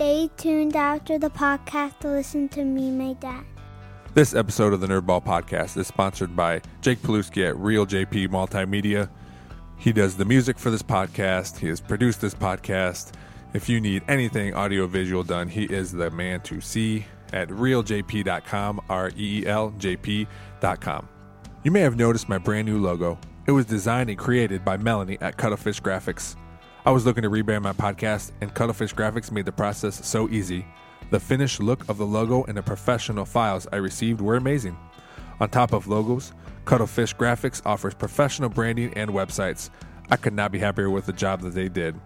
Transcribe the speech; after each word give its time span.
Stay 0.00 0.30
tuned 0.38 0.76
after 0.76 1.18
the 1.18 1.28
podcast 1.28 1.98
to 1.98 2.08
listen 2.08 2.48
to 2.48 2.64
me, 2.64 2.90
my 2.90 3.12
dad. 3.12 3.44
This 4.14 4.34
episode 4.34 4.72
of 4.72 4.80
the 4.80 4.86
Nerdball 4.86 5.22
Podcast 5.22 5.76
is 5.76 5.88
sponsored 5.88 6.34
by 6.34 6.62
Jake 6.80 7.00
Pilewski 7.00 7.46
at 7.46 7.54
Reel 7.58 7.84
JP 7.84 8.28
Multimedia. 8.28 9.10
He 9.76 9.92
does 9.92 10.16
the 10.16 10.24
music 10.24 10.58
for 10.58 10.70
this 10.70 10.82
podcast. 10.82 11.58
He 11.58 11.68
has 11.68 11.82
produced 11.82 12.22
this 12.22 12.34
podcast. 12.34 13.12
If 13.52 13.68
you 13.68 13.78
need 13.78 14.02
anything 14.08 14.54
audiovisual 14.54 15.22
done, 15.22 15.48
he 15.48 15.64
is 15.64 15.92
the 15.92 16.10
man 16.10 16.40
to 16.44 16.62
see 16.62 17.04
at 17.34 17.48
reeljp.com, 17.50 18.80
R 18.88 19.10
E 19.18 19.40
E 19.40 19.46
L 19.46 19.74
J 19.76 19.96
P.com. 19.96 21.08
You 21.62 21.70
may 21.72 21.80
have 21.80 21.98
noticed 21.98 22.26
my 22.26 22.38
brand 22.38 22.66
new 22.66 22.78
logo. 22.78 23.18
It 23.46 23.52
was 23.52 23.66
designed 23.66 24.08
and 24.08 24.18
created 24.18 24.64
by 24.64 24.78
Melanie 24.78 25.18
at 25.20 25.36
Cuttlefish 25.36 25.82
Graphics. 25.82 26.36
I 26.86 26.92
was 26.92 27.04
looking 27.04 27.22
to 27.24 27.30
rebrand 27.30 27.60
my 27.60 27.74
podcast, 27.74 28.32
and 28.40 28.54
Cuttlefish 28.54 28.94
Graphics 28.94 29.30
made 29.30 29.44
the 29.44 29.52
process 29.52 30.06
so 30.06 30.30
easy. 30.30 30.64
The 31.10 31.20
finished 31.20 31.60
look 31.60 31.86
of 31.90 31.98
the 31.98 32.06
logo 32.06 32.44
and 32.44 32.56
the 32.56 32.62
professional 32.62 33.26
files 33.26 33.66
I 33.70 33.76
received 33.76 34.22
were 34.22 34.36
amazing. 34.36 34.78
On 35.40 35.50
top 35.50 35.74
of 35.74 35.88
logos, 35.88 36.32
Cuttlefish 36.64 37.14
Graphics 37.14 37.60
offers 37.66 37.92
professional 37.92 38.48
branding 38.48 38.94
and 38.94 39.10
websites. 39.10 39.68
I 40.10 40.16
could 40.16 40.32
not 40.32 40.52
be 40.52 40.58
happier 40.58 40.88
with 40.88 41.04
the 41.04 41.12
job 41.12 41.42
that 41.42 41.54
they 41.54 41.68
did. 41.68 42.00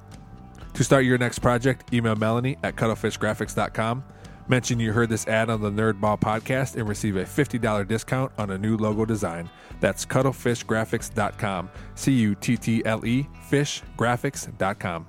To 0.72 0.82
start 0.82 1.04
your 1.04 1.18
next 1.18 1.38
project, 1.38 1.94
email 1.94 2.16
Melanie 2.16 2.58
at 2.64 2.74
cuttlefishgraphics.com. 2.74 4.02
Mention 4.46 4.78
you 4.78 4.92
heard 4.92 5.08
this 5.08 5.26
ad 5.26 5.48
on 5.48 5.62
the 5.62 5.70
Nerdball 5.70 6.20
podcast 6.20 6.76
and 6.76 6.86
receive 6.86 7.16
a 7.16 7.24
$50 7.24 7.88
discount 7.88 8.30
on 8.36 8.50
a 8.50 8.58
new 8.58 8.76
logo 8.76 9.04
design. 9.06 9.48
That's 9.80 10.04
cuttlefishgraphics.com. 10.04 11.70
C 11.94 12.12
U 12.12 12.34
T 12.34 12.56
T 12.56 12.84
L 12.84 13.06
E 13.06 13.26
fishgraphics.com. 13.50 15.06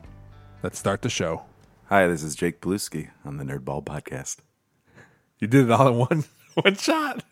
Let's 0.64 0.80
start 0.80 1.02
the 1.02 1.10
show. 1.10 1.44
Hi, 1.86 2.08
this 2.08 2.24
is 2.24 2.36
Jake 2.36 2.62
Pilewski 2.62 3.10
on 3.26 3.38
the 3.38 3.44
Nerdball 3.44 3.84
Podcast. 3.84 4.38
You 5.40 5.48
did 5.48 5.66
it 5.66 5.72
all 5.72 5.90
in 5.90 5.98
one 5.98 6.24
one 6.56 6.76
shot. 6.76 7.24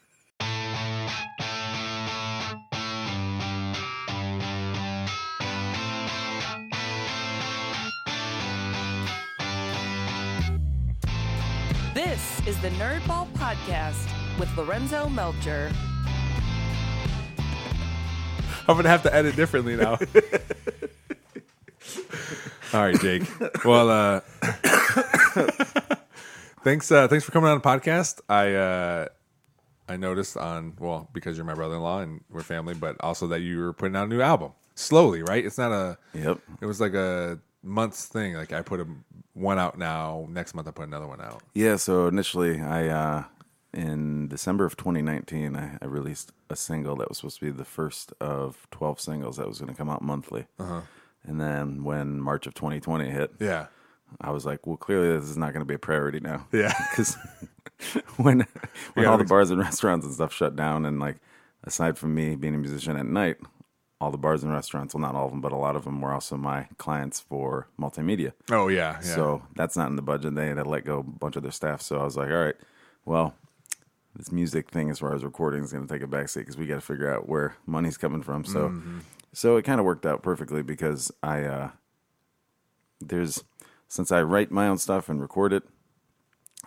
This 12.04 12.48
is 12.48 12.60
the 12.62 12.68
Nerdball 12.72 13.32
Podcast 13.32 14.12
with 14.38 14.54
Lorenzo 14.58 15.08
Melcher. 15.08 15.72
I'm 18.68 18.76
gonna 18.76 18.90
have 18.90 19.04
to 19.04 19.16
edit 19.16 19.38
differently 19.38 19.78
now. 19.78 19.92
All 22.74 22.82
right, 22.82 23.00
Jake. 23.00 23.24
Well, 23.64 23.90
uh, 23.90 24.20
thanks. 26.66 26.92
Uh, 26.92 27.08
thanks 27.08 27.24
for 27.24 27.32
coming 27.32 27.50
on 27.50 27.58
the 27.60 27.64
podcast. 27.64 28.20
I 28.28 28.54
uh, 28.54 29.08
I 29.88 29.96
noticed 29.96 30.36
on 30.36 30.74
well 30.80 31.10
because 31.14 31.38
you're 31.38 31.46
my 31.46 31.54
brother-in-law 31.54 32.02
and 32.02 32.20
we're 32.30 32.42
family, 32.42 32.74
but 32.74 32.98
also 33.00 33.28
that 33.28 33.40
you 33.40 33.60
were 33.60 33.72
putting 33.72 33.96
out 33.96 34.08
a 34.08 34.10
new 34.10 34.20
album 34.20 34.52
slowly, 34.76 35.24
right? 35.24 35.46
It's 35.46 35.58
not 35.58 35.72
a. 35.72 35.98
Yep. 36.14 36.38
It 36.60 36.66
was 36.66 36.82
like 36.82 36.96
a 36.96 37.40
month's 37.64 38.06
thing. 38.06 38.34
Like 38.36 38.54
I 38.54 38.62
put 38.62 38.80
a 38.80 38.88
one 39.34 39.58
out 39.58 39.78
now. 39.78 40.28
Next 40.30 40.54
month 40.54 40.68
I 40.68 40.72
put 40.72 40.88
another 40.88 41.08
one 41.08 41.22
out. 41.22 41.42
Yeah, 41.54 41.78
so 41.78 42.08
initially, 42.08 42.60
I 42.62 42.88
uh, 42.88 43.24
in 43.74 44.28
December 44.28 44.66
of 44.66 44.78
2019, 44.78 45.56
I, 45.56 45.78
I 45.82 45.86
released 45.86 46.32
a 46.50 46.56
single 46.56 46.96
that 46.98 47.10
was 47.10 47.18
supposed 47.18 47.40
to 47.40 47.46
be 47.46 47.52
the 47.52 47.66
first 47.66 48.14
of 48.20 48.68
12 48.72 49.00
singles 49.00 49.38
that 49.38 49.48
was 49.48 49.60
going 49.60 49.72
to 49.72 49.78
come 49.78 49.90
out 49.90 50.02
monthly. 50.02 50.46
Uh-huh. 50.60 50.82
And 51.24 51.40
then 51.42 51.84
when 51.84 52.20
March 52.22 52.46
of 52.48 52.54
2020 52.54 53.10
hit, 53.10 53.32
Yeah. 53.40 53.68
I 54.22 54.30
was 54.30 54.46
like, 54.46 54.68
well, 54.68 54.78
clearly 54.78 55.18
this 55.18 55.28
is 55.28 55.38
not 55.38 55.54
going 55.54 55.62
to 55.62 55.66
be 55.66 55.74
a 55.74 55.80
priority 55.80 56.20
now. 56.20 56.46
Yeah. 56.52 56.74
Because 56.92 57.16
when 58.18 58.46
when 58.94 59.04
Yeah, 59.06 59.06
all 59.06 59.18
the 59.18 59.24
bars 59.24 59.50
and 59.50 59.60
restaurants 59.70 60.06
and 60.06 60.14
stuff 60.14 60.32
shut 60.34 60.56
down, 60.56 60.86
and 60.86 61.00
like 61.00 61.18
aside 61.64 61.98
from 61.98 62.14
me 62.14 62.36
being 62.36 62.54
a 62.54 62.58
musician 62.60 62.96
at 62.98 63.06
night, 63.08 63.38
all 64.02 64.12
the 64.12 64.18
bars 64.18 64.44
and 64.44 64.52
restaurants, 64.52 64.94
well, 64.94 65.02
not 65.02 65.16
all 65.16 65.26
of 65.26 65.32
them, 65.32 65.40
but 65.42 65.52
a 65.54 65.58
lot 65.58 65.76
of 65.76 65.86
them 65.86 66.02
were 66.02 66.12
also 66.12 66.36
my 66.36 66.68
clients 66.78 67.20
for 67.22 67.68
multimedia. 67.80 68.34
Oh 68.52 68.68
yeah. 68.68 68.96
yeah. 68.96 69.00
So 69.02 69.44
that's 69.56 69.78
not 69.78 69.90
in 69.90 69.96
the 69.96 70.02
budget. 70.02 70.36
They 70.36 70.48
had 70.48 70.58
to 70.58 70.64
let 70.66 70.84
go 70.86 71.00
a 71.00 71.04
bunch 71.04 71.36
of 71.38 71.44
their 71.44 71.52
staff. 71.52 71.82
So 71.82 72.00
I 72.00 72.04
was 72.04 72.18
like, 72.18 72.30
all 72.30 72.44
right, 72.44 72.56
well, 73.06 73.34
this 74.16 74.32
music 74.32 74.70
thing 74.70 74.90
as 74.90 75.00
far 75.00 75.16
as 75.16 75.24
recording 75.24 75.64
is 75.64 75.72
going 75.72 75.88
to 75.88 75.92
take 75.94 76.04
a 76.04 76.08
backseat 76.08 76.40
because 76.42 76.58
we 76.58 76.66
got 76.68 76.76
to 76.76 76.82
figure 76.82 77.14
out 77.14 77.28
where 77.30 77.56
money's 77.66 77.98
coming 77.98 78.22
from. 78.22 78.44
So, 78.46 78.70
Mm-hmm. 78.70 79.00
so 79.32 79.56
it 79.58 79.64
kind 79.64 79.80
of 79.80 79.86
worked 79.86 80.06
out 80.06 80.22
perfectly 80.22 80.62
because 80.64 81.12
I, 81.24 81.44
uh, 81.44 81.70
there's, 83.02 83.44
since 83.88 84.12
I 84.12 84.22
write 84.22 84.52
my 84.52 84.68
own 84.68 84.78
stuff 84.78 85.10
and 85.10 85.22
record 85.22 85.54
it, 85.54 85.64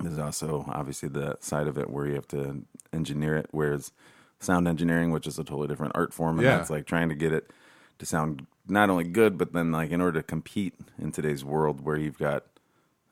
there's 0.01 0.19
also 0.19 0.65
obviously 0.69 1.09
the 1.09 1.37
side 1.41 1.67
of 1.67 1.79
it 1.79 1.89
where 1.91 2.07
you 2.07 2.15
have 2.15 2.29
to 2.29 2.63
engineer 2.93 3.37
it, 3.37 3.47
whereas 3.51 3.93
sound 4.41 4.69
engineering, 4.69 5.11
which 5.11 5.27
is 5.27 5.39
a 5.39 5.45
totally 5.45 5.69
different 5.69 5.93
art 5.95 6.13
form, 6.13 6.39
and 6.39 6.45
Yeah. 6.47 6.57
that's 6.59 6.71
like 6.71 6.87
trying 6.87 7.09
to 7.09 7.15
get 7.15 7.33
it 7.33 7.51
to 7.99 8.07
sound 8.07 8.47
not 8.69 8.91
only 8.91 9.05
good, 9.05 9.39
but 9.39 9.53
then 9.53 9.73
like 9.73 9.91
in 9.91 10.01
order 10.01 10.21
to 10.21 10.27
compete 10.27 10.75
in 10.99 11.13
today's 11.13 11.45
world 11.45 11.85
where 11.85 11.97
you've 11.97 12.19
got 12.19 12.45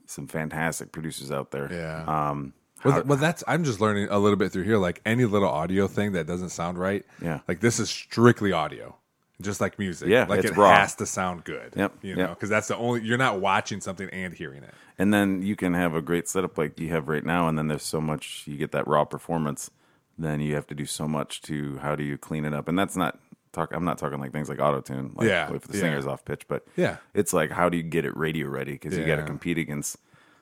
some 0.06 0.26
fantastic 0.26 0.92
producers 0.92 1.30
out 1.30 1.50
there. 1.50 1.72
Yeah. 1.72 2.04
Um, 2.06 2.52
Well, 2.84 3.02
well, 3.06 3.16
that's 3.18 3.42
I'm 3.46 3.64
just 3.64 3.80
learning 3.80 4.08
a 4.10 4.18
little 4.18 4.36
bit 4.36 4.52
through 4.52 4.64
here. 4.64 4.76
Like 4.76 5.00
any 5.06 5.24
little 5.24 5.48
audio 5.48 5.86
thing 5.86 6.12
that 6.12 6.26
doesn't 6.26 6.50
sound 6.50 6.76
right. 6.78 7.04
Yeah. 7.22 7.40
Like 7.48 7.60
this 7.60 7.80
is 7.80 7.88
strictly 7.88 8.52
audio, 8.52 8.96
just 9.40 9.62
like 9.62 9.78
music. 9.78 10.08
Yeah, 10.08 10.26
Like 10.28 10.44
it 10.44 10.54
raw. 10.54 10.74
has 10.74 10.94
to 10.96 11.06
sound 11.06 11.44
good. 11.44 11.72
Yep, 11.76 11.94
You 12.02 12.16
know, 12.16 12.28
because 12.28 12.50
that's 12.50 12.68
the 12.68 12.76
only 12.76 13.00
you're 13.02 13.16
not 13.16 13.40
watching 13.40 13.80
something 13.80 14.10
and 14.10 14.34
hearing 14.34 14.62
it. 14.62 14.74
and 14.98 15.14
then 15.14 15.40
you 15.40 15.56
can 15.56 15.72
have 15.72 15.94
a 15.94 16.02
great 16.02 16.28
setup 16.28 16.58
like 16.58 16.78
you 16.78 16.90
have 16.90 17.08
right 17.08 17.24
now, 17.24 17.48
and 17.48 17.56
then 17.56 17.68
there's 17.68 17.82
so 17.84 18.00
much 18.02 18.42
you 18.46 18.58
get 18.58 18.72
that 18.72 18.86
raw 18.86 19.04
performance. 19.06 19.70
Then 20.18 20.40
you 20.40 20.54
have 20.54 20.66
to 20.68 20.74
do 20.74 20.84
so 20.86 21.08
much 21.08 21.42
to 21.42 21.78
how 21.78 21.96
do 21.96 22.04
you 22.04 22.16
clean 22.18 22.44
it 22.44 22.54
up, 22.54 22.68
and 22.68 22.78
that's 22.78 22.96
not 22.96 23.18
talk. 23.52 23.72
I'm 23.74 23.84
not 23.84 23.98
talking 23.98 24.20
like 24.20 24.32
things 24.32 24.48
like 24.48 24.60
auto 24.60 24.80
tune, 24.80 25.12
like 25.16 25.26
Yeah, 25.28 25.52
if 25.52 25.62
the 25.66 25.76
yeah. 25.76 25.82
singer's 25.82 26.06
off 26.06 26.24
pitch, 26.24 26.46
but 26.48 26.64
Yeah. 26.76 26.96
it's 27.14 27.32
like 27.32 27.50
how 27.50 27.68
do 27.68 27.76
you 27.76 27.82
get 27.82 28.04
it 28.04 28.16
radio 28.16 28.46
ready 28.48 28.72
because 28.72 28.96
you 28.96 29.04
got 29.04 29.16
to 29.16 29.24
compete 29.24 29.58
against 29.58 29.96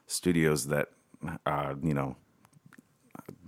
studios 0.06 0.66
that, 0.68 0.88
uh, 1.46 1.74
you 1.82 1.94
know, 1.94 2.16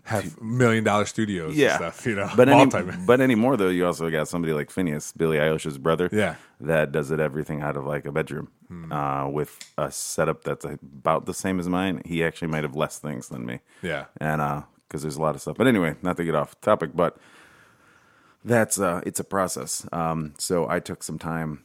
Have 0.05 0.39
million 0.43 0.85
dollar 0.85 1.07
studios 1.07 1.57
yeah, 1.57 1.69
and 1.71 1.77
stuff. 1.95 2.07
You 2.07 2.15
know, 2.15 2.29
But 2.37 2.51
any, 2.51 2.67
but 3.07 3.23
anymore 3.23 3.57
though, 3.57 3.71
you 3.71 3.87
also 3.87 4.11
got 4.11 4.29
somebody 4.29 4.53
like 4.53 4.69
Finneas, 4.69 5.17
Billie 5.17 5.39
Eilish's 5.39 5.79
brother, 5.79 6.11
Yeah. 6.13 6.35
that 6.61 6.93
does 6.93 7.11
it 7.11 7.21
everything 7.21 7.63
out 7.63 7.77
of 7.79 7.87
like 7.87 8.05
a 8.05 8.13
bedroom, 8.13 8.49
Hmm. 8.69 8.93
uh, 8.93 9.29
with 9.29 9.59
a 9.79 9.91
setup 9.91 10.45
that's 10.45 10.65
about 10.67 11.25
the 11.25 11.33
same 11.33 11.59
as 11.59 11.69
mine. 11.71 12.03
He 12.05 12.23
actually 12.23 12.49
might 12.49 12.65
have 12.65 12.77
less 12.77 12.99
things 12.99 13.29
than 13.29 13.47
me, 13.47 13.61
Yeah. 13.81 14.05
and 14.19 14.43
because 14.95 15.03
there's 15.03 15.17
a 15.17 15.23
lot 15.23 15.35
of 15.35 15.41
stuff. 15.41 15.57
But 15.57 15.67
anyway, 15.67 15.97
not 16.03 16.17
to 16.19 16.25
get 16.25 16.37
off 16.37 16.61
topic, 16.61 16.91
but 16.95 17.17
that's 18.45 18.79
uh, 18.79 19.01
it's 19.05 19.19
a 19.19 19.25
process. 19.25 19.87
Um, 19.93 20.35
so 20.39 20.69
I 20.69 20.79
took 20.79 21.03
some 21.03 21.19
time 21.19 21.65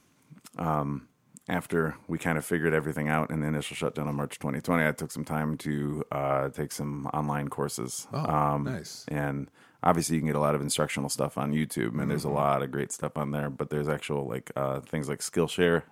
um, 0.58 1.06
after 1.48 1.94
we 2.08 2.18
kind 2.18 2.36
of 2.38 2.44
figured 2.44 2.74
everything 2.74 3.08
out 3.08 3.30
in 3.30 3.38
the 3.40 3.46
initial 3.46 3.76
shutdown 3.76 4.08
on 4.08 4.16
March 4.16 4.40
2020. 4.40 4.84
I 4.84 4.90
took 4.92 5.12
some 5.12 5.24
time 5.24 5.56
to 5.58 6.02
uh, 6.10 6.48
take 6.48 6.72
some 6.72 7.06
online 7.14 7.48
courses. 7.48 8.08
Oh, 8.12 8.18
um, 8.28 8.64
nice. 8.64 9.04
And 9.06 9.48
obviously, 9.84 10.16
you 10.16 10.22
can 10.22 10.26
get 10.26 10.34
a 10.36 10.40
lot 10.40 10.56
of 10.56 10.60
instructional 10.60 11.08
stuff 11.08 11.38
on 11.38 11.52
YouTube, 11.52 12.00
and 12.00 12.10
there's 12.10 12.24
a 12.24 12.28
Mm-hmm. 12.28 12.36
lot 12.36 12.62
of 12.64 12.72
great 12.72 12.90
stuff 12.90 13.16
on 13.16 13.30
there. 13.30 13.48
But 13.48 13.70
there's 13.70 13.88
actual 13.88 14.26
like 14.26 14.50
uh, 14.56 14.80
things 14.80 15.08
like 15.08 15.20
Skillshare 15.20 15.82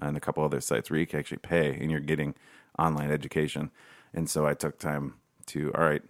and 0.00 0.16
a 0.16 0.20
couple 0.20 0.42
other 0.42 0.60
sites 0.60 0.90
where 0.90 0.98
you 0.98 1.06
can 1.06 1.20
actually 1.20 1.38
pay, 1.38 1.76
and 1.80 1.88
you're 1.90 2.00
getting 2.00 2.34
online 2.78 3.12
education. 3.12 3.70
And 4.12 4.28
so 4.28 4.44
I 4.44 4.54
took 4.54 4.78
time 4.80 5.14
to 5.46 5.70
all 5.76 5.84
right. 5.84 6.02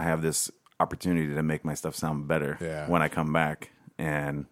I 0.00 0.04
have 0.04 0.22
this 0.22 0.50
opportunity 0.78 1.34
to 1.34 1.42
make 1.42 1.64
my 1.64 1.74
stuff 1.74 1.94
sound 1.94 2.26
better 2.26 2.56
Yeah. 2.60 2.88
when 2.88 3.02
I 3.02 3.08
come 3.08 3.32
back, 3.32 3.70
and 3.98 4.46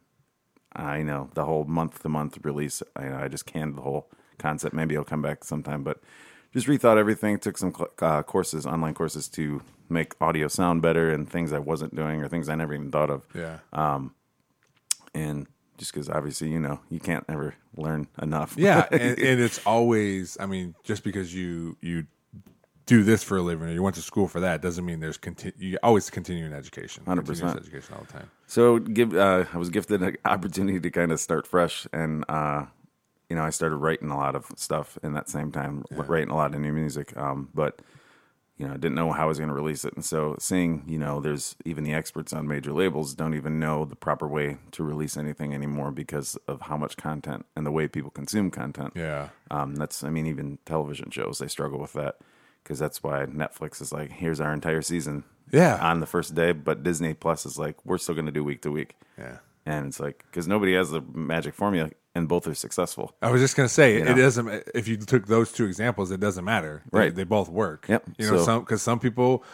I 0.76 1.02
know 1.02 1.30
the 1.34 1.44
whole 1.44 1.64
month 1.64 2.02
to 2.02 2.08
month 2.08 2.38
release. 2.44 2.82
I, 2.94 3.24
I 3.24 3.28
just 3.28 3.46
canned 3.46 3.76
the 3.76 3.82
whole 3.82 4.10
concept. 4.38 4.74
Maybe 4.74 4.96
I'll 4.96 5.04
come 5.04 5.22
back 5.22 5.44
sometime, 5.44 5.82
but 5.82 6.00
just 6.54 6.66
rethought 6.66 6.98
everything. 6.98 7.38
Took 7.38 7.56
some 7.58 7.72
uh, 8.00 8.22
courses, 8.22 8.66
online 8.66 8.94
courses 8.94 9.28
to 9.30 9.62
make 9.88 10.12
audio 10.20 10.48
sound 10.48 10.82
better, 10.82 11.10
and 11.10 11.28
things 11.28 11.52
I 11.52 11.58
wasn't 11.60 11.94
doing 11.96 12.20
or 12.22 12.28
things 12.28 12.48
I 12.48 12.54
never 12.54 12.74
even 12.74 12.90
thought 12.90 13.10
of. 13.10 13.26
Yeah. 13.34 13.58
And 15.14 15.46
just 15.78 15.92
because 15.92 16.08
obviously 16.10 16.48
you 16.50 16.58
know 16.60 16.80
you 16.90 17.00
can't 17.00 17.24
ever 17.28 17.54
learn 17.76 18.08
enough. 18.20 18.54
yeah. 18.58 18.86
And, 18.92 19.18
and 19.18 19.40
it's 19.40 19.60
always. 19.66 20.36
I 20.38 20.46
mean, 20.46 20.74
just 20.84 21.02
because 21.04 21.34
you 21.34 21.76
you 21.80 22.06
do 22.88 23.02
this 23.02 23.22
for 23.22 23.36
a 23.36 23.42
living 23.42 23.68
or 23.68 23.72
you 23.72 23.82
went 23.82 23.94
to 23.94 24.02
school 24.02 24.26
for 24.26 24.40
that 24.40 24.62
doesn't 24.62 24.84
mean 24.84 24.98
there's 24.98 25.18
conti- 25.18 25.52
you 25.58 25.78
always 25.82 26.08
continuing 26.08 26.54
education. 26.54 27.04
100%. 27.04 27.26
Continuous 27.26 27.54
education 27.54 27.94
all 27.94 28.04
the 28.04 28.12
time. 28.12 28.30
So 28.46 28.78
give 28.78 29.14
uh, 29.14 29.44
I 29.52 29.58
was 29.58 29.68
gifted 29.68 30.02
an 30.02 30.16
opportunity 30.24 30.80
to 30.80 30.90
kind 30.90 31.12
of 31.12 31.20
start 31.20 31.46
fresh, 31.46 31.86
and 31.92 32.24
uh, 32.28 32.64
you 33.28 33.36
know 33.36 33.44
I 33.44 33.50
started 33.50 33.76
writing 33.76 34.10
a 34.10 34.16
lot 34.16 34.34
of 34.34 34.46
stuff 34.56 34.98
in 35.02 35.12
that 35.12 35.28
same 35.28 35.52
time, 35.52 35.84
writing 35.90 36.30
a 36.30 36.36
lot 36.36 36.54
of 36.54 36.60
new 36.60 36.72
music. 36.72 37.14
Um, 37.16 37.50
but 37.54 37.82
you 38.56 38.66
know, 38.66 38.74
I 38.74 38.76
didn't 38.76 38.96
know 38.96 39.12
how 39.12 39.22
I 39.22 39.26
was 39.26 39.38
going 39.38 39.50
to 39.50 39.54
release 39.54 39.84
it. 39.84 39.94
And 39.94 40.04
so 40.04 40.34
seeing, 40.40 40.82
you 40.88 40.98
know, 40.98 41.20
there's 41.20 41.54
even 41.64 41.84
the 41.84 41.94
experts 41.94 42.32
on 42.32 42.48
major 42.48 42.72
labels 42.72 43.14
don't 43.14 43.34
even 43.34 43.60
know 43.60 43.84
the 43.84 43.94
proper 43.94 44.26
way 44.26 44.56
to 44.72 44.82
release 44.82 45.16
anything 45.16 45.54
anymore 45.54 45.92
because 45.92 46.36
of 46.48 46.62
how 46.62 46.76
much 46.76 46.96
content 46.96 47.46
and 47.54 47.64
the 47.64 47.70
way 47.70 47.86
people 47.86 48.10
consume 48.10 48.50
content. 48.50 48.94
Yeah. 48.96 49.28
Um, 49.48 49.76
that's, 49.76 50.02
I 50.02 50.10
mean, 50.10 50.26
even 50.26 50.58
television 50.66 51.10
shows, 51.12 51.38
they 51.38 51.46
struggle 51.46 51.78
with 51.78 51.92
that 51.92 52.16
because 52.62 52.78
that's 52.78 53.02
why 53.02 53.24
Netflix 53.26 53.80
is 53.80 53.92
like, 53.92 54.10
here's 54.12 54.40
our 54.40 54.52
entire 54.52 54.82
season 54.82 55.24
Yeah. 55.50 55.78
on 55.80 56.00
the 56.00 56.06
first 56.06 56.34
day. 56.34 56.52
But 56.52 56.82
Disney 56.82 57.14
Plus 57.14 57.46
is 57.46 57.58
like, 57.58 57.76
we're 57.84 57.98
still 57.98 58.14
going 58.14 58.26
to 58.26 58.32
do 58.32 58.44
week 58.44 58.62
to 58.62 58.70
week. 58.70 58.94
Yeah. 59.18 59.38
And 59.66 59.86
it's 59.86 60.00
like, 60.00 60.24
because 60.30 60.46
nobody 60.48 60.74
has 60.74 60.90
the 60.90 61.00
magic 61.00 61.54
formula 61.54 61.90
and 62.14 62.26
both 62.28 62.46
are 62.46 62.54
successful. 62.54 63.14
I 63.22 63.30
was 63.30 63.40
just 63.42 63.54
gonna 63.54 63.68
say 63.68 63.96
You 63.96 64.00
it 64.00 64.04
know? 64.06 64.14
doesn't. 64.16 64.64
If 64.74 64.88
you 64.88 64.96
took 64.96 65.26
those 65.26 65.52
two 65.52 65.66
examples, 65.66 66.10
it 66.10 66.18
doesn't 66.20 66.44
matter. 66.44 66.82
They- 66.90 66.98
Right. 66.98 67.14
They, 67.14 67.24
both 67.24 67.48
work. 67.50 67.86
Yep. 67.88 68.04
You 68.18 68.30
know, 68.30 68.38
So- 68.38 68.44
some 68.44 68.60
because 68.60 68.80
some 68.82 68.98
people 68.98 69.44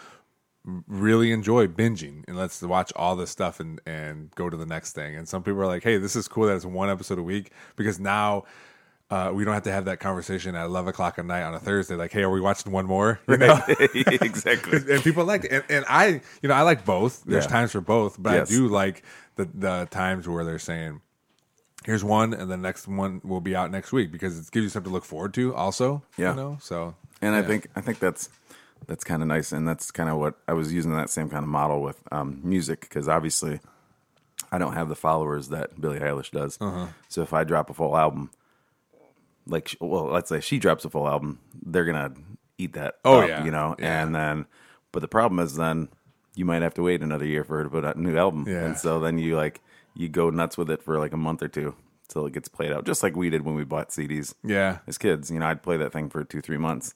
really 0.87 1.31
enjoy 1.33 1.67
binging 1.67 2.25
and 2.27 2.37
let's 2.39 2.63
watch 2.63 2.91
all 2.97 3.17
this 3.17 3.31
stuff 3.31 3.61
and 3.61 3.81
and 3.87 4.31
go 4.35 4.49
to 4.49 4.57
the 4.57 4.65
next 4.67 4.93
thing. 4.93 5.15
And 5.17 5.29
some 5.29 5.43
people 5.43 5.61
are 5.61 5.67
like, 5.67 5.83
hey, 5.83 5.99
this 5.99 6.17
is 6.17 6.27
cool 6.29 6.47
that 6.47 6.55
it's 6.57 6.65
one 6.65 6.89
episode 6.89 7.19
a 7.19 7.23
week 7.23 7.51
because 7.77 7.99
now. 8.01 8.45
Uh, 9.11 9.31
we 9.35 9.45
don't 9.45 9.53
have 9.55 9.63
to 9.65 9.71
have 9.73 9.85
that 9.85 10.01
conversation 10.01 10.55
at 10.55 10.65
eleven 10.65 10.89
o'clock 10.89 11.19
at 11.19 11.27
night 11.27 11.43
on 11.43 11.55
a 11.55 11.61
Thursday. 11.61 11.95
Like, 11.95 12.13
hey, 12.13 12.23
are 12.23 12.31
we 12.31 12.41
watching 12.41 12.73
one 12.73 12.87
more? 12.87 13.21
You 13.29 13.37
know? 13.37 13.61
exactly. 13.95 14.81
and 14.95 15.03
people 15.03 15.25
like 15.25 15.45
it. 15.45 15.53
And, 15.53 15.65
and 15.69 15.85
I, 15.89 16.21
you 16.43 16.49
know, 16.49 16.55
I 16.55 16.63
like 16.63 16.85
both. 16.85 17.23
There's 17.25 17.45
Yeah. 17.45 17.51
times 17.51 17.73
for 17.73 17.81
both, 17.81 18.17
but 18.19 18.33
Yes. 18.33 18.51
I 18.51 18.55
do 18.55 18.69
like 18.69 19.03
the 19.37 19.45
the 19.55 19.87
times 19.91 20.27
where 20.27 20.45
they're 20.45 20.59
saying, 20.59 21.01
"Here's 21.85 22.03
one, 22.03 22.33
and 22.33 22.51
the 22.51 22.57
next 22.57 22.89
one 22.89 23.21
will 23.23 23.41
be 23.43 23.55
out 23.55 23.71
next 23.71 23.93
week," 23.93 24.11
because 24.11 24.39
it 24.39 24.51
gives 24.51 24.65
you 24.65 24.69
something 24.71 24.91
to 24.91 24.95
look 24.95 25.05
forward 25.05 25.35
to. 25.35 25.55
Also, 25.55 26.03
Yeah. 26.17 26.31
you 26.31 26.37
know, 26.37 26.59
so 26.61 26.95
And 27.21 27.35
I 27.37 27.43
think 27.43 27.69
I 27.77 27.83
think 27.83 27.99
that's 27.99 28.31
that's 28.87 29.05
kind 29.05 29.21
of 29.23 29.29
nice, 29.29 29.53
and 29.53 29.69
that's 29.69 29.91
kind 29.91 30.09
of 30.09 30.17
what 30.19 30.35
I 30.49 30.55
was 30.55 30.73
using 30.73 30.93
that 30.97 31.11
same 31.11 31.29
kind 31.29 31.43
of 31.43 31.49
model 31.49 31.83
with 31.83 32.01
um, 32.11 32.41
music 32.43 32.81
because 32.81 33.07
obviously 33.09 33.61
I 34.51 34.59
don't 34.59 34.73
have 34.75 34.89
the 34.89 34.95
followers 34.97 35.49
that 35.51 35.79
Billie 35.81 36.01
Eilish 36.01 36.31
does. 36.31 36.59
Uh-huh. 36.61 36.87
So 37.09 37.23
if 37.23 37.33
I 37.35 37.45
drop 37.45 37.71
a 37.71 37.75
full 37.75 37.97
album, 37.97 38.31
like 39.47 39.77
well, 39.81 40.07
let's 40.07 40.29
say 40.29 40.41
she 40.41 40.59
drops 40.59 40.85
a 40.85 40.91
full 40.91 41.09
album, 41.09 41.39
they're 41.65 41.85
gonna 41.85 42.13
eat 42.59 42.73
that. 42.75 42.97
Oh, 43.05 43.21
up, 43.21 43.29
yeah. 43.29 43.45
you 43.45 43.51
know. 43.51 43.75
Yeah. 43.79 44.03
And 44.03 44.15
then, 44.15 44.47
but 44.93 45.01
the 45.01 45.09
problem 45.09 45.39
is 45.41 45.57
then 45.57 45.89
you 46.35 46.45
might 46.45 46.63
have 46.63 46.75
to 46.75 46.83
wait 46.83 47.03
another 47.03 47.27
year 47.27 47.45
for 47.45 47.59
her 47.59 47.65
to 47.65 47.71
put 47.71 47.85
out 47.85 47.97
a 47.97 48.01
new 48.01 48.17
album, 48.17 48.45
Yeah. 48.49 48.65
and 48.65 48.77
so 48.77 49.01
then 49.01 49.19
you 49.19 49.37
like 49.37 49.61
you 49.95 50.09
go 50.09 50.31
nuts 50.31 50.57
with 50.59 50.71
it 50.71 50.83
for 50.83 50.99
like 50.99 51.13
a 51.13 51.17
month 51.17 51.43
or 51.43 51.49
two 51.49 51.75
till 52.09 52.27
it 52.27 52.33
gets 52.33 52.49
played 52.49 52.73
out, 52.73 52.85
just 52.85 53.03
like 53.03 53.17
we 53.17 53.31
did 53.31 53.43
when 53.45 53.55
we 53.55 53.65
bought 53.65 53.91
CDs 53.91 54.35
yeah, 54.45 54.79
as 54.87 54.99
kids. 54.99 55.31
You 55.31 55.39
know, 55.39 55.47
I'd 55.47 55.63
play 55.63 55.77
that 55.79 55.93
thing 55.93 56.11
for 56.11 56.23
two, 56.25 56.41
three 56.41 56.59
months 56.59 56.95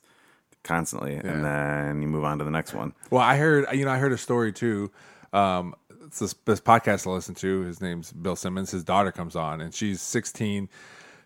constantly, 0.63 1.15
and 1.15 1.43
then 1.43 2.01
you 2.01 2.07
move 2.07 2.23
on 2.25 2.37
to 2.39 2.43
the 2.45 2.51
next 2.51 2.73
one. 2.73 2.93
Well, 3.09 3.21
I 3.21 3.37
heard, 3.37 3.65
you 3.73 3.85
know, 3.85 3.91
I 3.91 3.97
heard 3.97 4.11
a 4.11 4.17
story 4.17 4.51
too. 4.51 4.91
Um, 5.31 5.73
it's 6.05 6.19
this, 6.19 6.33
this 6.45 6.59
podcast 6.59 7.07
I 7.07 7.11
listen 7.11 7.35
to, 7.35 7.61
his 7.61 7.81
name's 7.81 8.11
Bill 8.11 8.35
Simmons. 8.35 8.71
His 8.71 8.83
daughter 8.83 9.11
comes 9.11 9.35
on, 9.35 9.61
and 9.61 9.73
she's 9.73 10.01
16. 10.01 10.67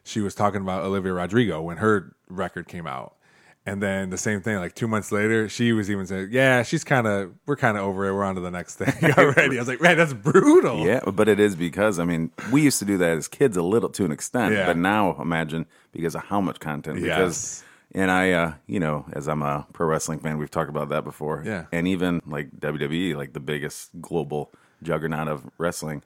She 0.03 0.19
was 0.21 0.35
talking 0.35 0.61
about 0.61 0.83
Olivia 0.83 1.13
Rodrigo 1.13 1.61
when 1.61 1.77
her 1.77 2.15
record 2.29 2.67
came 2.67 2.88
out. 2.88 3.15
And 3.65 3.81
then 3.81 4.09
the 4.09 4.17
same 4.17 4.41
thing, 4.41 4.57
like 4.57 4.75
two 4.75 4.89
months 4.89 5.09
later, 5.09 5.47
she 5.47 5.71
was 5.71 5.89
even 5.89 6.05
saying, 6.05 6.29
"Yeah, 6.31 6.63
she's 6.63 6.83
kind 6.83 7.07
of, 7.07 7.31
we're 7.45 7.55
kind 7.55 7.77
of 7.77 7.83
over 7.85 8.05
it. 8.05 8.13
We're 8.13 8.25
on 8.25 8.35
to 8.35 8.41
the 8.41 8.51
next 8.51 8.75
thing 8.75 9.11
already." 9.17 9.55
I 9.55 9.59
was 9.61 9.69
like, 9.69 9.79
"Man, 9.79 9.95
that's 9.97 10.11
brutal." 10.13 10.85
Yeah, 10.85 11.00
but 11.09 11.29
it 11.29 11.39
is 11.39 11.55
because 11.55 11.97
I 11.97 12.03
mean, 12.03 12.31
we 12.51 12.61
used 12.61 12.79
to 12.79 12.85
do 12.85 12.97
that 12.97 13.11
as 13.17 13.29
kids 13.29 13.55
a 13.55 13.61
little 13.61 13.88
to 13.91 14.03
an 14.03 14.11
extent, 14.11 14.53
Yeah. 14.53 14.65
but 14.65 14.75
now 14.75 15.15
imagine 15.21 15.65
because 15.94 16.13
of 16.13 16.25
how 16.25 16.41
much 16.41 16.59
content. 16.59 17.01
Because, 17.01 17.63
Yes. 17.94 18.01
and 18.01 18.11
I, 18.11 18.31
uh, 18.33 18.53
you 18.67 18.81
know, 18.81 19.05
as 19.13 19.29
I'm 19.29 19.41
a 19.41 19.65
pro 19.71 19.88
wrestling 19.88 20.19
fan, 20.19 20.38
we've 20.38 20.51
talked 20.51 20.69
about 20.69 20.89
that 20.89 21.05
before. 21.05 21.41
Yeah. 21.45 21.67
and 21.71 21.88
even 21.88 22.21
like 22.27 22.50
WWE, 22.59 23.15
like 23.15 23.31
the 23.31 23.39
biggest 23.39 23.91
global 24.01 24.51
juggernaut 24.81 25.29
of 25.29 25.50
wrestling. 25.57 26.03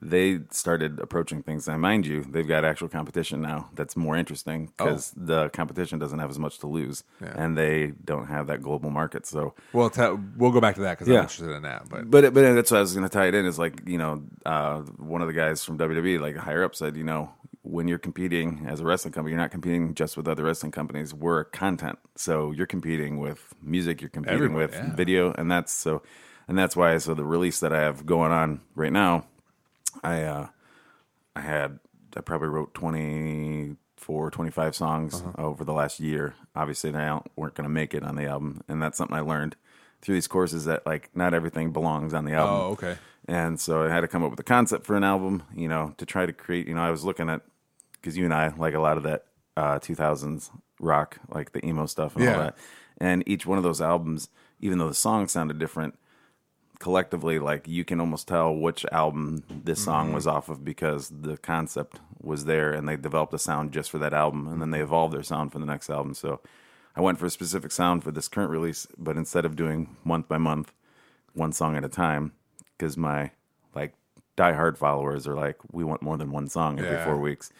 They 0.00 0.40
started 0.52 1.00
approaching 1.00 1.42
things, 1.42 1.66
and 1.66 1.80
mind 1.80 2.06
you, 2.06 2.22
they've 2.22 2.46
got 2.46 2.64
actual 2.64 2.88
competition 2.88 3.40
now 3.42 3.68
that's 3.74 3.96
more 3.96 4.16
interesting 4.16 4.66
because 4.76 5.12
the 5.16 5.48
competition 5.48 5.98
doesn't 5.98 6.20
have 6.20 6.30
as 6.30 6.38
much 6.38 6.58
to 6.60 6.68
lose, 6.68 7.02
Oh. 7.20 7.24
Yeah. 7.26 7.34
and 7.36 7.58
they 7.58 7.92
don't 8.04 8.26
have 8.26 8.46
that 8.46 8.62
global 8.62 8.90
market. 8.90 9.26
So 9.26 9.54
Well, 9.72 9.90
tell 9.90 10.20
we'll 10.36 10.52
go 10.52 10.60
back 10.60 10.76
to 10.76 10.82
that 10.82 10.98
because 10.98 11.08
I'm 11.08 11.14
interested 11.22 11.50
in 11.50 11.62
that. 11.62 11.88
But 11.88 12.10
but 12.10 12.32
but 12.32 12.54
that's 12.54 12.70
what 12.70 12.78
I 12.78 12.80
was 12.80 12.94
going 12.94 13.08
to 13.08 13.12
tie 13.12 13.26
it 13.26 13.34
in 13.34 13.44
is 13.44 13.58
like 13.58 13.82
you 13.86 13.98
know 13.98 14.22
uh, 14.46 14.82
one 14.98 15.20
of 15.20 15.26
the 15.26 15.34
guys 15.34 15.64
from 15.64 15.78
WWE 15.78 16.20
like 16.20 16.36
higher 16.36 16.62
up 16.62 16.76
said 16.76 16.96
you 16.96 17.02
know 17.04 17.30
when 17.62 17.88
you're 17.88 17.98
competing 17.98 18.66
as 18.68 18.78
a 18.80 18.84
wrestling 18.84 19.12
company 19.12 19.32
you're 19.32 19.40
not 19.40 19.50
competing 19.50 19.94
just 19.94 20.16
with 20.16 20.28
other 20.28 20.44
wrestling 20.44 20.70
companies 20.72 21.12
we're 21.12 21.44
content 21.44 21.98
so 22.14 22.50
you're 22.52 22.66
competing 22.66 23.18
with 23.18 23.52
music 23.60 24.00
you're 24.00 24.08
competing 24.08 24.36
Everybody, 24.36 24.58
with 24.66 24.74
yeah. 24.74 24.94
video 24.94 25.32
and 25.32 25.50
that's 25.50 25.72
so 25.72 26.02
and 26.46 26.56
that's 26.56 26.76
why 26.76 26.96
so 26.98 27.12
the 27.14 27.24
release 27.24 27.58
that 27.60 27.72
I 27.72 27.80
have 27.80 28.06
going 28.06 28.30
on 28.32 28.60
right 28.74 28.92
now 28.92 29.26
I 30.02 30.22
uh, 30.22 30.48
I 31.36 31.40
had 31.40 31.78
I 32.16 32.20
probably 32.20 32.48
wrote 32.48 32.74
24 32.74 34.30
25 34.30 34.74
songs 34.76 35.14
Uh-huh. 35.14 35.32
over 35.42 35.64
the 35.64 35.72
last 35.72 36.00
year 36.00 36.34
obviously 36.54 36.90
they 36.90 37.10
weren't 37.36 37.54
going 37.54 37.64
to 37.68 37.68
make 37.68 37.94
it 37.94 38.02
on 38.02 38.16
the 38.16 38.24
album 38.26 38.62
and 38.68 38.82
that's 38.82 38.96
something 38.98 39.16
I 39.16 39.20
learned 39.20 39.56
through 40.00 40.14
these 40.14 40.28
courses 40.28 40.64
that 40.66 40.86
like 40.86 41.10
not 41.14 41.34
everything 41.34 41.72
belongs 41.72 42.14
on 42.14 42.24
the 42.24 42.32
album 42.32 42.60
oh, 42.60 42.70
okay, 42.72 42.96
and 43.26 43.58
so 43.60 43.82
I 43.84 43.88
had 43.88 44.00
to 44.02 44.08
come 44.08 44.22
up 44.22 44.30
with 44.30 44.40
a 44.40 44.44
concept 44.44 44.86
for 44.86 44.96
an 44.96 45.04
album, 45.04 45.42
you 45.54 45.68
know, 45.68 45.92
to 45.98 46.06
try 46.06 46.24
to 46.24 46.32
create. 46.32 46.66
You 46.66 46.74
know, 46.74 46.80
I 46.82 46.90
was 46.90 47.04
looking 47.04 47.28
at 47.28 47.42
because 47.92 48.16
you 48.16 48.24
and 48.24 48.32
I 48.32 48.48
like 48.56 48.72
a 48.74 48.80
lot 48.80 48.96
of 48.96 49.02
that 49.02 49.26
uh, 49.56 49.78
2000s 49.80 50.50
rock, 50.80 51.18
like 51.28 51.52
the 51.52 51.62
emo 51.66 51.84
stuff 51.86 52.14
and 52.16 52.24
Yeah. 52.24 52.32
all 52.34 52.38
that. 52.38 52.56
And 52.98 53.22
each 53.28 53.44
one 53.44 53.58
of 53.58 53.64
those 53.64 53.82
albums, 53.82 54.28
even 54.60 54.78
though 54.78 54.88
the 54.88 54.94
songs 54.94 55.32
sounded 55.32 55.58
different, 55.58 55.98
collectively, 56.78 57.38
like 57.38 57.66
you 57.66 57.84
can 57.84 58.00
almost 58.00 58.28
tell 58.28 58.54
which 58.54 58.84
album 58.92 59.42
this 59.48 59.82
song 59.82 60.06
mm-hmm. 60.06 60.14
was 60.14 60.26
off 60.26 60.48
of 60.48 60.64
because 60.64 61.08
the 61.08 61.36
concept 61.36 62.00
was 62.20 62.44
there, 62.44 62.72
and 62.72 62.88
they 62.88 62.96
developed 62.96 63.34
a 63.34 63.38
sound 63.38 63.72
just 63.72 63.90
for 63.90 63.98
that 63.98 64.12
album, 64.12 64.48
and 64.48 64.60
then 64.60 64.70
they 64.70 64.78
mm-hmm. 64.78 64.84
evolved 64.84 65.14
their 65.14 65.22
sound 65.22 65.52
for 65.52 65.58
the 65.58 65.66
next 65.66 65.90
album. 65.90 66.14
So 66.14 66.40
I 66.96 67.00
went 67.00 67.18
for 67.18 67.26
a 67.26 67.30
specific 67.30 67.70
sound 67.70 68.04
for 68.04 68.10
this 68.10 68.28
current 68.28 68.50
release, 68.50 68.86
but 68.96 69.16
instead 69.16 69.44
of 69.44 69.56
doing 69.56 69.96
month 70.04 70.28
by 70.28 70.38
month, 70.38 70.72
one 71.34 71.52
song 71.52 71.76
at 71.76 71.84
a 71.84 71.88
time, 71.88 72.32
because 72.76 72.96
my 72.96 73.30
like 73.74 73.94
diehard 74.36 74.76
followers 74.76 75.26
are 75.26 75.34
like, 75.34 75.56
we 75.72 75.84
want 75.84 76.02
more 76.02 76.16
than 76.16 76.30
one 76.30 76.48
song 76.48 76.78
every 76.78 76.92
Yeah. 76.92 77.04
four 77.04 77.18
weeks. 77.18 77.52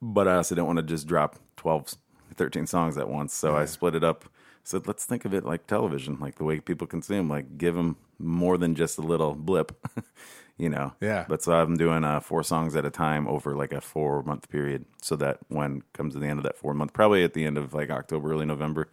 But 0.00 0.28
I 0.28 0.36
also 0.36 0.54
don't 0.54 0.66
want 0.66 0.78
to 0.78 0.84
just 0.84 1.06
drop 1.06 1.36
12, 1.56 1.94
13 2.36 2.66
songs 2.66 2.96
at 2.96 3.08
once. 3.08 3.34
So 3.34 3.56
I 3.56 3.64
split 3.64 3.94
it 3.94 4.04
up. 4.04 4.26
Said, 4.62 4.86
let's 4.86 5.04
think 5.04 5.24
of 5.24 5.32
it 5.32 5.44
like 5.44 5.66
television, 5.66 6.18
like 6.20 6.36
the 6.36 6.44
way 6.44 6.60
people 6.60 6.86
consume. 6.86 7.28
Like, 7.28 7.56
give 7.56 7.74
them 7.74 7.96
more 8.18 8.58
than 8.58 8.74
just 8.74 8.98
a 8.98 9.02
little 9.02 9.34
blip, 9.34 9.72
you 10.58 10.68
know. 10.68 10.92
Yeah. 11.00 11.24
But 11.28 11.42
so 11.42 11.52
I'm 11.52 11.76
doing 11.76 12.04
uh, 12.04 12.20
four 12.20 12.42
songs 12.42 12.74
at 12.76 12.84
a 12.84 12.90
time 12.90 13.26
over 13.28 13.54
like 13.54 13.72
a 13.72 13.80
four 13.80 14.22
month 14.22 14.48
period, 14.48 14.84
so 15.02 15.16
that 15.16 15.38
when 15.48 15.82
comes 15.92 16.14
to 16.14 16.20
the 16.20 16.26
end 16.26 16.38
of 16.38 16.44
that 16.44 16.56
four 16.56 16.74
month, 16.74 16.92
probably 16.92 17.24
at 17.24 17.34
the 17.34 17.44
end 17.44 17.58
of 17.58 17.74
like 17.74 17.90
October, 17.90 18.32
early 18.32 18.46
November, 18.46 18.88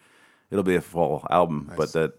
it'll 0.52 0.64
be 0.64 0.76
a 0.76 0.82
full 0.82 1.26
album. 1.30 1.72
But 1.76 1.94
that 1.94 2.14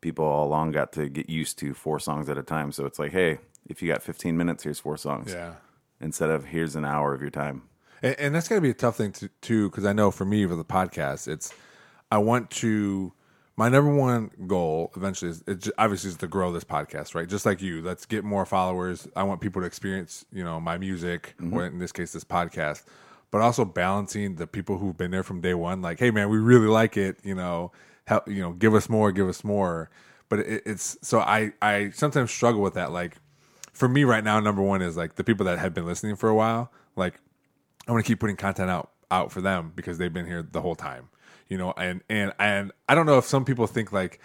people 0.00 0.24
all 0.24 0.46
along 0.46 0.72
got 0.72 0.92
to 0.92 1.08
get 1.08 1.30
used 1.30 1.58
to 1.58 1.72
four 1.74 1.98
songs 1.98 2.28
at 2.28 2.36
a 2.36 2.42
time. 2.42 2.72
So 2.72 2.84
it's 2.84 2.98
like, 2.98 3.12
hey, 3.12 3.38
if 3.66 3.82
you 3.82 3.90
got 3.90 4.02
15 4.02 4.36
minutes, 4.36 4.62
here's 4.62 4.78
four 4.78 4.96
songs. 4.96 5.32
yeah. 5.32 5.54
Instead 6.00 6.28
of 6.28 6.46
here's 6.46 6.76
an 6.76 6.84
hour 6.84 7.14
of 7.14 7.22
your 7.22 7.30
time. 7.30 7.62
And, 8.02 8.14
and 8.18 8.34
that's 8.34 8.48
got 8.48 8.56
to 8.56 8.60
be 8.60 8.68
a 8.68 8.74
tough 8.74 8.96
thing 8.96 9.12
to 9.12 9.28
too, 9.40 9.70
because 9.70 9.86
I 9.86 9.94
know 9.94 10.10
for 10.10 10.26
me 10.26 10.44
with 10.44 10.58
the 10.58 10.64
podcast, 10.64 11.26
it's 11.28 11.54
I 12.12 12.18
want 12.18 12.50
to. 12.50 13.12
My 13.56 13.68
number 13.68 13.94
one 13.94 14.30
goal 14.48 14.90
eventually 14.96 15.30
is 15.30 15.44
it, 15.46 15.68
obviously 15.78 16.10
is 16.10 16.16
to 16.16 16.26
grow 16.26 16.50
this 16.52 16.64
podcast, 16.64 17.14
right? 17.14 17.28
Just 17.28 17.46
like 17.46 17.62
you, 17.62 17.82
let's 17.82 18.04
get 18.04 18.24
more 18.24 18.44
followers. 18.44 19.06
I 19.14 19.22
want 19.22 19.40
people 19.40 19.62
to 19.62 19.66
experience, 19.66 20.24
you 20.32 20.42
know, 20.42 20.58
my 20.60 20.76
music, 20.76 21.34
mm-hmm. 21.40 21.56
or 21.56 21.66
in 21.66 21.78
this 21.78 21.92
case, 21.92 22.12
this 22.12 22.24
podcast, 22.24 22.82
but 23.30 23.40
also 23.40 23.64
balancing 23.64 24.36
the 24.36 24.48
people 24.48 24.78
who've 24.78 24.96
been 24.96 25.12
there 25.12 25.22
from 25.22 25.40
day 25.40 25.54
one. 25.54 25.82
Like, 25.82 26.00
hey, 26.00 26.10
man, 26.10 26.30
we 26.30 26.38
really 26.38 26.66
like 26.66 26.96
it. 26.96 27.18
You 27.22 27.36
know, 27.36 27.70
help, 28.06 28.28
you 28.28 28.40
know, 28.42 28.52
give 28.52 28.74
us 28.74 28.88
more, 28.88 29.12
give 29.12 29.28
us 29.28 29.44
more. 29.44 29.88
But 30.28 30.40
it, 30.40 30.62
it's 30.66 30.98
so 31.02 31.20
I 31.20 31.52
I 31.62 31.90
sometimes 31.90 32.32
struggle 32.32 32.60
with 32.60 32.74
that. 32.74 32.90
Like, 32.90 33.18
for 33.72 33.88
me 33.88 34.02
right 34.02 34.24
now, 34.24 34.40
number 34.40 34.62
one 34.62 34.82
is 34.82 34.96
like 34.96 35.14
the 35.14 35.24
people 35.24 35.46
that 35.46 35.60
have 35.60 35.74
been 35.74 35.86
listening 35.86 36.16
for 36.16 36.28
a 36.28 36.34
while. 36.34 36.72
Like, 36.96 37.20
I 37.86 37.92
want 37.92 38.04
to 38.04 38.08
keep 38.08 38.18
putting 38.18 38.36
content 38.36 38.70
out 38.70 38.90
out 39.10 39.30
for 39.30 39.40
them 39.40 39.72
because 39.76 39.98
they've 39.98 40.12
been 40.12 40.26
here 40.26 40.42
the 40.42 40.60
whole 40.60 40.74
time, 40.74 41.08
you 41.54 41.58
know. 41.58 41.72
And 41.76 42.02
and 42.08 42.32
and 42.40 42.72
I 42.88 42.96
don't 42.96 43.06
know 43.06 43.16
if 43.16 43.26
some 43.26 43.44
people 43.44 43.68
think 43.68 43.92
like 43.92 44.18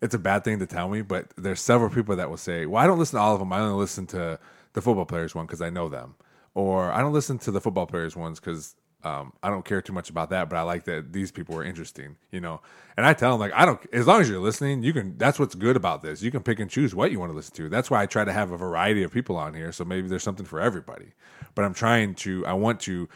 it's 0.00 0.14
a 0.14 0.18
bad 0.18 0.44
thing 0.44 0.60
to 0.60 0.66
tell 0.66 0.88
me, 0.88 1.02
but 1.02 1.26
there's 1.36 1.60
several 1.60 1.90
people 1.90 2.14
that 2.14 2.30
will 2.30 2.36
say, 2.36 2.66
"Well, 2.66 2.80
I 2.80 2.86
don't 2.86 3.00
listen 3.00 3.16
to 3.16 3.20
all 3.20 3.34
of 3.34 3.40
them. 3.40 3.52
I 3.52 3.58
only 3.58 3.74
listen 3.74 4.06
to 4.08 4.38
the 4.74 4.80
football 4.80 5.04
players 5.04 5.34
one 5.34 5.44
because 5.44 5.60
I 5.60 5.70
know 5.70 5.88
them," 5.88 6.14
or 6.54 6.92
"I 6.92 7.00
don't 7.00 7.12
listen 7.12 7.36
to 7.40 7.50
the 7.50 7.60
football 7.60 7.86
players 7.86 8.14
ones 8.16 8.38
because." 8.38 8.76
Um, 9.04 9.32
I 9.44 9.48
don't 9.48 9.64
care 9.64 9.80
too 9.80 9.92
much 9.92 10.10
about 10.10 10.30
that, 10.30 10.50
but 10.50 10.56
I 10.56 10.62
like 10.62 10.82
that 10.86 11.12
these 11.12 11.30
people 11.30 11.56
are 11.56 11.62
interesting, 11.62 12.16
you 12.32 12.40
know. 12.40 12.60
And 12.96 13.06
I 13.06 13.14
tell 13.14 13.30
them 13.30 13.38
like, 13.38 13.52
I 13.54 13.64
don't. 13.64 13.80
As 13.92 14.08
long 14.08 14.20
as 14.20 14.28
you're 14.28 14.40
listening, 14.40 14.82
you 14.82 14.92
can. 14.92 15.16
That's 15.16 15.38
what's 15.38 15.54
good 15.54 15.76
about 15.76 16.02
this. 16.02 16.20
You 16.20 16.32
can 16.32 16.42
pick 16.42 16.58
and 16.58 16.68
choose 16.68 16.96
what 16.96 17.12
you 17.12 17.20
want 17.20 17.30
to 17.30 17.36
listen 17.36 17.54
to. 17.54 17.68
That's 17.68 17.92
why 17.92 18.02
I 18.02 18.06
try 18.06 18.24
to 18.24 18.32
have 18.32 18.50
a 18.50 18.56
variety 18.56 19.04
of 19.04 19.12
people 19.12 19.36
on 19.36 19.54
here. 19.54 19.70
So 19.70 19.84
maybe 19.84 20.08
there's 20.08 20.24
something 20.24 20.44
for 20.44 20.60
everybody. 20.60 21.12
But 21.54 21.64
I'm 21.64 21.74
trying 21.74 22.16
to. 22.26 22.44
I 22.44 22.54
want 22.54 22.80
to 22.80 23.08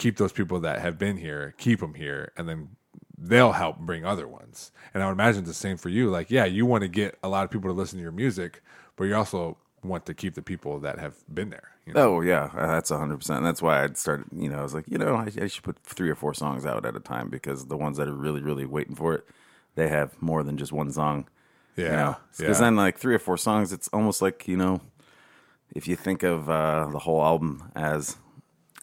keep 0.00 0.16
those 0.16 0.32
people 0.32 0.60
that 0.60 0.80
have 0.80 0.98
been 0.98 1.16
here, 1.16 1.54
keep 1.58 1.80
them 1.80 1.94
here, 1.94 2.32
and 2.36 2.48
then 2.48 2.76
they'll 3.20 3.52
help 3.52 3.78
bring 3.78 4.04
other 4.04 4.26
ones. 4.26 4.72
And 4.94 5.02
I 5.02 5.06
would 5.06 5.12
imagine 5.12 5.44
the 5.44 5.54
same 5.54 5.76
for 5.76 5.90
you. 5.90 6.08
Like, 6.10 6.30
yeah, 6.30 6.46
you 6.46 6.64
want 6.64 6.82
to 6.82 6.88
get 6.88 7.18
a 7.22 7.28
lot 7.28 7.44
of 7.44 7.50
people 7.50 7.70
to 7.70 7.74
listen 7.74 7.98
to 7.98 8.02
your 8.02 8.12
music, 8.12 8.62
but 8.96 9.04
you 9.04 9.14
also 9.14 9.58
want 9.84 10.06
to 10.06 10.14
keep 10.14 10.34
the 10.34 10.42
people 10.42 10.80
that 10.80 10.98
have 10.98 11.14
been 11.32 11.50
there. 11.50 11.68
You 11.86 11.94
know? 11.94 12.16
Oh 12.16 12.20
yeah, 12.20 12.50
uh, 12.56 12.66
that's 12.66 12.90
hundred 12.90 13.18
percent. 13.18 13.44
That's 13.44 13.62
why 13.62 13.84
I 13.84 13.88
started. 13.94 14.26
You 14.32 14.48
know, 14.48 14.58
I 14.58 14.62
was 14.62 14.74
like, 14.74 14.88
you 14.88 14.98
know, 14.98 15.16
I, 15.16 15.30
I 15.40 15.46
should 15.46 15.64
put 15.64 15.78
three 15.82 16.10
or 16.10 16.14
four 16.14 16.34
songs 16.34 16.64
out 16.66 16.84
at 16.84 16.96
a 16.96 17.00
time 17.00 17.28
because 17.28 17.66
the 17.66 17.76
ones 17.76 17.96
that 17.98 18.08
are 18.08 18.14
really, 18.14 18.40
really 18.40 18.64
waiting 18.64 18.94
for 18.94 19.14
it, 19.14 19.26
they 19.74 19.88
have 19.88 20.20
more 20.20 20.42
than 20.42 20.56
just 20.56 20.72
one 20.72 20.90
song. 20.90 21.28
Yeah, 21.76 22.16
because 22.36 22.58
yeah. 22.58 22.64
then 22.64 22.76
like 22.76 22.98
three 22.98 23.14
or 23.14 23.18
four 23.18 23.36
songs, 23.36 23.72
it's 23.72 23.88
almost 23.88 24.20
like 24.20 24.46
you 24.46 24.56
know, 24.56 24.80
if 25.74 25.88
you 25.88 25.96
think 25.96 26.22
of 26.22 26.50
uh, 26.50 26.88
the 26.92 26.98
whole 26.98 27.22
album 27.22 27.70
as 27.74 28.16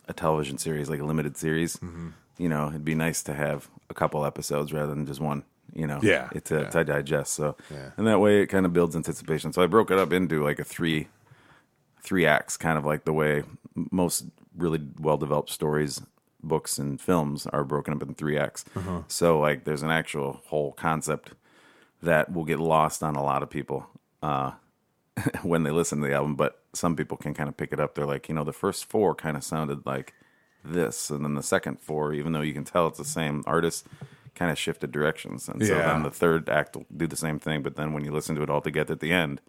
a 0.08 0.14
television 0.14 0.58
series, 0.58 0.90
like 0.90 1.00
a 1.00 1.06
limited 1.06 1.38
series, 1.38 1.78
Mm-hmm. 1.78 2.10
You 2.38 2.50
know, 2.50 2.70
it'd 2.70 2.86
be 2.86 2.96
nice 2.96 3.24
to 3.24 3.34
have 3.34 3.70
a 3.90 3.94
couple 3.94 4.26
episodes 4.26 4.72
rather 4.74 4.94
than 4.94 5.06
just 5.06 5.20
one. 5.20 5.44
You 5.74 5.86
know, 5.86 6.00
Yeah, 6.02 6.30
it, 6.34 6.46
to, 6.46 6.62
yeah. 6.62 6.70
to 6.70 6.84
digest. 6.84 7.34
So, 7.34 7.56
Yeah. 7.70 7.92
and 7.98 8.08
that 8.08 8.20
way 8.20 8.42
it 8.42 8.48
kind 8.48 8.66
of 8.66 8.74
builds 8.74 8.96
anticipation. 8.96 9.52
So 9.54 9.62
I 9.62 9.68
broke 9.68 9.92
it 9.92 10.00
up 10.00 10.14
into 10.14 10.44
like 10.44 10.60
a 10.60 10.64
three 10.64 11.08
three 12.02 12.26
acts, 12.26 12.56
kind 12.58 12.78
of 12.78 12.86
like 12.86 13.04
the 13.06 13.14
way 13.14 13.44
most 13.92 14.26
really 14.56 14.80
well 15.00 15.18
developed 15.18 15.50
stories, 15.50 16.02
books, 16.42 16.78
and 16.78 17.00
films 17.02 17.46
are 17.48 17.64
broken 17.66 17.94
up 17.94 18.02
in 18.02 18.14
three 18.16 18.38
acts. 18.38 18.64
So 19.10 19.40
like 19.40 19.66
there's 19.66 19.84
an 19.84 19.92
actual 19.92 20.42
whole 20.46 20.72
concept 20.72 21.34
that 22.02 22.32
will 22.32 22.46
get 22.46 22.60
lost 22.60 23.04
on 23.04 23.16
a 23.16 23.24
lot 23.24 23.44
of 23.44 23.50
people 23.50 23.88
uh, 24.24 24.52
when 25.44 25.64
they 25.64 25.72
listen 25.72 26.00
to 26.02 26.08
the 26.08 26.14
album, 26.14 26.36
but 26.36 26.64
some 26.74 26.96
people 26.96 27.18
can 27.18 27.34
kind 27.34 27.50
of 27.50 27.58
pick 27.58 27.74
it 27.74 27.80
up. 27.80 27.94
They're 27.96 28.06
like, 28.06 28.30
you 28.30 28.36
know, 28.36 28.44
the 28.46 28.54
first 28.54 28.86
four 28.86 29.14
kind 29.16 29.36
of 29.36 29.44
sounded 29.44 29.86
like 29.86 30.14
this, 30.74 31.10
and 31.10 31.24
then 31.24 31.36
the 31.36 31.44
second 31.44 31.80
four, 31.80 32.14
even 32.14 32.32
though 32.34 32.42
you 32.42 32.54
can 32.54 32.64
tell 32.64 32.88
it's 32.88 32.98
the 32.98 33.06
same 33.06 33.44
artist, 33.48 33.86
kind 34.36 34.52
of 34.52 34.58
shifted 34.58 34.92
directions. 34.92 35.48
And 35.50 35.66
so 35.66 35.76
Yeah. 35.78 35.88
then 35.94 36.04
the 36.04 36.12
third 36.12 36.48
act 36.50 36.76
will 36.76 36.86
do 36.96 37.08
the 37.08 37.16
same 37.16 37.40
thing, 37.40 37.64
but 37.64 37.76
then 37.76 37.94
when 37.94 38.04
you 38.06 38.12
listen 38.12 38.36
to 38.36 38.44
it 38.44 38.50
all 38.50 38.62
together 38.62 38.94
at 38.94 39.00
the 39.00 39.12
end, 39.12 39.42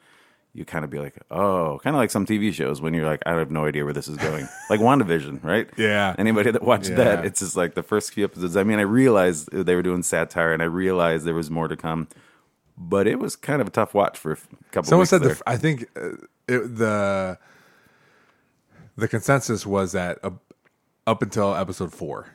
you 0.55 0.65
kind 0.65 0.83
of 0.83 0.91
be 0.91 0.99
like, 0.99 1.15
oh, 1.31 1.79
kind 1.85 1.95
of 1.95 2.01
like 2.01 2.11
some 2.11 2.25
TV 2.25 2.53
shows 2.55 2.81
when 2.81 2.95
you're 2.95 3.05
like, 3.05 3.23
I 3.27 3.33
have 3.35 3.51
no 3.51 3.67
idea 3.67 3.85
where 3.85 3.93
this 3.93 4.09
is 4.09 4.17
going. 4.17 4.49
like 4.71 4.81
WandaVision, 4.81 5.45
right? 5.45 5.69
Yeah. 5.77 6.15
Anybody 6.19 6.51
that 6.51 6.63
watched 6.63 6.89
Yeah. 6.89 6.97
that, 6.97 7.25
it's 7.27 7.41
just 7.41 7.55
like 7.55 7.75
the 7.75 7.83
first 7.83 8.13
few 8.15 8.25
episodes. 8.25 8.57
I 8.57 8.65
mean, 8.65 8.79
I 8.79 8.83
realized 8.83 9.53
they 9.53 9.75
were 9.75 9.83
doing 9.83 10.03
satire 10.03 10.53
and 10.55 10.63
I 10.63 10.67
realized 10.67 11.27
there 11.27 11.35
was 11.35 11.51
more 11.51 11.69
to 11.69 11.77
come, 11.77 12.09
but 12.79 13.07
it 13.07 13.19
was 13.19 13.37
kind 13.37 13.61
of 13.61 13.69
a 13.69 13.71
tough 13.71 13.93
watch 13.93 14.17
for 14.19 14.33
a 14.33 14.37
couple 14.73 14.89
Someone 14.89 15.01
weeks 15.03 15.11
said 15.11 15.23
there. 15.23 15.35
the, 15.35 15.43
I 15.47 15.57
think 15.59 15.85
uh, 15.95 16.13
it, 16.49 16.77
the 16.77 17.39
the 18.97 19.07
consensus 19.07 19.67
was 19.67 19.93
that 19.93 20.19
uh, 20.25 20.31
up 21.09 21.23
until 21.23 21.55
episode 21.55 21.93
four, 21.93 22.29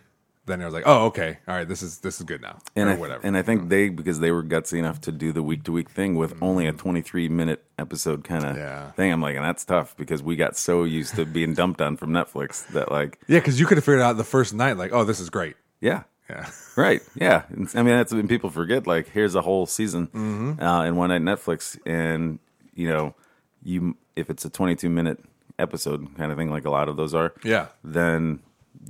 then 0.46 0.62
I 0.62 0.66
was 0.66 0.74
like, 0.74 0.84
oh, 0.86 1.06
okay, 1.06 1.38
all 1.48 1.56
right, 1.56 1.68
this 1.68 1.82
is 1.82 2.00
this 2.00 2.20
is 2.20 2.26
good 2.26 2.42
now, 2.42 2.58
and 2.76 2.90
or 2.90 2.94
I, 2.94 2.96
whatever. 2.98 3.26
And 3.26 3.38
I 3.38 3.42
think 3.44 3.70
they 3.70 3.88
because 3.90 4.20
they 4.20 4.32
were 4.32 4.44
gutsy 4.44 4.78
enough 4.80 5.00
to 5.02 5.12
do 5.12 5.32
the 5.32 5.42
week 5.44 5.64
to 5.66 5.72
week 5.72 5.90
thing 5.90 6.16
with 6.16 6.34
only 6.42 6.68
a 6.68 6.74
23 6.74 7.30
minute 7.30 7.64
episode 7.80 8.24
kind 8.26 8.44
of. 8.44 8.58
Yeah. 8.58 8.92
thing. 8.92 9.12
I'm 9.14 9.22
like, 9.22 9.36
and 9.38 9.46
that's 9.46 9.64
tough 9.64 9.96
because 9.96 10.22
we 10.22 10.36
got 10.36 10.58
so 10.58 10.84
used 10.84 11.16
to 11.16 11.26
being 11.26 11.54
dumped 11.60 11.82
on 11.82 11.96
from 11.96 12.10
Netflix 12.12 12.68
that 12.74 12.92
like, 12.92 13.20
yeah, 13.28 13.40
because 13.40 13.60
you 13.60 13.66
could 13.66 13.78
have 13.78 13.86
figured 13.86 14.02
out 14.02 14.18
the 14.18 14.24
first 14.26 14.54
night, 14.54 14.76
like, 14.78 14.92
oh, 14.92 15.06
this 15.06 15.20
is 15.22 15.30
great. 15.30 15.56
yeah, 15.80 16.04
Yeah, 16.30 16.50
right, 16.76 17.02
yeah. 17.16 17.44
I 17.74 17.84
mean, 17.84 17.96
that's 17.96 18.14
when 18.14 18.28
people 18.28 18.50
forget. 18.50 18.86
Like, 18.86 19.08
here's 19.10 19.36
a 19.36 19.42
whole 19.42 19.66
season 19.66 20.08
Mm-hmm. 20.08 20.62
uh, 20.62 20.84
in 20.86 20.96
one 20.98 21.10
night 21.10 21.22
Netflix, 21.22 21.78
and 21.86 22.40
you 22.76 22.90
know, 22.90 23.16
you 23.64 23.96
if 24.18 24.30
it's 24.30 24.44
a 24.46 24.50
22 24.50 24.90
minute 24.90 25.20
episode 25.58 26.06
kind 26.18 26.32
of 26.34 26.38
thing, 26.38 26.50
like 26.50 26.66
a 26.66 26.70
lot 26.70 26.90
of 26.90 26.98
those 26.98 27.14
are, 27.14 27.34
yeah, 27.46 27.68
then 27.84 28.40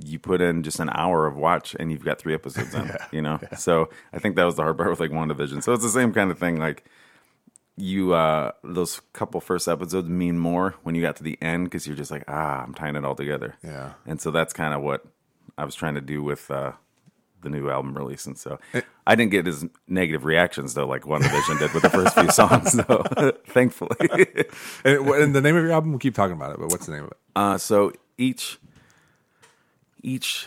you 0.02 0.18
put 0.18 0.40
in 0.40 0.62
just 0.62 0.80
an 0.80 0.90
hour 0.90 1.26
of 1.26 1.36
watch 1.36 1.76
and 1.78 1.90
you've 1.92 2.04
got 2.04 2.18
three 2.18 2.34
episodes 2.34 2.74
in, 2.74 2.90
you 3.12 3.22
know? 3.22 3.38
So 3.56 3.90
I 4.12 4.18
think 4.18 4.36
that 4.36 4.44
was 4.44 4.56
the 4.56 4.62
hard 4.62 4.76
part 4.76 4.90
with 4.90 5.00
like 5.00 5.10
WandaVision. 5.10 5.62
So 5.62 5.72
it's 5.72 5.82
the 5.84 5.88
same 5.90 6.12
kind 6.12 6.30
of 6.30 6.38
thing. 6.38 6.58
Like 6.58 6.84
you, 7.76 8.14
uh, 8.14 8.52
those 8.62 9.00
couple 9.12 9.40
first 9.40 9.68
episodes 9.68 10.08
mean 10.08 10.38
more 10.38 10.74
when 10.82 10.94
you 10.94 11.02
got 11.02 11.16
to 11.16 11.22
the 11.22 11.38
end 11.42 11.64
because 11.64 11.86
you're 11.86 11.96
just 11.96 12.10
like, 12.10 12.24
ah, 12.28 12.62
I'm 12.62 12.74
tying 12.74 12.96
it 12.96 13.04
all 13.04 13.14
together. 13.14 13.56
Yeah. 13.62 13.92
And 14.06 14.20
so 14.20 14.30
that's 14.30 14.52
kind 14.52 14.74
of 14.74 14.82
what 14.82 15.04
I 15.58 15.64
was 15.64 15.74
trying 15.74 15.94
to 15.94 16.00
do 16.00 16.22
with, 16.22 16.50
uh, 16.50 16.72
the 17.42 17.50
new 17.50 17.68
album 17.68 17.94
release, 17.94 18.24
and 18.24 18.38
so 18.38 18.58
Eh. 18.72 18.80
I 19.06 19.14
didn't 19.14 19.30
get 19.30 19.46
as 19.46 19.66
negative 19.86 20.24
reactions 20.24 20.72
though, 20.72 20.86
like 20.86 21.02
WandaVision 21.02 21.58
did 21.58 21.74
with 21.74 21.82
the 21.82 21.90
first 21.90 22.14
few 22.14 22.30
songs, 22.30 22.72
though. 22.72 23.02
Thankfully, 23.48 24.26
and, 24.82 25.06
and 25.06 25.34
the 25.34 25.42
name 25.42 25.54
of 25.54 25.62
your 25.62 25.72
album, 25.72 25.90
we'll 25.92 25.98
keep 25.98 26.14
talking 26.14 26.32
about 26.34 26.52
it, 26.52 26.58
but 26.58 26.70
what's 26.70 26.86
the 26.86 26.92
name 26.92 27.04
of 27.04 27.10
it? 27.10 27.16
Uh, 27.36 27.58
so 27.58 27.92
each 28.16 28.58
each 30.04 30.46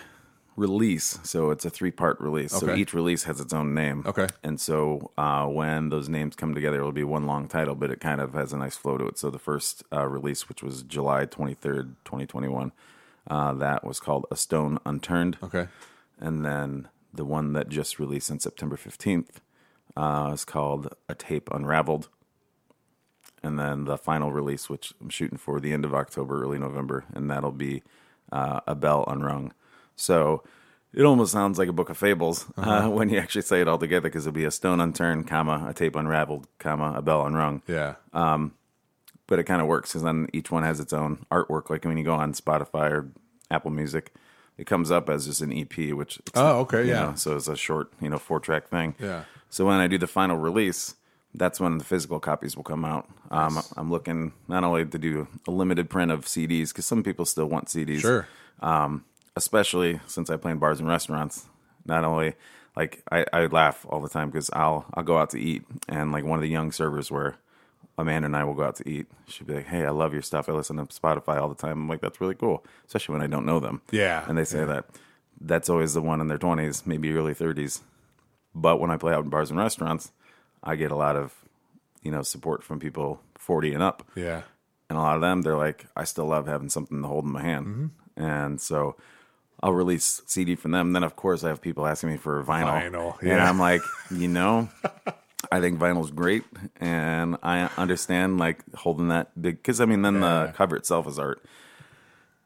release, 0.56 1.20
so 1.24 1.52
it's 1.52 1.66
a 1.66 1.70
three 1.70 1.92
part 1.92 2.20
release. 2.20 2.52
So 2.52 2.68
Okay. 2.70 2.80
each 2.82 2.94
release 2.94 3.26
has 3.26 3.40
its 3.40 3.54
own 3.54 3.74
name. 3.74 4.04
Okay. 4.08 4.28
And 4.44 4.60
so 4.60 5.12
uh, 5.18 5.46
when 5.48 5.90
those 5.90 6.10
names 6.10 6.36
come 6.36 6.56
together, 6.56 6.78
it'll 6.80 6.92
be 6.92 7.04
one 7.04 7.26
long 7.28 7.48
title, 7.48 7.76
but 7.76 7.92
it 7.92 8.00
kind 8.00 8.20
of 8.22 8.34
has 8.34 8.54
a 8.54 8.58
nice 8.58 8.76
flow 8.76 8.98
to 8.98 9.06
it. 9.08 9.18
So 9.20 9.30
the 9.30 9.38
first 9.40 9.84
uh, 9.94 10.08
release, 10.08 10.50
which 10.50 10.64
was 10.64 10.82
July 10.84 11.26
twenty 11.26 11.54
third, 11.54 11.96
twenty 12.06 12.26
twenty 12.26 12.48
one, 12.48 12.72
uh, 13.30 13.54
that 13.54 13.84
was 13.84 14.00
called 14.00 14.26
A 14.32 14.36
Stone 14.36 14.80
Unturned. 14.86 15.38
Okay, 15.44 15.68
And 16.20 16.44
then 16.46 16.88
the 17.14 17.26
one 17.26 17.54
that 17.54 17.70
just 17.70 18.00
released 18.00 18.30
on 18.32 18.40
September 18.40 18.78
15th 18.78 19.28
uh, 19.96 20.32
is 20.34 20.46
called 20.46 20.94
A 21.10 21.16
Tape 21.16 21.50
Unraveled. 21.52 22.10
And 23.44 23.58
then 23.60 23.86
the 23.86 23.98
final 23.98 24.32
release, 24.32 24.70
which 24.70 24.94
I'm 25.02 25.10
shooting 25.10 25.38
for 25.38 25.60
the 25.60 25.72
end 25.74 25.86
of 25.86 25.94
October, 25.94 26.42
early 26.42 26.58
November, 26.60 27.06
and 27.14 27.30
that'll 27.30 27.52
be 27.52 27.84
uh, 28.32 28.62
A 28.68 28.76
Bell 28.76 29.04
Unrung. 29.08 29.54
So 29.96 30.44
it 30.94 31.04
almost 31.04 31.32
sounds 31.32 31.58
like 31.58 31.68
a 31.70 31.74
book 31.74 31.90
of 31.90 31.98
fables 31.98 32.46
uh, 32.58 32.88
when 32.90 33.10
you 33.10 33.20
actually 33.20 33.42
say 33.44 33.62
it 33.62 33.68
all 33.68 33.78
together 33.78 34.10
because 34.10 34.26
it'll 34.26 34.36
be 34.36 34.46
a 34.46 34.52
stone 34.52 34.80
unturned, 34.80 35.28
comma, 35.28 35.66
a 35.70 35.74
tape 35.74 35.96
unraveled, 35.96 36.48
comma, 36.60 36.94
a 36.96 37.02
bell 37.02 37.26
unrung 37.26 37.62
yeah, 37.68 37.96
Um, 38.14 38.54
but 39.28 39.40
it 39.40 39.44
kind 39.44 39.62
of 39.62 39.68
works 39.68 39.92
because 39.92 40.04
then 40.04 40.28
each 40.34 40.52
one 40.52 40.64
has 40.64 40.80
its 40.80 40.94
own 40.94 41.26
artwork. 41.32 41.70
Like 41.70 41.84
when 41.86 41.98
you 41.98 42.04
go 42.04 42.14
on 42.16 42.34
Spotify 42.34 42.90
or 42.92 43.12
Apple 43.52 43.72
Music, 43.72 44.14
it 44.58 44.66
comes 44.66 44.90
up 44.90 45.10
as 45.10 45.26
just 45.26 45.42
an 45.42 45.52
EP, 45.54 45.94
which 45.94 46.20
Oh, 46.34 46.60
okay, 46.62 46.86
yeah. 46.88 46.94
know, 47.10 47.16
so 47.16 47.36
it's 47.36 47.48
a 47.48 47.56
short, 47.56 47.92
you 48.02 48.10
know, 48.10 48.18
four 48.18 48.40
track 48.40 48.70
thing. 48.70 48.96
Yeah. 49.00 49.24
So 49.50 49.66
when 49.66 49.78
I 49.80 49.88
do 49.88 49.98
the 49.98 50.08
final 50.08 50.38
release, 50.38 50.96
that's 51.34 51.60
when 51.60 51.78
the 51.78 51.84
physical 51.84 52.20
copies 52.20 52.56
will 52.56 52.64
come 52.64 52.86
out. 52.86 53.08
Um, 53.32 53.62
I'm 53.76 53.92
looking 53.92 54.34
not 54.48 54.64
only 54.64 54.86
to 54.86 54.98
do 54.98 55.28
a 55.48 55.52
limited 55.52 55.90
print 55.90 56.12
of 56.12 56.26
CDs 56.26 56.70
because 56.70 56.86
some 56.86 57.04
people 57.04 57.26
still 57.26 57.46
want 57.46 57.68
CDs, 57.68 58.00
sure, 58.00 58.28
um, 58.62 59.06
especially 59.36 60.00
since 60.08 60.30
I 60.30 60.38
play 60.38 60.52
in 60.52 60.58
bars 60.58 60.80
and 60.80 60.88
restaurants. 60.88 61.46
Not 61.86 62.04
only 62.04 62.34
like 62.76 63.04
I, 63.12 63.26
I 63.32 63.46
laugh 63.48 63.86
all 63.90 64.02
the 64.02 64.10
time 64.10 64.30
because 64.30 64.50
I'll 64.54 64.86
I'll 64.94 65.04
go 65.04 65.18
out 65.18 65.30
to 65.32 65.40
eat 65.40 65.64
and 65.88 66.12
like 66.12 66.24
one 66.24 66.38
of 66.38 66.44
the 66.44 66.50
young 66.50 66.72
servers 66.72 67.12
where 67.12 67.38
Amanda 67.98 68.28
and 68.28 68.36
I 68.36 68.44
will 68.44 68.54
go 68.54 68.64
out 68.64 68.76
to 68.78 68.90
eat. 68.90 69.08
She'd 69.28 69.48
be 69.48 69.56
like, 69.56 69.68
"Hey, 69.68 69.86
I 69.86 69.90
love 69.90 70.14
your 70.14 70.22
stuff. 70.22 70.50
I 70.50 70.52
listen 70.54 70.78
to 70.78 70.84
Spotify 70.86 71.42
all 71.42 71.50
the 71.50 71.56
time." 71.56 71.72
I'm 71.72 71.90
like, 71.90 72.02
"That's 72.02 72.22
really 72.22 72.36
cool," 72.36 72.64
especially 72.86 73.14
when 73.14 73.22
I 73.22 73.28
don't 73.28 73.46
know 73.46 73.60
them. 73.60 73.82
Yeah, 73.92 74.26
and 74.28 74.38
they 74.38 74.46
say 74.46 74.66
that 74.66 74.86
that's 75.40 75.70
always 75.70 75.94
the 75.94 76.02
one 76.02 76.22
in 76.22 76.28
their 76.28 76.38
20s, 76.38 76.86
maybe 76.86 77.12
early 77.12 77.34
30s. 77.34 77.82
But 78.56 78.80
when 78.80 78.90
I 78.90 78.98
play 78.98 79.14
out 79.14 79.24
in 79.24 79.30
bars 79.30 79.52
and 79.52 79.60
restaurants, 79.60 80.12
I 80.68 80.76
get 80.76 80.92
a 80.92 80.96
lot 80.96 81.16
of 81.16 81.34
you 82.04 82.12
know 82.12 82.22
support 82.22 82.64
from 82.64 82.80
people 82.80 83.20
40 83.38 83.74
and 83.74 83.84
up. 83.84 84.04
Yeah, 84.16 84.42
and 84.90 84.98
a 84.98 85.02
lot 85.02 85.16
of 85.16 85.22
them 85.22 85.42
they're 85.42 85.58
like 85.58 85.86
i 85.96 86.04
still 86.04 86.26
love 86.28 86.48
having 86.48 86.70
something 86.70 87.02
to 87.02 87.08
hold 87.08 87.26
in 87.26 87.32
my 87.32 87.42
hand. 87.42 87.92
And 88.16 88.60
so 88.62 88.96
i'll 89.64 89.74
release 89.74 90.22
cd 90.26 90.56
from 90.56 90.72
them. 90.72 90.94
Then 90.94 91.04
of 91.04 91.16
course 91.16 91.44
i 91.44 91.50
have 91.50 91.62
people 91.62 91.88
asking 91.88 92.10
me 92.12 92.18
for 92.18 92.44
vinyl. 92.44 92.82
Vinyl, 92.92 93.22
and 93.22 93.42
i'm 93.42 93.58
like 93.60 93.82
you 94.12 94.28
know 94.28 94.70
i 95.52 95.60
think 95.62 95.80
vinyl's 95.80 96.12
great 96.12 96.44
and 96.78 97.38
i 97.44 97.70
understand 97.78 98.38
like 98.38 98.60
holding 98.76 99.08
that 99.10 99.30
big 99.42 99.56
because 99.58 99.80
i 99.80 99.86
mean 99.86 100.02
then 100.02 100.16
Yeah. 100.16 100.48
the 100.48 100.54
cover 100.54 100.76
itself 100.76 101.08
is 101.08 101.18
art. 101.20 101.44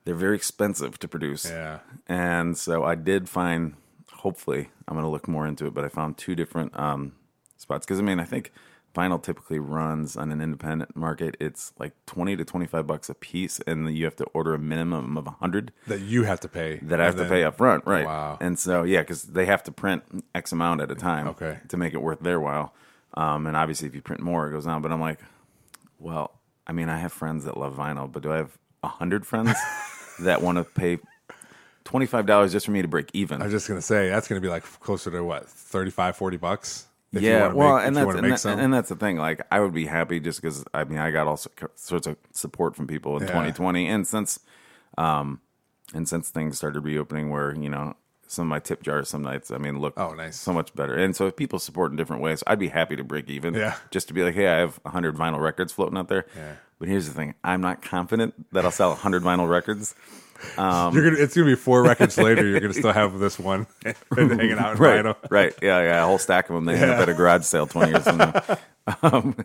They're 0.03 0.15
very 0.15 0.35
expensive 0.35 0.97
to 0.99 1.07
produce. 1.07 1.45
Yeah, 1.45 1.79
and 2.07 2.57
so 2.57 2.83
I 2.83 2.95
did 2.95 3.29
find, 3.29 3.75
hopefully, 4.11 4.69
I'm 4.87 4.95
going 4.95 5.05
to 5.05 5.11
look 5.11 5.27
more 5.27 5.45
into 5.45 5.67
it, 5.67 5.75
but 5.75 5.83
I 5.85 5.89
found 5.89 6.17
two 6.17 6.33
different 6.35 6.77
um, 6.77 7.11
spots. 7.71 7.85
Because, 7.85 7.99
I 7.99 8.03
mean, 8.03 8.19
I 8.19 8.23
think 8.25 8.51
vinyl 8.95 9.21
typically 9.21 9.59
runs 9.59 10.17
on 10.17 10.31
an 10.31 10.41
independent 10.41 10.95
market. 10.95 11.35
It's 11.39 11.71
like 11.79 11.93
20 12.07 12.35
to 12.37 12.43
25 12.45 12.85
bucks 12.85 13.09
a 13.09 13.13
piece, 13.13 13.59
and 13.65 13.95
you 13.95 14.05
have 14.05 14.15
to 14.17 14.25
order 14.33 14.53
a 14.53 14.59
minimum 14.59 15.17
of 15.17 15.25
100 15.25 15.71
that 15.87 16.01
you 16.01 16.23
have 16.23 16.39
to 16.41 16.47
pay. 16.49 16.79
that 16.83 16.99
I 16.99 17.05
have 17.05 17.17
and 17.17 17.23
to 17.23 17.29
pay 17.29 17.43
up 17.43 17.57
front. 17.57 17.85
Right. 17.85 18.05
Wow. 18.05 18.37
And 18.41 18.59
so, 18.59 18.83
yeah, 18.83 18.99
because 19.01 19.23
they 19.23 19.45
have 19.45 19.63
to 19.63 19.71
print 19.71 20.03
X 20.35 20.51
amount 20.51 20.81
at 20.81 20.91
a 20.91 20.95
time 20.95 21.27
Okay. 21.29 21.59
to 21.69 21.77
make 21.77 21.93
it 21.93 22.01
worth 22.01 22.19
their 22.19 22.39
while. 22.39 22.73
Um, 23.13 23.47
and 23.47 23.55
obviously, 23.57 23.87
if 23.87 23.95
you 23.95 24.01
print 24.01 24.21
more, 24.21 24.47
it 24.47 24.51
goes 24.51 24.65
down. 24.65 24.81
But 24.81 24.91
I'm 24.91 25.01
like, 25.01 25.19
well, 25.99 26.31
I 26.67 26.73
mean, 26.73 26.89
I 26.89 26.97
have 26.97 27.11
friends 27.13 27.45
that 27.45 27.57
love 27.57 27.75
vinyl, 27.75 28.11
but 28.11 28.23
do 28.23 28.31
I 28.31 28.37
have 28.37 28.57
100 28.81 29.25
friends 29.25 29.55
that 30.21 30.41
want 30.41 30.57
to 30.57 30.63
pay 30.63 30.97
$25 31.85 32.51
just 32.51 32.65
for 32.65 32.71
me 32.71 32.81
to 32.81 32.87
break 32.87 33.09
even? 33.13 33.41
I 33.41 33.45
was 33.45 33.53
just 33.53 33.67
gonna 33.67 33.81
say 33.81 34.09
that's 34.09 34.27
gonna 34.27 34.41
be 34.41 34.47
like 34.47 34.63
closer 34.63 35.11
to 35.11 35.23
what 35.23 35.47
35, 35.49 36.15
40 36.15 36.37
bucks. 36.37 36.87
Yeah, 37.11 37.47
well, 37.53 37.75
make- 37.77 37.87
and 37.87 37.95
that's 37.97 38.45
and, 38.45 38.59
that- 38.59 38.63
and 38.63 38.73
that's 38.73 38.89
the 38.89 38.95
thing. 38.95 39.17
Like, 39.17 39.41
I 39.51 39.59
would 39.59 39.73
be 39.73 39.85
happy 39.85 40.19
just 40.19 40.41
because 40.41 40.63
I 40.73 40.83
mean, 40.85 40.99
I 40.99 41.11
got 41.11 41.27
all 41.27 41.37
sorts 41.75 42.07
of 42.07 42.17
support 42.31 42.75
from 42.75 42.87
people 42.87 43.15
in 43.17 43.23
Yeah. 43.23 43.27
2020, 43.27 43.87
and 43.87 44.07
since, 44.07 44.39
um, 44.97 45.41
and 45.93 46.07
since 46.07 46.29
things 46.29 46.57
started 46.57 46.81
reopening, 46.81 47.29
where 47.29 47.53
you 47.55 47.69
know 47.69 47.95
some 48.27 48.43
of 48.47 48.49
my 48.49 48.59
tip 48.59 48.81
jars 48.81 49.09
some 49.09 49.21
nights. 49.21 49.51
I 49.51 49.57
mean, 49.57 49.79
look, 49.79 49.93
Oh, 49.97 50.13
nice. 50.13 50.37
so 50.39 50.53
much 50.53 50.73
better. 50.73 50.95
And 50.95 51.13
so 51.13 51.27
if 51.27 51.35
people 51.35 51.59
support 51.59 51.91
in 51.91 51.97
different 51.97 52.21
ways, 52.21 52.41
I'd 52.47 52.59
be 52.59 52.69
happy 52.69 52.95
to 52.95 53.03
break 53.03 53.29
even. 53.29 53.53
Yeah. 53.55 53.75
just 53.89 54.07
to 54.07 54.13
be 54.13 54.23
like, 54.23 54.35
hey, 54.35 54.47
I 54.47 54.59
have 54.59 54.79
hundred 54.85 55.15
vinyl 55.17 55.41
records 55.41 55.73
floating 55.73 55.97
out 55.97 56.07
there. 56.07 56.25
Yeah. 56.35 56.53
But 56.79 56.87
here's 56.87 57.07
the 57.07 57.13
thing: 57.13 57.35
I'm 57.43 57.59
not 57.61 57.81
confident 57.81 58.51
that 58.53 58.63
I'll 58.65 58.71
sell 58.71 58.95
hundred 58.95 59.23
vinyl 59.23 59.49
records. 59.49 59.93
Um, 60.57 60.93
you're 60.95 61.03
gonna. 61.09 61.21
It's 61.23 61.35
gonna 61.35 61.45
be 61.47 61.55
four 61.55 61.83
records 61.83 62.17
later. 62.17 62.45
You're 62.47 62.59
gonna 62.59 62.73
still 62.73 62.91
have 62.91 63.19
this 63.19 63.37
one 63.39 63.67
hanging 64.15 64.53
out 64.53 64.75
in 64.75 64.81
right, 64.81 65.05
vinyl. 65.05 65.15
right, 65.29 65.53
yeah, 65.61 65.81
yeah, 65.81 66.03
a 66.03 66.05
whole 66.05 66.17
stack 66.17 66.49
of 66.49 66.55
them. 66.55 66.65
They 66.65 66.75
end 66.75 66.91
up 66.91 66.99
at 66.99 67.09
a 67.09 67.13
garage 67.13 67.43
sale 67.43 67.67
twenty 67.67 67.91
years 67.91 68.03
from 68.03 68.17
now. 68.17 68.43
Um, 69.03 69.35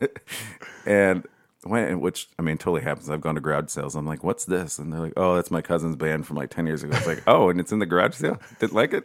and 0.87 1.27
when, 1.63 2.01
which 2.01 2.29
I 2.39 2.43
mean, 2.43 2.57
totally 2.57 2.81
happens. 2.83 3.11
I've 3.11 3.21
gone 3.21 3.35
to 3.35 3.41
garage 3.41 3.69
sales. 3.69 3.95
I'm 3.95 4.07
like, 4.07 4.25
"What's 4.25 4.47
this?" 4.47 4.79
And 4.79 4.91
they're 4.93 5.01
like, 5.01 5.13
"Oh, 5.17 5.35
that's 5.37 5.51
my 5.51 5.61
cousin's 5.61 5.95
band 5.95 6.27
from 6.27 6.37
like 6.37 6.49
ten 6.51 6.67
years 6.67 6.83
ago." 6.83 6.97
It's 6.97 7.07
like, 7.07 7.23
"Oh, 7.27 7.51
and 7.51 7.61
it's 7.61 7.71
in 7.71 7.79
the 7.79 7.87
garage 7.87 8.15
sale. 8.15 8.41
Didn't 8.61 8.73
like 8.73 8.95
it." 8.95 9.05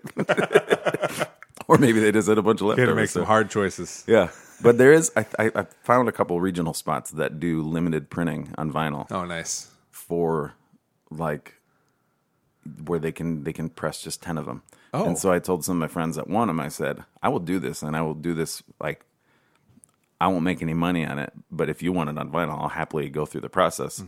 or 1.68 1.78
maybe 1.78 2.00
they 2.00 2.12
just 2.12 2.28
had 2.30 2.38
a 2.38 2.42
bunch 2.42 2.62
of 2.62 2.66
You 2.66 2.70
had 2.72 2.76
to 2.78 2.82
leftovers. 2.84 3.02
make 3.02 3.10
some 3.10 3.22
so- 3.24 3.26
hard 3.26 3.50
choices. 3.50 4.04
Yeah, 4.08 4.30
but 4.64 4.78
there 4.78 4.94
is. 4.94 5.12
I, 5.18 5.26
I, 5.38 5.52
I 5.54 5.66
found 5.84 6.08
a 6.10 6.12
couple 6.12 6.40
regional 6.40 6.74
spots 6.74 7.12
that 7.12 7.40
do 7.40 7.62
limited 7.62 8.10
printing 8.10 8.54
on 8.58 8.72
vinyl 8.72 9.08
Oh, 9.12 9.26
nice. 9.26 9.70
for 9.92 10.54
like 11.10 11.56
where 12.86 13.00
they 13.00 13.12
can 13.12 13.44
they 13.44 13.54
can 13.54 13.70
press 13.70 14.02
just 14.02 14.22
10 14.22 14.38
of 14.38 14.46
them. 14.46 14.62
Oh. 14.94 15.06
And 15.06 15.18
so 15.18 15.32
I 15.32 15.40
told 15.40 15.64
some 15.66 15.78
of 15.78 15.80
my 15.80 15.88
friends 15.88 16.16
that 16.18 16.28
want 16.28 16.50
them 16.50 16.60
I 16.60 16.68
said, 16.70 17.04
"I 17.24 17.30
will 17.30 17.40
do 17.40 17.60
this 17.60 17.82
and 17.82 17.96
I 17.96 18.02
will 18.02 18.14
do 18.14 18.34
this 18.34 18.62
like 18.80 19.06
I 20.20 20.28
won't 20.28 20.44
make 20.44 20.62
any 20.62 20.74
money 20.76 21.04
on 21.06 21.18
it, 21.18 21.34
but 21.50 21.70
if 21.70 21.82
you 21.82 21.92
want 21.92 22.10
it 22.12 22.18
on 22.18 22.30
vinyl, 22.30 22.60
I'll 22.62 22.68
happily 22.70 23.10
go 23.10 23.26
through 23.26 23.42
the 23.42 23.50
process. 23.50 24.04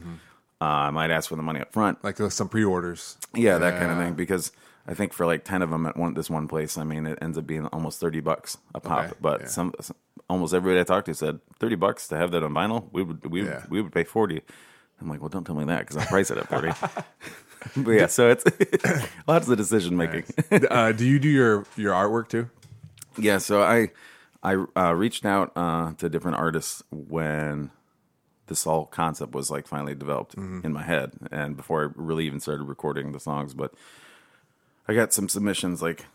Uh, 0.62 0.66
I 0.66 0.90
might 0.92 1.10
ask 1.10 1.28
for 1.30 1.36
the 1.36 1.42
money 1.42 1.60
up 1.60 1.74
front. 1.74 2.04
Like 2.04 2.18
there's 2.18 2.36
some 2.36 2.50
pre-orders. 2.50 3.18
Yeah, 3.34 3.58
that 3.58 3.80
kind 3.80 3.92
of 3.92 3.98
thing 3.98 4.14
because 4.14 4.52
I 4.88 4.94
think 4.94 5.12
for 5.14 5.26
like 5.26 5.44
10 5.44 5.62
of 5.64 5.72
them 5.72 5.86
at 5.88 5.98
one 5.98 6.14
this 6.14 6.30
one 6.30 6.48
place, 6.48 6.78
I 6.78 6.84
mean, 6.84 7.08
it 7.08 7.18
ends 7.22 7.38
up 7.38 7.48
being 7.48 7.66
almost 7.68 8.00
30 8.00 8.20
bucks 8.20 8.58
a 8.76 8.80
pop, 8.80 9.06
Okay, 9.06 9.14
but 9.22 9.42
yeah. 9.42 9.48
some, 9.48 9.74
some 9.82 9.96
almost 10.30 10.54
everybody 10.54 10.80
I 10.80 10.84
talked 10.84 11.08
to 11.08 11.14
said 11.16 11.40
30 11.60 11.76
bucks 11.76 12.08
to 12.10 12.18
have 12.18 12.30
that 12.32 12.44
on 12.44 12.54
vinyl. 12.54 12.88
We 12.92 13.02
would 13.04 13.26
we 13.26 13.44
Yeah. 13.46 13.64
we 13.70 13.82
would 13.82 13.92
pay 13.92 14.04
40. 14.04 14.42
I'm 15.02 15.10
like, 15.10 15.20
"Well, 15.20 15.30
don't 15.30 15.44
tell 15.46 15.56
me 15.56 15.66
that 15.66 15.88
cuz 15.88 15.98
I'll 15.98 16.06
price 16.06 16.30
it 16.32 16.38
at 16.38 16.48
40." 16.48 16.70
but 17.76 17.92
yeah, 17.92 18.08
so 18.08 18.30
it's 18.30 18.44
lots 19.28 19.48
of 19.48 19.58
decision 19.58 19.98
making. 19.98 20.26
uh, 20.70 20.92
do 20.92 21.06
you 21.06 21.20
do 21.20 21.30
your 21.30 21.66
your 21.76 21.94
artwork 21.94 22.30
too? 22.30 22.50
Yeah, 23.18 23.38
so 23.38 23.62
I 23.62 23.92
I 24.42 24.66
uh, 24.76 24.94
reached 24.94 25.26
out 25.26 25.52
uh, 25.56 25.94
to 25.94 26.10
different 26.10 26.38
artists 26.38 26.84
when 26.92 27.72
this 28.48 28.66
whole 28.66 28.86
concept 28.86 29.34
was 29.34 29.50
like 29.50 29.68
finally 29.68 29.96
developed 29.96 30.36
in 30.64 30.74
my 30.74 30.84
head, 30.84 31.14
and 31.32 31.56
before 31.56 31.84
I 31.84 31.90
really 31.96 32.26
even 32.26 32.40
started 32.40 32.64
recording 32.64 33.12
the 33.12 33.20
songs. 33.20 33.54
But 33.54 33.74
I 34.88 34.94
got 34.94 35.14
some 35.14 35.30
submissions. 35.30 35.82
Like 35.82 36.06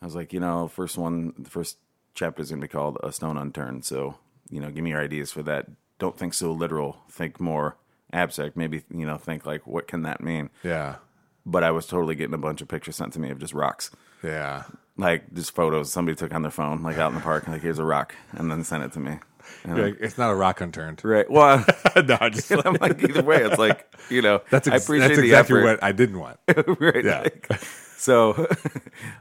I 0.00 0.04
was 0.04 0.14
like, 0.14 0.32
you 0.32 0.40
know, 0.40 0.68
first 0.68 0.98
one, 0.98 1.34
the 1.38 1.50
first 1.50 1.78
chapter 2.14 2.42
is 2.42 2.50
gonna 2.50 2.62
be 2.62 2.68
called 2.68 2.98
"A 3.02 3.12
Stone 3.12 3.36
Unturned." 3.36 3.84
So 3.84 4.16
you 4.50 4.60
know, 4.60 4.70
give 4.70 4.84
me 4.84 4.90
your 4.90 5.00
ideas 5.00 5.30
for 5.30 5.42
that. 5.44 5.66
Don't 5.98 6.18
think 6.18 6.34
so 6.34 6.52
literal. 6.52 6.98
Think 7.08 7.38
more 7.40 7.76
abstract. 8.12 8.56
Maybe 8.56 8.82
you 8.94 9.06
know, 9.06 9.16
think 9.18 9.46
like, 9.46 9.66
what 9.66 9.86
can 9.88 10.02
that 10.02 10.20
mean? 10.22 10.50
Yeah. 10.62 10.96
But 11.44 11.64
I 11.64 11.70
was 11.72 11.86
totally 11.86 12.14
getting 12.14 12.34
a 12.34 12.38
bunch 12.38 12.60
of 12.62 12.68
pictures 12.68 12.96
sent 12.96 13.12
to 13.14 13.20
me 13.20 13.30
of 13.30 13.38
just 13.40 13.52
rocks 13.52 13.90
Yeah. 14.22 14.62
like 14.96 15.32
just 15.34 15.54
photos 15.54 15.92
somebody 15.92 16.14
took 16.14 16.32
on 16.34 16.42
their 16.42 16.50
phone, 16.52 16.82
like 16.82 16.98
out 16.98 17.08
in 17.10 17.16
the 17.16 17.20
park, 17.20 17.48
like 17.48 17.62
here's 17.62 17.78
a 17.80 17.84
rock, 17.84 18.14
and 18.32 18.50
then 18.50 18.62
sent 18.62 18.84
it 18.84 18.92
to 18.92 19.00
me. 19.00 19.18
Like, 19.66 19.96
it's 20.00 20.16
not 20.18 20.30
a 20.30 20.34
rock 20.36 20.60
unturned. 20.60 21.04
right. 21.04 21.28
Well, 21.28 21.64
no, 21.96 22.16
I 22.20 22.28
just, 22.30 22.50
I'm 22.64 22.74
like 22.80 23.02
either 23.02 23.22
way, 23.24 23.38
it's 23.42 23.58
like 23.58 23.92
you 24.08 24.22
know, 24.22 24.40
that's 24.50 24.68
I 24.68 24.76
appreciate 24.76 25.08
that's 25.08 25.20
the 25.20 25.24
exactly 25.26 25.58
effort. 25.58 25.64
what 25.64 25.82
I 25.82 25.90
didn't 25.92 26.20
want. 26.20 26.38
right. 26.78 27.04
Yeah. 27.04 27.20
like, 27.22 27.50
so 27.96 28.46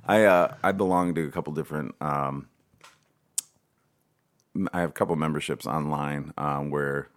I 0.08 0.26
uh, 0.26 0.56
I 0.64 0.74
belong 0.74 1.16
to 1.16 1.26
a 1.28 1.32
couple 1.32 1.54
different. 1.54 1.96
Um, 2.02 2.48
I 4.74 4.82
have 4.82 4.90
a 4.90 4.94
couple 4.94 5.16
memberships 5.16 5.66
online 5.66 6.34
um, 6.38 6.70
where, 6.72 7.08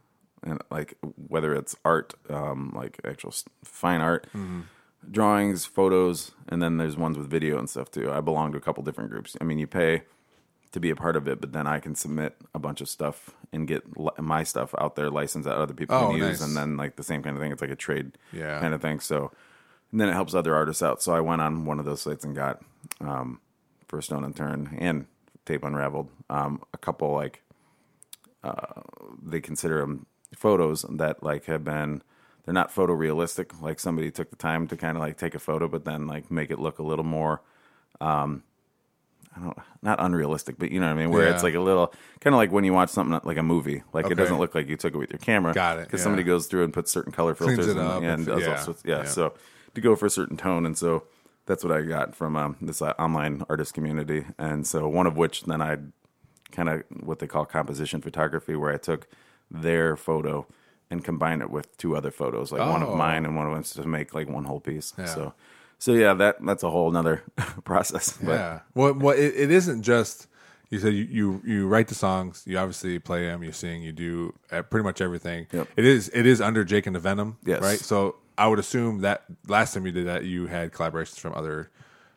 and 0.45 0.61
like 0.71 0.97
whether 1.29 1.55
it's 1.55 1.75
art, 1.85 2.15
um, 2.31 2.73
like 2.75 3.01
actual 3.05 3.33
fine 3.65 4.01
art, 4.01 4.27
drawings, 5.11 5.65
photos, 5.67 6.33
and 6.49 6.63
then 6.63 6.77
there's 6.77 6.97
ones 6.97 7.17
with 7.19 7.29
video 7.29 7.59
and 7.59 7.69
stuff 7.69 7.91
too. 7.91 8.11
I 8.11 8.21
belong 8.21 8.53
to 8.53 8.59
a 8.59 8.61
couple 8.61 8.83
different 8.83 9.11
groups. 9.11 9.37
I 9.41 9.45
mean, 9.45 9.59
you 9.59 9.67
pay 9.67 10.03
to 10.73 10.81
be 10.81 10.91
a 10.91 10.97
part 10.97 11.15
of 11.17 11.29
it, 11.29 11.41
but 11.41 11.53
then 11.53 11.67
I 11.67 11.79
can 11.79 11.95
submit 11.95 12.35
a 12.55 12.59
bunch 12.59 12.81
of 12.81 12.89
stuff 12.89 13.31
and 13.53 13.69
get 13.69 13.97
li- 13.97 14.11
my 14.19 14.43
stuff 14.43 14.75
out 14.79 14.97
there 14.97 15.09
licensed 15.09 15.47
that 15.49 15.57
other 15.57 15.75
people 15.75 15.97
Oh, 15.97 16.09
can 16.09 16.17
use, 16.19 16.41
nice. 16.41 16.49
and 16.49 16.57
then 16.57 16.77
like 16.77 16.97
the 16.97 17.05
same 17.05 17.23
kind 17.23 17.37
of 17.37 17.43
thing. 17.43 17.53
It's 17.53 17.63
like 17.63 17.71
a 17.71 17.77
trade 17.77 18.19
Yeah. 18.33 18.59
kind 18.61 18.75
of 18.75 18.83
thing. 18.83 18.99
So 19.01 19.31
and 19.93 20.01
then 20.01 20.09
it 20.09 20.15
helps 20.15 20.35
other 20.35 20.55
artists 20.57 20.83
out. 20.83 21.01
So 21.01 21.15
I 21.15 21.21
went 21.21 21.41
on 21.43 21.65
one 21.65 21.79
of 21.79 21.85
those 21.85 22.01
sites 22.03 22.25
and 22.25 22.35
got 22.35 22.61
um, 23.01 23.41
First 23.87 24.09
Stone 24.09 24.25
Unturned 24.25 24.71
and 24.79 25.07
Tape 25.47 25.63
Unraveled. 25.63 26.09
Um, 26.29 26.61
a 26.73 26.79
couple 26.79 27.13
like 27.13 27.43
uh, 28.43 28.83
they 29.23 29.41
consider 29.41 29.79
them 29.81 30.07
photos 30.37 30.85
that 30.89 31.23
like 31.23 31.45
have 31.47 31.65
been 31.65 32.03
they're 32.45 32.55
not 32.55 32.75
photorealistic. 32.75 33.61
Like 33.63 33.81
somebody 33.81 34.11
took 34.11 34.31
the 34.31 34.37
time 34.37 34.67
to 34.69 34.77
kind 34.77 34.97
of 34.97 35.03
like 35.03 35.17
take 35.17 35.35
a 35.35 35.39
photo, 35.39 35.67
but 35.69 35.85
then 35.85 36.07
like 36.07 36.31
make 36.31 36.51
it 36.51 36.59
look 36.59 36.79
a 36.79 36.83
little 36.83 37.05
more. 37.05 37.41
Um, 38.01 38.43
I 39.37 39.41
don't 39.41 39.59
not 39.83 39.99
unrealistic, 40.01 40.57
but 40.59 40.71
you 40.71 40.79
know 40.81 40.87
what 40.87 40.93
I 40.93 40.97
mean. 41.03 41.11
Where 41.11 41.27
Yeah. 41.27 41.35
it's 41.35 41.43
like 41.43 41.55
a 41.55 41.61
little 41.61 41.93
kind 42.21 42.35
of 42.35 42.39
like 42.39 42.53
when 42.53 42.65
you 42.65 42.73
watch 42.73 42.91
something 42.91 43.19
like 43.25 43.37
a 43.39 43.43
movie, 43.43 43.83
like 43.93 44.05
Okay. 44.05 44.13
it 44.13 44.17
doesn't 44.17 44.39
look 44.39 44.55
like 44.55 44.69
you 44.69 44.77
took 44.77 44.95
it 44.95 44.99
with 44.99 45.11
your 45.11 45.19
camera. 45.19 45.53
Got 45.53 45.79
it, 45.79 45.87
Because 45.87 46.01
yeah. 46.01 46.05
somebody 46.05 46.23
goes 46.23 46.47
through 46.47 46.65
and 46.65 46.73
puts 46.73 46.91
certain 46.93 47.13
color 47.13 47.35
filters 47.35 47.67
and, 47.67 47.79
and 47.81 48.05
and- 48.05 48.27
does 48.27 48.43
yeah, 48.43 48.51
all 48.51 48.59
sorts. 48.59 48.83
Yeah, 48.85 48.99
yeah. 48.99 49.05
so 49.05 49.35
to 49.75 49.81
go 49.81 49.97
for 49.97 50.07
a 50.07 50.11
certain 50.11 50.37
tone, 50.37 50.65
and 50.67 50.79
so 50.79 51.05
that's 51.47 51.65
what 51.65 51.73
I 51.77 51.83
got 51.83 52.15
from 52.15 52.37
um, 52.37 52.57
this 52.61 52.81
uh, 52.81 52.93
online 52.99 53.43
artist 53.49 53.75
community, 53.75 54.25
and 54.39 54.65
so 54.67 54.87
one 54.87 55.07
of 55.07 55.17
which 55.17 55.43
then 55.45 55.61
I 55.61 55.79
kind 56.53 56.69
of 56.69 56.83
what 57.03 57.19
they 57.19 57.27
call 57.27 57.45
composition 57.45 58.01
photography, 58.01 58.55
where 58.55 58.73
I 58.73 58.77
took 58.77 59.09
their 59.63 59.97
photo 59.97 60.47
and 60.91 61.03
combine 61.05 61.41
it 61.41 61.51
with 61.51 61.77
two 61.79 61.97
other 61.97 62.11
photos, 62.11 62.53
like 62.53 62.61
one 62.61 62.83
Oh. 62.83 62.89
of 62.93 62.97
mine 62.97 63.25
and 63.25 63.37
one 63.37 63.47
of 63.47 63.53
them 63.55 63.63
to 63.83 63.89
make 63.89 64.15
like 64.15 64.29
one 64.29 64.45
whole 64.45 64.61
piece. 64.61 64.93
Yeah. 64.99 65.07
So, 65.07 65.35
so 65.79 65.93
yeah, 65.93 66.15
that 66.15 66.45
that's 66.45 66.63
a 66.63 66.71
whole 66.71 66.89
another 66.91 67.23
process. 67.65 68.17
But 68.23 68.33
yeah. 68.33 68.61
Well, 68.75 68.95
well, 68.95 69.17
it, 69.17 69.33
it 69.37 69.51
isn't 69.51 69.83
just. 69.83 70.29
You 70.71 70.79
said 70.81 70.95
you, 70.95 71.05
you 71.05 71.43
you 71.45 71.69
write 71.69 71.89
the 71.89 71.95
songs. 71.95 72.43
You 72.47 72.59
obviously 72.59 72.99
play 72.99 73.27
them. 73.27 73.45
You 73.45 73.53
sing. 73.53 73.83
You 73.83 73.93
do 73.93 74.35
uh, 74.51 74.63
pretty 74.63 74.83
much 74.83 75.01
everything. 75.01 75.47
Yep. 75.53 75.69
It 75.77 75.85
is 75.85 76.11
it 76.13 76.27
is 76.27 76.41
under 76.41 76.65
Jake 76.65 76.87
and 76.87 76.97
the 76.97 77.01
Venom. 77.01 77.37
Yes. 77.45 77.61
Right. 77.63 77.79
So 77.79 78.17
I 78.37 78.49
would 78.49 78.59
assume 78.59 79.01
that 79.03 79.25
last 79.47 79.75
time 79.75 79.87
you 79.87 79.93
did 79.93 80.07
that, 80.07 80.25
you 80.25 80.47
had 80.47 80.73
collaborations 80.73 81.21
from 81.21 81.35
other 81.35 81.71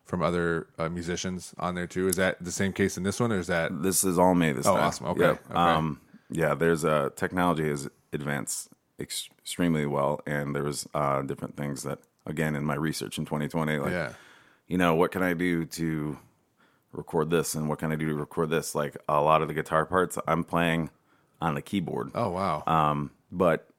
from 0.05 0.23
other 0.23 0.67
uh, 0.79 0.89
musicians 0.89 1.53
on 1.59 1.75
there 1.75 1.85
too. 1.87 2.07
Is 2.07 2.15
that 2.15 2.37
the 2.43 2.51
same 2.51 2.73
case 2.73 2.97
in 2.97 3.03
this 3.03 3.19
one, 3.19 3.31
or 3.31 3.37
is 3.37 3.47
that 3.47 3.83
this 3.83 4.03
is 4.03 4.17
all 4.17 4.33
me 4.33 4.53
this 4.53 4.65
Oh, 4.65 4.73
time. 4.75 4.83
awesome. 4.85 5.05
Okay, 5.07 5.21
Yeah. 5.21 5.31
okay. 5.31 5.53
Um, 5.53 5.99
yeah, 6.29 6.53
there's 6.53 6.83
uh, 6.85 7.09
technology 7.15 7.67
has 7.69 7.89
advanced 8.13 8.69
ex- 8.99 9.29
extremely 9.39 9.85
well, 9.85 10.21
and 10.25 10.55
there 10.55 10.63
was 10.63 10.87
uh, 10.93 11.21
different 11.21 11.55
things 11.57 11.83
that, 11.83 11.99
again, 12.25 12.55
in 12.55 12.63
my 12.63 12.75
research 12.75 13.17
in 13.17 13.25
2020, 13.25 13.77
like, 13.77 13.91
yeah 13.91 14.13
you 14.67 14.77
know, 14.77 14.95
what 14.95 15.11
can 15.11 15.23
I 15.23 15.33
do 15.33 15.65
to 15.65 16.17
record 16.91 17.29
this, 17.29 17.55
and 17.55 17.69
what 17.69 17.79
can 17.79 17.91
I 17.91 17.95
do 17.95 18.09
to 18.09 18.13
record 18.13 18.49
this? 18.49 18.75
Like 18.75 18.97
a 19.07 19.21
lot 19.21 19.41
of 19.41 19.47
the 19.47 19.53
guitar 19.53 19.85
parts, 19.85 20.17
I'm 20.27 20.43
playing 20.43 20.89
on 21.41 21.55
the 21.55 21.61
keyboard, 21.61 22.11
oh 22.15 22.29
wow 22.29 22.63
um, 22.67 23.11
but 23.31 23.69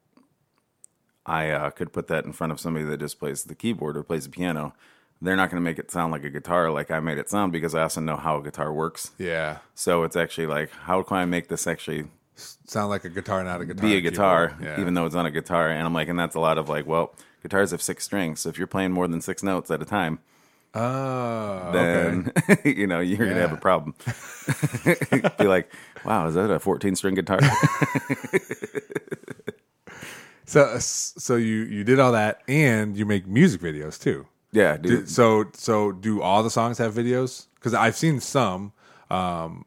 I 1.27 1.51
uh, 1.51 1.71
could 1.71 1.93
put 1.93 2.07
that 2.09 2.25
in 2.25 2.33
front 2.33 2.53
of 2.53 2.61
somebody 2.61 2.85
that 2.87 3.01
just 3.01 3.19
plays 3.19 3.45
the 3.45 3.55
keyboard 3.55 3.97
or 3.97 4.03
plays 4.03 4.25
the 4.25 4.31
piano. 4.31 4.75
They're 5.21 5.37
not 5.37 5.51
going 5.51 5.61
to 5.61 5.65
make 5.65 5.79
it 5.79 5.91
sound 5.91 6.13
like 6.13 6.23
a 6.25 6.31
guitar 6.31 6.71
like 6.71 6.91
I 6.93 7.01
made 7.01 7.19
it 7.19 7.29
sound 7.29 7.51
because 7.51 7.75
I 7.75 7.83
also 7.83 8.01
know 8.01 8.17
how 8.17 8.39
a 8.39 8.43
guitar 8.43 8.73
works. 8.73 9.11
yeah 9.19 9.59
So 9.75 10.05
it's 10.05 10.15
actually 10.17 10.47
like, 10.47 10.71
how 10.71 11.03
can 11.03 11.17
I 11.17 11.25
make 11.25 11.49
this 11.49 11.67
actually 11.67 12.05
sound 12.38 12.90
like 12.90 13.05
a 13.05 13.09
guitar, 13.09 13.42
not 13.44 13.61
a 13.61 13.66
guitar. 13.66 13.83
be 13.83 13.96
a 13.96 14.01
guitar. 14.01 14.57
Yeah. 14.62 14.81
even 14.81 14.94
though 14.94 15.07
it's 15.07 15.14
not 15.14 15.27
a 15.27 15.31
guitar? 15.31 15.70
And 15.70 15.83
I'm 15.83 15.94
like, 15.94 16.09
and 16.09 16.18
that's 16.18 16.35
a 16.35 16.40
lot 16.40 16.59
of 16.59 16.68
like, 16.68 16.87
well, 16.87 17.14
guitars 17.42 17.70
have 17.70 17.83
six 17.83 18.05
strings. 18.05 18.40
So 18.40 18.48
if 18.48 18.59
you're 18.59 18.66
playing 18.66 18.92
more 18.92 19.09
than 19.09 19.20
six 19.20 19.42
notes 19.42 19.70
at 19.70 19.83
a 19.83 19.85
time, 19.85 20.20
oh 20.74 21.70
then 21.72 22.33
okay. 22.51 22.74
you 22.77 22.87
know 22.87 23.01
you're 23.01 23.18
gonna 23.18 23.40
have 23.40 23.53
a 23.53 23.57
problem. 23.57 23.94
be 25.38 25.46
like, 25.46 25.72
wow, 26.05 26.27
is 26.27 26.35
that 26.35 26.51
a 26.51 26.59
14 26.59 26.94
string 26.96 27.14
guitar? 27.14 27.40
So 30.48 30.79
so 30.79 31.37
you 31.37 31.64
you 31.64 31.85
did 31.85 32.01
all 32.01 32.12
that, 32.12 32.40
and 32.48 32.96
you 32.96 33.05
make 33.05 33.27
music 33.27 33.61
videos 33.61 34.01
too. 34.01 34.27
yeah, 34.51 34.79
dude. 34.79 35.11
so 35.11 35.44
so 35.53 35.92
do 35.92 36.22
all 36.22 36.42
the 36.42 36.51
songs 36.51 36.79
have 36.79 36.94
videos? 36.94 37.48
Because 37.57 37.74
I've 37.74 37.96
seen 37.96 38.18
some. 38.18 38.72
Um, 39.11 39.66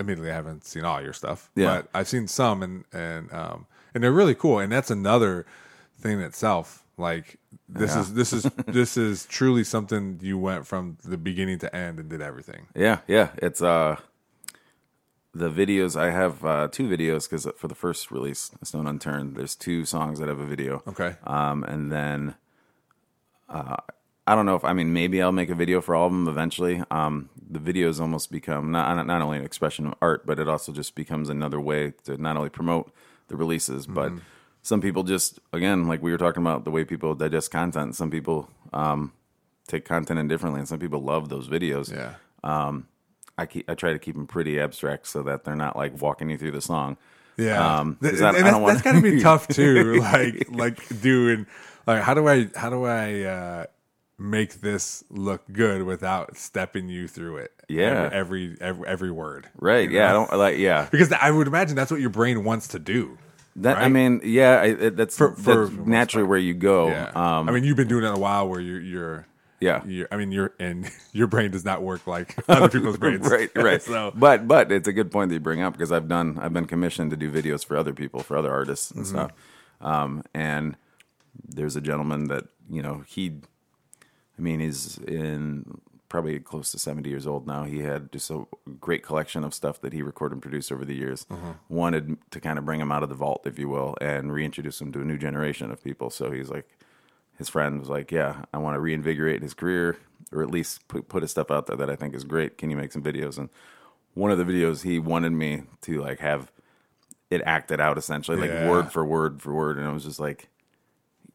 admittedly, 0.00 0.30
I 0.30 0.34
haven't 0.34 0.64
seen 0.64 0.84
all 0.84 1.00
your 1.00 1.12
stuff, 1.12 1.50
Yeah. 1.54 1.66
but 1.82 1.88
I've 1.94 2.08
seen 2.08 2.26
some, 2.26 2.62
and 2.62 2.84
and 2.92 3.32
um, 3.32 3.66
and 3.94 4.02
they're 4.02 4.10
really 4.12 4.34
cool. 4.34 4.58
And 4.58 4.72
that's 4.72 4.90
another 4.90 5.46
thing 5.98 6.18
in 6.18 6.24
itself. 6.24 6.84
Like 6.96 7.38
this 7.68 7.94
Yeah. 7.94 8.00
is 8.00 8.14
this 8.14 8.32
is 8.32 8.42
this 8.66 8.96
is 8.96 9.24
truly 9.26 9.64
something 9.64 10.18
you 10.22 10.36
went 10.38 10.66
from 10.66 10.98
the 11.04 11.16
beginning 11.16 11.58
to 11.60 11.74
end 11.74 11.98
and 12.00 12.08
did 12.08 12.20
everything. 12.20 12.66
Yeah, 12.74 12.98
yeah. 13.06 13.30
It's 13.38 13.62
uh 13.62 13.96
the 15.32 15.48
videos 15.48 15.94
I 15.98 16.10
have 16.10 16.44
uh 16.44 16.68
two 16.68 16.88
videos 16.88 17.28
because 17.30 17.46
for 17.56 17.68
the 17.68 17.74
first 17.74 18.10
release, 18.10 18.50
Stone 18.64 18.86
Unturned, 18.88 19.36
there's 19.36 19.54
two 19.54 19.84
songs 19.84 20.18
that 20.18 20.28
have 20.28 20.40
a 20.40 20.44
video. 20.46 20.82
Okay. 20.88 21.16
Um 21.24 21.62
and 21.64 21.90
then 21.92 22.34
uh 23.48 23.76
I 24.26 24.34
don't 24.34 24.46
know 24.46 24.54
if 24.54 24.64
I 24.64 24.72
mean 24.72 24.92
maybe 24.92 25.20
I'll 25.22 25.32
make 25.32 25.50
a 25.50 25.54
video 25.54 25.80
for 25.80 25.94
all 25.94 26.06
of 26.06 26.12
them 26.12 26.28
eventually. 26.28 26.82
Um, 26.90 27.30
the 27.50 27.58
videos 27.58 28.00
almost 28.00 28.30
become 28.30 28.70
not 28.70 29.04
not 29.06 29.22
only 29.22 29.38
an 29.38 29.44
expression 29.44 29.86
of 29.86 29.94
art, 30.00 30.24
but 30.26 30.38
it 30.38 30.48
also 30.48 30.72
just 30.72 30.94
becomes 30.94 31.28
another 31.28 31.60
way 31.60 31.92
to 32.04 32.16
not 32.16 32.36
only 32.36 32.48
promote 32.50 32.92
the 33.28 33.36
releases, 33.36 33.86
but 33.86 34.12
some 34.62 34.80
people 34.80 35.02
just 35.02 35.40
again 35.52 35.88
like 35.88 36.02
we 36.02 36.12
were 36.12 36.18
talking 36.18 36.42
about 36.42 36.64
the 36.64 36.70
way 36.70 36.84
people 36.84 37.14
digest 37.14 37.50
content. 37.50 37.96
Some 37.96 38.10
people 38.10 38.48
um, 38.72 39.12
take 39.66 39.84
content 39.84 40.20
in 40.20 40.28
differently, 40.28 40.60
and 40.60 40.68
some 40.68 40.78
people 40.78 41.00
love 41.02 41.28
those 41.28 41.48
videos. 41.48 41.90
Yeah. 41.92 42.14
I 43.38 43.46
keep 43.46 43.68
I 43.70 43.74
try 43.74 43.92
to 43.94 43.98
keep 43.98 44.14
them 44.14 44.26
pretty 44.26 44.60
abstract 44.60 45.06
so 45.06 45.22
that 45.22 45.44
they're 45.44 45.56
not 45.56 45.74
like 45.76 46.00
walking 46.00 46.28
you 46.30 46.36
through 46.38 46.50
the 46.52 46.60
song. 46.60 46.98
Yeah, 47.38 47.78
Um, 47.80 47.96
I- 48.02 48.08
and 48.08 48.22
I 48.24 48.32
that's, 48.32 48.56
want- 48.58 48.66
that's 48.66 48.82
gotta 48.82 49.00
be 49.00 49.20
tough 49.22 49.48
too. 49.48 49.94
Like, 50.00 50.46
like 50.50 51.00
doing, 51.00 51.46
like, 51.86 52.02
how 52.02 52.12
do 52.12 52.28
I, 52.28 52.48
how 52.54 52.68
do 52.68 52.84
I 52.84 53.22
uh, 53.22 53.64
make 54.20 54.60
this 54.60 55.02
look 55.10 55.42
good 55.50 55.82
without 55.82 56.36
stepping 56.36 56.88
you 56.88 57.08
through 57.08 57.38
it? 57.38 57.52
Yeah. 57.68 58.08
every 58.12 58.50
every 58.50 58.56
every, 58.60 58.86
every 58.86 59.10
word. 59.10 59.48
Right? 59.58 59.90
you 59.90 59.96
Yeah. 59.96 60.10
I 60.10 60.12
don't 60.12 60.32
like. 60.34 60.58
Yeah. 60.58 60.88
because 60.90 61.10
I 61.12 61.30
would 61.30 61.46
imagine 61.46 61.74
that's 61.76 61.90
what 61.90 62.00
your 62.00 62.10
brain 62.10 62.44
wants 62.44 62.68
to 62.68 62.78
do. 62.78 63.16
That 63.56 63.78
I 63.78 63.88
mean, 63.88 64.20
yeah. 64.22 64.60
I, 64.60 64.72
that's 64.90 65.16
For- 65.16 65.34
for- 65.34 65.66
that's 65.66 65.86
naturally 65.86 66.26
where 66.26 66.38
you 66.38 66.54
go. 66.54 66.88
Yeah, 66.88 67.10
Um, 67.14 67.48
I 67.48 67.52
mean, 67.52 67.64
you've 67.64 67.76
been 67.76 67.88
doing 67.88 68.04
it 68.04 68.14
a 68.14 68.18
while 68.18 68.48
where 68.48 68.60
you're, 68.60 68.80
you're, 68.80 69.26
yeah. 69.60 69.82
you're 69.84 70.06
I 70.12 70.16
mean, 70.16 70.30
you're, 70.32 70.52
and 70.60 70.88
your 71.12 71.26
brain 71.26 71.50
does 71.50 71.64
not 71.64 71.82
work 71.82 72.06
like 72.06 72.36
other 72.48 72.68
people's 72.68 72.96
brains. 73.04 73.26
right, 73.28 73.50
right. 73.56 73.82
so, 73.82 74.12
but 74.14 74.46
but 74.46 74.70
it's 74.70 74.86
a 74.88 74.92
good 74.92 75.10
point 75.10 75.30
that 75.30 75.34
you 75.34 75.40
bring 75.40 75.62
up 75.62 75.72
because 75.72 75.90
I've 75.92 76.08
done 76.08 76.38
I've 76.40 76.52
been 76.52 76.66
commissioned 76.66 77.10
to 77.10 77.16
do 77.16 77.30
videos 77.30 77.64
for 77.64 77.76
other 77.76 77.92
people 77.92 78.20
for 78.20 78.36
other 78.36 78.52
artists 78.52 78.90
and 78.92 79.04
Mm-hmm. 79.04 79.16
stuff. 79.16 79.32
Um, 79.80 80.22
and 80.34 80.76
there's 81.48 81.74
a 81.76 81.80
gentleman 81.80 82.28
that 82.28 82.44
you 82.70 82.82
know 82.82 83.02
he, 83.06 83.40
I 84.40 84.42
mean, 84.42 84.60
he's 84.60 84.96
in 84.98 85.80
probably 86.08 86.40
close 86.40 86.72
to 86.72 86.78
70 86.78 87.08
years 87.08 87.26
old 87.26 87.46
now. 87.46 87.64
He 87.64 87.80
had 87.80 88.10
just 88.10 88.30
a 88.30 88.44
great 88.80 89.02
collection 89.02 89.44
of 89.44 89.52
stuff 89.52 89.80
that 89.82 89.92
he 89.92 90.00
recorded 90.02 90.36
and 90.36 90.42
produced 90.42 90.72
over 90.72 90.84
the 90.84 90.94
years. 90.94 91.26
Mm-hmm. 91.30 91.50
Wanted 91.68 92.16
to 92.30 92.40
kind 92.40 92.58
of 92.58 92.64
bring 92.64 92.80
him 92.80 92.90
out 92.90 93.02
of 93.02 93.10
the 93.10 93.14
vault, 93.14 93.42
if 93.46 93.58
you 93.58 93.68
will, 93.68 93.96
and 94.00 94.32
reintroduce 94.32 94.80
him 94.80 94.92
to 94.92 95.02
a 95.02 95.04
new 95.04 95.18
generation 95.18 95.70
of 95.70 95.84
people. 95.84 96.08
So 96.08 96.30
he's 96.30 96.48
like, 96.48 96.66
his 97.36 97.48
friend 97.50 97.78
was 97.78 97.88
like, 97.88 98.10
"Yeah, 98.10 98.44
I 98.52 98.58
want 98.58 98.76
to 98.76 98.80
reinvigorate 98.80 99.42
his 99.42 99.54
career, 99.54 99.96
or 100.32 100.42
at 100.42 100.50
least 100.50 100.88
put 100.88 101.08
put 101.08 101.22
his 101.22 101.30
stuff 101.30 101.50
out 101.50 101.66
there 101.66 101.76
that 101.76 101.88
I 101.90 101.96
think 101.96 102.14
is 102.14 102.24
great. 102.24 102.58
Can 102.58 102.70
you 102.70 102.76
make 102.76 102.92
some 102.92 103.02
videos?" 103.02 103.38
And 103.38 103.48
one 104.14 104.30
of 104.30 104.38
the 104.38 104.44
videos 104.44 104.82
he 104.82 104.98
wanted 104.98 105.32
me 105.32 105.62
to 105.82 106.00
like 106.02 106.18
have 106.20 106.50
it 107.30 107.40
acted 107.46 107.80
out 107.80 107.96
essentially, 107.96 108.36
like 108.36 108.50
Yeah. 108.50 108.68
word 108.68 108.90
for 108.92 109.04
word 109.06 109.40
for 109.40 109.54
word, 109.54 109.78
and 109.78 109.86
I 109.86 109.92
was 109.92 110.04
just 110.04 110.20
like, 110.20 110.48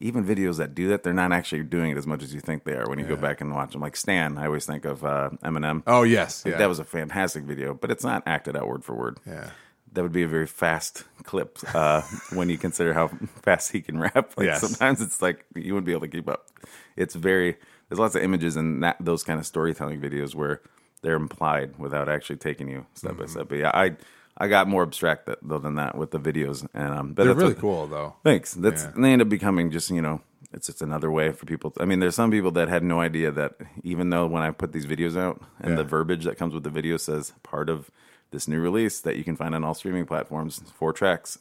even 0.00 0.24
videos 0.24 0.58
that 0.58 0.74
do 0.74 0.88
that, 0.88 1.02
they're 1.02 1.12
not 1.12 1.32
actually 1.32 1.62
doing 1.62 1.90
it 1.90 1.96
as 1.96 2.06
much 2.06 2.22
as 2.22 2.34
you 2.34 2.40
think 2.40 2.64
they 2.64 2.74
are 2.74 2.88
when 2.88 2.98
you 2.98 3.06
go 3.06 3.16
back 3.16 3.40
and 3.40 3.54
watch 3.54 3.72
them. 3.72 3.80
Like 3.80 3.96
Stan, 3.96 4.36
I 4.38 4.46
always 4.46 4.66
think 4.66 4.84
of 4.84 5.04
uh, 5.04 5.30
Eminem. 5.42 5.82
oh 5.86 6.02
yes, 6.02 6.44
Like, 6.44 6.52
yeah, 6.52 6.58
That 6.58 6.68
was 6.68 6.78
a 6.78 6.84
fantastic 6.84 7.44
video, 7.44 7.74
but 7.74 7.90
it's 7.90 8.04
not 8.04 8.22
acted 8.26 8.56
out 8.56 8.68
word 8.68 8.84
for 8.84 8.94
word. 8.94 9.18
yeah. 9.26 9.50
That 9.92 10.02
would 10.02 10.12
be 10.12 10.24
a 10.24 10.28
very 10.28 10.46
fast 10.46 11.04
clip 11.22 11.58
uh, 11.74 12.02
when 12.34 12.50
you 12.50 12.58
consider 12.58 12.92
how 12.92 13.08
fast 13.42 13.72
he 13.72 13.80
can 13.80 13.98
rap. 13.98 14.34
Like 14.36 14.46
Yes. 14.46 14.60
sometimes 14.60 15.00
it's 15.00 15.22
like 15.22 15.46
you 15.54 15.72
wouldn't 15.72 15.86
be 15.86 15.92
able 15.92 16.02
to 16.02 16.08
keep 16.08 16.28
up. 16.28 16.48
It's 16.96 17.14
very 17.14 17.56
there's 17.88 17.98
lots 17.98 18.14
of 18.14 18.22
images 18.22 18.56
in 18.56 18.80
that 18.80 18.96
those 19.00 19.22
kind 19.22 19.38
of 19.40 19.46
storytelling 19.46 19.98
videos 20.00 20.34
where 20.34 20.60
they're 21.00 21.16
implied 21.16 21.78
without 21.78 22.08
actually 22.10 22.36
taking 22.36 22.68
you 22.68 22.84
step 22.92 23.12
Mm-hmm. 23.12 23.20
by 23.22 23.26
step. 23.26 23.48
But 23.48 23.58
yeah, 23.58 23.70
I 23.72 23.96
I 24.38 24.48
got 24.48 24.68
more 24.68 24.82
abstract 24.82 25.26
that, 25.26 25.38
though 25.42 25.58
than 25.58 25.76
that 25.76 25.96
with 25.96 26.10
the 26.10 26.18
videos, 26.20 26.66
and 26.74 26.92
um, 26.92 27.12
but 27.14 27.24
They're 27.24 27.34
really 27.34 27.54
what- 27.54 27.58
cool 27.60 27.86
though. 27.86 28.16
Thanks. 28.24 28.52
That's 28.54 28.84
Yeah. 28.84 28.92
and 28.94 29.04
they 29.04 29.12
end 29.12 29.22
up 29.22 29.28
becoming 29.28 29.70
just 29.70 29.90
you 29.90 30.02
know 30.02 30.20
it's 30.52 30.66
just 30.68 30.80
another 30.82 31.10
way 31.10 31.32
for 31.32 31.44
people. 31.46 31.72
I 31.80 31.84
mean, 31.84 32.00
there's 32.00 32.14
some 32.14 32.30
people 32.30 32.50
that 32.52 32.68
had 32.68 32.82
no 32.82 33.00
idea 33.00 33.30
that 33.32 33.54
even 33.82 34.10
though 34.10 34.26
when 34.26 34.42
I 34.42 34.50
put 34.52 34.72
these 34.72 34.86
videos 34.86 35.16
out 35.16 35.40
and 35.60 35.70
Yeah. 35.70 35.76
the 35.78 35.84
verbiage 35.84 36.24
that 36.24 36.38
comes 36.38 36.54
with 36.54 36.62
the 36.64 36.70
video 36.70 36.96
says 36.96 37.32
part 37.42 37.68
of 37.68 37.90
this 38.30 38.46
new 38.48 38.60
release 38.60 39.00
that 39.00 39.16
you 39.16 39.24
can 39.24 39.36
find 39.36 39.54
on 39.54 39.64
all 39.64 39.74
streaming 39.74 40.06
platforms, 40.06 40.62
four 40.74 40.92
tracks. 40.92 41.38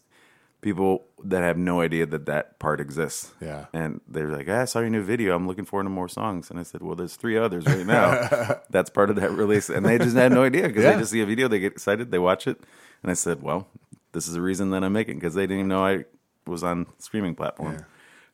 People 0.66 1.06
that 1.24 1.44
have 1.44 1.58
no 1.60 1.80
idea 1.82 2.08
that 2.08 2.26
that 2.26 2.58
part 2.58 2.82
exists. 2.82 3.32
Yeah. 3.40 3.66
And 3.72 4.02
they're 4.08 4.30
like, 4.30 4.48
ah, 4.50 4.62
I 4.62 4.66
saw 4.66 4.80
your 4.80 4.90
new 4.90 5.04
video. 5.04 5.36
I'm 5.36 5.46
looking 5.48 5.64
forward 5.64 5.84
to 5.84 5.92
more 5.92 6.10
songs. 6.10 6.50
And 6.50 6.60
I 6.60 6.64
said, 6.64 6.82
well, 6.82 6.96
there's 6.96 7.16
three 7.16 7.38
others 7.38 7.68
right 7.68 7.86
now. 7.86 8.62
That's 8.72 8.90
part 8.90 9.12
of 9.12 9.16
that 9.18 9.30
release. 9.32 9.70
And 9.70 9.86
they 9.86 10.00
just 10.00 10.16
had 10.16 10.32
no 10.32 10.42
idea 10.44 10.64
because 10.68 10.84
Yeah. 10.84 10.94
they 10.94 11.00
just 11.02 11.12
see 11.12 11.22
a 11.22 11.26
video, 11.28 11.48
they 11.48 11.60
get 11.60 11.74
excited, 11.74 12.10
they 12.10 12.18
watch 12.18 12.48
it. 12.48 12.58
And 13.04 13.12
I 13.12 13.14
said, 13.14 13.44
well, 13.44 13.68
this 14.12 14.28
is 14.28 14.34
the 14.34 14.42
reason 14.42 14.72
that 14.72 14.84
I'm 14.84 14.92
making 14.94 15.20
because 15.20 15.36
they 15.36 15.44
didn't 15.44 15.58
even 15.60 15.68
know 15.68 15.86
I 15.86 16.06
was 16.48 16.64
on 16.64 16.88
streaming 16.98 17.36
platform. 17.36 17.74
Yeah. 17.74 17.82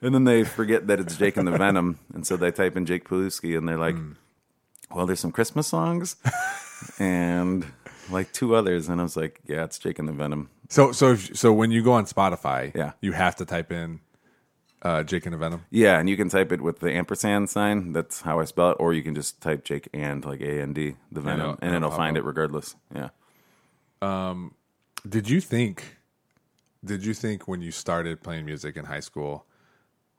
And 0.08 0.16
then 0.16 0.24
they 0.24 0.46
forget 0.46 0.88
that 0.88 1.02
it's 1.02 1.18
Jake 1.18 1.36
and 1.36 1.46
the 1.46 1.58
Venom. 1.58 2.00
And 2.14 2.26
so 2.26 2.38
they 2.38 2.52
type 2.52 2.78
in 2.78 2.86
Jake 2.86 3.04
Pilewski 3.10 3.58
and 3.58 3.68
they're 3.68 3.78
like, 3.78 3.96
Hmm. 3.98 4.14
well, 4.96 5.06
there's 5.06 5.20
some 5.20 5.34
Christmas 5.34 5.68
songs 5.68 6.16
and 6.98 7.66
like 8.12 8.32
two 8.34 8.56
others. 8.56 8.90
And 8.90 9.00
I 9.00 9.04
was 9.04 9.16
like, 9.18 9.40
yeah, 9.48 9.64
it's 9.64 9.80
Jake 9.80 10.00
and 10.00 10.08
the 10.08 10.14
Venom. 10.14 10.50
So 10.70 10.92
so 10.92 11.12
if, 11.14 11.36
so 11.38 11.52
when 11.54 11.72
you 11.72 11.84
go 11.84 11.94
on 11.94 12.06
Spotify, 12.06 12.74
Yeah. 12.76 12.92
you 13.02 13.12
have 13.14 13.36
to 13.38 13.46
type 13.46 13.72
in 13.72 14.00
uh, 14.84 15.04
Jake 15.04 15.26
and 15.26 15.34
the 15.34 15.38
Venom. 15.38 15.66
Yeah, 15.70 16.00
and 16.00 16.10
you 16.10 16.18
can 16.18 16.30
type 16.30 16.52
it 16.52 16.62
with 16.62 16.80
the 16.80 16.92
ampersand 16.92 17.50
sign. 17.50 17.92
That's 17.94 18.22
how 18.22 18.40
I 18.40 18.46
spell 18.46 18.72
it. 18.72 18.78
Or 18.80 18.94
you 18.94 19.04
can 19.04 19.14
just 19.16 19.40
type 19.42 19.64
Jake 19.64 19.88
and 19.94 20.24
like 20.26 20.42
A 20.42 20.60
A 20.60 20.62
N 20.64 20.74
D, 20.74 20.96
the 21.12 21.22
Venom, 21.22 21.40
it'll- 21.42 21.52
and 21.62 21.70
it'll 21.76 21.76
it'll 21.78 21.90
pop 21.90 21.98
find 21.98 22.18
it 22.18 22.24
regardless. 22.24 22.76
Yeah. 22.96 23.10
Did 25.08 25.30
you 25.30 25.42
think? 25.42 25.98
Did 26.84 27.06
you 27.06 27.14
think 27.14 27.48
when 27.48 27.62
you 27.62 27.72
started 27.72 28.24
playing 28.24 28.46
music 28.46 28.76
in 28.76 28.86
high 28.86 29.00
school 29.02 29.46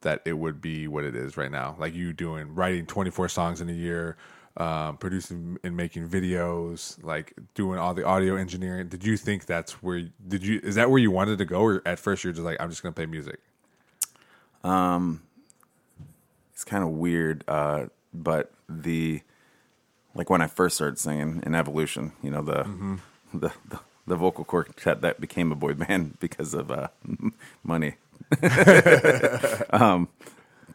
that 0.01 0.21
it 0.25 0.33
would 0.37 0.61
be 0.61 0.87
what 0.87 1.03
it 1.03 1.15
is 1.15 1.35
right 1.37 1.51
now? 1.51 1.75
Like 1.79 1.93
you 1.93 2.13
doing 2.13 2.53
writing 2.55 2.85
twenty 2.85 3.09
four 3.09 3.27
songs 3.29 3.59
in 3.61 3.69
a 3.69 3.73
year, 3.73 4.17
um, 4.57 4.97
producing 4.97 5.57
and 5.63 5.75
making 5.75 6.07
videos, 6.07 7.03
like 7.03 7.33
doing 7.55 7.79
all 7.79 7.93
the 7.93 8.05
audio 8.05 8.35
engineering. 8.35 8.87
Did 8.87 9.03
you 9.05 9.17
think 9.17 9.45
that's 9.45 9.81
where? 9.83 10.09
Did 10.27 10.45
you? 10.45 10.59
Is 10.63 10.75
that 10.75 10.89
where 10.89 10.99
you 10.99 11.09
wanted 11.11 11.37
to 11.39 11.45
go, 11.45 11.61
or 11.61 11.81
at 11.85 11.97
first 11.99 12.23
you're 12.23 12.33
just 12.33 12.45
like, 12.45 12.57
I'm 12.59 12.69
just 12.69 12.83
gonna 12.83 12.93
play 12.93 13.05
music? 13.07 13.39
Um, 14.63 15.23
It's 16.53 16.63
kind 16.63 16.83
of 16.83 16.89
weird, 16.91 17.43
uh, 17.47 17.85
but 18.13 18.51
the 18.69 19.21
like 20.15 20.29
when 20.29 20.41
I 20.41 20.47
first 20.47 20.75
started 20.75 20.99
singing 20.99 21.41
in 21.45 21.55
Evolution, 21.55 22.11
you 22.21 22.29
know 22.29 22.41
the 22.43 22.63
the, 23.33 23.51
the 23.67 23.79
the 24.05 24.15
vocal 24.15 24.43
quartet 24.45 25.01
that 25.01 25.19
became 25.19 25.51
a 25.51 25.55
boy 25.55 25.73
band 25.83 26.19
because 26.19 26.53
of 26.53 26.69
uh, 26.69 26.89
money. 27.63 27.95
um, 29.71 30.07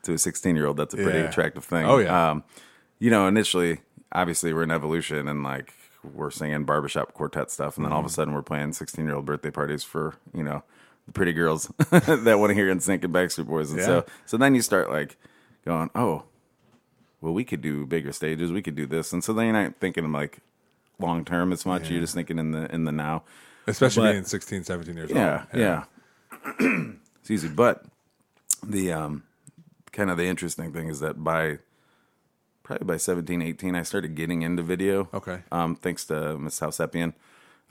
to 0.03 0.12
a 0.14 0.19
16 0.19 0.57
year 0.57 0.67
old, 0.67 0.77
that's 0.77 0.95
a 0.95 0.97
pretty 0.97 1.19
Yeah. 1.21 1.29
attractive 1.29 1.64
thing. 1.64 1.85
Oh, 1.87 1.99
yeah. 1.99 2.31
Um, 2.31 2.45
you 2.99 3.11
know, 3.11 3.27
initially, 3.27 3.81
obviously, 4.13 4.53
we're 4.53 4.63
in 4.65 4.71
Evolution 4.71 5.29
and 5.29 5.43
like 5.43 5.73
we're 6.05 6.31
singing 6.31 6.65
barbershop 6.65 7.13
quartet 7.15 7.51
stuff, 7.51 7.77
and 7.77 7.85
then 7.85 7.93
all 7.93 8.01
of 8.01 8.07
a 8.07 8.09
sudden, 8.11 8.33
we're 8.35 8.43
playing 8.43 8.73
16 8.73 9.05
year 9.05 9.15
old 9.17 9.27
birthday 9.27 9.51
parties 9.51 9.83
for 9.85 10.15
you 10.35 10.43
know 10.43 10.63
the 11.07 11.13
pretty 11.13 11.33
girls 11.33 11.67
that 11.91 12.39
want 12.39 12.51
to 12.51 12.55
hear 12.55 12.73
NSYNC 12.75 13.05
and 13.05 13.15
Backstreet 13.15 13.47
Boys, 13.47 13.71
and 13.71 13.81
Yeah. 13.81 13.87
so 13.87 14.05
so 14.27 14.37
then 14.37 14.55
you 14.55 14.63
start 14.63 14.91
like 14.91 15.17
going, 15.65 15.91
oh, 15.95 16.25
well, 17.21 17.33
we 17.35 17.45
could 17.45 17.61
do 17.61 17.85
bigger 17.87 18.13
stages, 18.13 18.53
we 18.53 18.63
could 18.63 18.77
do 18.77 18.87
this, 18.87 19.13
and 19.13 19.23
so 19.25 19.33
then 19.33 19.47
you're 19.47 19.53
not 19.65 19.75
thinking 19.81 20.11
like 20.13 20.39
long 20.99 21.25
term 21.25 21.53
as 21.53 21.67
much. 21.67 21.91
You're 21.91 22.01
just 22.01 22.15
thinking 22.15 22.39
in 22.39 22.53
the 22.53 22.73
in 22.75 22.85
the 22.85 22.93
now. 22.93 23.23
Especially 23.67 24.05
But- 24.09 24.13
being 24.13 24.25
16, 24.25 24.65
17 24.65 24.97
years 24.97 25.11
Yeah, 25.11 25.45
old. 25.53 25.61
yeah. 25.61 25.85
yeah. 26.33 26.93
it's 27.21 27.31
easy, 27.31 27.49
but 27.49 27.85
the 28.63 28.93
um, 28.93 29.25
kind 29.93 30.11
of 30.11 30.17
the 30.17 30.25
interesting 30.27 30.73
thing 30.73 30.89
is 30.89 31.01
that 31.01 31.23
by 31.23 31.59
probably 32.68 32.85
by 32.85 32.98
17, 32.98 33.40
18, 33.40 33.74
I 33.74 33.83
started 33.83 34.14
getting 34.14 34.42
into 34.42 34.62
video. 34.62 35.09
Okay. 35.14 35.40
Um, 35.50 35.74
thanks 35.74 36.04
to 36.04 36.37
Miss 36.37 36.61
Housepian, 36.61 37.14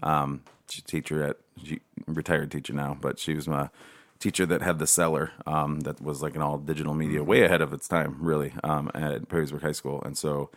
um, 0.02 0.42
she's 0.68 0.84
a 0.84 0.88
teacher 0.88 1.24
at 1.24 1.38
she, 1.64 1.82
retired 2.08 2.52
teacher 2.52 2.74
now, 2.74 2.98
but 3.00 3.20
she 3.20 3.36
was 3.36 3.48
my 3.48 3.70
teacher 4.20 4.48
that 4.48 4.64
had 4.64 4.80
the 4.80 4.88
cellar 4.88 5.34
um, 5.46 5.82
that 5.82 6.02
was 6.02 6.24
like 6.24 6.36
an 6.36 6.42
all 6.42 6.58
digital 6.58 6.96
media, 6.96 7.24
way 7.24 7.44
ahead 7.44 7.62
of 7.62 7.74
its 7.74 7.88
time, 7.88 8.18
really, 8.20 8.54
um, 8.64 8.90
at 8.96 9.30
Perrysburg 9.30 9.62
High 9.62 9.72
School, 9.72 10.02
and 10.04 10.18
so 10.18 10.50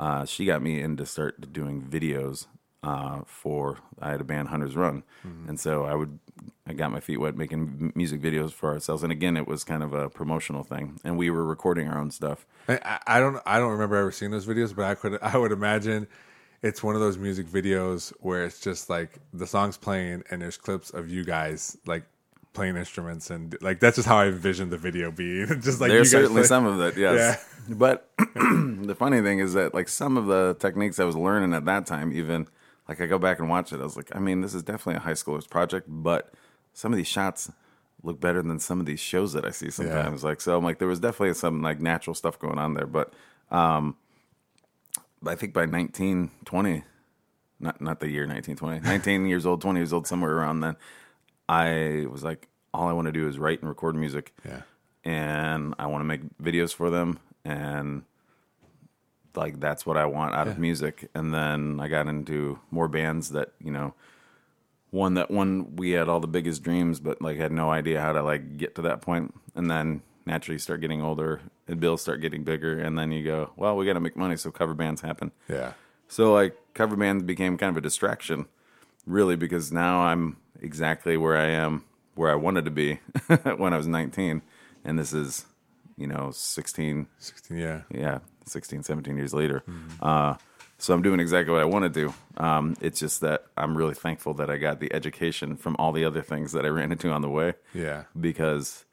uh, 0.00 0.24
she 0.24 0.46
got 0.46 0.60
me 0.60 0.80
into 0.80 1.06
start 1.06 1.52
doing 1.52 1.80
videos 1.80 2.48
uh, 2.84 3.20
for 3.26 3.78
I 4.00 4.10
had 4.10 4.20
a 4.20 4.24
band 4.24 4.48
Hunters 4.48 4.76
Run, 4.76 5.02
and 5.48 5.58
so 5.58 5.84
I 5.84 5.94
would 5.94 6.18
I 6.66 6.72
got 6.74 6.90
my 6.92 7.00
feet 7.00 7.18
wet 7.18 7.36
making 7.36 7.60
m- 7.60 7.92
music 7.94 8.20
videos 8.20 8.52
for 8.52 8.70
ourselves, 8.72 9.02
and 9.02 9.10
again 9.12 9.36
it 9.36 9.46
was 9.46 9.64
kind 9.64 9.82
of 9.82 9.92
a 9.94 10.08
promotional 10.10 10.62
thing, 10.62 11.00
and 11.04 11.16
we 11.16 11.30
were 11.30 11.44
recording 11.44 11.88
our 11.88 11.98
own 11.98 12.10
stuff. 12.10 12.46
I, 12.68 12.98
I- 13.06 13.20
don't 13.20 13.38
I 13.46 13.58
don't 13.58 13.72
remember 13.72 13.96
ever 13.96 14.12
seeing 14.12 14.30
those 14.30 14.46
videos, 14.46 14.74
but 14.76 14.84
I 14.84 14.94
could 14.94 15.18
I 15.22 15.36
would 15.38 15.52
imagine 15.52 16.06
it's 16.62 16.82
one 16.82 16.94
of 16.94 17.00
those 17.00 17.18
music 17.18 17.46
videos 17.46 18.12
where 18.20 18.44
it's 18.44 18.60
just 18.60 18.88
like 18.88 19.18
the 19.32 19.46
song's 19.46 19.76
playing 19.76 20.22
and 20.30 20.40
there's 20.42 20.56
clips 20.56 20.90
of 20.90 21.10
you 21.10 21.22
guys 21.24 21.76
like 21.86 22.04
playing 22.54 22.76
instruments 22.76 23.30
and 23.30 23.54
like 23.60 23.80
that's 23.80 23.96
just 23.96 24.08
how 24.08 24.16
I 24.16 24.26
envisioned 24.28 24.70
the 24.70 24.78
video 24.78 25.10
being. 25.10 25.46
just 25.62 25.80
like 25.80 25.90
There's 25.90 26.12
you 26.12 26.18
guys 26.18 26.22
certainly 26.24 26.42
play- 26.42 26.48
some 26.48 26.66
of 26.66 26.80
it, 26.80 26.96
yes. 26.96 27.44
But 27.68 28.08
the 28.18 28.94
funny 28.98 29.20
thing 29.22 29.38
is 29.40 29.54
that 29.54 29.74
like 29.74 29.88
some 29.88 30.16
of 30.16 30.26
the 30.26 30.56
techniques 30.58 30.98
I 30.98 31.04
was 31.04 31.16
learning 31.16 31.52
at 31.54 31.64
that 31.66 31.86
time, 31.86 32.12
even 32.12 32.46
like 32.88 33.00
I 33.00 33.06
go 33.06 33.18
back 33.18 33.38
and 33.38 33.48
watch 33.48 33.72
it, 33.72 33.80
I 33.80 33.84
was 33.84 33.96
like, 33.96 34.14
I 34.14 34.18
mean, 34.18 34.40
this 34.40 34.54
is 34.54 34.62
definitely 34.62 34.96
a 34.96 35.00
high 35.00 35.12
schooler's 35.12 35.46
project, 35.46 35.86
but 35.88 36.32
some 36.72 36.92
of 36.92 36.96
these 36.96 37.06
shots 37.08 37.50
look 38.02 38.20
better 38.20 38.42
than 38.42 38.58
some 38.58 38.80
of 38.80 38.86
these 38.86 39.00
shows 39.00 39.32
that 39.32 39.44
I 39.46 39.50
see 39.50 39.70
sometimes. 39.70 40.22
Like 40.24 40.40
so, 40.40 40.56
I'm 40.56 40.64
like, 40.64 40.78
there 40.78 40.88
was 40.88 41.00
definitely 41.00 41.34
some 41.34 41.62
like 41.62 41.80
natural 41.80 42.14
stuff 42.14 42.38
going 42.38 42.58
on 42.58 42.74
there, 42.74 42.86
but 42.86 43.12
Um, 43.50 43.96
I 45.26 45.34
think 45.36 45.54
by 45.54 45.64
19, 45.64 46.30
20, 46.44 46.84
not 47.60 47.80
not 47.80 48.00
the 48.00 48.10
year 48.10 48.26
1920, 48.26 48.80
19 48.80 49.26
years 49.32 49.46
old, 49.46 49.62
20 49.62 49.80
years 49.80 49.92
old, 49.92 50.06
somewhere 50.06 50.32
around 50.36 50.60
then, 50.60 50.76
I 51.48 52.06
was 52.10 52.22
like, 52.22 52.48
all 52.74 52.88
I 52.88 52.92
want 52.92 53.06
to 53.06 53.12
do 53.12 53.26
is 53.28 53.38
write 53.38 53.60
and 53.60 53.68
record 53.68 53.94
music. 53.94 54.34
Yeah. 54.44 54.62
And 55.04 55.74
I 55.78 55.86
want 55.86 56.00
to 56.00 56.04
make 56.04 56.22
videos 56.42 56.74
for 56.74 56.90
them. 56.90 57.20
And 57.44 58.02
like, 59.36 59.60
that's 59.60 59.84
what 59.84 59.96
I 59.96 60.06
want 60.06 60.34
out 60.34 60.48
of 60.48 60.58
music. 60.58 61.10
And 61.14 61.32
then 61.32 61.80
I 61.80 61.88
got 61.88 62.06
into 62.06 62.58
more 62.70 62.88
bands 62.88 63.30
that, 63.30 63.52
you 63.62 63.70
know, 63.70 63.94
one 64.90 65.14
that 65.14 65.30
one 65.30 65.74
we 65.74 65.90
had 65.90 66.08
all 66.08 66.20
the 66.20 66.28
biggest 66.28 66.62
dreams, 66.62 67.00
but 67.00 67.20
like 67.20 67.36
had 67.36 67.50
no 67.50 67.70
idea 67.70 68.00
how 68.00 68.12
to 68.12 68.22
like 68.22 68.56
get 68.56 68.76
to 68.76 68.82
that 68.82 69.00
point. 69.00 69.34
And 69.54 69.70
then 69.70 70.02
naturally 70.26 70.58
start 70.58 70.80
getting 70.80 71.02
older 71.02 71.40
and 71.66 71.80
bills 71.80 72.02
start 72.02 72.20
getting 72.20 72.44
bigger. 72.44 72.78
And 72.78 72.98
then 72.98 73.12
you 73.12 73.24
go, 73.24 73.50
well, 73.56 73.76
we 73.76 73.86
got 73.86 73.94
to 73.94 74.00
make 74.00 74.16
money. 74.16 74.36
So 74.36 74.50
cover 74.50 74.74
bands 74.74 75.00
happen. 75.00 75.32
Yeah. 75.48 75.72
So 76.08 76.32
like 76.32 76.56
cover 76.74 76.96
bands 76.96 77.24
became 77.24 77.56
kind 77.56 77.70
of 77.70 77.76
a 77.76 77.80
distraction, 77.80 78.46
really, 79.06 79.36
because 79.36 79.72
now 79.72 80.02
I'm 80.02 80.36
exactly 80.60 81.16
where 81.16 81.36
I 81.36 81.46
am, 81.46 81.84
where 82.14 82.30
I 82.30 82.34
wanted 82.34 82.64
to 82.66 82.70
be 82.70 83.00
when 83.56 83.72
I 83.72 83.76
was 83.76 83.86
19, 83.86 84.42
and 84.84 84.98
this 84.98 85.12
is, 85.12 85.46
you 85.96 86.06
know, 86.06 86.30
16, 86.32 87.06
16, 87.18 87.56
yeah. 87.56 87.82
yeah, 87.90 88.18
16, 88.46 88.82
17 88.82 89.16
years 89.16 89.32
later. 89.34 89.62
Uh, 90.00 90.34
so 90.78 90.92
I'm 90.92 91.02
doing 91.02 91.20
exactly 91.20 91.52
what 91.52 91.62
I 91.62 91.64
want 91.66 91.84
to 91.84 91.88
do. 91.88 92.14
Um, 92.36 92.74
it's 92.80 92.98
just 93.00 93.20
that 93.20 93.44
I'm 93.56 93.76
really 93.76 93.94
thankful 93.94 94.34
that 94.34 94.50
I 94.50 94.56
got 94.56 94.80
the 94.80 94.92
education 94.92 95.56
from 95.56 95.76
all 95.78 95.92
the 95.92 96.04
other 96.04 96.20
things 96.22 96.52
that 96.52 96.64
I 96.64 96.68
ran 96.68 96.90
into 96.92 97.10
on 97.10 97.22
the 97.22 97.30
way 97.30 97.54
Yeah. 97.72 98.04
because 98.18 98.84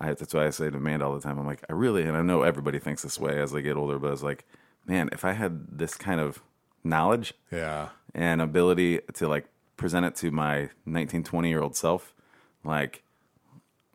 I, 0.00 0.14
that's 0.14 0.34
why 0.34 0.46
I 0.46 0.50
say 0.50 0.68
to 0.68 0.76
Amanda 0.76 1.06
all 1.06 1.14
the 1.14 1.20
time. 1.20 1.38
I'm 1.38 1.46
like, 1.46 1.62
I 1.70 1.74
really, 1.74 2.02
and 2.02 2.16
I 2.16 2.22
know 2.22 2.42
everybody 2.42 2.78
thinks 2.80 3.02
this 3.02 3.20
way 3.20 3.40
as 3.40 3.52
they 3.52 3.62
get 3.62 3.76
older, 3.76 3.98
but 4.00 4.08
I 4.08 4.10
was 4.10 4.22
like, 4.24 4.44
man, 4.84 5.08
if 5.12 5.24
I 5.24 5.32
had 5.32 5.78
this 5.78 5.94
kind 5.94 6.20
of 6.20 6.42
knowledge 6.82 7.34
Yeah. 7.52 7.90
and 8.14 8.42
ability 8.42 8.98
to 9.14 9.28
like 9.28 9.46
present 9.76 10.04
it 10.04 10.16
to 10.16 10.32
my 10.32 10.70
19, 10.86 11.22
20 11.22 11.48
year 11.48 11.62
old 11.62 11.76
self, 11.76 12.12
like 12.64 13.04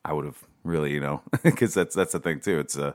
I 0.06 0.14
would 0.14 0.24
have 0.26 0.42
really, 0.64 0.94
you 0.94 1.02
know, 1.02 1.22
because 1.44 1.74
that's 1.74 1.94
that's 1.94 2.14
the 2.14 2.20
thing 2.20 2.40
too. 2.40 2.60
It's 2.60 2.78
uh, 2.78 2.94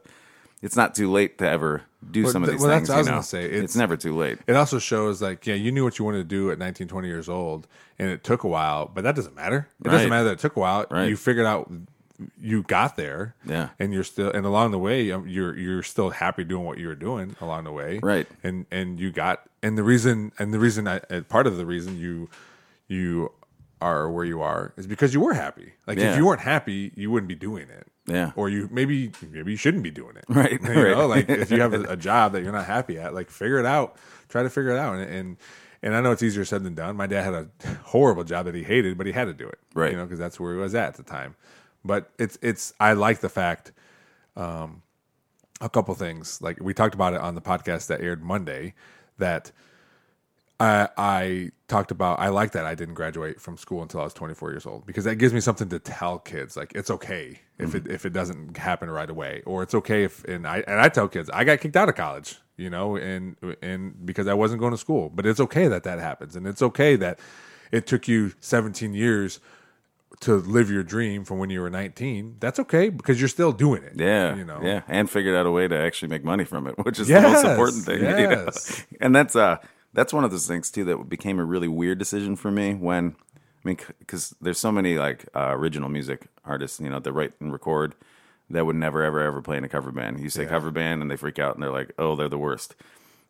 it's 0.63 0.77
not 0.77 0.95
too 0.95 1.11
late 1.11 1.39
to 1.39 1.49
ever 1.49 1.83
do 2.11 2.23
Well, 2.25 2.33
some 2.33 2.43
of 2.43 2.51
these 2.51 2.61
well, 2.61 2.71
things. 2.71 2.89
that's 2.89 2.95
I 2.95 2.99
was 2.99 3.07
know? 3.07 3.13
gonna 3.15 3.23
say. 3.23 3.45
It's, 3.45 3.55
It's- 3.57 3.77
never 3.77 3.97
too 3.97 4.17
late. 4.17 4.39
It 4.47 4.57
also 4.57 4.79
shows 4.79 5.21
like, 5.21 5.47
yeah, 5.47 5.55
you 5.55 5.71
knew 5.73 5.85
what 5.85 5.99
you 5.99 6.05
wanted 6.05 6.19
to 6.19 6.25
do 6.25 6.51
at 6.51 6.59
19, 6.59 6.89
20 6.89 7.09
years 7.09 7.29
old, 7.29 7.67
and 7.99 8.09
it 8.11 8.25
took 8.25 8.43
a 8.45 8.49
while, 8.49 8.91
but 8.93 9.05
that 9.05 9.15
doesn't 9.15 9.35
matter. 9.37 9.69
It 9.85 9.87
Right. 9.89 9.93
doesn't 9.95 10.09
matter 10.11 10.25
that 10.25 10.33
it 10.33 10.39
took 10.39 10.57
a 10.57 10.61
while. 10.61 10.87
Right. 10.91 11.09
You 11.09 11.17
figured 11.17 11.47
out 11.47 11.71
you 12.41 12.63
got 12.63 12.97
there. 12.97 13.35
Yeah. 13.45 13.71
And 13.81 13.93
you're 13.93 14.05
still 14.05 14.31
and 14.31 14.47
along 14.47 14.71
the 14.71 14.79
way 14.79 15.11
um, 15.11 15.27
you're 15.27 15.57
you're 15.57 15.83
still 15.83 16.11
happy 16.11 16.45
doing 16.45 16.65
what 16.65 16.79
you 16.79 16.87
were 16.87 16.95
doing 16.95 17.35
along 17.41 17.65
the 17.65 17.73
way. 17.73 17.99
Right. 18.01 18.29
And 18.45 18.67
and 18.71 19.01
you 19.01 19.11
got 19.11 19.43
and 19.61 19.77
the 19.77 19.83
reason 19.83 20.31
and 20.39 20.55
the 20.55 20.61
reason 20.61 20.87
I 20.87 21.01
part 21.29 21.49
of 21.49 21.57
the 21.57 21.67
reason 21.67 21.99
you 21.99 22.29
you 22.87 23.33
are 23.81 24.09
where 24.09 24.25
you 24.25 24.41
are 24.41 24.73
is 24.77 24.87
because 24.87 25.13
you 25.15 25.21
were 25.21 25.35
happy. 25.35 25.73
Like 25.87 25.99
Yeah. 25.99 26.13
if 26.13 26.17
you 26.17 26.25
weren't 26.27 26.43
happy, 26.43 26.93
you 26.95 27.11
wouldn't 27.11 27.29
be 27.29 27.35
doing 27.35 27.69
it. 27.69 27.89
Yeah. 28.07 28.33
Or 28.35 28.49
you 28.49 28.69
maybe 28.73 29.13
maybe 29.31 29.53
you 29.53 29.57
shouldn't 29.57 29.83
be 29.83 29.91
doing 29.91 30.17
it. 30.17 30.25
Right, 30.29 30.61
You 30.61 30.95
know, 30.95 31.07
like 31.07 31.29
if 31.29 31.51
you 31.51 31.61
have 31.61 31.73
a, 31.79 31.83
a 31.83 31.97
job 31.97 32.33
that 32.33 32.43
you're 32.43 32.53
not 32.53 32.67
happy 32.67 32.99
at, 32.99 33.15
like 33.15 33.31
figure 33.31 33.59
it 33.59 33.67
out. 33.67 33.97
Try 34.29 34.43
to 34.43 34.51
figure 34.51 34.71
it 34.71 34.79
out. 34.79 34.97
And, 34.97 35.11
and 35.11 35.37
and 35.83 35.95
I 35.95 36.01
know 36.01 36.13
it's 36.13 36.23
easier 36.23 36.45
said 36.45 36.65
than 36.65 36.75
done. 36.75 36.97
My 36.97 37.07
dad 37.07 37.23
had 37.25 37.35
a 37.35 37.49
horrible 37.85 38.25
job 38.25 38.47
that 38.47 38.55
he 38.55 38.63
hated, 38.63 38.97
but 38.97 39.07
he 39.07 39.13
had 39.13 39.27
to 39.27 39.35
do 39.35 39.49
it. 39.49 39.59
Right. 39.75 39.91
You 39.93 39.97
know, 39.97 40.05
because 40.05 40.19
that's 40.19 40.39
where 40.41 40.55
he 40.55 40.61
was 40.61 40.75
at 40.75 40.89
at 40.89 40.95
the 40.95 41.03
time. 41.03 41.37
But 41.85 42.11
it's 42.19 42.39
it's 42.43 42.73
I 42.81 42.93
like 42.95 43.21
the 43.21 43.29
fact 43.29 43.73
um 44.37 44.83
a 45.61 45.69
couple 45.69 45.95
things. 45.95 46.41
Like 46.43 46.59
we 46.61 46.75
talked 46.75 46.95
about 46.95 47.15
it 47.15 47.21
on 47.21 47.35
the 47.35 47.41
podcast 47.41 47.87
that 47.87 48.01
aired 48.01 48.23
Monday 48.23 48.75
that 49.19 49.53
I, 50.63 50.89
I 50.97 51.51
talked 51.67 51.91
about 51.91 52.21
I 52.21 52.29
like 52.29 52.53
that 52.53 52.65
I 52.65 52.77
didn't 52.77 52.95
graduate 52.95 53.41
from 53.41 53.57
school 53.57 53.83
until 53.83 54.01
I 54.01 54.05
was 54.05 54.15
24 54.15 54.51
years 54.51 54.65
old 54.65 54.87
because 54.87 55.05
that 55.05 55.17
gives 55.17 55.35
me 55.35 55.41
something 55.41 55.69
to 55.71 55.81
tell 55.81 56.21
kids 56.21 56.57
like 56.57 56.73
it's 56.75 56.91
okay 56.91 57.41
if 57.59 57.75
it 57.75 57.89
if 57.89 58.07
it 58.07 58.13
doesn't 58.13 58.57
happen 58.57 58.89
right 58.89 59.11
away 59.11 59.43
or 59.45 59.65
it's 59.65 59.75
okay 59.75 60.05
if 60.05 60.23
and 60.25 60.47
I 60.47 60.63
and 60.69 60.81
I 60.81 60.89
tell 60.89 61.09
kids 61.09 61.29
I 61.31 61.43
got 61.43 61.61
kicked 61.61 61.77
out 61.77 61.89
of 61.89 61.97
college 61.97 62.39
you 62.57 62.71
know 62.71 62.95
and 62.97 63.37
and 63.61 64.07
because 64.07 64.29
I 64.29 64.35
wasn't 64.35 64.61
going 64.61 64.71
to 64.71 64.79
school 64.79 65.11
but 65.13 65.27
it's 65.27 65.41
okay 65.41 65.67
that 65.67 65.83
that 65.83 65.99
happens 65.99 66.37
and 66.37 66.47
it's 66.47 66.63
okay 66.63 66.95
that 66.95 67.19
it 67.73 67.87
took 67.89 68.07
you 68.07 68.33
17 68.41 68.95
years 68.95 69.41
to 70.21 70.37
live 70.37 70.71
your 70.71 70.85
dream 70.85 71.25
from 71.25 71.39
when 71.39 71.51
you 71.51 71.61
were 71.61 71.71
19 71.71 72.37
that's 72.39 72.61
okay 72.61 72.89
because 72.89 73.21
you're 73.21 73.29
still 73.29 73.51
doing 73.51 73.83
it 73.83 73.95
Yeah, 73.97 74.37
you 74.37 74.45
know 74.45 74.61
yeah, 74.63 74.83
and 74.87 75.11
figured 75.11 75.35
out 75.35 75.47
a 75.47 75.51
way 75.51 75.67
to 75.67 75.77
actually 75.77 76.09
make 76.09 76.23
money 76.23 76.45
from 76.45 76.69
it, 76.69 76.75
which 76.85 77.01
is 77.01 77.09
the 77.09 77.21
most 77.21 77.45
important 77.45 77.85
thing. 77.85 77.99
you 78.05 78.11
know? 78.11 78.45
yes. 78.45 78.85
And 79.01 79.17
that's 79.17 79.35
uh, 79.35 79.57
that's 79.93 80.13
one 80.13 80.25
of 80.25 80.31
those 80.31 80.47
things 80.47 80.71
too 80.71 80.85
that 80.85 81.09
became 81.09 81.39
a 81.39 81.45
really 81.45 81.69
weird 81.69 81.99
decision 81.99 82.37
for 82.37 82.51
me 82.51 82.75
when, 82.75 83.17
I 83.37 83.69
mean, 83.69 83.79
because 83.99 84.35
there's 84.41 84.59
so 84.59 84.73
many 84.73 84.99
like 84.99 85.27
uh, 85.35 85.51
original 85.53 85.89
music 85.89 86.27
artists, 86.45 86.81
you 86.81 86.89
know, 86.91 86.99
that 86.99 87.13
write 87.13 87.33
and 87.41 87.53
record 87.53 87.95
that 88.51 88.67
would 88.67 88.77
never 88.77 89.03
ever 89.03 89.21
ever 89.21 89.41
play 89.43 89.57
in 89.57 89.65
a 89.65 89.69
cover 89.69 89.91
band. 89.91 90.21
You 90.21 90.29
say 90.31 90.43
Yeah. 90.45 90.49
cover 90.51 90.71
band 90.71 91.03
and 91.03 91.11
they 91.11 91.17
freak 91.17 91.39
out 91.39 91.55
and 91.55 91.63
they're 91.63 91.71
like, 91.71 91.93
oh, 91.99 92.17
they're 92.17 92.29
the 92.29 92.39
worst. 92.39 92.75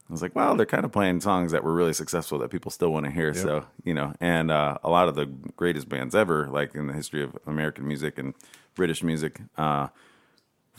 I 0.08 0.12
was 0.12 0.20
like, 0.20 0.34
well, 0.34 0.56
they're 0.56 0.66
kind 0.66 0.84
of 0.84 0.92
playing 0.92 1.20
songs 1.20 1.52
that 1.52 1.64
were 1.64 1.72
really 1.72 1.92
successful 1.92 2.38
that 2.40 2.50
people 2.50 2.70
still 2.70 2.92
want 2.92 3.06
to 3.06 3.12
hear. 3.12 3.32
So, 3.32 3.64
you 3.84 3.94
know, 3.94 4.12
and 4.20 4.50
uh, 4.50 4.76
a 4.84 4.90
lot 4.90 5.08
of 5.08 5.14
the 5.14 5.26
greatest 5.56 5.88
bands 5.88 6.14
ever, 6.14 6.48
like 6.48 6.74
in 6.74 6.86
the 6.86 6.92
history 6.92 7.22
of 7.22 7.38
American 7.46 7.86
music 7.86 8.18
and 8.18 8.34
British 8.74 9.02
music, 9.02 9.40
uh, 9.56 9.88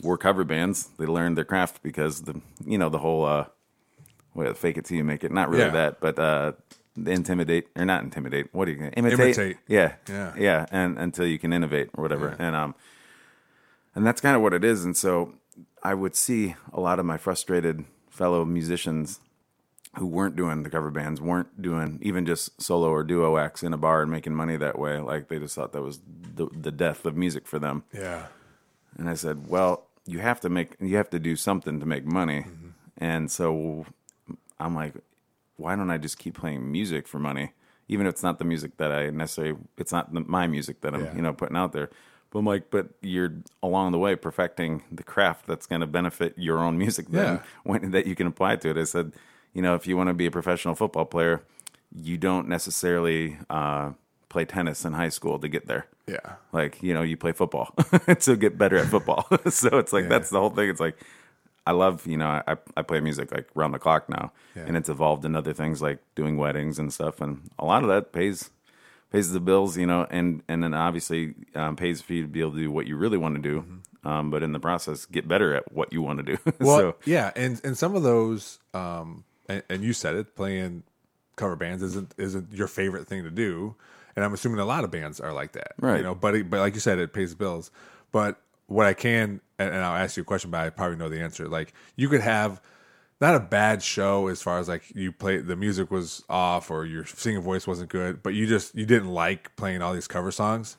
were 0.02 0.18
cover 0.18 0.44
bands. 0.44 0.90
They 0.98 1.06
learned 1.06 1.36
their 1.38 1.44
craft 1.44 1.82
because 1.82 2.22
the, 2.22 2.40
you 2.64 2.78
know, 2.78 2.88
the 2.88 2.98
whole, 2.98 3.46
well, 4.34 4.52
fake 4.54 4.76
it 4.78 4.84
till 4.84 4.96
you 4.96 5.04
make 5.04 5.24
it. 5.24 5.32
Not 5.32 5.48
really 5.48 5.64
Yeah. 5.64 5.70
that, 5.70 6.00
but 6.00 6.18
uh, 6.18 6.52
intimidate 7.06 7.68
or 7.76 7.84
not 7.84 8.02
intimidate. 8.02 8.48
What 8.52 8.66
do 8.66 8.72
you 8.72 8.90
imitate? 8.96 9.20
Imitate. 9.20 9.56
Yeah, 9.68 9.94
Yeah. 10.08 10.32
yeah, 10.36 10.66
and 10.70 10.98
until 10.98 11.26
you 11.26 11.38
can 11.38 11.52
innovate 11.52 11.90
or 11.94 12.02
whatever. 12.02 12.36
Yeah. 12.38 12.46
And 12.46 12.56
um, 12.56 12.74
and 13.94 14.06
that's 14.06 14.20
kind 14.20 14.36
of 14.36 14.42
what 14.42 14.52
it 14.52 14.64
is. 14.64 14.84
And 14.84 14.96
so 14.96 15.34
I 15.82 15.94
would 15.94 16.16
see 16.16 16.56
a 16.72 16.80
lot 16.80 16.98
of 16.98 17.06
my 17.06 17.16
frustrated 17.16 17.84
fellow 18.10 18.44
musicians 18.44 19.20
who 19.98 20.06
weren't 20.06 20.34
doing 20.34 20.64
the 20.64 20.70
cover 20.70 20.90
bands, 20.90 21.20
weren't 21.20 21.62
doing 21.62 21.98
even 22.02 22.26
just 22.26 22.60
solo 22.60 22.88
or 22.88 23.04
duo 23.04 23.36
acts 23.36 23.62
in 23.62 23.72
a 23.72 23.76
bar 23.76 24.02
and 24.02 24.10
making 24.10 24.34
money 24.34 24.56
that 24.56 24.76
way. 24.78 24.98
Like 24.98 25.28
they 25.28 25.38
just 25.38 25.54
thought 25.54 25.72
that 25.72 25.82
was 25.82 26.00
the, 26.34 26.48
the 26.52 26.72
death 26.72 27.04
of 27.04 27.16
music 27.16 27.46
for 27.46 27.60
them. 27.60 27.84
yeah 27.92 28.26
And 28.98 29.08
I 29.08 29.14
said, 29.14 29.46
well, 29.46 29.86
you 30.04 30.18
have 30.18 30.40
to 30.40 30.48
make, 30.48 30.74
you 30.80 30.96
have 30.96 31.10
to 31.10 31.20
do 31.20 31.36
something 31.36 31.78
to 31.78 31.86
make 31.86 32.04
money. 32.04 32.40
Mm-hmm. 32.40 32.68
And 32.98 33.30
so 33.30 33.86
I'm 34.64 34.74
like, 34.74 34.94
why 35.56 35.76
don't 35.76 35.90
I 35.90 35.98
just 35.98 36.18
keep 36.18 36.34
playing 36.38 36.70
music 36.70 37.06
for 37.06 37.18
money? 37.18 37.52
Even 37.88 38.06
if 38.06 38.12
it's 38.14 38.22
not 38.22 38.38
the 38.38 38.44
music 38.44 38.76
that 38.78 38.90
I 38.92 39.10
necessarily, 39.10 39.56
it's 39.76 39.92
not 39.92 40.12
the, 40.14 40.20
my 40.20 40.46
music 40.46 40.80
that 40.80 40.94
I'm, 40.94 41.04
Yeah. 41.04 41.14
you 41.16 41.22
know, 41.22 41.32
putting 41.32 41.56
out 41.56 41.72
there. 41.72 41.90
But 42.30 42.38
I'm 42.40 42.46
like, 42.46 42.70
but 42.70 42.88
you're 43.02 43.32
along 43.62 43.92
the 43.92 43.98
way 43.98 44.16
perfecting 44.16 44.82
the 44.90 45.02
craft 45.04 45.46
that's 45.46 45.66
going 45.66 45.82
to 45.82 45.86
benefit 45.86 46.34
your 46.36 46.58
own 46.58 46.78
music 46.78 47.06
then 47.10 47.34
Yeah. 47.34 47.42
when, 47.64 47.90
that 47.92 48.06
you 48.06 48.14
can 48.16 48.26
apply 48.26 48.56
to 48.56 48.70
it. 48.70 48.76
I 48.78 48.84
said, 48.84 49.12
you 49.52 49.62
know, 49.62 49.74
if 49.74 49.86
you 49.86 49.96
want 49.96 50.08
to 50.08 50.14
be 50.14 50.26
a 50.26 50.30
professional 50.30 50.74
football 50.74 51.04
player, 51.04 51.42
you 51.94 52.16
don't 52.16 52.48
necessarily 52.48 53.36
uh, 53.50 53.92
play 54.28 54.44
tennis 54.44 54.84
in 54.84 54.94
high 54.94 55.10
school 55.10 55.38
to 55.38 55.46
get 55.48 55.66
there 55.68 55.86
yeah 56.06 56.34
like 56.52 56.82
you 56.82 56.92
know 56.92 57.00
you 57.00 57.16
play 57.16 57.32
football 57.32 57.72
to 58.20 58.36
get 58.36 58.58
better 58.58 58.76
at 58.76 58.86
football 58.88 59.26
so 59.48 59.78
it's 59.78 59.90
like 59.92 60.02
Yeah. 60.02 60.08
that's 60.10 60.28
the 60.28 60.38
whole 60.38 60.50
thing 60.50 60.68
it's 60.68 60.80
like 60.80 60.98
i 61.66 61.72
love 61.72 62.06
you 62.06 62.16
know 62.16 62.42
i, 62.46 62.56
I 62.76 62.82
play 62.82 63.00
music 63.00 63.32
like 63.32 63.48
round 63.54 63.72
the 63.74 63.78
clock 63.78 64.08
now 64.08 64.32
Yeah. 64.56 64.64
and 64.66 64.76
it's 64.76 64.88
evolved 64.88 65.24
in 65.24 65.34
other 65.36 65.52
things 65.52 65.80
like 65.82 65.98
doing 66.14 66.36
weddings 66.36 66.78
and 66.78 66.92
stuff 66.92 67.20
and 67.20 67.50
a 67.58 67.64
lot 67.64 67.82
of 67.82 67.88
that 67.88 68.12
pays 68.12 68.50
pays 69.10 69.32
the 69.32 69.40
bills 69.40 69.76
you 69.76 69.86
know 69.86 70.06
and 70.10 70.42
and 70.48 70.62
then 70.62 70.74
obviously 70.74 71.34
um, 71.54 71.76
pays 71.76 72.02
for 72.02 72.12
you 72.14 72.22
to 72.22 72.28
be 72.28 72.40
able 72.40 72.52
to 72.52 72.58
do 72.58 72.70
what 72.70 72.86
you 72.86 72.96
really 72.96 73.16
want 73.18 73.34
to 73.36 73.42
do 73.42 73.64
um, 74.04 74.30
but 74.30 74.42
in 74.42 74.52
the 74.52 74.60
process 74.60 75.06
get 75.06 75.26
better 75.26 75.54
at 75.54 75.72
what 75.72 75.92
you 75.92 76.02
want 76.02 76.18
to 76.18 76.24
do 76.24 76.38
Well, 76.60 76.78
so 76.78 76.96
yeah, 77.06 77.30
and 77.36 77.60
and 77.64 77.78
some 77.78 77.94
of 77.96 78.02
those, 78.02 78.58
um, 78.74 79.24
and, 79.48 79.62
and 79.70 79.82
you 79.82 79.92
said 79.94 80.14
it, 80.14 80.34
playing 80.36 80.82
cover 81.36 81.56
bands 81.56 81.82
isn't 81.82 82.14
isn't 82.18 82.52
your 82.52 82.66
favorite 82.66 83.06
thing 83.06 83.22
to 83.24 83.30
do, 83.30 83.74
and 84.14 84.22
I'm 84.24 84.34
assuming 84.34 84.58
a 84.60 84.66
lot 84.66 84.84
of 84.84 84.90
bands 84.90 85.20
are 85.20 85.32
like 85.32 85.52
that, 85.52 85.72
Right. 85.80 85.96
You 85.98 86.02
know, 86.02 86.14
but 86.14 86.34
it, 86.34 86.50
but 86.50 86.60
like 86.60 86.74
you 86.74 86.80
said, 86.80 86.98
it 86.98 87.14
pays 87.14 87.34
bills. 87.34 87.70
But 88.12 88.40
what 88.66 88.86
I 88.86 88.94
can, 88.94 89.40
and, 89.58 89.70
and 89.70 89.78
I'll 89.78 89.96
ask 89.96 90.16
you 90.16 90.22
a 90.22 90.26
question, 90.26 90.50
but 90.50 90.60
I 90.60 90.70
probably 90.70 90.96
know 90.96 91.08
the 91.08 91.20
answer. 91.20 91.48
Like 91.48 91.72
you 91.96 92.08
could 92.08 92.20
have 92.20 92.60
not 93.20 93.34
a 93.34 93.40
bad 93.40 93.82
show 93.82 94.28
as 94.28 94.42
far 94.42 94.58
as 94.58 94.68
like 94.68 94.94
you 94.94 95.12
play 95.12 95.38
the 95.38 95.56
music 95.56 95.90
was 95.90 96.24
off 96.28 96.70
or 96.70 96.84
your 96.84 97.04
singing 97.04 97.42
voice 97.42 97.66
wasn't 97.66 97.90
good, 97.90 98.22
but 98.22 98.34
you 98.34 98.46
just 98.46 98.74
you 98.74 98.86
didn't 98.86 99.10
like 99.10 99.54
playing 99.56 99.82
all 99.82 99.94
these 99.94 100.08
cover 100.08 100.30
songs 100.30 100.78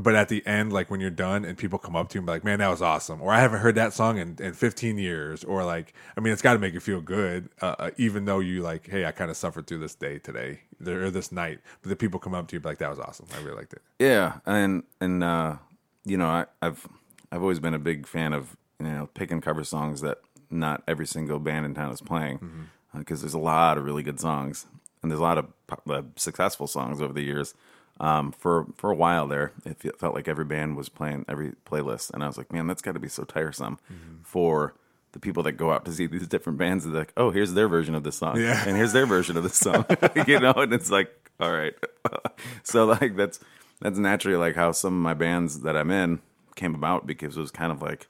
but 0.00 0.14
at 0.14 0.28
the 0.28 0.46
end, 0.46 0.72
like 0.72 0.90
when 0.90 1.00
you're 1.00 1.10
done 1.10 1.44
and 1.44 1.56
people 1.56 1.78
come 1.78 1.96
up 1.96 2.10
to 2.10 2.14
you 2.14 2.20
and 2.20 2.26
be 2.26 2.32
like, 2.32 2.44
man, 2.44 2.58
that 2.58 2.68
was 2.68 2.82
awesome. 2.82 3.22
Or 3.22 3.32
I 3.32 3.40
haven't 3.40 3.60
heard 3.60 3.76
that 3.76 3.94
song 3.94 4.18
in, 4.18 4.36
in 4.38 4.52
15 4.52 4.98
years. 4.98 5.42
Or 5.42 5.64
like, 5.64 5.94
I 6.16 6.20
mean, 6.20 6.34
it's 6.34 6.42
got 6.42 6.52
to 6.52 6.58
make 6.58 6.74
you 6.74 6.80
feel 6.80 7.00
good, 7.00 7.48
uh, 7.62 7.74
uh, 7.78 7.90
even 7.96 8.26
though 8.26 8.40
you 8.40 8.60
like, 8.60 8.88
hey, 8.88 9.06
I 9.06 9.12
kind 9.12 9.30
of 9.30 9.38
suffered 9.38 9.66
through 9.66 9.78
this 9.78 9.94
day 9.94 10.18
today 10.18 10.60
or 10.86 11.10
this 11.10 11.32
night. 11.32 11.60
But 11.80 11.88
the 11.88 11.96
people 11.96 12.20
come 12.20 12.34
up 12.34 12.46
to 12.48 12.54
you 12.54 12.58
and 12.58 12.64
be 12.64 12.68
like, 12.68 12.78
that 12.78 12.90
was 12.90 12.98
awesome. 12.98 13.26
I 13.34 13.42
really 13.42 13.56
liked 13.56 13.72
it. 13.72 13.82
Yeah, 13.98 14.40
and 14.44 14.82
and 15.00 15.24
uh, 15.24 15.56
you 16.06 16.16
know, 16.16 16.26
I, 16.28 16.46
I've 16.62 16.86
I've 17.30 17.42
always 17.42 17.58
been 17.60 17.74
a 17.74 17.78
big 17.78 18.06
fan 18.06 18.32
of 18.32 18.56
you 18.80 18.86
know 18.86 19.08
picking 19.14 19.40
cover 19.42 19.64
songs 19.64 20.00
that 20.00 20.18
not 20.50 20.82
every 20.88 21.06
single 21.06 21.38
band 21.38 21.66
in 21.66 21.74
town 21.74 21.92
is 21.92 22.00
playing 22.00 22.68
because 22.96 23.20
there's 23.20 23.34
a 23.34 23.38
lot 23.38 23.76
of 23.76 23.84
really 23.84 24.02
good 24.02 24.18
songs 24.20 24.64
and 25.02 25.10
there's 25.10 25.18
a 25.20 25.22
lot 25.22 25.36
of 25.38 25.46
uh, 25.90 26.02
successful 26.16 26.66
songs 26.66 27.00
over 27.02 27.12
the 27.12 27.22
years. 27.22 27.54
Um, 27.98 28.30
for 28.32 28.66
for 28.76 28.90
a 28.90 28.94
while 28.94 29.26
there, 29.26 29.52
it 29.64 29.98
felt 29.98 30.14
like 30.14 30.28
every 30.28 30.44
band 30.44 30.76
was 30.76 30.88
playing 30.90 31.24
every 31.28 31.52
playlist, 31.64 32.10
and 32.12 32.22
I 32.22 32.26
was 32.26 32.36
like, 32.38 32.52
man, 32.52 32.66
that's 32.66 32.82
got 32.82 32.92
to 32.92 33.00
be 33.00 33.08
so 33.08 33.24
tiresome 33.24 33.78
for 34.22 34.74
the 35.12 35.18
people 35.18 35.42
that 35.44 35.52
go 35.52 35.72
out 35.72 35.86
to 35.86 35.92
see 35.92 36.06
these 36.06 36.26
different 36.28 36.58
bands. 36.58 36.84
They're 36.84 36.92
like, 36.92 37.12
oh, 37.16 37.30
here's 37.30 37.54
their 37.54 37.68
version 37.68 37.94
of 37.94 38.02
this 38.04 38.16
song, 38.16 38.38
Yeah. 38.38 38.62
and 38.66 38.76
here's 38.76 38.92
their 38.92 39.06
version 39.06 39.38
of 39.38 39.44
this 39.44 39.56
song, 39.56 39.86
you 40.26 40.38
know, 40.40 40.52
and 40.52 40.74
it's 40.74 40.90
like, 40.90 41.08
all 41.40 41.50
right, 41.50 41.72
so 42.64 42.84
like 42.84 43.16
that's 43.16 43.40
that's 43.80 43.98
naturally 43.98 44.36
like 44.36 44.54
how 44.56 44.72
some 44.72 44.94
of 44.94 45.00
my 45.00 45.14
bands 45.14 45.60
that 45.62 45.76
I'm 45.76 45.90
in 45.90 46.20
came 46.54 46.74
about 46.74 47.06
because 47.06 47.36
it 47.36 47.40
was 47.40 47.50
kind 47.50 47.72
of 47.72 47.82
like 47.82 48.08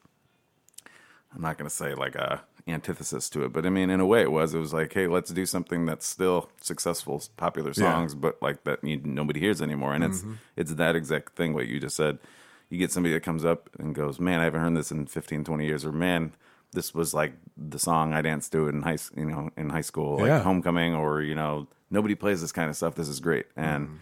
I'm 1.35 1.43
not 1.43 1.59
going 1.59 1.69
to 1.69 1.75
say 1.75 1.95
like 1.95 2.15
a 2.15 2.43
antithesis 2.69 3.31
to 3.31 3.45
it, 3.45 3.53
but 3.53 3.65
I 3.65 3.71
mean, 3.71 3.91
in 3.91 4.01
a 4.01 4.07
way, 4.07 4.23
it 4.23 4.33
was. 4.33 4.55
It 4.55 4.59
was 4.59 4.73
like, 4.73 4.93
hey, 4.93 5.07
let's 5.07 5.31
do 5.31 5.47
something 5.47 5.87
that's 5.87 6.07
still 6.07 6.51
successful, 6.61 7.23
popular 7.37 7.69
Yeah. 7.77 7.93
songs, 7.93 8.15
but 8.15 8.41
like 8.43 8.65
that 8.65 8.83
you, 8.83 9.01
nobody 9.05 9.39
hears 9.41 9.63
anymore. 9.63 9.95
And 9.95 10.03
it's 10.03 10.21
mm-hmm. 10.21 10.35
it's 10.57 10.75
that 10.75 10.97
exact 10.97 11.37
thing. 11.37 11.55
What 11.55 11.67
you 11.69 11.79
just 11.81 11.97
said. 11.97 12.19
You 12.69 12.79
get 12.79 12.91
somebody 12.91 13.15
that 13.15 13.23
comes 13.23 13.45
up 13.45 13.71
and 13.79 13.95
goes, 13.95 14.19
"Man, 14.19 14.41
I 14.41 14.45
haven't 14.45 14.61
heard 14.61 14.77
this 14.77 14.91
in 14.91 15.07
15, 15.07 15.45
20 15.45 15.67
years," 15.67 15.85
or 15.85 15.93
"Man, 15.93 16.33
this 16.73 16.93
was 16.93 17.15
like 17.15 17.35
the 17.57 17.79
song 17.79 18.13
I 18.13 18.23
danced 18.23 18.51
to 18.53 18.67
in 18.67 18.83
high, 18.83 18.99
you 19.17 19.27
know, 19.27 19.51
in 19.57 19.71
high 19.71 19.83
school, 19.83 20.19
like 20.19 20.27
Yeah. 20.27 20.43
homecoming, 20.43 20.93
or 20.93 21.23
you 21.23 21.37
know, 21.37 21.69
nobody 21.93 22.17
plays 22.17 22.41
this 22.41 22.51
kind 22.51 22.69
of 22.69 22.75
stuff. 22.75 22.97
This 22.97 23.09
is 23.09 23.21
great." 23.21 23.47
And 23.57 23.87
mm-hmm. 23.87 23.97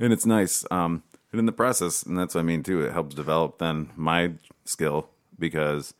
And 0.00 0.12
it's 0.12 0.26
nice. 0.26 0.64
Um, 0.70 1.02
and 1.32 1.38
in 1.38 1.46
the 1.46 1.52
process, 1.52 2.02
and 2.02 2.18
that's 2.18 2.34
what 2.34 2.40
I 2.40 2.44
mean 2.44 2.62
too. 2.62 2.82
It 2.82 2.92
helps 2.92 3.14
develop 3.14 3.58
then 3.58 3.90
my 3.96 4.32
skill 4.64 5.10
because 5.38 5.94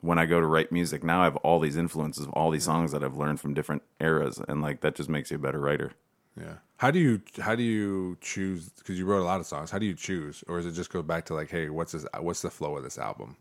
when 0.00 0.18
I 0.18 0.26
go 0.26 0.40
to 0.40 0.46
write 0.46 0.70
music 0.70 1.02
now, 1.02 1.22
I 1.22 1.24
have 1.24 1.36
all 1.36 1.58
these 1.58 1.76
influences 1.76 2.26
of 2.26 2.32
all 2.32 2.50
these 2.50 2.64
songs 2.64 2.92
that 2.92 3.02
I've 3.02 3.16
learned 3.16 3.40
from 3.40 3.54
different 3.54 3.82
eras, 4.00 4.40
and 4.46 4.62
like 4.62 4.80
that 4.82 4.94
just 4.94 5.08
makes 5.08 5.30
you 5.30 5.36
a 5.36 5.40
better 5.40 5.60
writer. 5.60 5.92
Yeah. 6.38 6.54
How 6.76 6.90
do 6.90 6.98
you 6.98 7.22
how 7.40 7.54
do 7.54 7.62
you 7.62 8.18
choose? 8.20 8.68
Because 8.68 8.98
you 8.98 9.06
wrote 9.06 9.22
a 9.22 9.24
lot 9.24 9.40
of 9.40 9.46
songs. 9.46 9.70
How 9.70 9.78
do 9.78 9.86
you 9.86 9.94
choose, 9.94 10.44
or 10.46 10.58
does 10.58 10.66
it 10.66 10.72
just 10.72 10.92
go 10.92 11.02
back 11.02 11.24
to 11.26 11.34
like, 11.34 11.50
hey, 11.50 11.70
what's 11.70 11.92
this? 11.92 12.06
What's 12.20 12.42
the 12.42 12.50
flow 12.50 12.76
of 12.76 12.84
this 12.84 12.98
album? 12.98 13.36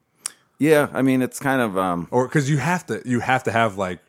Yeah, 0.57 0.87
I 0.93 1.01
mean, 1.01 1.21
it's 1.21 1.39
kind 1.39 1.61
of 1.61 1.77
um, 1.77 2.07
Or 2.11 2.27
because 2.27 2.49
you 2.49 2.57
have 2.57 2.85
to 2.87 3.01
you 3.05 3.19
have 3.19 3.43
to 3.43 3.51
have 3.51 3.77
like 3.77 3.99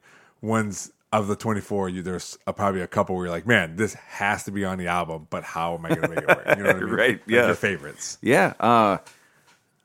ones 0.41 0.93
of 1.13 1.29
the 1.29 1.37
twenty 1.37 1.61
four. 1.61 1.89
You 1.89 2.03
there's 2.03 2.39
a, 2.47 2.53
probably 2.53 2.81
a 2.83 2.87
couple 2.87 3.15
where 3.17 3.27
you're 3.27 3.35
like, 3.35 3.47
man, 3.47 3.77
this 3.77 3.95
has 3.95 4.45
to 4.45 4.51
be 4.51 4.65
on 4.65 4.79
the 4.79 4.89
album. 4.89 5.27
But 5.31 5.45
how 5.45 5.75
am 5.75 5.85
I 5.87 5.89
going 5.91 6.03
to 6.03 6.09
make 6.09 6.19
it 6.19 6.29
work? 6.29 6.47
You 6.57 6.63
know 6.63 6.69
what 6.73 6.77
I 6.77 6.81
mean? 6.85 6.91
Right, 6.91 7.11
Like 7.11 7.23
yeah. 7.27 7.47
Your 7.47 7.55
favorites. 7.55 8.19
Yeah, 8.23 8.55
uh, 8.61 8.99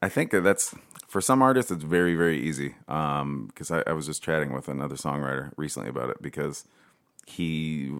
I 0.02 0.10
think 0.10 0.32
that 0.32 0.42
that's 0.42 0.74
for 1.08 1.22
some 1.22 1.42
artists 1.42 1.72
it's 1.72 1.84
very 1.84 2.16
very 2.16 2.40
easy. 2.42 2.76
Because 2.88 3.72
I, 3.72 3.84
I 3.88 3.94
was 3.94 4.06
just 4.06 4.24
chatting 4.24 4.54
with 4.54 4.68
another 4.68 4.96
songwriter 4.96 5.52
recently 5.58 5.90
about 5.90 6.10
it 6.10 6.22
because 6.22 6.66
he 7.28 7.92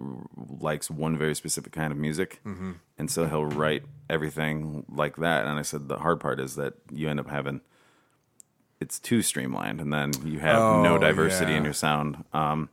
likes 0.60 0.90
one 0.90 1.16
very 1.18 1.36
specific 1.36 1.72
kind 1.72 1.92
of 1.92 1.98
music, 1.98 2.42
and 2.98 3.10
so 3.12 3.28
he'll 3.28 3.46
write 3.46 3.84
everything 4.10 4.84
like 4.90 5.16
that. 5.18 5.46
And 5.46 5.60
I 5.60 5.62
said 5.62 5.88
the 5.88 6.00
hard 6.00 6.20
part 6.20 6.40
is 6.40 6.56
that 6.56 6.74
you 6.92 7.08
end 7.08 7.20
up 7.20 7.30
having 7.30 7.62
it's 8.80 8.98
too 9.00 9.22
streamlined, 9.22 9.80
and 9.80 9.94
then 9.94 10.12
you 10.26 10.40
have 10.40 10.58
Oh, 10.60 10.82
no 10.82 10.98
diversity 10.98 11.54
in 11.54 11.64
your 11.64 11.72
sound. 11.74 12.26
Um, 12.34 12.70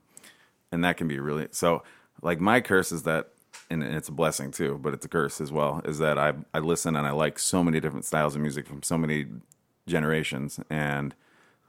and 0.71 0.83
that 0.83 0.97
can 0.97 1.07
be 1.07 1.19
really 1.19 1.47
so 1.51 1.83
like 2.21 2.39
my 2.39 2.61
curse 2.61 2.91
is 2.91 3.03
that 3.03 3.29
and 3.69 3.83
it's 3.83 4.09
a 4.09 4.11
blessing 4.11 4.51
too 4.51 4.79
but 4.81 4.93
it's 4.93 5.05
a 5.05 5.09
curse 5.09 5.39
as 5.41 5.51
well 5.51 5.81
is 5.85 5.99
that 5.99 6.17
i 6.17 6.33
i 6.53 6.59
listen 6.59 6.95
and 6.95 7.05
i 7.07 7.11
like 7.11 7.39
so 7.39 7.63
many 7.63 7.79
different 7.79 8.05
styles 8.05 8.35
of 8.35 8.41
music 8.41 8.67
from 8.67 8.81
so 8.83 8.97
many 8.97 9.25
generations 9.87 10.59
and 10.69 11.15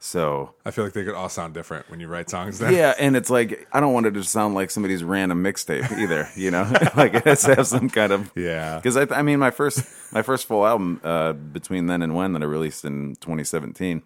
so 0.03 0.55
I 0.65 0.71
feel 0.71 0.83
like 0.83 0.93
they 0.93 1.03
could 1.03 1.13
all 1.13 1.29
sound 1.29 1.53
different 1.53 1.87
when 1.91 1.99
you 1.99 2.07
write 2.07 2.27
songs. 2.27 2.57
Then. 2.57 2.73
yeah 2.73 2.95
and 2.97 3.15
it's 3.15 3.29
like 3.29 3.67
i 3.71 3.79
don't 3.79 3.93
want 3.93 4.07
it 4.07 4.11
to 4.15 4.23
sound 4.23 4.55
like 4.55 4.71
somebody's 4.71 5.03
random 5.03 5.43
mixtape 5.43 5.91
either 5.99 6.27
you 6.35 6.49
know 6.51 6.63
like 6.95 7.13
it 7.13 7.23
has 7.25 7.43
to 7.43 7.55
have 7.55 7.67
some 7.67 7.89
kind 7.89 8.11
of 8.11 8.31
Yeah. 8.35 8.77
because 8.77 8.97
I, 8.97 9.05
I 9.15 9.21
mean 9.21 9.37
my 9.39 9.51
first 9.51 9.85
my 10.11 10.21
first 10.23 10.47
full 10.47 10.65
album 10.65 11.01
uh, 11.03 11.33
between 11.33 11.85
then 11.85 12.01
and 12.01 12.15
when 12.15 12.33
that 12.33 12.41
i 12.41 12.45
released 12.45 12.83
in 12.83 13.15
2017 13.21 14.01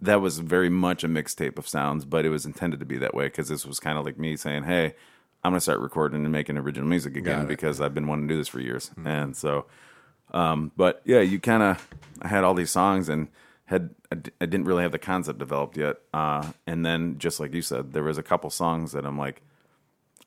that 0.00 0.20
was 0.20 0.38
very 0.38 0.68
much 0.68 1.04
a 1.04 1.08
mixtape 1.08 1.58
of 1.58 1.68
sounds 1.68 2.04
but 2.04 2.24
it 2.24 2.30
was 2.30 2.44
intended 2.46 2.80
to 2.80 2.86
be 2.86 2.96
that 2.98 3.14
way 3.14 3.26
because 3.26 3.48
this 3.48 3.64
was 3.66 3.80
kind 3.80 3.98
of 3.98 4.04
like 4.04 4.18
me 4.18 4.36
saying 4.36 4.64
hey 4.64 4.94
i'm 5.42 5.52
going 5.52 5.56
to 5.56 5.60
start 5.60 5.80
recording 5.80 6.22
and 6.22 6.32
making 6.32 6.56
original 6.58 6.88
music 6.88 7.16
again 7.16 7.40
because 7.46 7.80
i've 7.80 7.94
been 7.94 8.06
wanting 8.06 8.28
to 8.28 8.34
do 8.34 8.38
this 8.38 8.48
for 8.48 8.60
years 8.60 8.90
and 9.04 9.36
so 9.36 9.66
um, 10.32 10.72
but 10.76 11.00
yeah 11.04 11.20
you 11.20 11.38
kind 11.38 11.62
of 11.62 11.88
i 12.22 12.28
had 12.28 12.44
all 12.44 12.54
these 12.54 12.70
songs 12.70 13.08
and 13.08 13.28
had 13.66 13.94
I 14.12 14.16
d- 14.16 14.30
I 14.40 14.46
didn't 14.46 14.66
really 14.66 14.82
have 14.82 14.92
the 14.92 14.98
concept 14.98 15.38
developed 15.38 15.76
yet 15.76 15.96
uh, 16.12 16.52
and 16.66 16.84
then 16.84 17.18
just 17.18 17.40
like 17.40 17.54
you 17.54 17.62
said 17.62 17.92
there 17.92 18.02
was 18.02 18.18
a 18.18 18.22
couple 18.22 18.50
songs 18.50 18.92
that 18.92 19.06
i'm 19.06 19.18
like 19.18 19.42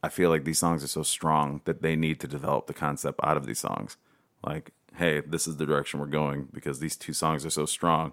I 0.02 0.08
feel 0.08 0.30
like 0.30 0.44
these 0.44 0.58
songs 0.58 0.84
are 0.84 0.88
so 0.88 1.02
strong 1.02 1.60
that 1.64 1.82
they 1.82 1.96
need 1.96 2.20
to 2.20 2.28
develop 2.28 2.66
the 2.66 2.74
concept 2.74 3.18
out 3.22 3.36
of 3.36 3.46
these 3.46 3.58
songs. 3.58 3.96
Like, 4.44 4.70
hey, 4.94 5.20
this 5.20 5.48
is 5.48 5.56
the 5.56 5.66
direction 5.66 5.98
we're 5.98 6.06
going 6.06 6.48
because 6.52 6.78
these 6.78 6.96
two 6.96 7.12
songs 7.12 7.44
are 7.44 7.50
so 7.50 7.66
strong. 7.66 8.12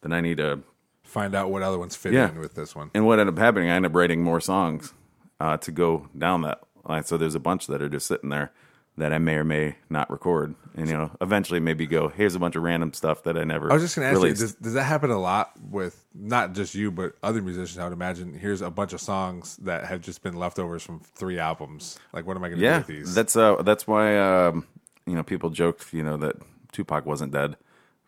Then 0.00 0.12
I 0.12 0.20
need 0.20 0.38
to. 0.38 0.60
Find 1.06 1.34
out 1.34 1.50
what 1.50 1.62
other 1.62 1.78
ones 1.78 1.96
fit 1.96 2.12
Yeah. 2.12 2.30
in 2.30 2.38
with 2.40 2.54
this 2.54 2.74
one. 2.74 2.90
And 2.94 3.06
what 3.06 3.18
ended 3.18 3.34
up 3.34 3.38
happening, 3.38 3.70
I 3.70 3.74
ended 3.74 3.92
up 3.92 3.96
writing 3.96 4.22
more 4.22 4.40
songs 4.40 4.92
uh, 5.40 5.56
to 5.58 5.72
go 5.72 6.08
down 6.16 6.42
that 6.42 6.60
line. 6.84 7.04
So 7.04 7.16
there's 7.16 7.34
a 7.34 7.40
bunch 7.40 7.66
that 7.68 7.80
are 7.80 7.88
just 7.88 8.06
sitting 8.06 8.30
there 8.30 8.52
that 8.98 9.12
I 9.12 9.18
may 9.18 9.34
or 9.34 9.44
may 9.44 9.76
not 9.90 10.10
record, 10.10 10.54
and 10.74 10.88
you 10.88 10.96
know, 10.96 11.10
eventually 11.20 11.60
maybe 11.60 11.86
go. 11.86 12.08
Here's 12.08 12.34
a 12.34 12.38
bunch 12.38 12.56
of 12.56 12.62
random 12.62 12.94
stuff 12.94 13.24
that 13.24 13.36
I 13.36 13.44
never. 13.44 13.70
I 13.70 13.74
was 13.74 13.82
just 13.82 13.94
going 13.94 14.06
to 14.06 14.10
ask 14.10 14.22
released. 14.22 14.40
you, 14.40 14.46
does, 14.46 14.54
does 14.54 14.72
that 14.72 14.84
happen 14.84 15.10
a 15.10 15.20
lot 15.20 15.52
with 15.70 16.02
not 16.14 16.54
just 16.54 16.74
you, 16.74 16.90
but 16.90 17.12
other 17.22 17.42
musicians? 17.42 17.78
I 17.78 17.84
would 17.84 17.92
imagine 17.92 18.32
here's 18.32 18.62
a 18.62 18.70
bunch 18.70 18.94
of 18.94 19.00
songs 19.02 19.58
that 19.58 19.84
have 19.84 20.00
just 20.00 20.22
been 20.22 20.34
leftovers 20.34 20.82
from 20.82 21.00
three 21.00 21.38
albums. 21.38 21.98
Like, 22.14 22.26
what 22.26 22.38
am 22.38 22.44
I 22.44 22.48
going 22.48 22.58
to 22.58 22.64
do 22.64 22.70
yeah, 22.70 22.78
with 22.78 22.86
these? 22.86 23.14
that's 23.14 23.36
uh, 23.36 23.60
that's 23.62 23.86
why 23.86 24.16
um, 24.18 24.66
you 25.06 25.14
know 25.14 25.22
people 25.22 25.50
joked, 25.50 25.92
you 25.92 26.02
know, 26.02 26.16
that 26.16 26.36
Tupac 26.72 27.04
wasn't 27.04 27.32
dead 27.32 27.56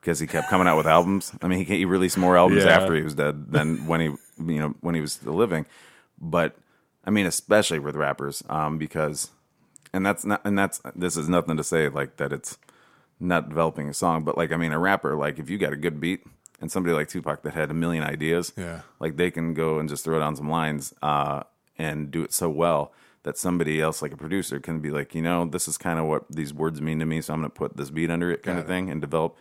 because 0.01 0.19
he 0.21 0.27
kept 0.27 0.49
coming 0.49 0.67
out 0.69 0.77
with 0.77 0.87
albums. 0.87 1.33
I 1.43 1.49
mean, 1.49 1.65
he, 1.65 1.79
he 1.79 1.85
released 1.85 2.17
more 2.19 2.37
albums 2.37 2.65
Yeah. 2.65 2.71
after 2.71 2.95
he 2.95 3.03
was 3.03 3.15
dead 3.15 3.51
than 3.53 3.87
when 3.91 4.01
he, 4.01 4.07
you 4.07 4.61
know, 4.61 4.75
when 4.81 4.95
he 4.95 5.01
was 5.01 5.13
still 5.15 5.35
living. 5.35 5.67
But 6.21 6.57
I 7.05 7.11
mean, 7.11 7.27
especially 7.27 7.79
with 7.79 7.97
rappers, 7.97 8.43
um, 8.49 8.79
because 8.79 9.31
and 9.93 10.05
that's 10.05 10.25
not 10.25 10.41
and 10.45 10.59
that's 10.59 10.81
this 10.95 11.17
is 11.17 11.29
nothing 11.29 11.57
to 11.57 11.65
say 11.65 11.89
like 11.89 12.17
that 12.19 12.33
it's 12.33 12.59
not 13.21 13.49
developing 13.49 13.89
a 13.89 13.95
song, 13.95 14.25
but 14.25 14.37
like 14.37 14.53
I 14.53 14.57
mean, 14.57 14.73
a 14.73 14.79
rapper 14.79 15.17
like 15.17 15.39
if 15.39 15.49
you 15.51 15.59
got 15.59 15.73
a 15.73 15.77
good 15.77 16.01
beat 16.01 16.25
and 16.61 16.71
somebody 16.71 16.95
like 16.95 17.09
Tupac 17.09 17.43
that 17.43 17.55
had 17.55 17.71
a 17.71 17.75
million 17.75 18.03
ideas, 18.05 18.53
Yeah. 18.57 18.81
like 19.01 19.17
they 19.17 19.31
can 19.31 19.55
go 19.55 19.79
and 19.79 19.89
just 19.89 20.05
throw 20.05 20.19
down 20.19 20.37
some 20.37 20.49
lines 20.51 20.93
uh, 21.03 21.43
and 21.79 22.11
do 22.11 22.23
it 22.23 22.33
so 22.33 22.49
well 22.51 22.93
that 23.25 23.37
somebody 23.39 23.81
else 23.81 24.01
like 24.03 24.13
a 24.13 24.17
producer 24.17 24.59
can 24.61 24.81
be 24.81 24.91
like, 24.91 25.15
you 25.15 25.23
know, 25.23 25.45
this 25.45 25.67
is 25.69 25.77
kind 25.79 25.99
of 25.99 26.07
what 26.07 26.25
these 26.31 26.53
words 26.55 26.81
mean 26.81 26.99
to 27.01 27.07
me, 27.07 27.21
so 27.21 27.33
I'm 27.35 27.41
going 27.41 27.51
to 27.51 27.55
put 27.57 27.77
this 27.77 27.91
beat 27.91 28.11
under 28.11 28.31
it, 28.31 28.43
kind 28.43 28.57
Got 28.57 28.65
of 28.65 28.71
it. 28.71 28.73
thing, 28.73 28.91
and 28.91 29.01
develop. 29.01 29.37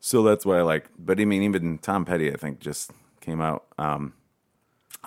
So 0.00 0.22
that's 0.22 0.46
why 0.46 0.58
I 0.58 0.62
like. 0.62 0.86
But 0.98 1.20
I 1.20 1.24
mean, 1.24 1.42
even 1.42 1.78
Tom 1.78 2.04
Petty, 2.04 2.32
I 2.32 2.36
think, 2.36 2.60
just 2.60 2.90
came 3.20 3.40
out. 3.40 3.66
Um, 3.78 4.14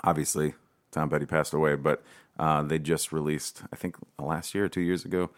obviously, 0.03 0.53
Tom 0.91 1.09
Petty 1.09 1.25
passed 1.25 1.53
away, 1.53 1.75
but 1.75 2.03
uh, 2.37 2.61
they 2.63 2.79
just 2.79 3.11
released, 3.11 3.63
I 3.71 3.75
think, 3.75 3.95
last 4.19 4.53
year 4.53 4.65
or 4.65 4.69
two 4.69 4.81
years 4.81 5.05
ago, 5.05 5.29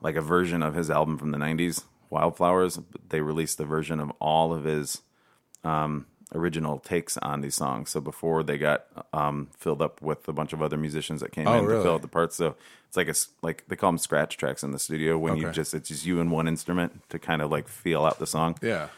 like 0.00 0.16
a 0.16 0.20
version 0.20 0.62
of 0.62 0.74
his 0.74 0.90
album 0.90 1.18
from 1.18 1.30
the 1.30 1.38
'90s, 1.38 1.84
Wildflowers. 2.10 2.80
They 3.08 3.20
released 3.20 3.58
the 3.58 3.64
version 3.64 4.00
of 4.00 4.10
all 4.18 4.52
of 4.52 4.64
his 4.64 5.02
um, 5.64 6.06
original 6.34 6.78
takes 6.78 7.16
on 7.18 7.40
these 7.40 7.54
songs. 7.54 7.90
So 7.90 8.00
before 8.00 8.42
they 8.42 8.58
got 8.58 8.84
um, 9.12 9.48
filled 9.56 9.80
up 9.82 10.02
with 10.02 10.28
a 10.28 10.32
bunch 10.32 10.52
of 10.52 10.62
other 10.62 10.76
musicians 10.76 11.20
that 11.20 11.32
came 11.32 11.48
Oh, 11.48 11.58
in 11.58 11.64
to 11.64 11.82
fill 11.82 11.94
out 11.94 12.02
the 12.02 12.08
parts. 12.08 12.36
So 12.36 12.54
it's 12.86 12.96
like 12.96 13.08
a 13.08 13.14
like 13.42 13.64
they 13.68 13.76
call 13.76 13.90
them 13.90 13.98
scratch 13.98 14.36
tracks 14.36 14.62
in 14.62 14.72
the 14.72 14.78
studio 14.78 15.16
when 15.18 15.36
you 15.36 15.50
just 15.52 15.72
it's 15.74 15.88
just 15.88 16.04
you 16.06 16.20
and 16.20 16.30
one 16.30 16.46
instrument 16.48 17.02
to 17.10 17.18
kind 17.18 17.40
of 17.42 17.50
like 17.50 17.68
feel 17.68 18.04
out 18.04 18.18
the 18.18 18.26
song. 18.26 18.56
yeah. 18.62 18.88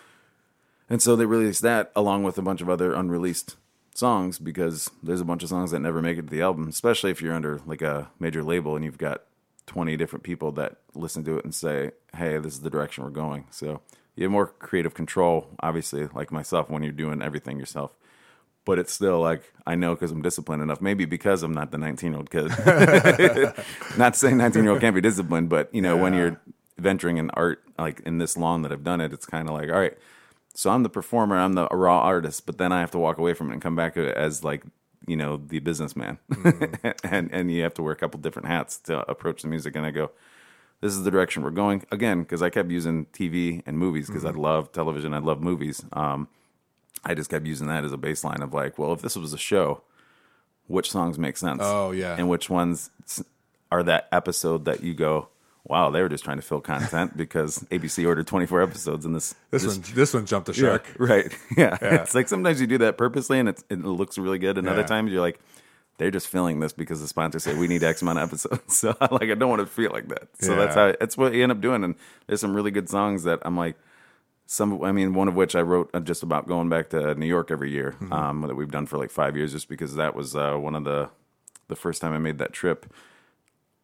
And 0.88 1.01
so 1.01 1.14
they 1.14 1.25
released 1.25 1.62
that 1.62 1.93
along 1.95 2.25
with 2.25 2.37
a 2.37 2.43
bunch 2.43 2.61
of 2.61 2.69
other 2.69 2.93
unreleased 2.95 3.55
songs 3.95 4.40
because 4.40 4.90
there's 5.03 5.21
a 5.21 5.25
bunch 5.25 5.45
of 5.45 5.49
songs 5.49 5.71
that 5.71 5.79
never 5.79 6.03
make 6.03 6.19
it 6.19 6.23
to 6.23 6.29
the 6.29 6.43
album, 6.43 6.66
especially 6.69 7.12
if 7.12 7.23
you're 7.23 7.35
under 7.35 7.61
like 7.64 7.81
a 7.81 8.11
major 8.19 8.43
label 8.43 8.75
and 8.75 8.85
you've 8.85 8.99
got 8.99 9.23
20 9.66 9.97
different 9.97 10.25
people 10.25 10.51
that 10.53 10.79
listen 10.95 11.23
to 11.25 11.38
it 11.38 11.45
and 11.45 11.55
say, 11.55 11.93
"Hey, 12.16 12.38
this 12.38 12.55
is 12.55 12.61
the 12.62 12.71
direction 12.71 13.05
we're 13.05 13.11
going." 13.11 13.45
So 13.51 13.83
you 14.16 14.25
have 14.25 14.33
more 14.33 14.46
creative 14.46 14.94
control, 14.94 15.49
obviously, 15.61 16.09
like 16.14 16.31
myself 16.31 16.68
when 16.68 16.83
you're 16.83 16.92
doing 16.92 17.23
everything 17.23 17.59
yourself. 17.59 17.92
But 18.64 18.78
it's 18.78 18.93
still 18.93 19.20
like 19.20 19.53
I 19.66 19.74
know 19.74 19.95
because 19.95 20.11
I'm 20.11 20.22
disciplined 20.22 20.62
enough. 20.62 20.80
Maybe 20.80 21.05
because 21.05 21.43
I'm 21.43 21.53
not 21.53 21.70
the 21.70 21.78
19 21.78 22.11
year 22.11 22.18
old 22.18 22.30
kid. 22.30 22.51
not 23.99 24.16
saying 24.16 24.37
19 24.37 24.62
year 24.62 24.72
old 24.72 24.80
can't 24.80 24.95
be 24.95 25.01
disciplined, 25.01 25.49
but 25.49 25.74
you 25.74 25.80
know 25.80 25.97
when 25.97 26.14
you're 26.14 26.41
venturing 26.78 27.18
in 27.18 27.30
art 27.30 27.62
like 27.78 28.01
in 28.01 28.18
this 28.18 28.37
long 28.37 28.62
that 28.62 28.72
I've 28.72 28.84
done 28.84 29.01
it, 29.01 29.12
it's 29.12 29.26
kind 29.26 29.49
of 29.49 29.55
like 29.55 29.70
all 29.70 29.78
right. 29.80 29.97
So 30.55 30.70
I'm 30.70 30.82
the 30.82 30.91
performer, 30.91 31.37
I'm 31.37 31.55
the 31.55 31.68
raw 31.68 32.01
artist, 32.01 32.45
but 32.45 32.59
then 32.59 32.72
I 32.72 32.80
have 32.80 32.91
to 32.91 32.99
walk 32.99 33.18
away 33.18 33.34
from 33.34 33.51
it 33.51 33.55
and 33.55 33.62
come 33.62 33.76
back 33.76 33.97
as 33.97 34.45
like 34.45 34.64
you 35.07 35.16
know 35.16 35.39
the 35.39 35.61
businessman, 35.61 36.18
mm-hmm. 36.30 36.89
and 37.05 37.32
and 37.32 37.51
you 37.51 37.62
have 37.62 37.74
to 37.74 37.82
wear 37.82 37.93
a 37.93 37.97
couple 37.97 38.20
different 38.20 38.49
hats 38.49 38.78
to 38.80 39.09
approach 39.11 39.43
the 39.43 39.49
music. 39.49 39.74
And 39.74 39.87
I 39.87 39.91
go, 39.91 40.11
this 40.81 40.93
is 40.93 41.05
the 41.05 41.11
direction 41.11 41.43
we're 41.43 41.51
going 41.51 41.85
again 41.91 42.22
because 42.22 42.43
I 42.43 42.51
kept 42.51 42.70
using 42.70 43.07
TV 43.07 43.62
and 43.66 43.78
movies 43.78 44.07
because 44.07 44.24
I 44.24 44.31
love 44.31 44.72
television, 44.72 45.12
I 45.14 45.18
love 45.18 45.41
movies. 45.41 45.85
Um, 45.93 46.28
I 47.05 47.14
just 47.14 47.31
kept 47.31 47.47
using 47.47 47.66
that 47.68 47.85
as 47.85 47.93
a 47.93 47.99
baseline 47.99 48.43
of 48.43 48.53
like, 48.53 48.78
well, 48.78 48.93
if 48.93 49.03
this 49.03 49.16
was 49.16 49.33
a 49.33 49.39
show, 49.39 49.83
which 50.66 50.91
songs 50.91 51.18
make 51.18 51.37
sense. 51.37 51.61
Oh, 51.62 51.91
yeah. 51.91 52.16
and 52.16 52.28
which 52.28 52.49
ones 52.49 52.91
are 53.72 53.83
that 53.83 54.09
episode 54.12 54.64
that 54.66 54.83
you 54.83 54.95
go, 54.95 55.28
wow, 55.64 55.91
they 55.91 56.03
were 56.03 56.09
just 56.09 56.24
trying 56.24 56.37
to 56.37 56.43
fill 56.43 56.61
content 56.61 57.16
because 57.16 57.59
ABC 57.70 58.07
ordered 58.07 58.26
24 58.26 58.62
episodes 58.62 59.05
in 59.05 59.12
this. 59.12 59.35
This 59.51 59.66
one, 59.66 59.83
this 59.95 60.14
one 60.14 60.26
jumped 60.26 60.47
the 60.47 60.55
shark. 60.55 60.87
Yeah, 61.01 61.07
right. 61.07 61.39
Yeah. 61.57 61.78
It's 61.81 62.14
like 62.14 62.28
sometimes 62.28 62.61
you 62.61 62.66
do 62.66 62.78
that 62.78 62.97
purposely 62.97 63.39
and 63.39 63.49
it's, 63.49 63.64
it 63.68 63.81
looks 63.81 64.16
really 64.18 64.39
good. 64.39 64.59
And 64.59 64.68
other 64.68 64.85
times 64.85 65.12
you're 65.12 65.20
like, 65.20 65.41
they're 66.01 66.11
just 66.11 66.26
filling 66.28 66.59
this 66.61 66.72
because 66.72 67.01
the 67.01 67.07
sponsor 67.07 67.38
said 67.38 67.59
we 67.59 67.68
need 67.68 67.84
X 67.84 68.03
amount 68.03 68.18
of 68.18 68.28
episodes. 68.28 68.62
So 68.78 68.96
like 69.12 69.30
I 69.30 69.34
don't 69.34 69.51
want 69.51 69.61
to 69.61 69.66
feel 69.66 69.92
like 69.92 70.09
that. 70.09 70.28
So 70.40 70.57
that's 70.57 70.74
how 70.74 70.94
that's 70.98 71.16
what 71.16 71.34
you 71.34 71.42
end 71.42 71.53
up 71.53 71.61
doing. 71.61 71.84
And 71.84 71.94
there's 72.26 72.40
some 72.40 72.55
really 72.55 72.70
good 72.72 72.88
songs 72.88 73.22
that 73.24 73.38
I'm 73.42 73.57
like 73.57 73.76
some 74.46 74.82
I 74.82 74.90
mean 74.92 75.14
one 75.14 75.28
of 75.28 75.34
which 75.36 75.55
I 75.55 75.61
wrote 75.61 75.90
uh, 75.94 76.01
just 76.01 76.22
about 76.24 76.48
going 76.48 76.68
back 76.68 76.88
to 76.90 77.14
New 77.14 77.26
York 77.26 77.51
every 77.53 77.70
year 77.70 77.92
Mm-hmm. 78.01 78.12
um, 78.12 78.40
that 78.42 78.57
we've 78.57 78.70
done 78.70 78.86
for 78.86 78.98
like 78.98 79.11
five 79.11 79.36
years 79.36 79.53
just 79.53 79.68
because 79.68 79.94
that 79.96 80.14
was 80.16 80.34
uh, 80.34 80.57
one 80.57 80.74
of 80.74 80.84
the 80.84 81.11
the 81.68 81.76
first 81.76 82.01
time 82.01 82.12
I 82.14 82.18
made 82.18 82.38
that 82.38 82.53
trip 82.53 82.92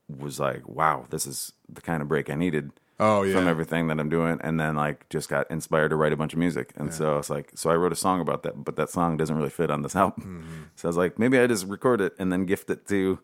was 0.08 0.40
like 0.40 0.66
wow 0.68 1.04
this 1.10 1.26
is 1.26 1.52
the 1.68 1.80
kind 1.80 2.00
of 2.02 2.08
break 2.08 2.30
I 2.30 2.34
needed 2.34 2.70
Oh, 2.98 3.22
yeah. 3.24 3.34
from 3.34 3.46
everything 3.46 3.88
that 3.88 4.00
I'm 4.00 4.08
doing 4.08 4.38
and 4.42 4.58
then 4.58 4.74
like 4.74 5.06
just 5.10 5.28
got 5.28 5.50
inspired 5.50 5.90
to 5.90 5.96
write 5.96 6.12
a 6.14 6.16
bunch 6.16 6.32
of 6.32 6.38
music 6.38 6.72
and 6.76 6.94
so 6.94 7.18
it's 7.18 7.28
like 7.28 7.50
so 7.54 7.68
I 7.70 7.74
wrote 7.76 7.92
a 7.92 7.96
song 7.96 8.20
about 8.22 8.42
that 8.44 8.64
but 8.64 8.76
that 8.76 8.88
song 8.88 9.16
doesn't 9.18 9.36
really 9.36 9.50
fit 9.50 9.70
on 9.70 9.82
this 9.82 9.94
album 10.04 10.44
Mm-hmm. 10.46 10.62
so 10.76 10.88
I 10.88 10.90
was 10.90 10.96
like 10.96 11.18
maybe 11.18 11.38
I 11.38 11.46
just 11.46 11.66
record 11.66 12.00
it 12.00 12.14
and 12.18 12.32
then 12.32 12.46
gift 12.46 12.70
it 12.70 12.86
to 12.88 13.18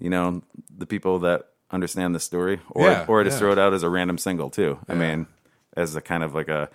you 0.00 0.08
know 0.10 0.42
the 0.74 0.86
people 0.86 1.18
that 1.20 1.48
understand 1.70 2.14
the 2.14 2.20
story 2.20 2.60
or 2.70 2.86
Yeah, 2.90 3.04
or 3.06 3.22
just 3.22 3.34
yeah. 3.34 3.38
throw 3.40 3.52
it 3.52 3.58
out 3.58 3.74
as 3.74 3.82
a 3.82 3.90
random 3.90 4.16
single 4.16 4.48
too 4.48 4.78
I 4.88 4.94
mean 4.94 5.26
as 5.76 5.94
a 5.94 6.00
kind 6.00 6.22
of 6.22 6.34
like 6.34 6.48
a 6.48 6.70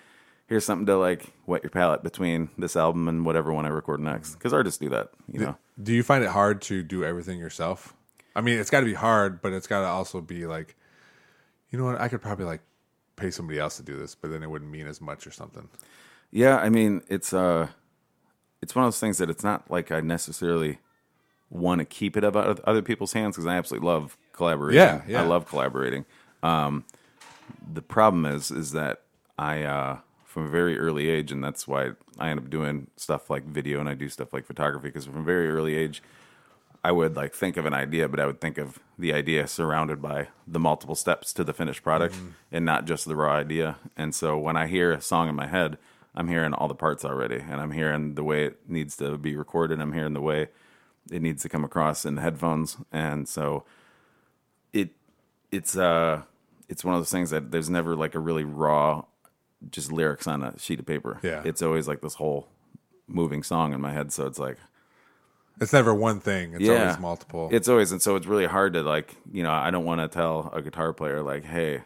here's 0.48 0.64
something 0.64 0.86
to 0.86 0.96
like 0.98 1.34
wet 1.48 1.64
your 1.64 1.72
palate 1.72 2.04
between 2.04 2.50
this 2.58 2.76
album 2.76 3.08
and 3.08 3.26
whatever 3.26 3.52
one 3.52 3.66
I 3.66 3.70
record 3.70 4.00
next 4.00 4.36
because 4.36 4.54
artists 4.54 4.78
do 4.80 4.90
that 4.90 5.10
you 5.32 5.40
know 5.40 5.58
Do 5.82 5.92
you 5.92 6.04
find 6.04 6.24
it 6.24 6.30
hard 6.30 6.62
to 6.64 6.84
do 6.84 7.04
everything 7.04 7.40
yourself? 7.40 7.96
I 8.36 8.42
mean, 8.42 8.60
it's 8.60 8.70
got 8.70 8.82
to 8.82 8.86
be 8.86 8.94
hard, 8.94 9.42
but 9.42 9.52
it's 9.54 9.66
got 9.66 9.82
to 9.82 9.88
also 9.88 10.22
be 10.22 10.46
like, 10.46 10.76
you 11.70 11.80
know 11.80 11.86
what? 11.86 12.00
I 12.00 12.08
could 12.08 12.22
probably 12.22 12.46
like 12.46 12.62
pay 13.16 13.32
somebody 13.32 13.60
else 13.60 13.78
to 13.78 13.84
do 13.84 13.98
this, 13.98 14.16
but 14.16 14.32
then 14.32 14.44
it 14.44 14.50
wouldn't 14.50 14.72
mean 14.72 14.88
as 14.88 15.02
much 15.02 15.28
or 15.28 15.32
something. 15.32 15.70
Yeah, 16.32 16.58
I 16.58 16.70
mean, 16.70 17.02
it's 17.10 17.34
uh 17.34 17.68
it's 18.62 18.76
one 18.76 18.86
of 18.86 18.88
those 18.88 19.00
things 19.00 19.18
that 19.20 19.30
it's 19.30 19.44
not 19.44 19.70
like 19.70 19.92
I 19.92 20.02
necessarily 20.02 20.80
want 21.50 21.80
to 21.80 21.86
keep 21.86 22.18
it 22.18 22.24
out 22.24 22.36
of 22.36 22.60
other 22.66 22.82
people's 22.82 23.14
hands 23.14 23.36
because 23.36 23.46
I 23.46 23.56
absolutely 23.56 23.88
love 23.88 24.18
collaborating. 24.34 24.78
Yeah, 24.78 25.02
yeah. 25.08 25.22
I 25.22 25.26
love 25.26 25.48
collaborating. 25.48 26.06
Um, 26.44 26.86
the 27.72 27.82
problem 27.82 28.26
is, 28.26 28.52
is 28.52 28.72
that 28.72 29.04
I, 29.38 29.64
uh, 29.64 30.00
from 30.26 30.46
a 30.46 30.50
very 30.50 30.78
early 30.78 31.10
age, 31.10 31.32
and 31.32 31.44
that's 31.44 31.68
why 31.68 31.92
I 32.20 32.30
end 32.30 32.40
up 32.40 32.50
doing 32.50 32.88
stuff 32.98 33.30
like 33.30 33.46
video 33.46 33.80
and 33.80 33.88
I 33.88 33.94
do 33.94 34.10
stuff 34.10 34.34
like 34.34 34.46
photography 34.46 34.90
because 34.90 35.06
from 35.06 35.22
a 35.22 35.24
very 35.24 35.50
early 35.50 35.76
age, 35.76 36.02
I 36.84 36.92
would 36.92 37.16
like 37.16 37.34
think 37.34 37.58
of 37.58 37.66
an 37.66 37.74
idea, 37.74 38.08
but 38.08 38.20
I 38.20 38.26
would 38.26 38.40
think 38.40 38.58
of 38.58 38.80
the 38.98 39.14
idea 39.14 39.48
surrounded 39.48 40.02
by 40.02 40.30
the 40.48 40.60
multiple 40.60 40.96
steps 40.96 41.34
to 41.34 41.44
the 41.44 41.54
finished 41.54 41.84
product 41.84 42.16
and 42.52 42.64
not 42.66 42.86
just 42.86 43.06
the 43.06 43.16
raw 43.16 43.34
idea. 43.34 43.78
And 43.96 44.16
so 44.16 44.38
when 44.38 44.56
I 44.56 44.68
hear 44.68 44.92
a 44.94 45.02
song 45.02 45.28
in 45.28 45.36
my 45.36 45.48
head, 45.48 45.78
I'm 46.16 46.28
hearing 46.28 46.54
all 46.54 46.68
the 46.68 46.76
parts 46.76 47.06
already, 47.06 47.38
and 47.38 47.62
I'm 47.62 47.72
hearing 47.72 48.16
the 48.16 48.24
way 48.24 48.46
it 48.46 48.60
needs 48.68 48.96
to 48.98 49.18
be 49.18 49.36
recorded. 49.36 49.80
I'm 49.80 49.94
hearing 49.94 50.14
the 50.14 50.22
way 50.22 50.48
it 51.12 51.22
needs 51.22 51.44
to 51.44 51.50
come 51.50 51.64
across 51.64 52.06
in 52.06 52.16
the 52.16 52.22
headphones, 52.22 52.78
and 52.92 53.28
so 53.28 53.66
it 54.74 54.90
it's 55.52 55.78
uh 55.78 56.24
it's 56.70 56.84
one 56.84 56.96
of 56.96 57.00
those 57.00 57.12
things 57.12 57.30
that 57.30 57.52
there's 57.52 57.70
never 57.70 57.96
like 57.96 58.16
a 58.16 58.20
really 58.20 58.44
raw 58.44 59.04
just 59.70 59.92
lyrics 59.92 60.28
on 60.28 60.44
a 60.44 60.58
sheet 60.58 60.80
of 60.80 60.86
paper. 60.86 61.20
Yeah. 61.22 61.42
it's 61.46 61.62
always 61.62 61.88
like 61.88 62.02
this 62.02 62.16
whole 62.16 62.48
moving 63.08 63.44
song 63.44 63.74
in 63.74 63.82
my 63.82 63.94
head. 63.94 64.12
So 64.12 64.26
it's 64.26 64.40
like 64.40 64.58
It's 65.60 65.74
never 65.74 65.94
one 65.94 66.20
thing. 66.20 66.54
It's 66.54 66.62
yeah, 66.64 66.82
always 66.84 67.00
multiple. 67.00 67.50
It's 67.52 67.68
always 67.68 67.92
and 67.92 68.02
so 68.02 68.16
it's 68.16 68.28
really 68.28 68.46
hard 68.46 68.74
to 68.74 68.82
like 68.84 69.16
you 69.32 69.44
know 69.44 69.52
I 69.52 69.72
don't 69.72 69.86
want 69.86 70.02
to 70.02 70.08
tell 70.08 70.52
a 70.54 70.62
guitar 70.62 70.94
player 70.94 71.22
like 71.22 71.44
hey 71.46 71.82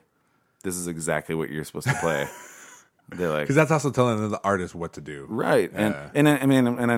this 0.63 0.75
is 0.75 0.87
exactly 0.87 1.33
what 1.35 1.49
you're 1.49 1.63
supposed 1.63 1.87
to 1.87 1.95
play. 1.95 2.27
They're 3.09 3.29
like 3.29 3.41
because 3.43 3.55
that's 3.55 3.71
also 3.71 3.89
telling 3.91 4.29
the 4.29 4.39
artist 4.43 4.73
what 4.75 4.93
to 4.93 5.01
do. 5.01 5.25
right 5.29 5.69
and 5.73 5.93
Yeah. 5.93 6.09
and 6.15 6.29
I 6.29 6.37
I 6.37 6.45
mean 6.45 6.67
and 6.67 6.89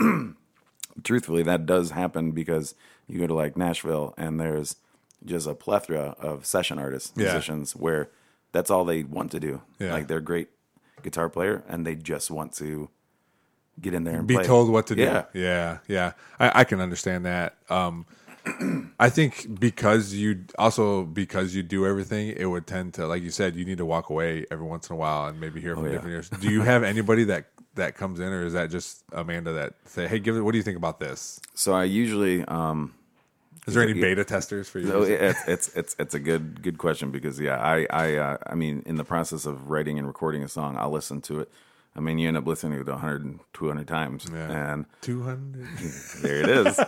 then 0.00 0.36
truthfully 1.04 1.42
that 1.44 1.66
does 1.66 1.90
happen 1.92 2.32
because 2.32 2.74
you 3.06 3.18
go 3.20 3.26
to 3.26 3.34
like 3.34 3.56
Nashville 3.56 4.14
and 4.16 4.38
there's 4.40 4.76
just 5.24 5.46
a 5.46 5.54
plethora 5.54 6.14
of 6.18 6.46
session 6.46 6.78
artists 6.78 7.12
Yeah. 7.16 7.24
musicians 7.32 7.74
where 7.76 8.10
that's 8.52 8.70
all 8.70 8.84
they 8.84 9.02
want 9.04 9.30
to 9.32 9.40
do 9.40 9.62
Yeah. 9.78 9.92
like 9.92 10.06
they're 10.08 10.20
great 10.20 10.48
guitar 11.02 11.28
player 11.28 11.62
and 11.68 11.86
they 11.86 11.94
just 11.94 12.30
want 12.30 12.52
to 12.54 12.88
get 13.80 13.94
in 13.94 14.04
there 14.04 14.16
and 14.18 14.26
Be 14.26 14.34
play. 14.34 14.44
told 14.44 14.70
what 14.70 14.86
to 14.88 14.94
do. 14.94 15.02
Yeah. 15.02 15.24
yeah, 15.32 15.78
yeah. 15.88 16.12
I, 16.38 16.60
I 16.60 16.64
can 16.64 16.80
understand 16.80 17.24
that. 17.26 17.56
Um, 17.68 18.06
I 19.00 19.10
think 19.10 19.58
because 19.60 20.14
you 20.14 20.44
also 20.58 21.04
because 21.04 21.54
you 21.54 21.62
do 21.62 21.86
everything, 21.86 22.28
it 22.36 22.46
would 22.46 22.66
tend 22.66 22.94
to, 22.94 23.06
like 23.06 23.22
you 23.22 23.30
said, 23.30 23.56
you 23.56 23.64
need 23.64 23.78
to 23.78 23.84
walk 23.86 24.10
away 24.10 24.46
every 24.50 24.66
once 24.66 24.88
in 24.88 24.94
a 24.94 24.96
while 24.98 25.26
and 25.26 25.40
maybe 25.40 25.60
hear 25.60 25.74
from 25.74 25.84
Oh, 25.84 25.86
yeah. 25.86 25.92
different 25.94 26.14
ears. 26.14 26.28
Do 26.30 26.50
you 26.50 26.62
have 26.62 26.82
anybody 26.82 27.24
that 27.24 27.46
that 27.74 27.94
comes 27.96 28.18
in, 28.20 28.26
or 28.32 28.44
is 28.44 28.54
that 28.54 28.70
just 28.70 29.04
Amanda 29.12 29.52
that 29.52 29.74
say, 29.84 30.08
"Hey, 30.08 30.18
give 30.18 30.36
it. 30.36 30.40
What 30.40 30.52
do 30.52 30.58
you 30.58 30.64
think 30.64 30.76
about 30.78 30.98
this?" 30.98 31.40
so 31.54 31.74
I 31.74 31.84
usually 31.84 32.44
um 32.46 32.94
Is 33.66 33.74
there 33.74 33.82
any 33.82 33.92
beta 33.92 34.24
testers 34.24 34.68
for 34.68 34.78
you? 34.78 34.88
So 34.88 35.02
it's 35.02 35.46
it's 35.46 35.76
it's 35.76 35.96
it's 35.98 36.14
a 36.14 36.18
good 36.18 36.62
good 36.62 36.78
question 36.78 37.10
because 37.10 37.38
yeah 37.38 37.58
I 37.60 37.86
I 37.90 38.16
uh, 38.16 38.36
I 38.46 38.54
mean 38.54 38.82
in 38.86 38.96
the 38.96 39.04
process 39.04 39.44
of 39.46 39.68
writing 39.68 39.98
and 39.98 40.06
recording 40.06 40.42
a 40.42 40.48
song 40.48 40.76
I'll 40.78 40.90
listen 40.90 41.20
to 41.22 41.40
it. 41.40 41.50
I 41.98 42.00
mean 42.00 42.16
you 42.18 42.28
end 42.28 42.36
up 42.36 42.46
listening 42.46 42.74
to 42.78 42.88
it 42.88 42.92
100 42.92 43.24
and 43.24 43.40
200 43.54 43.88
times 43.88 44.24
Yeah. 44.32 44.72
and 44.72 44.86
Two 45.00 45.22
hundred. 45.24 45.66
there 46.22 46.36
it 46.42 46.48
is. 46.48 46.80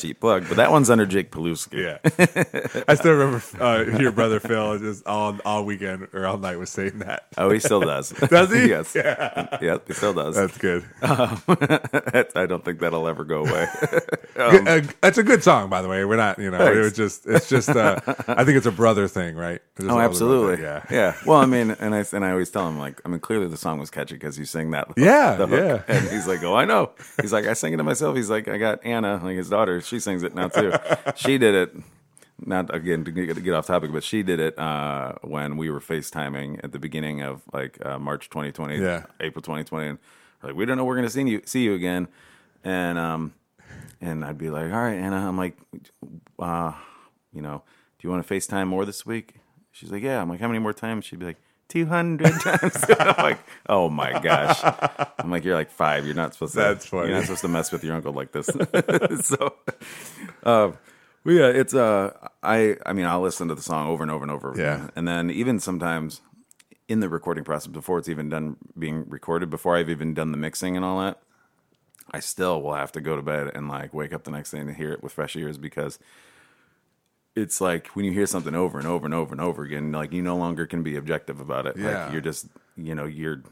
Cheap 0.00 0.20
plug, 0.20 0.46
but 0.48 0.56
that 0.56 0.70
one's 0.72 0.90
under 0.90 1.06
Jake 1.06 1.30
Pilewski. 1.30 1.78
Yeah, 1.84 2.82
I 2.88 2.94
still 2.96 3.12
remember 3.12 3.42
uh, 3.60 3.98
your 3.98 4.10
brother 4.12 4.40
Phil 4.40 4.78
just 4.78 5.06
all 5.06 5.38
all 5.44 5.64
weekend 5.64 6.08
or 6.12 6.26
all 6.26 6.38
night 6.38 6.56
was 6.58 6.70
saying 6.70 6.98
that. 7.00 7.26
Oh, 7.36 7.50
he 7.50 7.58
still 7.60 7.80
does. 7.80 8.10
Does 8.28 8.52
he? 8.52 8.68
yes. 8.68 8.94
Yeah. 8.94 9.58
Yep, 9.62 9.86
he 9.88 9.94
still 9.94 10.12
does. 10.14 10.34
That's 10.36 10.58
good. 10.58 10.84
I 11.02 12.46
don't 12.48 12.64
think 12.64 12.80
that'll 12.80 13.06
ever 13.08 13.24
go 13.24 13.44
away. 13.46 13.66
Good- 14.34 14.68
uh, 14.68 14.82
it's 15.02 15.18
a 15.18 15.22
good 15.22 15.42
song, 15.42 15.68
by 15.70 15.82
the 15.82 15.88
way. 15.88 16.04
We're 16.04 16.16
not, 16.16 16.38
you 16.38 16.50
know, 16.50 16.60
it 16.72 16.76
was 16.78 16.92
just, 16.94 17.26
it's 17.26 17.48
just, 17.48 17.68
uh, 17.70 18.00
I 18.28 18.44
think 18.44 18.56
it's 18.56 18.66
a 18.66 18.72
brother 18.72 19.08
thing, 19.08 19.34
right? 19.36 19.60
Oh, 19.80 19.98
absolutely. 19.98 20.56
that, 20.56 20.86
yeah. 20.90 21.16
Well, 21.26 21.38
I 21.38 21.46
mean, 21.46 21.70
and 21.72 21.94
I 21.94 22.04
and 22.12 22.24
I 22.24 22.30
always 22.30 22.50
tell 22.50 22.66
him 22.68 22.78
like, 22.78 23.00
I 23.04 23.08
mean, 23.08 23.20
clearly 23.20 23.48
the 23.48 23.56
song 23.56 23.78
was 23.78 23.90
catchy 23.90 24.14
because 24.14 24.38
you 24.38 24.44
sing 24.48 24.70
that. 24.72 24.88
Yeah, 24.96 25.36
hook. 25.36 25.50
yeah. 25.50 25.82
And 25.86 26.08
he's 26.08 26.26
like, 26.26 26.42
oh, 26.42 26.54
I 26.54 26.64
know. 26.64 26.90
He's 27.20 27.32
like, 27.32 27.46
I 27.46 27.52
sing 27.52 27.72
it 27.72 27.76
to 27.76 27.84
myself. 27.84 28.16
He's 28.16 28.30
like, 28.30 28.48
I 28.48 28.58
got 28.58 28.84
Anna, 28.84 29.20
like 29.22 29.36
his 29.36 29.48
daughter. 29.48 29.80
She 29.80 30.00
sings 30.00 30.22
it 30.22 30.34
now 30.34 30.48
too. 30.48 30.72
she 31.16 31.38
did 31.38 31.54
it. 31.54 31.76
Not 32.44 32.72
again 32.72 33.04
to 33.04 33.10
get, 33.10 33.34
to 33.34 33.40
get 33.40 33.52
off 33.54 33.66
topic, 33.66 33.90
but 33.92 34.04
she 34.04 34.22
did 34.22 34.38
it 34.38 34.56
uh, 34.58 35.14
when 35.22 35.56
we 35.56 35.70
were 35.70 35.80
FaceTiming 35.80 36.60
at 36.62 36.70
the 36.70 36.78
beginning 36.78 37.20
of 37.20 37.42
like 37.52 37.84
uh, 37.84 37.98
March 37.98 38.30
2020, 38.30 38.78
Yeah. 38.78 39.06
April 39.18 39.42
2020, 39.42 39.88
and 39.88 39.98
like, 40.44 40.54
we 40.54 40.64
don't 40.64 40.76
know 40.76 40.84
we're 40.84 40.94
gonna 40.94 41.10
see 41.10 41.22
you 41.28 41.42
see 41.46 41.64
you 41.64 41.74
again, 41.74 42.06
and 42.62 42.96
um, 42.96 43.34
and 44.00 44.24
I'd 44.24 44.38
be 44.38 44.50
like, 44.50 44.72
all 44.72 44.78
right, 44.80 44.94
Anna, 44.94 45.16
I'm 45.28 45.36
like, 45.36 45.56
uh, 46.38 46.72
you 47.32 47.42
know, 47.42 47.62
do 47.98 48.06
you 48.06 48.10
want 48.12 48.24
to 48.24 48.32
FaceTime 48.34 48.68
more 48.68 48.84
this 48.84 49.04
week? 49.04 49.34
She's 49.72 49.90
like, 49.90 50.04
yeah. 50.04 50.22
I'm 50.22 50.28
like, 50.28 50.38
how 50.40 50.46
many 50.46 50.60
more 50.60 50.72
times? 50.72 51.04
She'd 51.06 51.18
be 51.18 51.26
like, 51.26 51.38
200 51.68 52.32
times. 52.40 52.84
I'm 52.98 53.22
like, 53.22 53.38
oh 53.68 53.88
my 53.88 54.18
gosh. 54.20 54.60
I'm 55.18 55.30
like, 55.30 55.44
you're 55.44 55.54
like 55.54 55.70
five. 55.70 56.06
You're 56.06 56.14
not 56.14 56.34
supposed 56.34 56.54
to. 56.54 56.60
That's 56.60 56.86
funny. 56.86 57.08
You're 57.08 57.16
not 57.16 57.24
supposed 57.24 57.42
to 57.42 57.48
mess 57.48 57.72
with 57.72 57.84
your 57.84 57.94
uncle 57.94 58.12
like 58.12 58.32
this. 58.32 58.46
so, 59.26 59.54
uh, 60.42 60.72
well, 61.24 61.34
yeah, 61.34 61.48
it's 61.48 61.74
uh, 61.74 62.12
I, 62.42 62.76
I 62.86 62.92
mean, 62.92 63.04
I'll 63.04 63.20
listen 63.20 63.48
to 63.48 63.54
the 63.54 63.62
song 63.62 63.88
over 63.88 64.02
and 64.02 64.10
over 64.10 64.24
and 64.24 64.30
over. 64.30 64.54
Yeah. 64.56 64.74
again. 64.74 64.90
and 64.96 65.08
then 65.08 65.30
even 65.30 65.60
sometimes 65.60 66.22
in 66.88 67.00
the 67.00 67.08
recording 67.08 67.44
process 67.44 67.66
before 67.66 67.98
it's 67.98 68.08
even 68.08 68.28
done 68.30 68.56
being 68.78 69.04
recorded, 69.08 69.50
before 69.50 69.76
I've 69.76 69.90
even 69.90 70.14
done 70.14 70.32
the 70.32 70.38
mixing 70.38 70.74
and 70.74 70.84
all 70.84 71.00
that, 71.00 71.20
I 72.10 72.20
still 72.20 72.62
will 72.62 72.74
have 72.74 72.92
to 72.92 73.00
go 73.02 73.16
to 73.16 73.22
bed 73.22 73.50
and 73.54 73.68
like 73.68 73.92
wake 73.92 74.14
up 74.14 74.24
the 74.24 74.30
next 74.30 74.52
day 74.52 74.58
and 74.58 74.74
hear 74.74 74.92
it 74.92 75.02
with 75.02 75.12
fresh 75.12 75.36
ears 75.36 75.58
because 75.58 75.98
it's 77.36 77.60
like 77.60 77.88
when 77.88 78.04
you 78.04 78.12
hear 78.12 78.26
something 78.26 78.54
over 78.54 78.78
and 78.78 78.86
over 78.86 79.04
and 79.04 79.14
over 79.14 79.32
and 79.32 79.40
over 79.40 79.62
again, 79.62 79.92
like 79.92 80.12
you 80.12 80.22
no 80.22 80.36
longer 80.36 80.66
can 80.66 80.82
be 80.82 80.96
objective 80.96 81.40
about 81.40 81.66
it. 81.66 81.76
Yeah. 81.76 82.04
Like 82.04 82.12
you're 82.12 82.20
just, 82.20 82.46
you 82.76 82.94
know, 82.94 83.04
you're. 83.04 83.42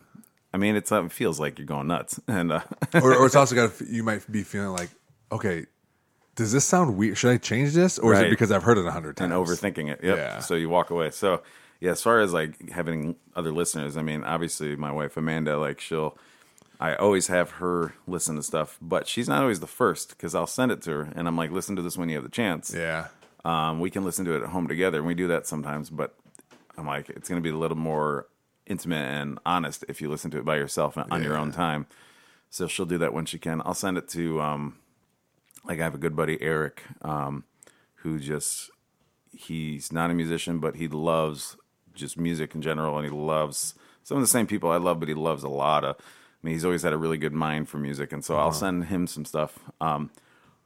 I 0.53 0.59
mean, 0.59 0.75
it's 0.77 0.91
it 0.91 1.13
feels 1.13 1.39
like 1.39 1.59
you're 1.59 1.67
going 1.67 1.89
nuts, 1.89 2.19
and 2.29 2.53
uh, 2.53 2.61
or, 2.95 3.15
or 3.15 3.27
it's 3.27 3.37
also 3.37 3.55
got, 3.55 3.81
you 3.81 4.03
might 4.03 4.31
be 4.31 4.43
feeling 4.43 4.71
like, 4.71 4.91
okay, 5.31 5.67
does 6.37 6.53
this 6.53 6.65
sound 6.65 6.97
weird? 6.97 7.19
Should 7.19 7.31
I 7.31 7.39
change 7.39 7.73
this? 7.73 7.99
Or 7.99 8.15
is 8.15 8.21
it 8.21 8.31
because 8.31 8.53
I've 8.53 8.63
heard 8.63 8.79
it 8.79 8.87
a 8.87 8.91
hundred 8.91 9.17
times? 9.17 9.33
and 9.33 9.47
overthinking 9.47 9.91
it. 9.91 10.01
Yep. 10.03 10.17
Yeah. 10.17 10.39
So 10.41 10.55
you 10.55 10.69
walk 10.69 10.91
away. 10.91 11.11
So 11.11 11.43
yeah, 11.81 11.91
as 11.91 12.03
far 12.03 12.21
as 12.21 12.33
like 12.33 12.71
having 12.71 13.17
other 13.35 13.53
listeners, 13.53 13.97
I 13.97 14.03
mean, 14.03 14.23
obviously 14.25 14.77
my 14.77 14.93
wife 14.93 15.17
Amanda, 15.17 15.59
like 15.59 15.81
she'll, 15.81 16.17
I 16.79 16.95
always 16.95 17.29
have 17.29 17.53
her 17.53 17.95
listen 18.07 18.37
to 18.37 18.43
stuff, 18.43 18.79
but 18.81 19.09
she's 19.09 19.29
not 19.29 19.41
always 19.43 19.61
the 19.61 19.67
first 19.67 20.11
because 20.11 20.35
I'll 20.35 20.47
send 20.47 20.73
it 20.73 20.83
to 20.83 20.91
her 20.91 21.13
and 21.15 21.27
I'm 21.27 21.37
like, 21.37 21.51
listen 21.51 21.75
to 21.77 21.83
this 21.83 21.97
when 21.97 22.09
you 22.09 22.17
have 22.17 22.25
the 22.25 22.31
chance. 22.31 22.73
Yeah. 22.75 23.09
Um, 23.47 23.79
we 23.79 23.91
can 23.91 24.05
listen 24.05 24.25
to 24.25 24.35
it 24.35 24.43
at 24.43 24.49
home 24.49 24.67
together, 24.67 24.99
and 24.99 25.07
we 25.07 25.15
do 25.15 25.29
that 25.29 25.47
sometimes. 25.47 25.89
But 25.89 26.17
I'm 26.77 26.87
like, 26.87 27.09
it's 27.11 27.29
going 27.29 27.41
to 27.41 27.49
be 27.49 27.55
a 27.55 27.59
little 27.59 27.77
more 27.77 28.27
intimate 28.67 29.07
and 29.07 29.39
honest 29.47 29.85
if 29.89 30.01
you 30.01 30.11
listen 30.11 30.33
to 30.33 30.39
it 30.39 30.45
by 30.45 30.57
yourself 30.57 30.99
on 30.99 31.23
your 31.23 31.39
own 31.39 31.53
time. 31.53 31.87
So 32.51 32.67
she'll 32.67 32.87
do 32.87 32.99
that 32.99 33.13
when 33.13 33.25
she 33.25 33.39
can. 33.39 33.63
I'll 33.65 33.75
send 33.75 33.99
it 33.99 34.09
to 34.11 34.41
um, 34.41 34.79
like 35.65 35.79
I 35.79 35.85
have 35.85 35.95
a 35.95 35.99
good 35.99 36.17
buddy 36.17 36.43
Eric, 36.43 36.83
um, 37.03 37.45
who 37.97 38.19
just 38.19 38.71
he's 39.31 39.93
not 39.93 40.11
a 40.11 40.15
musician, 40.15 40.59
but 40.59 40.75
he 40.77 40.89
loves 40.89 41.57
just 41.95 42.19
music 42.19 42.55
in 42.55 42.63
general, 42.63 42.99
and 42.99 43.07
he 43.07 43.13
loves 43.13 43.75
some 44.03 44.17
of 44.17 44.23
the 44.23 44.29
same 44.29 44.49
people 44.49 44.71
I 44.71 44.79
love, 44.79 44.99
but 44.99 45.09
he 45.09 45.15
loves 45.15 45.45
a 45.45 45.49
lot 45.49 45.85
of. 45.85 45.97
I 45.99 46.03
mean, 46.43 46.55
he's 46.55 46.65
always 46.65 46.83
had 46.83 46.93
a 46.93 46.99
really 46.99 47.19
good 47.19 47.33
mind 47.33 47.69
for 47.69 47.79
music, 47.79 48.13
and 48.13 48.25
so 48.25 48.37
I'll 48.37 48.53
send 48.53 48.87
him 48.87 49.07
some 49.07 49.25
stuff. 49.25 49.59
Um, 49.81 50.11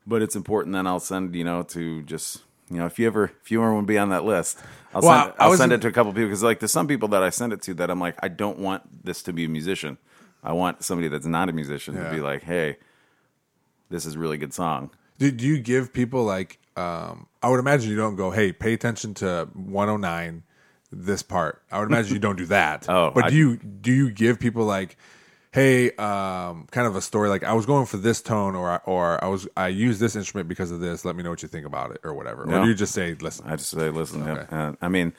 but 0.06 0.22
it's 0.22 0.34
important 0.36 0.72
then 0.72 0.86
I'll 0.86 1.00
send 1.00 1.34
you 1.34 1.44
know 1.44 1.62
to 1.64 2.02
just 2.02 2.42
you 2.70 2.78
know 2.78 2.86
if 2.86 2.98
you 2.98 3.06
ever 3.06 3.32
if 3.42 3.50
you 3.50 3.60
ever 3.62 3.72
want 3.74 3.86
to 3.86 3.92
be 3.92 3.98
on 3.98 4.10
that 4.10 4.24
list, 4.24 4.58
I'll 4.94 5.02
Well, 5.02 5.24
send 5.24 5.34
I 5.38 5.44
I'll 5.44 5.56
send 5.56 5.72
it 5.72 5.80
to 5.82 5.88
a 5.88 5.92
couple 5.92 6.12
people 6.12 6.28
because 6.28 6.42
like 6.42 6.60
there's 6.60 6.72
some 6.72 6.86
people 6.86 7.08
that 7.08 7.22
I 7.22 7.30
send 7.30 7.52
it 7.52 7.60
to 7.62 7.74
that 7.74 7.90
I'm 7.90 8.00
like 8.00 8.16
I 8.22 8.28
don't 8.28 8.58
want 8.58 9.04
this 9.04 9.22
to 9.24 9.32
be 9.32 9.44
a 9.44 9.48
musician. 9.48 9.98
I 10.42 10.52
want 10.52 10.82
somebody 10.82 11.08
that's 11.08 11.26
not 11.26 11.48
a 11.50 11.52
musician 11.52 11.94
to 11.96 12.10
be 12.10 12.20
like, 12.20 12.42
hey, 12.44 12.78
this 13.90 14.06
is 14.06 14.14
a 14.14 14.18
really 14.18 14.38
good 14.38 14.54
song. 14.54 14.90
Do, 15.18 15.30
do 15.30 15.46
you 15.46 15.58
give 15.60 15.92
people 15.92 16.24
like? 16.24 16.58
Um, 16.76 17.26
I 17.42 17.48
would 17.50 17.60
imagine 17.60 17.90
you 17.90 17.96
don't 17.96 18.16
go, 18.16 18.30
"Hey, 18.30 18.52
pay 18.52 18.72
attention 18.72 19.12
to 19.14 19.48
109, 19.52 20.42
this 20.90 21.22
part." 21.22 21.62
I 21.70 21.78
would 21.78 21.88
imagine 21.88 22.14
you 22.14 22.20
don't 22.20 22.36
do 22.38 22.46
that. 22.46 22.86
Oh, 22.88 23.10
but 23.14 23.24
I- 23.24 23.30
do 23.30 23.36
you 23.36 23.56
do 23.58 23.92
you 23.92 24.10
give 24.10 24.38
people 24.40 24.64
like, 24.64 24.96
"Hey, 25.52 25.90
um, 25.96 26.66
kind 26.70 26.86
of 26.86 26.94
a 26.96 27.00
story 27.00 27.28
like 27.28 27.42
I 27.44 27.52
was 27.54 27.66
going 27.66 27.86
for 27.86 27.96
this 27.96 28.20
tone, 28.22 28.54
or 28.54 28.70
I- 28.70 28.80
or 28.84 29.22
I 29.22 29.28
was 29.28 29.48
I 29.56 29.68
used 29.68 29.98
this 30.00 30.14
instrument 30.14 30.48
because 30.48 30.70
of 30.70 30.80
this. 30.80 31.04
Let 31.04 31.16
me 31.16 31.22
know 31.22 31.30
what 31.30 31.42
you 31.42 31.48
think 31.48 31.66
about 31.66 31.90
it, 31.90 32.00
or 32.04 32.14
whatever." 32.14 32.42
Or 32.44 32.62
do 32.62 32.68
you 32.68 32.74
just 32.74 32.92
say, 32.94 33.14
"Listen"? 33.20 33.46
I 33.48 33.56
just 33.56 33.70
say, 33.70 33.90
listen. 33.90 34.24
yeah. 34.24 34.46
Okay. 34.52 34.76
I 34.80 34.88
mean, 34.88 35.12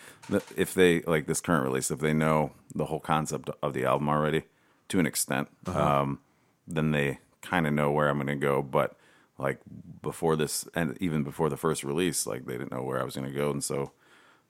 if 0.55 0.73
they 0.73 1.01
like 1.01 1.25
this 1.27 1.41
current 1.41 1.63
release, 1.65 1.91
if 1.91 1.99
they 1.99 2.13
know 2.13 2.51
the 2.73 2.85
whole 2.85 2.99
concept 3.01 3.49
of 3.61 3.73
the 3.73 3.83
album 3.85 4.07
already 4.09 4.43
to 4.89 4.99
an 4.99 5.05
extent, 5.05 5.49
Uh-huh. 5.65 5.79
um, 6.01 6.19
then 6.67 6.91
they 6.91 7.19
kind 7.41 7.67
of 7.67 7.73
know 7.73 7.91
where 7.91 8.07
I'm 8.07 8.17
going 8.17 8.27
to 8.27 8.35
go. 8.35 8.61
But 8.61 8.95
like 9.37 9.59
before 10.01 10.35
this, 10.35 10.65
and 10.75 10.97
even 11.01 11.23
before 11.23 11.49
the 11.49 11.57
first 11.57 11.83
release, 11.83 12.25
like 12.25 12.45
they 12.45 12.53
didn't 12.53 12.71
know 12.71 12.83
where 12.83 12.99
I 13.01 13.03
was 13.03 13.15
going 13.15 13.27
to 13.27 13.37
go, 13.37 13.49
and 13.51 13.63
so 13.63 13.91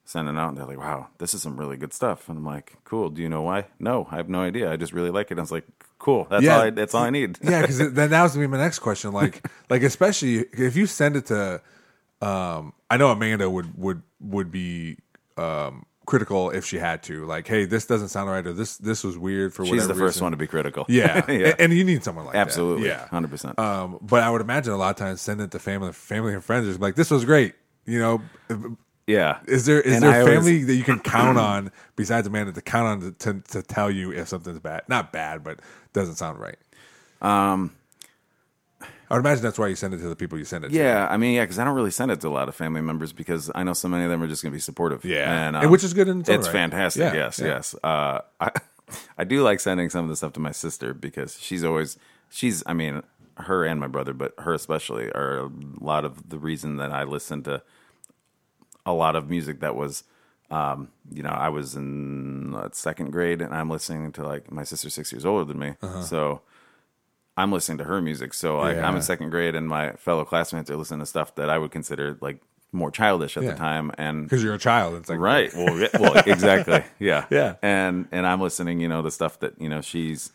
sending 0.05 0.37
out, 0.37 0.49
and 0.49 0.57
they're 0.57 0.65
like, 0.65 0.79
"Wow, 0.79 1.07
this 1.17 1.33
is 1.33 1.41
some 1.41 1.57
really 1.57 1.77
good 1.77 1.93
stuff." 1.93 2.27
And 2.29 2.37
I'm 2.37 2.45
like, 2.45 2.77
"Cool. 2.83 3.09
Do 3.09 3.21
you 3.21 3.29
know 3.29 3.41
why?" 3.41 3.65
No, 3.79 4.07
I 4.11 4.17
have 4.17 4.29
no 4.29 4.41
idea. 4.41 4.71
I 4.71 4.75
just 4.77 4.93
really 4.93 5.09
like 5.11 5.27
it. 5.27 5.31
And 5.31 5.39
I 5.39 5.43
was 5.43 5.51
like, 5.51 5.65
"Cool. 5.99 6.27
That's 6.29 6.43
Yeah. 6.43 6.55
all. 6.55 6.61
I, 6.63 6.69
that's 6.71 6.93
all 6.93 7.03
I 7.03 7.09
need." 7.09 7.37
yeah, 7.41 7.61
because 7.61 7.77
then 7.93 8.09
that 8.09 8.23
was 8.23 8.33
gonna 8.33 8.47
be 8.47 8.51
my 8.51 8.57
next 8.57 8.79
question. 8.79 9.11
Like, 9.11 9.45
like 9.69 9.83
especially 9.83 10.39
if 10.53 10.75
you 10.75 10.85
send 10.85 11.15
it 11.15 11.27
to, 11.27 11.61
um, 12.21 12.73
I 12.89 12.97
know 12.97 13.09
Amanda 13.11 13.49
would 13.49 13.77
would 13.77 14.01
would 14.19 14.51
be 14.51 14.97
um 15.37 15.85
critical 16.07 16.49
if 16.49 16.65
she 16.65 16.77
had 16.77 17.03
to. 17.03 17.25
Like, 17.25 17.47
hey, 17.47 17.63
this 17.65 17.85
doesn't 17.85 18.09
sound 18.09 18.29
right, 18.29 18.45
or 18.45 18.51
this 18.53 18.77
this 18.77 19.03
was 19.03 19.17
weird 19.17 19.53
for 19.53 19.63
She's 19.63 19.71
whatever 19.71 19.87
the 19.93 19.99
first 19.99 20.15
reason. 20.17 20.23
one 20.25 20.31
to 20.33 20.37
be 20.37 20.47
critical. 20.47 20.85
Yeah, 20.89 21.23
yeah. 21.31 21.47
And, 21.51 21.55
and 21.59 21.73
you 21.73 21.83
need 21.85 22.03
someone 22.03 22.25
like 22.25 22.35
Absolutely. 22.35 22.89
that. 22.89 22.99
Yeah, 23.01 23.07
hundred 23.07 23.29
percent. 23.31 23.57
Um, 23.57 23.97
but 24.01 24.23
I 24.23 24.29
would 24.29 24.41
imagine 24.41 24.73
a 24.73 24.77
lot 24.77 24.89
of 24.89 24.95
times 24.97 25.21
send 25.21 25.39
it 25.39 25.51
to 25.51 25.59
family, 25.59 25.93
family 25.93 26.33
and 26.33 26.43
friends. 26.43 26.65
Just 26.67 26.79
be 26.79 26.85
like, 26.87 26.95
this 26.95 27.11
was 27.11 27.23
great. 27.23 27.53
You 27.85 27.99
know, 27.99 28.21
Yeah. 29.11 29.39
is 29.47 29.65
there 29.65 29.81
is 29.81 29.93
And 29.95 30.03
there 30.03 30.11
I 30.11 30.19
always- 30.21 30.35
family 30.35 30.63
that 30.63 30.75
you 30.75 30.83
can 30.83 30.99
count 30.99 31.37
on 31.37 31.71
besides 31.95 32.27
Amanda 32.27 32.51
to 32.53 32.61
count 32.61 32.87
on 32.87 32.99
to, 33.01 33.33
to 33.33 33.41
to 33.51 33.61
tell 33.61 33.91
you 33.91 34.11
if 34.11 34.27
something's 34.27 34.59
bad? 34.59 34.83
Not 34.87 35.11
bad, 35.11 35.43
but 35.43 35.59
doesn't 35.93 36.15
sound 36.15 36.39
right. 36.39 36.57
Um, 37.21 37.75
I 38.81 39.15
would 39.15 39.19
imagine 39.25 39.43
that's 39.43 39.59
why 39.59 39.67
you 39.67 39.75
send 39.75 39.93
it 39.93 39.97
to 39.97 40.07
the 40.07 40.15
people 40.15 40.37
you 40.37 40.45
send 40.45 40.63
it 40.63 40.69
to. 40.69 40.73
Yeah, 40.75 41.05
I 41.11 41.17
mean, 41.17 41.35
yeah, 41.35 41.43
because 41.43 41.59
I 41.59 41.65
don't 41.65 41.75
really 41.75 41.91
send 41.91 42.11
it 42.11 42.21
to 42.21 42.29
a 42.29 42.31
lot 42.31 42.47
of 42.47 42.55
family 42.55 42.79
members 42.81 43.11
because 43.11 43.51
I 43.53 43.63
know 43.63 43.73
so 43.73 43.89
many 43.89 44.05
of 44.05 44.09
them 44.09 44.23
are 44.23 44.27
just 44.27 44.41
going 44.41 44.51
to 44.53 44.55
be 44.55 44.61
supportive. 44.61 45.03
Yeah. 45.03 45.47
and, 45.47 45.55
And 45.57 45.69
which 45.69 45.83
is 45.83 45.93
good 45.93 46.07
in 46.07 46.21
its 46.21 46.29
own 46.29 46.37
it's 46.39 46.47
right. 46.47 46.53
fantastic. 46.53 47.01
Yeah, 47.01 47.13
yes, 47.13 47.39
yeah. 47.39 47.45
yes. 47.47 47.75
Uh, 47.83 48.21
I 48.39 48.51
I 49.17 49.23
do 49.25 49.43
like 49.43 49.59
sending 49.59 49.89
some 49.89 50.05
of 50.05 50.09
the 50.09 50.15
stuff 50.15 50.33
to 50.33 50.39
my 50.39 50.51
sister 50.51 50.93
because 50.93 51.37
she's 51.39 51.63
always 51.63 51.97
she's. 52.29 52.63
I 52.65 52.73
mean, 52.73 53.03
her 53.37 53.65
and 53.65 53.79
my 53.81 53.87
brother, 53.87 54.13
but 54.13 54.33
her 54.39 54.53
especially 54.53 55.11
are 55.11 55.39
a 55.45 55.51
lot 55.81 56.05
of 56.05 56.29
the 56.29 56.39
reason 56.39 56.77
that 56.77 56.91
I 56.91 57.03
listen 57.03 57.43
to 57.43 57.61
a 58.85 58.93
lot 58.93 59.15
of 59.15 59.29
music 59.29 59.59
that 59.61 59.75
was. 59.75 60.03
Um, 60.49 60.89
you 61.09 61.23
know, 61.23 61.29
I 61.29 61.47
was 61.47 61.75
in 61.77 62.53
uh, 62.55 62.67
second 62.73 63.11
grade 63.11 63.41
and 63.41 63.53
I'm 63.55 63.69
listening 63.69 64.11
to 64.13 64.23
like 64.27 64.51
my 64.51 64.65
sister's 64.65 64.93
six 64.93 65.09
years 65.13 65.25
older 65.25 65.45
than 65.45 65.57
me, 65.57 65.75
so 66.03 66.41
I'm 67.37 67.53
listening 67.53 67.77
to 67.77 67.85
her 67.85 68.01
music. 68.01 68.33
So 68.33 68.57
like 68.57 68.75
I'm 68.77 68.83
Uh-huh. 68.83 68.95
In 68.97 69.01
second 69.01 69.29
grade, 69.29 69.55
and 69.55 69.65
my 69.69 69.93
fellow 69.93 70.25
classmates 70.25 70.69
are 70.69 70.75
listening 70.75 70.99
to 70.99 71.05
stuff 71.05 71.33
that 71.35 71.49
I 71.49 71.57
would 71.57 71.71
consider 71.71 72.17
like 72.19 72.41
more 72.73 72.91
childish 72.91 73.37
at 73.37 73.43
Yeah. 73.43 73.51
the 73.51 73.57
time. 73.57 73.91
And 73.97 74.23
because 74.25 74.43
you're 74.43 74.53
a 74.55 74.59
child. 74.59 74.95
It's 74.95 75.09
like 75.09 75.19
right, 75.19 75.53
well, 75.55 75.77
yeah, 75.79 75.87
well, 75.97 76.15
exactly, 76.25 76.83
yeah, 76.99 77.27
Yeah. 77.31 77.55
And 77.61 78.09
and 78.11 78.27
I'm 78.27 78.41
listening, 78.41 78.81
you 78.81 78.89
know, 78.89 79.01
the 79.01 79.11
stuff 79.11 79.39
that 79.39 79.53
you 79.57 79.69
know 79.69 79.79
she's, 79.79 80.33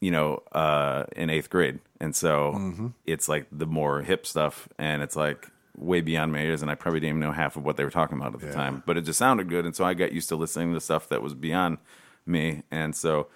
you 0.00 0.10
know, 0.10 0.42
uh, 0.52 1.04
in 1.16 1.30
eighth 1.30 1.48
grade, 1.48 1.78
and 2.00 2.14
so 2.14 2.52
Mm-hmm. 2.54 2.86
it's 3.06 3.30
like 3.30 3.46
the 3.50 3.66
more 3.66 4.02
hip 4.02 4.26
stuff, 4.26 4.68
and 4.78 5.02
it's 5.02 5.16
like 5.16 5.48
way 5.82 6.00
beyond 6.00 6.32
my 6.32 6.40
ears, 6.40 6.62
and 6.62 6.70
I 6.70 6.74
probably 6.74 7.00
didn't 7.00 7.10
even 7.16 7.20
know 7.20 7.32
half 7.32 7.56
of 7.56 7.64
what 7.64 7.76
they 7.76 7.84
were 7.84 7.90
talking 7.90 8.18
about 8.18 8.34
at 8.34 8.40
the 8.40 8.46
Yeah. 8.48 8.52
time, 8.54 8.82
but 8.86 8.96
it 8.96 9.02
just 9.02 9.18
sounded 9.18 9.48
good, 9.48 9.64
and 9.66 9.74
so 9.76 9.84
I 9.84 9.94
got 9.94 10.12
used 10.12 10.28
to 10.30 10.36
listening 10.36 10.72
to 10.74 10.80
stuff 10.80 11.08
that 11.08 11.22
was 11.22 11.34
beyond 11.34 11.78
me, 12.26 12.62
and 12.70 12.94
so. 12.94 13.28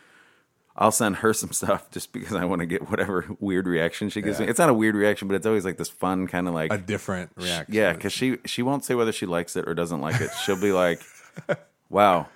I'll 0.78 0.92
send 0.92 1.16
her 1.16 1.32
some 1.32 1.52
stuff 1.60 1.90
just 1.90 2.12
because 2.12 2.34
I 2.34 2.44
want 2.44 2.60
to 2.60 2.66
get 2.66 2.90
whatever 2.90 3.24
weird 3.40 3.66
reaction 3.66 4.10
she 4.10 4.20
gives 4.20 4.38
Yeah. 4.38 4.44
me. 4.44 4.50
It's 4.50 4.58
not 4.58 4.68
a 4.68 4.74
weird 4.74 4.94
reaction, 4.94 5.26
but 5.26 5.34
it's 5.34 5.46
always 5.46 5.64
like 5.64 5.78
this 5.78 5.88
fun 5.88 6.26
kind 6.26 6.46
of 6.46 6.52
like 6.52 6.70
a 6.70 6.76
different 6.76 7.30
reaction. 7.34 7.74
yeah, 7.74 7.94
because 7.94 8.12
she 8.12 8.36
she 8.44 8.60
won't 8.60 8.84
say 8.84 8.94
whether 8.94 9.10
she 9.10 9.24
likes 9.24 9.56
it 9.56 9.66
or 9.66 9.72
doesn't 9.72 10.02
like 10.02 10.20
it. 10.20 10.28
She'll 10.44 10.60
be 10.60 10.72
like, 10.72 11.00
"Wow, 11.88 12.28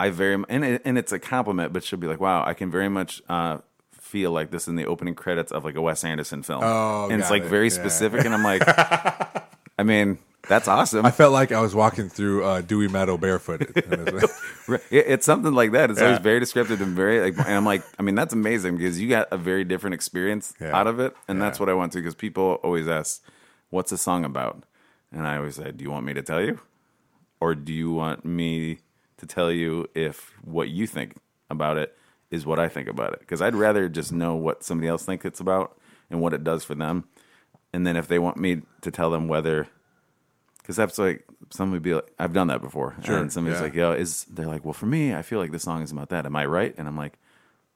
I 0.00 0.08
very 0.08 0.42
and 0.48 0.64
it, 0.64 0.80
and 0.86 0.96
it's 0.96 1.12
a 1.12 1.18
compliment, 1.18 1.74
but 1.74 1.84
she'll 1.84 1.98
be 1.98 2.06
like, 2.06 2.20
"Wow, 2.20 2.42
I 2.42 2.54
can 2.54 2.70
very 2.70 2.88
much 2.88 3.20
uh, 3.28 3.58
feel 4.08 4.30
like 4.32 4.50
this 4.50 4.66
in 4.68 4.76
the 4.76 4.86
opening 4.86 5.14
credits 5.14 5.52
of 5.52 5.64
like 5.64 5.76
a 5.76 5.80
Wes 5.82 6.02
Anderson 6.04 6.42
film." 6.42 6.62
Oh, 6.64 7.08
and 7.10 7.20
it's 7.20 7.30
like 7.30 7.42
it. 7.44 7.48
very 7.48 7.68
Yeah. 7.68 7.74
specific, 7.80 8.24
and 8.24 8.34
I'm 8.34 8.42
like, 8.44 8.62
I 9.78 9.82
mean, 9.84 10.18
that's 10.48 10.66
awesome. 10.66 11.04
I 11.06 11.10
felt 11.10 11.32
like 11.32 11.52
I 11.52 11.60
was 11.60 11.74
walking 11.74 12.08
through 12.08 12.44
uh, 12.44 12.60
Dewey 12.62 12.88
Meadow 12.88 13.16
barefoot. 13.18 13.62
It- 14.90 15.06
It's 15.08 15.26
something 15.26 15.52
like 15.52 15.72
that. 15.72 15.90
It's 15.90 16.00
always 16.00 16.18
very 16.18 16.40
descriptive 16.40 16.80
and 16.80 16.94
very 16.96 17.20
like. 17.20 17.38
And 17.38 17.54
I'm 17.56 17.64
like, 17.64 17.82
I 17.98 18.02
mean, 18.02 18.14
that's 18.14 18.34
amazing 18.34 18.76
because 18.76 19.00
you 19.00 19.08
got 19.08 19.28
a 19.30 19.36
very 19.38 19.64
different 19.64 19.94
experience 19.94 20.54
Yeah. 20.60 20.76
out 20.76 20.86
of 20.86 21.00
it, 21.00 21.14
and 21.28 21.40
that's 21.40 21.58
what 21.60 21.68
I 21.68 21.74
want 21.74 21.92
to. 21.92 21.98
Because 21.98 22.14
people 22.14 22.58
always 22.62 22.88
ask, 22.88 23.22
"What's 23.70 23.90
the 23.90 23.98
song 23.98 24.24
about?" 24.24 24.64
And 25.12 25.26
I 25.26 25.36
always 25.38 25.56
say, 25.56 25.70
"Do 25.72 25.82
you 25.84 25.90
want 25.90 26.04
me 26.06 26.12
to 26.14 26.22
tell 26.22 26.40
you, 26.42 26.60
or 27.40 27.54
do 27.54 27.72
you 27.72 27.90
want 27.92 28.24
me 28.24 28.78
to 29.18 29.26
tell 29.26 29.50
you 29.50 29.86
if 29.94 30.32
what 30.42 30.68
you 30.68 30.86
think 30.86 31.16
about 31.50 31.76
it 31.78 31.96
is 32.30 32.46
what 32.46 32.58
I 32.58 32.68
think 32.68 32.88
about 32.88 33.12
it?" 33.14 33.20
Because 33.20 33.42
I'd 33.42 33.54
rather 33.54 33.88
just 33.88 34.12
know 34.12 34.34
what 34.34 34.62
somebody 34.62 34.88
else 34.88 35.04
thinks 35.04 35.24
it's 35.24 35.40
about 35.40 35.78
and 36.10 36.20
what 36.20 36.32
it 36.34 36.44
does 36.44 36.64
for 36.64 36.74
them, 36.74 37.04
and 37.72 37.86
then 37.86 37.96
if 37.96 38.08
they 38.08 38.18
want 38.18 38.36
me 38.36 38.62
to 38.82 38.90
tell 38.90 39.10
them 39.10 39.28
whether 39.28 39.68
because 40.58 40.76
that's 40.76 40.98
like 40.98 41.24
somebody 41.50 41.76
would 41.76 41.82
be 41.82 41.94
like 41.94 42.12
I've 42.18 42.34
done 42.34 42.48
that 42.48 42.60
before. 42.60 42.94
Sure, 43.02 43.16
And 43.18 43.32
somebody's 43.32 43.58
yeah. 43.58 43.64
like, 43.64 43.74
"Yo, 43.74 43.92
is 43.92 44.24
they're 44.24 44.46
like, 44.46 44.64
well, 44.66 44.74
for 44.74 44.84
me, 44.86 45.14
I 45.14 45.22
feel 45.22 45.38
like 45.38 45.50
this 45.50 45.62
song 45.62 45.82
is 45.82 45.90
about 45.92 46.10
that. 46.10 46.26
Am 46.26 46.36
I 46.36 46.44
right?" 46.44 46.74
And 46.76 46.86
I'm 46.86 46.96
like, 46.96 47.18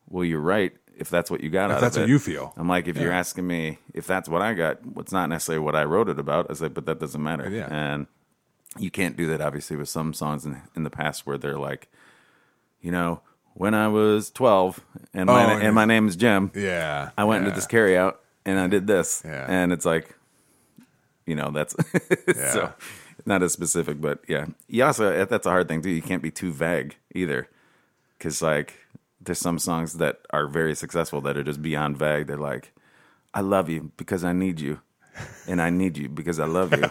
"Well, 0.09 0.25
you're 0.25 0.41
right 0.41 0.77
if 0.95 1.09
that's 1.09 1.31
what 1.31 1.41
you 1.43 1.49
got 1.49 1.71
If 1.71 1.77
out 1.77 1.81
that's 1.81 1.97
of 1.97 2.03
what 2.03 2.11
it." 2.11 2.13
you 2.13 2.19
feel. 2.19 2.53
I'm 2.57 2.69
like, 2.69 2.87
if 2.89 2.99
you're 2.99 3.13
asking 3.13 3.47
me 3.47 3.79
if 3.95 4.07
that's 4.07 4.29
what 4.29 4.43
I 4.43 4.53
got, 4.53 4.81
it's 4.99 5.13
not 5.13 5.31
necessarily 5.31 5.65
what 5.65 5.75
I 5.75 5.85
wrote 5.85 6.11
it 6.11 6.19
about. 6.19 6.47
I 6.47 6.53
was 6.53 6.61
like, 6.61 6.75
but 6.75 6.85
that 6.85 7.01
doesn't 7.01 7.23
matter. 7.23 7.49
Yeah. 7.49 7.69
And 7.71 8.07
you 8.79 8.91
can't 8.91 9.17
do 9.17 9.27
that 9.29 9.41
obviously 9.41 9.77
with 9.77 9.89
some 9.89 10.13
songs 10.13 10.45
in 10.45 10.61
in 10.77 10.83
the 10.83 10.91
past 10.91 11.27
where 11.27 11.39
they're 11.39 11.59
like, 11.59 11.89
you 12.83 12.91
know, 12.91 13.23
when 13.55 13.75
I 13.75 13.89
was 13.89 14.31
12 14.31 14.81
and 15.15 15.27
my 15.27 15.45
Oh, 15.45 15.47
na- 15.47 15.59
yeah. 15.59 15.67
and 15.67 15.75
my 15.75 15.85
name 15.85 16.09
is 16.09 16.17
Jim. 16.17 16.51
yeah, 16.55 17.11
I 17.17 17.25
went 17.25 17.45
into 17.45 17.55
this 17.55 17.67
carry 17.67 17.97
out 17.97 18.21
and 18.45 18.59
I 18.59 18.67
did 18.67 18.87
this. 18.87 19.23
Yeah. 19.25 19.47
And 19.49 19.73
it's 19.73 19.85
like, 19.85 20.15
you 21.27 21.35
know, 21.35 21.51
that's 21.51 21.75
so 22.53 22.73
not 23.27 23.43
as 23.43 23.53
specific, 23.53 24.01
but 24.01 24.21
yeah. 24.29 24.47
You 24.69 24.85
also, 24.85 25.25
that's 25.27 25.47
a 25.47 25.51
hard 25.51 25.69
thing 25.69 25.83
too. 25.83 25.91
You 25.91 26.03
can't 26.03 26.23
be 26.23 26.31
too 26.31 26.53
vague 26.53 26.97
either. 27.15 27.49
Cause 28.19 28.43
like, 28.43 28.75
there's 29.21 29.39
some 29.39 29.59
songs 29.59 29.95
that 29.95 30.21
are 30.31 30.47
very 30.47 30.75
successful 30.75 31.21
that 31.23 31.37
are 31.37 31.45
just 31.45 31.63
beyond 31.63 31.97
vague. 31.97 32.27
They're 32.27 32.37
like, 32.37 32.73
I 33.35 33.41
love 33.41 33.69
you 33.69 33.93
because 33.97 34.25
I 34.25 34.33
need 34.33 34.61
you. 34.61 34.81
And 35.47 35.61
I 35.61 35.71
need 35.71 35.97
you 35.99 36.09
because 36.09 36.41
I 36.41 36.47
love 36.47 36.73
you. 36.73 36.85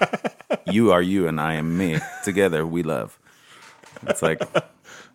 you 0.71 0.91
are 0.91 1.01
you 1.01 1.27
and 1.27 1.41
I 1.41 1.55
am 1.55 1.77
me. 1.77 1.97
Together 2.23 2.65
we 2.67 2.83
love. 2.83 3.17
It's 4.07 4.21
like, 4.21 4.41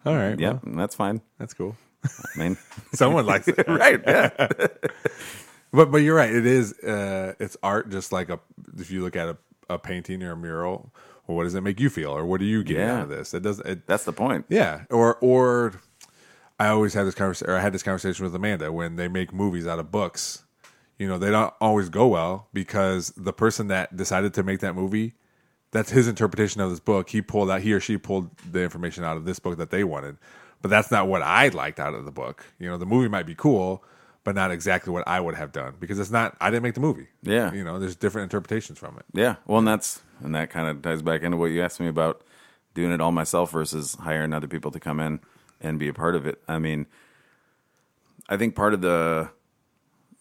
All 0.07 0.15
right, 0.15 0.39
yeah, 0.39 0.59
well, 0.65 0.77
that's 0.77 0.95
fine. 0.95 1.21
that's 1.39 1.53
cool. 1.53 1.77
I 2.05 2.39
mean, 2.39 2.57
Someone 2.93 3.27
likes 3.27 3.49
it, 3.49 3.59
right. 3.69 4.01
Yeah. 4.07 4.31
but 5.73 5.91
but 5.91 5.99
you're 5.99 6.15
right. 6.17 6.33
It 6.33 6.47
is. 6.47 6.73
Uh, 6.81 7.35
it's 7.41 7.57
art, 7.63 7.91
just 7.91 8.13
like 8.13 8.31
a. 8.31 8.39
If 8.79 8.91
you 8.91 9.03
look 9.03 9.17
at 9.17 9.29
a, 9.29 9.37
a 9.69 9.79
painting 9.79 10.23
or 10.23 10.33
a 10.33 10.37
mural, 10.37 10.93
well, 11.27 11.37
what 11.37 11.45
does 11.45 11.55
it 11.55 11.63
make 11.63 11.81
you 11.81 11.91
feel, 11.91 12.11
or 12.11 12.25
what 12.25 12.39
do 12.41 12.47
you 12.47 12.63
get 12.63 12.77
Yeah. 12.79 12.95
out 12.99 13.03
of 13.03 13.09
this? 13.09 13.35
It 13.35 13.43
does. 13.43 13.59
It, 13.61 13.87
That's 13.87 14.05
the 14.05 14.13
point. 14.13 14.47
Yeah, 14.49 14.85
or 14.91 15.17
or 15.17 15.81
I 16.61 16.69
always 16.69 16.95
had 16.95 17.07
this 17.07 17.15
conversation, 17.15 17.51
or 17.53 17.57
I 17.57 17.61
had 17.61 17.73
this 17.73 17.83
conversation 17.83 18.25
with 18.25 18.35
Amanda 18.35 18.71
when 18.73 18.97
they 18.97 19.09
make 19.09 19.33
movies 19.33 19.67
out 19.67 19.79
of 19.81 19.91
books. 19.91 20.45
You 20.99 21.09
know, 21.09 21.19
they 21.19 21.31
don't 21.31 21.53
always 21.61 21.89
go 21.91 22.07
well 22.07 22.49
because 22.55 23.13
the 23.17 23.33
person 23.33 23.67
that 23.69 23.97
decided 23.97 24.33
to 24.35 24.43
make 24.43 24.61
that 24.61 24.75
movie, 24.75 25.15
that's 25.71 25.91
his 25.91 26.09
interpretation 26.09 26.61
of 26.61 26.71
this 26.71 26.81
book. 26.81 27.11
He 27.11 27.23
pulled 27.23 27.51
out, 27.51 27.61
he 27.61 27.73
or 27.73 27.81
she 27.81 27.99
pulled 27.99 28.31
the 28.39 28.63
information 28.63 29.05
out 29.05 29.17
of 29.17 29.25
this 29.25 29.39
book 29.39 29.59
that 29.59 29.71
they 29.71 29.85
wanted, 29.85 30.17
but 30.63 30.69
that's 30.69 30.91
not 30.91 31.09
what 31.09 31.23
I 31.23 31.49
liked 31.49 31.81
out 31.81 31.95
of 31.95 32.05
the 32.05 32.13
book. 32.13 32.45
You 32.59 32.69
know, 32.69 32.77
the 32.77 32.87
movie 32.87 33.09
might 33.09 33.27
be 33.27 33.35
cool, 33.35 33.83
but 34.25 34.35
not 34.35 34.51
exactly 34.51 34.93
what 34.93 35.07
I 35.07 35.21
would 35.21 35.35
have 35.35 35.53
done 35.53 35.75
because 35.79 35.99
it's 35.99 36.11
not. 36.11 36.37
I 36.41 36.51
didn't 36.51 36.63
make 36.63 36.75
the 36.75 36.81
movie. 36.81 37.09
Yeah. 37.23 37.53
you 37.53 37.63
know, 37.65 37.79
there's 37.79 37.97
different 37.97 38.25
interpretations 38.25 38.79
from 38.79 38.97
it. 38.99 39.05
Yeah, 39.13 39.37
well, 39.47 39.59
and 39.59 39.69
that's 39.69 40.01
and 40.23 40.35
that 40.35 40.51
kind 40.51 40.69
of 40.69 40.83
ties 40.83 41.03
back 41.03 41.23
into 41.23 41.37
what 41.37 41.47
you 41.47 41.63
asked 41.63 41.81
me 41.81 41.89
about 41.89 42.23
doing 42.75 42.93
it 42.93 43.01
all 43.01 43.13
myself 43.13 43.53
versus 43.53 43.97
hiring 44.01 44.33
other 44.33 44.49
people 44.49 44.71
to 44.71 44.81
come 44.81 45.01
in 45.01 45.21
and 45.61 45.79
be 45.79 45.89
a 45.89 45.95
part 45.95 46.15
of 46.15 46.27
it. 46.27 46.41
I 46.47 46.59
mean, 46.59 46.87
I 48.29 48.37
think 48.37 48.55
part 48.55 48.75
of 48.75 48.81
the 48.83 49.31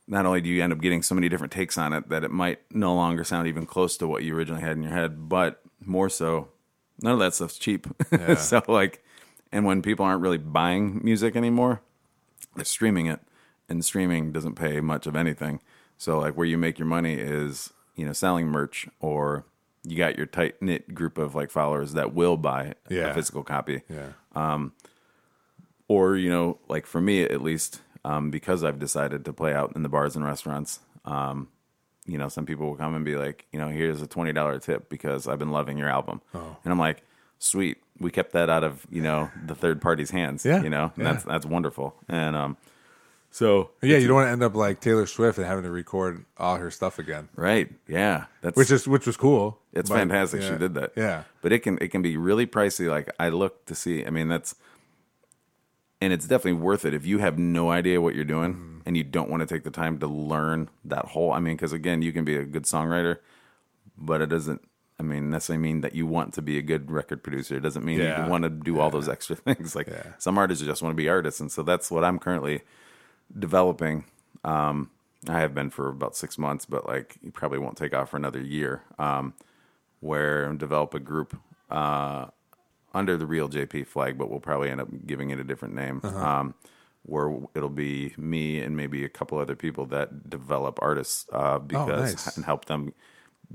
not 0.08 0.26
only 0.26 0.42
do 0.42 0.50
you 0.50 0.64
end 0.64 0.72
up 0.74 0.82
getting 0.82 1.02
so 1.02 1.16
many 1.16 1.30
different 1.30 1.52
takes 1.54 1.78
on 1.78 1.92
it 1.94 2.10
that 2.10 2.24
it 2.24 2.32
might 2.32 2.60
no 2.72 2.94
longer 2.94 3.24
sound 3.24 3.48
even 3.48 3.66
close 3.66 3.98
to 3.98 4.08
what 4.08 4.24
you 4.24 4.36
originally 4.36 4.62
had 4.62 4.78
in 4.78 4.84
your 4.84 4.92
head, 4.92 5.28
but 5.30 5.62
more 5.80 6.10
so, 6.10 6.50
none 7.02 7.14
of 7.14 7.20
that 7.20 7.34
stuff's 7.34 7.58
cheap. 7.58 7.88
so 8.38 8.62
like, 8.68 9.04
and 9.52 9.66
when 9.66 9.82
people 9.82 10.06
aren't 10.06 10.22
really 10.22 10.38
buying 10.38 11.00
music 11.04 11.36
anymore, 11.36 11.82
they're 12.56 12.66
streaming 12.66 13.08
it, 13.08 13.20
and 13.68 13.84
streaming 13.84 14.32
doesn't 14.32 14.56
pay 14.56 14.80
much 14.80 15.08
of 15.08 15.16
anything. 15.16 15.60
So 15.98 16.20
like, 16.20 16.36
where 16.38 16.46
you 16.48 16.58
make 16.58 16.78
your 16.78 16.88
money 16.88 17.16
is 17.16 17.72
you 17.96 18.06
know 18.06 18.14
selling 18.14 18.48
merch 18.48 18.88
or 19.00 19.46
you 19.84 19.98
got 19.98 20.18
your 20.18 20.26
tight 20.26 20.62
knit 20.62 20.94
group 20.94 21.18
of 21.18 21.34
like 21.36 21.50
followers 21.52 21.94
that 21.94 22.14
will 22.14 22.38
buy 22.38 22.74
Yeah. 22.90 23.12
a 23.12 23.14
physical 23.14 23.44
copy 23.44 23.82
Yeah, 23.90 24.10
um, 24.36 24.74
or 25.88 26.16
you 26.18 26.30
know 26.30 26.60
like 26.68 26.86
for 26.86 27.00
me 27.02 27.24
at 27.24 27.42
least 27.42 27.82
um, 28.10 28.32
because 28.32 28.64
i've 28.64 28.80
decided 28.80 29.26
to 29.26 29.34
play 29.34 29.54
out 29.54 29.74
in 29.76 29.84
the 29.84 29.90
bars 29.90 30.16
and 30.16 30.24
restaurants 30.26 30.80
um, 31.06 31.48
you 32.06 32.18
know 32.18 32.30
some 32.30 32.46
people 32.46 32.66
will 32.68 32.76
come 32.84 32.94
and 32.96 33.04
be 33.04 33.16
like 33.16 33.46
you 33.52 33.60
know 33.60 33.68
here's 33.68 34.02
a 34.02 34.08
$20 34.08 34.62
tip 34.62 34.90
because 34.90 35.28
i've 35.28 35.40
been 35.40 35.52
loving 35.52 35.78
your 35.78 35.90
album 35.90 36.22
Oh. 36.34 36.56
and 36.64 36.72
i'm 36.72 36.80
like 36.80 37.04
sweet 37.40 37.78
we 38.00 38.12
kept 38.12 38.32
that 38.34 38.50
out 38.50 38.64
of 38.64 38.86
you 38.90 39.02
know 39.02 39.30
the 39.46 39.56
third 39.56 39.82
party's 39.82 40.12
hands 40.12 40.46
Yeah, 40.46 40.62
you 40.64 40.70
know 40.70 40.92
and 40.96 41.04
yeah. 41.06 41.12
that's 41.12 41.24
that's 41.26 41.46
wonderful 41.46 41.96
and 42.08 42.36
um 42.36 42.58
so 43.32 43.72
yeah. 43.82 43.98
You 43.98 44.08
don't 44.08 44.16
want 44.16 44.28
to 44.28 44.32
end 44.32 44.44
up 44.44 44.56
like 44.56 44.80
Taylor 44.80 45.06
Swift 45.06 45.38
and 45.38 45.46
having 45.46 45.66
to 45.66 45.70
record 45.70 46.24
all 46.38 46.56
her 46.56 46.72
stuff 46.72 47.00
again, 47.00 47.28
right 47.36 47.70
yeah 47.86 48.26
that's 48.42 48.56
which 48.56 48.72
is 48.72 48.88
which 48.88 49.06
was 49.06 49.18
cool. 49.18 49.60
It's 49.74 49.90
but, 49.90 49.98
fantastic 49.98 50.42
she 50.42 50.56
did 50.58 50.74
that. 50.76 50.94
Yeah, 50.96 51.24
But 51.42 51.52
it 51.52 51.60
can 51.60 51.78
it 51.82 51.90
can 51.90 52.02
be 52.02 52.16
really 52.16 52.48
pricey. 52.48 52.88
Like 52.90 53.10
I 53.20 53.28
look 53.28 53.66
to 53.66 53.76
see 53.76 54.06
I 54.06 54.10
mean 54.10 54.30
that's 54.30 54.56
and 56.06 56.14
it's 56.14 56.28
definitely 56.28 56.62
worth 56.62 56.86
it 56.86 56.94
if 56.94 57.06
you 57.06 57.18
have 57.18 57.38
no 57.40 57.72
idea 57.80 58.00
what 58.00 58.14
you're 58.16 58.24
doing 58.38 58.54
Mm-hmm. 58.54 58.80
and 58.86 58.96
you 58.98 59.04
don't 59.04 59.30
want 59.32 59.42
to 59.42 59.48
take 59.54 59.64
the 59.64 59.72
time 59.84 59.98
to 60.00 60.08
learn 60.08 60.70
that 60.94 61.06
whole 61.14 61.32
I 61.34 61.40
mean, 61.40 61.56
because 61.58 61.74
again, 61.74 62.02
you 62.06 62.12
can 62.14 62.24
be 62.32 62.36
a 62.38 62.46
good 62.56 62.64
songwriter, 62.66 63.18
but 63.98 64.22
it 64.22 64.30
doesn't 64.30 64.62
I 65.00 65.04
mean, 65.04 65.30
necessarily 65.30 65.62
mean 65.68 65.82
that 65.82 65.94
you 65.96 66.06
want 66.08 66.34
to 66.36 66.42
be 66.42 66.58
a 66.58 66.62
good 66.72 66.90
record 66.90 67.22
producer. 67.22 67.56
It 67.58 67.64
doesn't 67.68 67.84
mean 67.84 68.00
Yeah. 68.00 68.24
you 68.24 68.32
want 68.32 68.44
to 68.46 68.50
do 68.50 68.80
all 68.80 68.90
those 68.92 69.10
extra 69.10 69.36
things. 69.48 69.76
Like 69.76 69.88
Yeah. 69.88 70.14
some 70.20 70.38
artists 70.38 70.64
just 70.64 70.82
want 70.84 70.94
to 70.96 71.02
be 71.04 71.10
artists, 71.10 71.42
and 71.42 71.52
so 71.52 71.64
that's 71.64 71.90
what 71.92 72.04
I'm 72.06 72.20
currently 72.20 72.62
developing. 73.38 74.06
Um, 74.44 74.92
I 75.28 75.40
have 75.40 75.54
been 75.56 75.70
for 75.72 75.90
about 75.90 76.16
six 76.16 76.38
months, 76.38 76.66
but 76.66 76.86
like 76.88 77.18
you 77.24 77.32
probably 77.32 77.58
won't 77.60 77.78
take 77.78 77.94
off 77.96 78.12
for 78.12 78.18
another 78.18 78.40
year. 78.42 78.84
Um, 79.00 79.34
where 80.02 80.54
develop 80.54 80.94
a 80.94 81.00
group 81.00 81.36
uh, 81.72 82.28
under 82.96 83.18
the 83.18 83.26
Reel 83.28 83.50
JP 83.50 83.88
flag, 83.88 84.18
but 84.18 84.30
we'll 84.30 84.40
probably 84.40 84.70
end 84.70 84.82
up 84.82 84.88
giving 85.06 85.30
it 85.30 85.40
a 85.40 85.44
different 85.44 85.76
name. 85.76 86.02
Um, 86.04 86.56
where 87.04 87.38
it'll 87.54 87.70
be 87.70 88.16
me 88.18 88.60
and 88.60 88.76
maybe 88.76 89.06
a 89.06 89.10
couple 89.10 89.38
other 89.38 89.56
people 89.56 89.86
that 89.86 90.28
develop 90.28 90.80
artists 90.82 91.28
uh, 91.32 91.60
because 91.60 92.14
nice. 92.26 92.36
and 92.36 92.44
help 92.46 92.66
them 92.66 92.94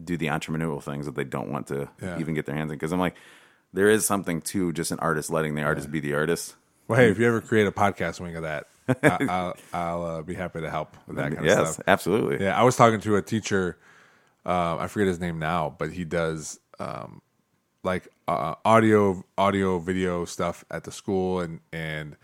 do 0.00 0.16
the 0.16 0.26
entrepreneurial 0.28 0.80
things 0.80 1.06
that 1.06 1.16
they 1.16 1.24
don't 1.24 1.50
want 1.50 1.66
to 1.66 1.88
Yeah. 2.00 2.20
even 2.20 2.34
get 2.34 2.46
their 2.46 2.54
hands 2.54 2.70
in. 2.70 2.76
Because 2.78 2.92
I'm 2.92 3.00
like, 3.00 3.16
there 3.72 3.88
is 3.88 4.06
something 4.06 4.40
to 4.42 4.72
just 4.72 4.92
an 4.92 5.00
artist 5.00 5.30
letting 5.30 5.56
the 5.56 5.62
artist 5.62 5.90
be 5.90 5.98
the 5.98 6.14
artist. 6.14 6.54
Well, 6.86 7.00
hey, 7.00 7.10
if 7.10 7.18
you 7.18 7.26
ever 7.26 7.40
create 7.40 7.66
a 7.66 7.72
podcast 7.72 8.20
wing 8.20 8.36
of 8.36 8.42
that, 8.42 8.68
I, 9.02 9.26
I'll, 9.28 9.56
I'll 9.72 10.04
uh, 10.04 10.22
be 10.22 10.34
happy 10.34 10.60
to 10.60 10.70
help 10.70 10.96
with 11.08 11.16
that 11.16 11.34
kind 11.34 11.38
of 11.38 11.44
yes, 11.44 11.80
absolutely. 11.88 12.44
Yeah, 12.44 12.58
I 12.58 12.62
was 12.62 12.76
talking 12.76 13.00
to 13.00 13.16
a 13.16 13.22
teacher. 13.22 13.78
Uh, 14.46 14.76
I 14.76 14.86
forget 14.86 15.08
his 15.08 15.20
name 15.20 15.38
now, 15.40 15.74
but 15.76 15.92
he 15.92 16.04
does 16.04 16.58
um, 16.78 17.20
like 17.82 18.08
uh, 18.30 18.54
audio, 18.64 19.24
audio, 19.36 19.78
video 19.78 20.24
stuff 20.24 20.64
at 20.70 20.84
the 20.84 20.92
school, 20.92 21.40
and 21.40 21.60
and 21.72 22.16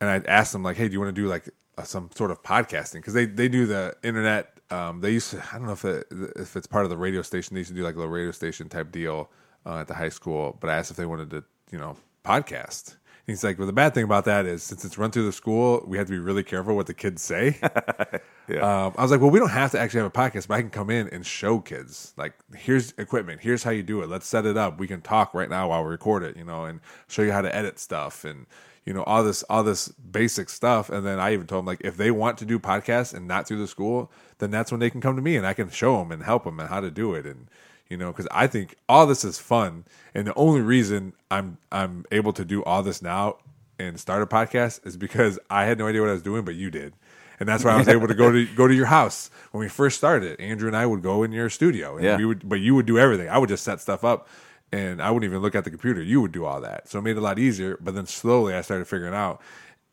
and 0.00 0.10
I 0.10 0.30
asked 0.30 0.52
them 0.52 0.62
like, 0.62 0.76
"Hey, 0.76 0.88
do 0.88 0.92
you 0.92 1.00
want 1.00 1.14
to 1.14 1.20
do 1.22 1.28
like 1.28 1.48
uh, 1.78 1.82
some 1.82 2.10
sort 2.14 2.30
of 2.30 2.42
podcasting?" 2.42 2.94
Because 2.94 3.14
they 3.14 3.26
they 3.26 3.48
do 3.48 3.66
the 3.66 3.94
internet. 4.02 4.58
Um, 4.70 5.00
they 5.00 5.10
used 5.10 5.30
to. 5.30 5.42
I 5.52 5.58
don't 5.58 5.66
know 5.66 5.72
if 5.72 5.84
it, 5.84 6.06
if 6.36 6.56
it's 6.56 6.66
part 6.66 6.84
of 6.84 6.90
the 6.90 6.96
radio 6.96 7.22
station. 7.22 7.54
They 7.54 7.60
used 7.60 7.70
to 7.70 7.76
do 7.76 7.82
like 7.82 7.96
a 7.96 8.08
radio 8.08 8.30
station 8.30 8.68
type 8.68 8.90
deal 8.90 9.30
uh, 9.66 9.78
at 9.78 9.88
the 9.88 9.94
high 9.94 10.08
school. 10.08 10.56
But 10.60 10.70
I 10.70 10.76
asked 10.76 10.90
if 10.90 10.96
they 10.96 11.06
wanted 11.06 11.30
to, 11.30 11.44
you 11.70 11.78
know, 11.78 11.96
podcast. 12.24 12.96
He's 13.26 13.44
like, 13.44 13.58
"Well, 13.58 13.66
the 13.66 13.72
bad 13.72 13.94
thing 13.94 14.04
about 14.04 14.24
that 14.24 14.46
is 14.46 14.62
since 14.62 14.84
it's 14.84 14.98
run 14.98 15.10
through 15.10 15.26
the 15.26 15.32
school, 15.32 15.84
we 15.86 15.96
have 15.98 16.06
to 16.08 16.12
be 16.12 16.18
really 16.18 16.42
careful 16.42 16.74
what 16.74 16.86
the 16.86 16.94
kids 16.94 17.22
say." 17.22 17.58
Um, 18.60 18.92
I 18.98 19.02
was 19.02 19.10
like, 19.10 19.20
well, 19.20 19.30
we 19.30 19.38
don't 19.38 19.50
have 19.50 19.70
to 19.70 19.78
actually 19.78 20.00
have 20.00 20.08
a 20.08 20.10
podcast, 20.10 20.48
but 20.48 20.54
I 20.54 20.60
can 20.60 20.70
come 20.70 20.90
in 20.90 21.08
and 21.08 21.24
show 21.24 21.60
kids, 21.60 22.12
like, 22.16 22.34
here's 22.54 22.92
equipment, 22.98 23.40
here's 23.40 23.62
how 23.62 23.70
you 23.70 23.82
do 23.82 24.02
it. 24.02 24.08
Let's 24.08 24.26
set 24.26 24.44
it 24.46 24.56
up. 24.56 24.78
We 24.78 24.86
can 24.86 25.00
talk 25.00 25.32
right 25.32 25.48
now 25.48 25.68
while 25.68 25.82
we 25.84 25.90
record 25.90 26.22
it, 26.22 26.36
you 26.36 26.44
know, 26.44 26.64
and 26.64 26.80
show 27.08 27.22
you 27.22 27.32
how 27.32 27.40
to 27.42 27.54
edit 27.54 27.78
stuff 27.78 28.24
and 28.24 28.46
you 28.84 28.92
know 28.92 29.04
all 29.04 29.22
this 29.22 29.44
all 29.44 29.62
this 29.62 29.88
basic 29.88 30.48
stuff. 30.50 30.90
And 30.90 31.06
then 31.06 31.20
I 31.20 31.32
even 31.32 31.46
told 31.46 31.60
them 31.60 31.66
like, 31.66 31.80
if 31.82 31.96
they 31.96 32.10
want 32.10 32.36
to 32.38 32.44
do 32.44 32.58
podcasts 32.58 33.14
and 33.14 33.28
not 33.28 33.46
through 33.46 33.58
the 33.58 33.68
school, 33.68 34.10
then 34.38 34.50
that's 34.50 34.72
when 34.72 34.80
they 34.80 34.90
can 34.90 35.00
come 35.00 35.14
to 35.16 35.22
me 35.22 35.36
and 35.36 35.46
I 35.46 35.54
can 35.54 35.70
show 35.70 35.98
them 35.98 36.10
and 36.10 36.22
help 36.24 36.44
them 36.44 36.58
and 36.58 36.68
how 36.68 36.80
to 36.80 36.90
do 36.90 37.14
it 37.14 37.24
and 37.24 37.48
you 37.92 37.98
know 37.98 38.10
because 38.12 38.28
I 38.30 38.46
think 38.46 38.74
all 38.88 39.06
this 39.06 39.22
is 39.30 39.38
fun 39.38 39.84
and 40.14 40.26
the 40.26 40.34
only 40.34 40.62
reason 40.62 41.12
I'm 41.30 41.58
I'm 41.70 42.04
able 42.10 42.32
to 42.40 42.44
do 42.44 42.64
all 42.64 42.82
this 42.82 43.00
now 43.02 43.36
and 43.78 44.00
start 44.00 44.22
a 44.22 44.26
podcast 44.26 44.86
is 44.86 44.96
because 44.96 45.38
I 45.50 45.64
had 45.66 45.76
no 45.78 45.86
idea 45.88 46.00
what 46.00 46.10
I 46.10 46.14
was 46.18 46.22
doing, 46.22 46.44
but 46.44 46.54
you 46.62 46.70
did 46.70 46.94
and 47.40 47.48
that's 47.48 47.64
why 47.64 47.72
I 47.72 47.76
was 47.76 47.88
able 47.88 48.08
to 48.08 48.14
go 48.14 48.30
to 48.30 48.46
go 48.60 48.68
to 48.68 48.74
your 48.74 48.86
house 48.86 49.30
when 49.52 49.60
we 49.60 49.68
first 49.68 49.96
started. 49.98 50.40
Andrew 50.40 50.68
and 50.68 50.76
I 50.76 50.86
would 50.86 51.02
go 51.02 51.22
in 51.24 51.32
your 51.32 51.50
studio, 51.50 51.96
and 51.96 52.04
Yeah. 52.04 52.16
we 52.16 52.24
would, 52.24 52.48
but 52.48 52.60
you 52.60 52.74
would 52.76 52.86
do 52.86 52.98
everything. 52.98 53.28
I 53.28 53.38
would 53.38 53.48
just 53.48 53.64
set 53.64 53.80
stuff 53.80 54.04
up, 54.04 54.28
and 54.70 55.02
I 55.02 55.10
wouldn't 55.10 55.28
even 55.28 55.42
look 55.42 55.54
at 55.56 55.64
the 55.64 55.70
computer. 55.70 56.00
You 56.02 56.20
would 56.20 56.30
do 56.32 56.44
all 56.44 56.60
that, 56.60 56.88
so 56.88 56.98
it 57.00 57.02
made 57.02 57.16
it 57.16 57.18
a 57.18 57.26
lot 57.30 57.38
easier. 57.40 57.76
But 57.80 57.94
then 57.96 58.06
slowly, 58.06 58.54
I 58.54 58.60
started 58.60 58.86
figuring 58.86 59.14
out. 59.14 59.40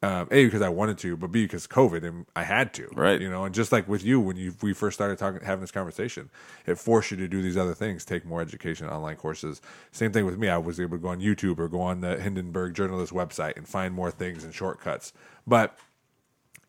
Um, 0.02 0.30
a 0.32 0.46
because 0.46 0.62
I 0.62 0.70
wanted 0.70 0.98
to, 1.00 1.18
but 1.18 1.30
B 1.30 1.44
because 1.44 1.68
COVID 1.68 2.06
and 2.06 2.26
I 2.34 2.44
had 2.44 2.74
to, 2.76 2.88
Right. 2.94 3.20
You 3.20 3.30
know, 3.30 3.44
and 3.44 3.54
just 3.54 3.74
like 3.74 3.86
with 3.90 4.02
you 4.02 4.22
when 4.22 4.38
you 4.38 4.56
we 4.62 4.72
first 4.72 4.96
started 4.96 5.18
talking, 5.18 5.42
having 5.46 5.60
this 5.60 5.72
conversation, 5.72 6.30
it 6.66 6.78
forced 6.78 7.12
you 7.12 7.18
to 7.18 7.28
do 7.28 7.42
these 7.42 7.58
other 7.58 7.74
things, 7.74 8.06
take 8.06 8.26
more 8.26 8.40
education, 8.40 8.88
online 8.88 9.18
courses. 9.18 9.62
Same 9.92 10.14
thing 10.14 10.26
with 10.26 10.38
me. 10.38 10.48
I 10.48 10.58
was 10.58 10.80
able 10.80 10.98
to 10.98 11.02
go 11.02 11.10
on 11.10 11.20
YouTube 11.20 11.60
or 11.60 11.68
go 11.68 11.82
on 11.82 12.00
the 12.00 12.18
Hindenburg 12.18 12.76
Journalist 12.76 13.12
website 13.12 13.58
and 13.58 13.68
find 13.68 13.94
more 13.94 14.10
things 14.10 14.46
and 14.46 14.54
shortcuts. 14.54 15.12
But 15.46 15.78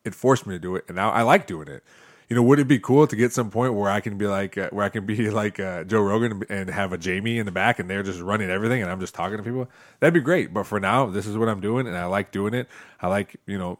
it 0.04 0.12
forced 0.12 0.44
me 0.44 0.56
to 0.56 0.58
do 0.58 0.74
it, 0.74 0.84
and 0.88 0.96
now 0.96 1.10
I 1.10 1.22
like 1.22 1.46
doing 1.46 1.68
it. 1.68 1.84
You 2.30 2.36
know, 2.36 2.42
would 2.44 2.58
it 2.60 2.68
be 2.68 2.78
cool 2.78 3.06
to 3.06 3.16
get 3.16 3.32
some 3.32 3.50
point 3.50 3.74
where 3.74 3.90
I 3.90 4.00
can 4.00 4.16
be 4.16 4.26
like, 4.26 4.56
uh, 4.56 4.70
where 4.70 4.84
I 4.84 4.88
can 4.88 5.04
be 5.04 5.30
like 5.42 5.60
uh, 5.60 5.84
Joe 5.84 6.00
Rogan 6.00 6.42
and 6.48 6.70
have 6.70 6.92
a 6.92 6.98
Jamie 6.98 7.38
in 7.38 7.44
the 7.44 7.52
back, 7.52 7.78
and 7.78 7.90
they're 7.90 8.02
just 8.02 8.20
running 8.20 8.50
everything, 8.50 8.80
and 8.80 8.90
I'm 8.90 9.00
just 9.00 9.14
talking 9.14 9.36
to 9.36 9.42
people? 9.42 9.68
That'd 9.98 10.14
be 10.14 10.20
great. 10.20 10.54
But 10.54 10.64
for 10.64 10.80
now, 10.80 11.06
this 11.06 11.26
is 11.26 11.36
what 11.36 11.48
I'm 11.48 11.60
doing, 11.60 11.86
and 11.86 11.96
I 11.96 12.06
like 12.06 12.30
doing 12.30 12.54
it. 12.54 12.68
I 13.02 13.08
like, 13.08 13.36
you 13.46 13.58
know, 13.58 13.78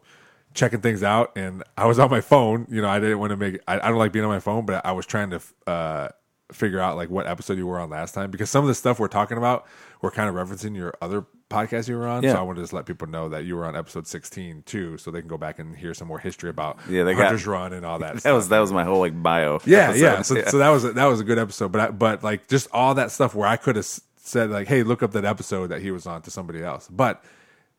checking 0.53 0.81
things 0.81 1.01
out. 1.01 1.31
And 1.35 1.63
I 1.77 1.85
was 1.85 1.97
on 1.97 2.09
my 2.09 2.21
phone. 2.21 2.67
You 2.69 2.81
know, 2.81 2.89
I 2.89 2.99
didn't 2.99 3.19
want 3.19 3.31
to 3.31 3.37
make. 3.37 3.59
I, 3.67 3.77
I 3.79 3.89
don't 3.89 3.97
like 3.97 4.11
being 4.11 4.25
on 4.25 4.31
my 4.31 4.39
phone, 4.39 4.65
but 4.65 4.85
I 4.85 4.91
was 4.91 5.05
trying 5.05 5.29
to 5.31 5.41
uh, 5.67 6.09
figure 6.51 6.79
out 6.79 6.97
like 6.97 7.09
what 7.09 7.27
episode 7.27 7.57
you 7.57 7.67
were 7.67 7.79
on 7.79 7.89
last 7.89 8.13
time 8.13 8.31
because 8.31 8.49
some 8.49 8.63
of 8.63 8.67
the 8.67 8.75
stuff 8.75 8.99
we're 8.99 9.07
talking 9.07 9.37
about, 9.37 9.65
we're 10.01 10.11
kind 10.11 10.27
of 10.29 10.35
referencing 10.35 10.75
your 10.75 10.93
other 11.01 11.25
podcast 11.49 11.87
you 11.87 11.97
were 11.97 12.07
on. 12.07 12.23
Yeah. 12.23 12.33
So 12.33 12.39
I 12.39 12.41
wanted 12.41 12.57
to 12.59 12.63
just 12.63 12.73
let 12.73 12.85
people 12.85 13.07
know 13.07 13.29
that 13.29 13.43
you 13.45 13.55
were 13.55 13.65
on 13.65 13.75
episode 13.75 14.07
16 14.07 14.63
too, 14.65 14.97
so 14.97 15.11
they 15.11 15.19
can 15.19 15.27
go 15.27 15.37
back 15.37 15.59
and 15.59 15.75
hear 15.75 15.93
some 15.93 16.07
more 16.07 16.17
history 16.19 16.49
about 16.49 16.79
Yeah, 16.89 17.03
they 17.03 17.13
got- 17.13 17.25
Hunter's 17.27 17.45
Run 17.45 17.73
and 17.73 17.85
all 17.85 17.99
that. 17.99 18.13
That 18.15 18.19
stuff. 18.21 18.35
was 18.35 18.49
that 18.49 18.59
was 18.59 18.71
my 18.71 18.83
whole 18.83 18.99
like 18.99 19.21
bio. 19.21 19.59
yeah, 19.65 19.89
episode. 19.89 20.03
yeah. 20.03 20.21
So, 20.21 20.41
so 20.51 20.57
that 20.59 20.69
was 20.69 20.83
a, 20.85 20.93
that 20.93 21.05
was 21.05 21.19
a 21.19 21.23
good 21.23 21.37
episode. 21.39 21.71
But 21.71 21.81
I, 21.81 21.91
but 21.91 22.23
like 22.23 22.47
just 22.47 22.67
all 22.71 22.95
that 22.95 23.11
stuff 23.11 23.35
where 23.35 23.47
I 23.47 23.57
could 23.57 23.75
have 23.75 23.85
said 24.17 24.49
like, 24.49 24.67
hey, 24.67 24.83
look 24.83 25.03
up 25.03 25.11
that 25.11 25.25
episode 25.25 25.67
that 25.67 25.81
he 25.81 25.91
was 25.91 26.05
on 26.07 26.21
to 26.23 26.31
somebody 26.31 26.63
else. 26.63 26.87
But 26.89 27.23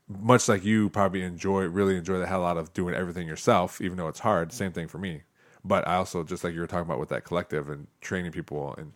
much 0.08 0.48
like 0.48 0.64
you 0.64 0.90
probably 0.90 1.22
enjoy 1.22 1.62
really 1.64 1.96
enjoy 1.96 2.18
the 2.18 2.26
hell 2.26 2.44
out 2.44 2.56
of 2.56 2.72
doing 2.74 2.94
everything 2.94 3.26
yourself, 3.26 3.80
even 3.80 3.96
though 3.96 4.08
it's 4.08 4.20
hard. 4.20 4.52
Same 4.52 4.72
thing 4.72 4.86
for 4.88 4.98
me. 4.98 5.22
But 5.64 5.86
I 5.86 5.94
also 5.94 6.24
just 6.24 6.42
like 6.44 6.54
you 6.54 6.60
were 6.60 6.66
talking 6.66 6.86
about 6.86 6.98
with 6.98 7.08
that 7.10 7.24
collective 7.24 7.70
and 7.70 7.86
training 8.00 8.32
people 8.32 8.74
and 8.76 8.92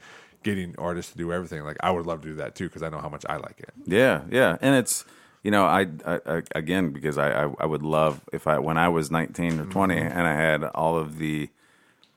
getting 0.46 0.74
artists 0.78 1.10
to 1.12 1.18
do 1.18 1.32
everything. 1.32 1.62
Like 1.64 1.76
I 1.80 1.90
would 1.90 2.06
love 2.06 2.22
to 2.22 2.28
do 2.28 2.34
that 2.36 2.54
too 2.54 2.66
because 2.68 2.82
I 2.82 2.88
know 2.88 3.00
how 3.06 3.08
much 3.10 3.24
I 3.28 3.36
like 3.36 3.58
it. 3.60 3.72
Yeah, 3.84 4.22
yeah, 4.30 4.56
and 4.60 4.74
it's 4.76 5.04
you 5.42 5.50
know 5.50 5.64
I, 5.66 5.80
I, 6.12 6.20
I 6.34 6.42
again 6.54 6.90
because 6.90 7.18
I, 7.18 7.28
I 7.44 7.54
I 7.60 7.66
would 7.66 7.82
love 7.82 8.20
if 8.32 8.46
I 8.46 8.58
when 8.58 8.78
I 8.78 8.88
was 8.88 9.10
nineteen 9.10 9.58
or 9.60 9.66
20 9.66 9.94
Mm-hmm. 9.94 10.18
and 10.18 10.26
I 10.26 10.34
had 10.34 10.64
all 10.64 10.96
of 10.96 11.18
the 11.18 11.50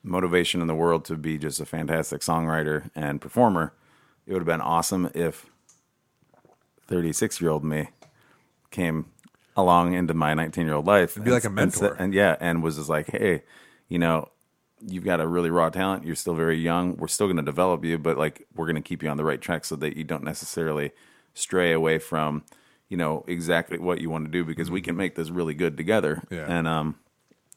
motivation 0.03 0.61
in 0.61 0.67
the 0.67 0.75
world 0.75 1.03
to 1.05 1.17
be 1.17 1.37
just 1.37 1.59
a 1.59 1.65
fantastic 1.65 2.21
songwriter 2.21 2.89
and 2.95 3.19
performer, 3.19 3.73
it 4.25 4.31
would 4.33 4.39
have 4.43 4.53
been 4.55 4.61
awesome 4.61 5.09
if 5.13 5.45
thirty 6.87 7.11
six 7.13 7.41
year 7.41 7.49
old 7.51 7.63
me 7.63 7.89
came 8.71 9.05
along 9.57 9.93
into 9.93 10.13
my 10.13 10.33
nineteen 10.33 10.65
year 10.65 10.75
old 10.75 10.87
life 10.87 11.15
and 11.15 11.25
be 11.25 11.31
like 11.31 11.43
a 11.45 11.49
mentor. 11.49 11.89
said- 11.89 11.95
and 11.99 12.13
yeah, 12.13 12.35
and 12.39 12.63
was 12.63 12.75
just 12.77 12.89
like, 12.89 13.07
hey, 13.11 13.43
you 13.87 13.99
know. 13.99 14.29
You've 14.85 15.03
got 15.03 15.19
a 15.19 15.27
really 15.27 15.49
raw 15.49 15.69
talent. 15.69 16.05
You're 16.05 16.15
still 16.15 16.35
very 16.35 16.57
young. 16.57 16.95
We're 16.97 17.07
still 17.07 17.27
going 17.27 17.37
to 17.37 17.43
develop 17.43 17.83
you, 17.83 17.97
but 17.97 18.17
like 18.17 18.47
we're 18.55 18.65
going 18.65 18.75
to 18.75 18.81
keep 18.81 19.03
you 19.03 19.09
on 19.09 19.17
the 19.17 19.23
right 19.25 19.41
track 19.41 19.65
so 19.65 19.75
that 19.77 19.97
you 19.97 20.03
don't 20.03 20.23
necessarily 20.23 20.91
stray 21.33 21.71
away 21.73 21.99
from 21.99 22.43
you 22.87 22.97
know 22.97 23.23
exactly 23.27 23.77
what 23.77 24.01
you 24.01 24.09
want 24.09 24.25
to 24.25 24.31
do 24.31 24.43
because 24.43 24.71
we 24.71 24.81
can 24.81 24.95
make 24.97 25.15
this 25.15 25.29
really 25.29 25.53
good 25.53 25.77
together 25.77 26.23
Yeah. 26.31 26.45
and 26.47 26.67
um 26.67 26.95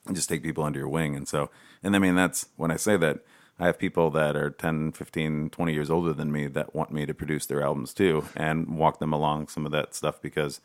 and 0.06 0.14
just 0.16 0.28
take 0.28 0.42
people 0.42 0.64
under 0.64 0.78
your 0.80 0.88
wing. 0.88 1.14
And 1.14 1.28
so, 1.28 1.48
and 1.82 1.94
I 1.94 2.00
mean, 2.00 2.16
that's 2.16 2.48
when 2.56 2.70
I 2.72 2.76
say 2.76 2.96
that, 2.96 3.20
I 3.60 3.66
have 3.66 3.78
people 3.78 4.10
that 4.10 4.34
are 4.34 4.50
10, 4.50 4.90
15, 4.92 5.50
20 5.50 5.72
years 5.72 5.90
older 5.90 6.12
than 6.12 6.32
me 6.32 6.48
that 6.48 6.74
want 6.74 6.90
me 6.90 7.06
to 7.06 7.14
produce 7.14 7.46
their 7.46 7.62
albums 7.62 7.94
too 7.94 8.24
and 8.34 8.76
walk 8.76 8.98
them 8.98 9.12
along 9.12 9.46
some 9.48 9.64
of 9.64 9.70
that 9.72 9.94
stuff 9.94 10.20
because 10.20 10.60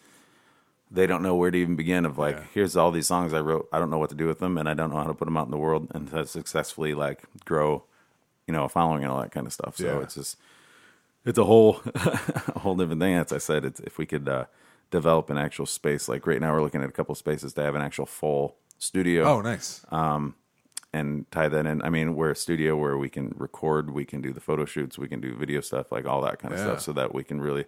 they 0.89 1.05
don't 1.07 1.21
know 1.21 1.35
where 1.35 1.51
to 1.51 1.57
even 1.57 1.75
begin 1.75 2.05
of 2.05 2.17
like, 2.17 2.37
Yeah. 2.37 2.43
here's 2.53 2.77
all 2.77 2.91
these 2.91 3.07
songs 3.07 3.33
I 3.33 3.41
wrote. 3.41 3.67
I 3.73 3.79
don't 3.79 3.89
know 3.89 3.97
what 3.97 4.09
to 4.09 4.15
do 4.15 4.27
with 4.27 4.39
them 4.39 4.57
and 4.57 4.69
I 4.69 4.73
don't 4.73 4.89
know 4.89 4.97
how 4.97 5.03
to 5.07 5.13
put 5.13 5.25
them 5.25 5.35
out 5.37 5.45
in 5.45 5.51
the 5.51 5.57
world 5.57 5.87
and 5.93 6.09
to 6.11 6.25
successfully 6.25 6.93
like 6.93 7.23
grow, 7.45 7.83
you 8.47 8.53
know, 8.53 8.63
a 8.63 8.69
following 8.69 9.03
and 9.03 9.11
all 9.11 9.21
that 9.21 9.31
kind 9.31 9.45
of 9.45 9.51
stuff. 9.53 9.75
So 9.77 9.85
Yeah. 9.85 9.99
it's 10.03 10.15
just, 10.15 10.37
it's 11.25 11.37
a 11.37 11.43
whole, 11.43 11.81
a 11.95 12.59
whole 12.59 12.75
different 12.75 13.01
thing. 13.01 13.15
As 13.15 13.33
I 13.33 13.37
said, 13.37 13.65
it's, 13.65 13.81
if 13.81 13.97
we 13.97 14.05
could 14.05 14.29
uh, 14.29 14.45
develop 14.91 15.29
an 15.29 15.37
actual 15.37 15.65
space, 15.65 16.07
like 16.07 16.25
right 16.25 16.39
now 16.39 16.53
we're 16.53 16.61
looking 16.61 16.81
at 16.81 16.87
a 16.89 16.93
couple 16.93 17.13
spaces 17.15 17.53
to 17.55 17.61
have 17.63 17.75
an 17.75 17.81
actual 17.81 18.05
full 18.05 18.55
studio 18.77 19.25
Oh, 19.25 19.41
nice. 19.41 19.83
and 20.93 21.29
tie 21.31 21.49
that 21.49 21.65
in. 21.65 21.81
I 21.81 21.89
mean, 21.89 22.15
we're 22.15 22.31
a 22.31 22.35
studio 22.35 22.77
where 22.77 22.97
we 22.97 23.09
can 23.09 23.33
record, 23.37 23.91
we 23.91 24.05
can 24.05 24.21
do 24.21 24.31
the 24.31 24.39
photo 24.39 24.63
shoots, 24.63 24.97
we 24.97 25.07
can 25.09 25.19
do 25.19 25.35
video 25.35 25.59
stuff, 25.61 25.91
like 25.91 26.05
all 26.05 26.21
that 26.21 26.39
kind 26.39 26.53
of 26.53 26.59
Yeah. 26.59 26.65
stuff, 26.67 26.81
so 26.81 26.93
that 26.93 27.13
we 27.13 27.23
can 27.25 27.41
really 27.41 27.65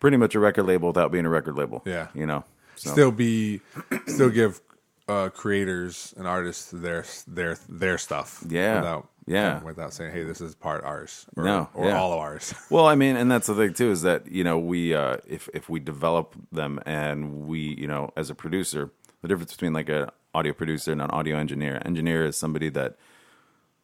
pretty 0.00 0.16
much 0.16 0.34
a 0.34 0.40
record 0.40 0.64
label 0.64 0.88
without 0.88 1.12
being 1.12 1.26
a 1.26 1.30
record 1.30 1.56
label. 1.56 1.82
Yeah. 1.86 2.08
you 2.14 2.26
know. 2.26 2.44
So, 2.76 2.90
still 2.90 3.12
be, 3.12 3.60
still 4.06 4.30
give 4.30 4.60
uh, 5.06 5.28
creators 5.28 6.14
and 6.16 6.26
artists 6.26 6.70
their 6.70 7.04
their 7.26 7.58
their 7.68 7.98
stuff. 7.98 8.42
Yeah. 8.48 8.76
Without 8.76 9.08
Yeah. 9.26 9.62
Without 9.62 9.92
saying, 9.92 10.12
hey, 10.12 10.24
this 10.24 10.40
is 10.40 10.54
part 10.54 10.82
ours. 10.84 11.26
Or, 11.36 11.44
No, 11.44 11.68
Or 11.74 11.86
yeah. 11.88 11.98
all 11.98 12.12
of 12.12 12.18
ours. 12.20 12.54
well, 12.70 12.86
I 12.86 12.94
mean, 12.94 13.16
and 13.16 13.30
that's 13.30 13.46
the 13.48 13.54
thing 13.54 13.74
too 13.74 13.90
is 13.90 14.02
that 14.02 14.30
you 14.30 14.44
know 14.44 14.58
we 14.58 14.94
uh, 14.94 15.18
if 15.28 15.48
if 15.52 15.68
we 15.68 15.78
develop 15.80 16.34
them 16.50 16.80
and 16.86 17.46
we 17.46 17.60
you 17.60 17.86
know 17.86 18.10
as 18.16 18.30
a 18.30 18.34
producer, 18.34 18.90
the 19.20 19.28
difference 19.28 19.52
between 19.52 19.72
like 19.72 19.88
a 19.88 20.12
audio 20.34 20.52
producer 20.52 20.92
and 20.92 21.02
an 21.02 21.10
audio 21.10 21.36
engineer. 21.36 21.82
Engineer 21.84 22.24
is 22.24 22.36
somebody 22.36 22.70
that 22.70 22.96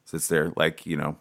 sits 0.05 0.29
there 0.29 0.53
like 0.57 0.87
you 0.87 0.97
know 0.97 1.19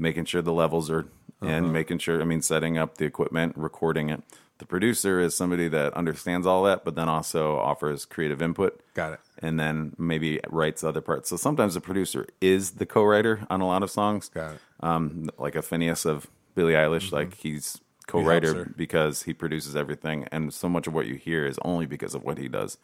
making 0.00 0.24
sure 0.24 0.42
the 0.42 0.52
levels 0.52 0.90
are 0.90 1.06
and 1.42 1.72
making 1.72 1.98
sure 1.98 2.20
I 2.20 2.24
mean 2.24 2.42
setting 2.42 2.76
up 2.76 2.98
the 2.98 3.04
equipment, 3.06 3.54
recording 3.56 4.10
it. 4.10 4.22
The 4.58 4.66
producer 4.66 5.20
is 5.20 5.34
somebody 5.34 5.68
that 5.68 5.94
understands 5.94 6.46
all 6.46 6.64
that, 6.64 6.84
but 6.84 6.94
then 6.94 7.08
also 7.08 7.56
offers 7.56 8.04
creative 8.04 8.42
input 8.42 8.78
Got 8.92 9.14
it. 9.14 9.20
and 9.38 9.58
then 9.58 9.94
maybe 9.96 10.38
writes 10.50 10.84
other 10.84 11.00
parts. 11.00 11.30
So 11.30 11.36
sometimes 11.36 11.72
the 11.74 11.80
producer 11.80 12.26
is 12.42 12.72
the 12.72 12.84
co-writer 12.84 13.46
on 13.48 13.62
a 13.62 13.66
lot 13.66 13.82
of 13.82 13.90
songs. 13.90 14.28
Got 14.28 14.56
it. 14.56 14.60
Um, 14.80 15.30
like 15.38 15.54
a 15.54 15.60
Finneas 15.62 16.04
of 16.04 16.26
Billie 16.54 16.74
Eilish, 16.74 17.10
like 17.10 17.36
he's 17.36 17.80
co-writer 18.06 18.54
her. 18.54 18.72
because 18.76 19.22
he 19.22 19.32
produces 19.32 19.74
everything, 19.76 20.26
and 20.30 20.52
so 20.52 20.68
much 20.68 20.86
of 20.86 20.92
what 20.92 21.06
you 21.06 21.14
hear 21.14 21.46
is 21.46 21.58
only 21.64 21.86
because 21.86 22.14
of 22.14 22.22
what 22.22 22.36
he 22.36 22.48
does. 22.48 22.76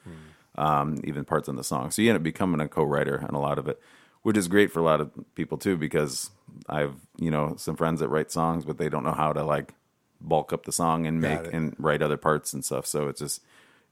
Um, 0.54 1.00
even 1.04 1.26
parts 1.26 1.48
in 1.48 1.56
the 1.56 1.64
song, 1.64 1.90
so 1.90 2.00
you 2.00 2.08
end 2.08 2.16
up 2.16 2.22
becoming 2.22 2.62
a 2.62 2.68
co-writer 2.68 3.22
on 3.28 3.34
a 3.34 3.40
lot 3.40 3.58
of 3.58 3.68
it, 3.68 3.78
which 4.26 4.36
is 4.36 4.48
great 4.48 4.72
for 4.72 4.80
a 4.80 4.82
lot 4.82 5.00
of 5.00 5.10
people 5.36 5.56
too. 5.56 5.76
Because 5.76 6.30
I've 6.68 6.94
you 7.16 7.30
know 7.30 7.54
some 7.56 7.76
friends 7.76 8.00
that 8.00 8.08
write 8.08 8.32
songs, 8.32 8.64
but 8.64 8.76
they 8.78 8.88
don't 8.88 9.04
know 9.04 9.12
how 9.24 9.32
to 9.32 9.44
like 9.44 9.74
bulk 10.20 10.52
up 10.52 10.64
the 10.64 10.72
song 10.72 11.06
and 11.06 11.22
Got 11.22 11.28
make 11.30 11.46
it. 11.48 11.54
and 11.54 11.76
write 11.78 12.02
other 12.02 12.16
parts 12.16 12.52
and 12.52 12.64
stuff. 12.64 12.86
So 12.86 13.08
it's 13.08 13.20
just 13.20 13.42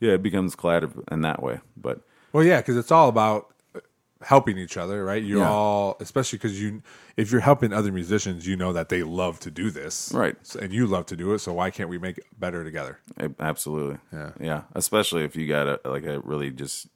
yeah, 0.01 0.13
it 0.15 0.23
becomes 0.23 0.57
collaborative 0.57 1.03
in 1.13 1.21
that 1.23 1.41
way. 1.43 1.61
But 1.77 2.01
Well, 2.33 2.43
yeah, 2.45 2.59
because 2.61 2.77
it's 2.77 2.91
all 2.91 3.09
about 3.09 3.55
uh, 3.77 3.81
helping 4.23 4.59
each 4.59 4.77
other, 4.77 5.05
right? 5.05 5.23
You're 5.23 5.41
Yeah. 5.47 5.51
all, 5.51 5.97
especially 6.01 6.39
because 6.39 6.61
you, 6.61 6.83
if 7.17 7.31
you're 7.31 7.41
helping 7.51 7.73
other 7.73 7.93
musicians, 7.93 8.45
you 8.47 8.57
know 8.57 8.73
that 8.73 8.89
they 8.89 9.03
love 9.05 9.39
to 9.41 9.51
do 9.53 9.71
this, 9.71 10.11
Right. 10.13 10.37
So- 10.43 10.59
and 10.61 10.73
you 10.73 10.87
love 10.89 11.07
to 11.07 11.17
do 11.17 11.33
it. 11.35 11.39
So 11.39 11.53
why 11.53 11.71
can't 11.71 11.89
we 11.89 11.99
make 11.99 12.19
it 12.19 12.27
better 12.37 12.65
together? 12.65 12.99
Absolutely. 13.39 13.99
Yeah. 14.13 14.31
Yeah. 14.41 14.63
Especially 14.75 15.23
if 15.23 15.37
you 15.37 15.47
got 15.47 15.69
a 15.69 15.81
like 15.89 16.05
a 16.07 16.19
really 16.21 16.51
just 16.51 16.89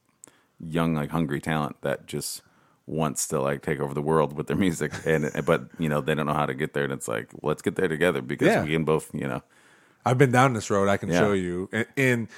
young, 0.58 0.94
like 0.94 1.10
hungry 1.10 1.40
talent 1.40 1.76
that 1.82 2.06
just 2.06 2.42
wants 2.88 3.28
to 3.28 3.40
like 3.40 3.62
take 3.62 3.80
over 3.80 3.92
the 3.92 4.00
world 4.02 4.36
with 4.36 4.46
their 4.46 4.56
music 4.56 4.92
and 5.06 5.30
but 5.44 5.68
you 5.78 5.88
know, 5.88 6.00
they 6.00 6.14
don't 6.14 6.26
know 6.26 6.32
how 6.34 6.46
to 6.46 6.54
get 6.54 6.72
there 6.72 6.84
and 6.84 6.92
it's 6.92 7.06
like, 7.06 7.28
let's 7.42 7.62
get 7.62 7.76
there 7.76 7.88
together 7.88 8.22
because 8.22 8.48
Yeah. 8.48 8.64
we 8.64 8.70
can 8.70 8.84
both, 8.84 9.10
you 9.14 9.28
know. 9.28 9.42
I've 10.06 10.16
been 10.16 10.32
down 10.32 10.54
this 10.54 10.70
road. 10.70 10.88
I 10.88 10.96
can 10.96 11.10
Yeah. 11.10 11.18
show 11.20 11.32
you, 11.32 11.68
and, 11.72 11.86
and 11.96 12.28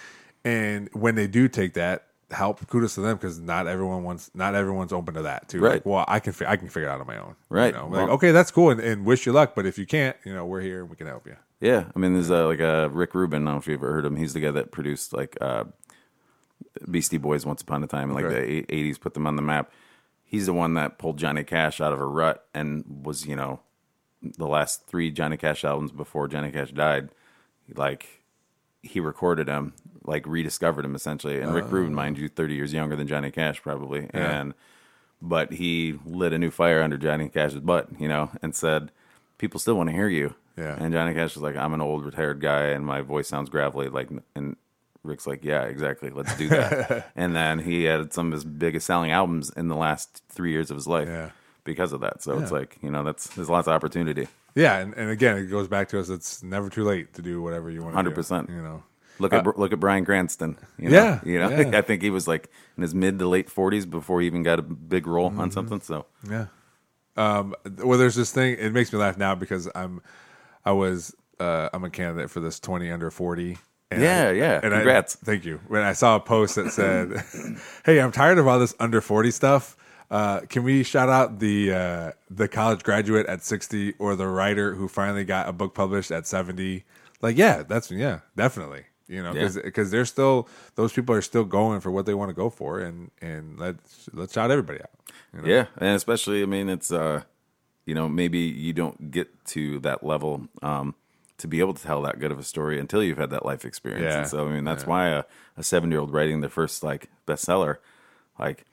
and 0.45 0.89
when 0.93 1.15
they 1.15 1.27
do 1.29 1.47
take 1.49 1.75
that 1.75 2.07
help, 2.33 2.67
kudos 2.69 2.95
to 2.97 3.01
them 3.01 3.17
because 3.17 3.39
not 3.39 3.67
everyone 3.69 4.03
wants, 4.03 4.31
not 4.35 4.55
everyone's 4.55 4.93
open 4.93 5.15
to 5.15 5.23
that 5.23 5.49
too. 5.49 5.61
Right. 5.61 5.75
Like, 5.75 5.87
well, 5.87 6.05
I 6.09 6.19
can, 6.21 6.33
fi- 6.33 6.47
I 6.47 6.57
can 6.57 6.69
figure 6.69 6.89
it 6.89 6.93
out 6.93 7.01
on 7.01 7.07
my 7.07 7.19
own. 7.19 7.37
Right. 7.49 7.75
You 7.75 7.81
know, 7.81 7.87
like, 7.89 8.07
Well- 8.07 8.11
okay, 8.17 8.33
that's 8.33 8.51
cool, 8.51 8.71
and, 8.71 8.81
and 8.81 9.05
wish 9.05 9.27
you 9.27 9.33
luck. 9.33 9.55
But 9.55 9.67
if 9.67 9.79
you 9.79 9.87
can't, 9.87 10.17
you 10.25 10.33
know, 10.35 10.47
we're 10.47 10.63
here 10.63 10.81
and 10.81 10.91
we 10.91 10.97
can 10.97 11.07
help 11.07 11.27
you. 11.27 11.37
Yeah. 11.61 11.85
I 11.95 11.99
mean 11.99 12.15
there's 12.15 12.31
uh, 12.31 12.47
like 12.47 12.61
a 12.61 12.89
Rick 12.89 13.15
Rubin, 13.15 13.43
I 13.43 13.51
don't 13.51 13.55
know 13.55 13.59
if 13.59 13.69
you've 13.69 13.81
ever 13.83 13.93
heard 13.93 14.07
him. 14.07 14.17
He's 14.17 14.33
the 14.33 14.41
guy 14.41 14.51
that 14.53 14.73
produced 14.73 15.13
like 15.13 15.37
uh 15.41 15.65
Beastie 16.91 17.19
Boys 17.19 17.45
once 17.47 17.63
upon 17.63 17.83
a 17.85 17.87
time 17.87 18.09
in 18.11 18.15
like 18.15 18.25
Right. 18.25 18.35
the 18.35 18.51
eight- 18.51 18.69
80s, 18.69 18.99
put 19.01 19.15
them 19.15 19.27
on 19.27 19.37
the 19.37 19.43
map. 19.43 19.71
He's 20.31 20.47
the 20.47 20.53
one 20.53 20.75
that 20.75 20.97
pulled 20.97 21.19
Johnny 21.19 21.43
Cash 21.43 21.81
out 21.81 21.93
of 21.93 21.99
a 21.99 22.07
rut 22.07 22.47
and 22.55 22.85
was, 23.05 23.27
you 23.27 23.35
know, 23.35 23.59
the 24.23 24.47
last 24.47 24.87
three 24.87 25.11
Johnny 25.11 25.37
Cash 25.37 25.65
albums 25.65 25.91
before 25.91 26.29
Johnny 26.29 26.53
Cash 26.53 26.71
died, 26.71 27.09
like 27.75 28.23
he 28.81 29.01
recorded 29.01 29.49
him, 29.49 29.75
like 30.05 30.25
rediscovered 30.29 30.85
him 30.85 30.95
essentially. 30.95 31.41
And 31.41 31.53
Rick 31.53 31.73
Rubin, 31.73 31.95
mind 31.97 32.17
you, 32.17 32.29
30 32.29 32.55
years 32.55 32.73
younger 32.73 32.95
than 32.95 33.09
Johnny 33.09 33.33
Cash 33.33 33.61
probably. 33.61 34.09
Yeah. 34.15 34.41
And 34.41 34.55
but 35.21 35.55
he 35.55 35.99
lit 36.07 36.33
a 36.33 36.39
new 36.39 36.53
fire 36.53 36.81
under 36.81 36.97
Johnny 36.97 37.29
Cash's 37.29 37.59
butt, 37.59 37.89
you 37.99 38.07
know, 38.07 38.31
and 38.41 38.55
said, 38.55 38.93
"People 39.37 39.59
still 39.59 39.75
want 39.75 39.89
to 39.89 39.97
hear 39.97 40.09
you." 40.09 40.37
Yeah. 40.57 40.77
And 40.79 40.93
Johnny 40.93 41.13
Cash 41.13 41.35
was 41.35 41.43
like, 41.43 41.57
"I'm 41.57 41.75
an 41.75 41.81
old 41.81 42.05
retired 42.05 42.41
guy, 42.41 42.67
and 42.67 42.87
my 42.87 43.01
voice 43.01 43.27
sounds 43.27 43.51
gravelly." 43.51 43.89
Like, 43.89 44.11
and 44.37 44.57
Rick's 45.03 45.27
like, 45.27 45.45
"Yeah, 45.45 45.63
exactly. 45.65 46.11
Let's 46.11 46.37
do 46.37 46.49
that." 46.49 47.11
and 47.17 47.35
then 47.35 47.59
he 47.59 47.85
had 47.85 48.13
some 48.13 48.27
of 48.29 48.33
his 48.33 48.45
biggest 48.45 48.87
selling 48.87 49.11
albums 49.13 49.51
in 49.57 49.69
the 49.69 49.77
last 49.77 50.23
three 50.29 50.51
years 50.53 50.71
of 50.71 50.77
his 50.77 50.87
life 50.87 51.09
Yeah. 51.09 51.31
because 51.65 51.93
of 51.93 52.01
that. 52.01 52.23
So 52.23 52.39
it's 52.39 52.53
like, 52.53 52.79
you 52.83 52.91
know, 52.91 53.03
that's 53.05 53.29
there's 53.29 53.49
lots 53.49 53.67
of 53.69 53.73
opportunity. 53.75 54.29
Yeah, 54.55 54.79
and, 54.79 54.93
and 54.95 55.11
again, 55.11 55.37
it 55.39 55.47
goes 55.47 55.69
back 55.69 55.89
to 55.91 56.01
us. 56.01 56.09
It's 56.11 56.43
never 56.43 56.69
too 56.69 56.85
late 56.85 57.15
to 57.15 57.23
do 57.23 57.41
whatever 57.41 57.71
you 57.71 57.83
want. 57.83 57.95
100%. 57.97 58.49
You 58.51 58.63
know. 58.63 58.83
Look 59.21 59.33
at 59.33 59.47
look 59.59 59.73
at 59.73 59.79
Bryan 59.81 60.05
Cranston. 60.05 60.57
You 60.79 60.89
know? 60.91 60.99
Uh, 60.99 61.03
Yeah, 61.03 61.21
you 61.25 61.39
know, 61.39 61.49
yeah. 61.51 61.79
I 61.79 61.83
think 61.83 62.03
he 62.03 62.11
was 62.11 62.27
like 62.27 62.51
in 62.77 62.83
his 62.83 62.95
mid 62.95 63.19
to 63.21 63.29
late 63.29 63.49
40s 63.49 63.89
before 63.89 64.21
he 64.21 64.27
even 64.27 64.43
got 64.43 64.59
a 64.59 64.63
big 64.63 65.07
role 65.07 65.31
Mm-hmm. 65.31 65.41
on 65.41 65.51
something. 65.51 65.81
So 65.81 66.07
Yeah. 66.29 66.47
Um, 67.17 67.55
well, 67.79 67.99
there's 67.99 68.15
this 68.15 68.33
thing. 68.33 68.57
It 68.59 68.73
makes 68.73 68.93
me 68.93 68.99
laugh 68.99 69.19
now 69.19 69.35
because 69.35 69.69
I'm, 69.75 70.01
I 70.65 70.73
was, 70.73 71.15
uh, 71.39 71.69
I'm 71.73 71.85
a 71.85 71.91
candidate 71.91 72.31
for 72.31 72.41
this 72.41 72.59
20 72.61 72.91
under 72.91 73.11
40. 73.11 73.59
And 73.91 74.03
Yeah, 74.03 74.29
I- 74.29 74.33
yeah. 74.33 74.61
and 74.63 74.73
I- 74.75 74.79
Congrats. 74.79 75.17
thank 75.17 75.45
you. 75.45 75.61
When 75.69 75.83
I 75.83 75.93
saw 75.95 76.17
a 76.17 76.21
post 76.21 76.55
that 76.57 76.71
said, 76.73 77.25
"Hey, 77.85 78.01
I'm 78.01 78.13
tired 78.13 78.39
of 78.39 78.47
all 78.47 78.59
this 78.59 78.75
under 78.79 79.01
40 79.01 79.31
stuff. 79.31 79.77
Uh, 80.11 80.41
can 80.49 80.63
we 80.65 80.83
shout 80.83 81.09
out 81.09 81.39
the 81.39 81.73
uh, 81.73 82.13
the 82.31 82.49
college 82.49 82.83
graduate 82.83 83.27
at 83.27 83.45
60 83.45 83.95
or 83.99 84.17
the 84.17 84.27
writer 84.27 84.75
who 84.75 84.89
finally 84.89 85.25
got 85.25 85.49
a 85.49 85.53
book 85.53 85.75
published 85.75 86.11
at 86.11 86.27
70?" 86.27 86.85
Like, 87.23 87.37
yeah, 87.37 87.63
that's 87.67 87.91
yeah, 87.91 88.21
definitely. 88.37 88.85
You 89.09 89.23
know, 89.25 89.33
Yeah. 89.35 89.49
because 89.65 89.91
they're 89.91 90.05
still 90.05 90.49
those 90.77 90.93
people 90.93 91.15
are 91.17 91.23
still 91.23 91.45
going 91.45 91.81
for 91.81 91.91
what 91.91 92.07
they 92.07 92.15
want 92.15 92.29
to 92.31 92.35
go 92.35 92.49
for, 92.49 92.79
and 92.79 93.11
and 93.21 93.59
let's 93.59 94.09
let's 94.13 94.33
shout 94.33 94.51
everybody 94.53 94.81
out. 94.81 94.91
you 95.35 95.43
know? 95.43 95.49
Yeah, 95.49 95.67
and 95.79 95.97
especially, 95.97 96.43
I 96.43 96.47
mean, 96.47 96.69
it's 96.69 96.93
uh, 96.93 97.23
you 97.87 97.95
know, 97.95 98.09
maybe 98.09 98.39
you 98.39 98.73
don't 98.73 99.11
get 99.11 99.45
to 99.47 99.81
that 99.81 100.05
level 100.05 100.47
um, 100.63 100.95
to 101.41 101.49
be 101.49 101.61
able 101.61 101.75
to 101.75 101.83
tell 101.83 102.03
that 102.03 102.19
good 102.19 102.31
of 102.31 102.39
a 102.39 102.43
story 102.45 102.79
until 102.79 103.03
you've 103.03 103.19
had 103.19 103.31
that 103.31 103.45
life 103.45 103.65
experience. 103.65 104.05
Yeah. 104.05 104.19
And 104.21 104.29
so, 104.29 104.47
I 104.47 104.51
mean, 104.51 104.65
that's 104.65 104.87
why 104.87 105.09
a, 105.09 105.25
a 105.57 105.63
seven 105.63 105.91
year 105.91 106.01
old 106.01 106.13
writing 106.13 106.41
their 106.41 106.51
first 106.51 106.83
like 106.83 107.11
bestseller, 107.27 107.79
like, 108.39 108.65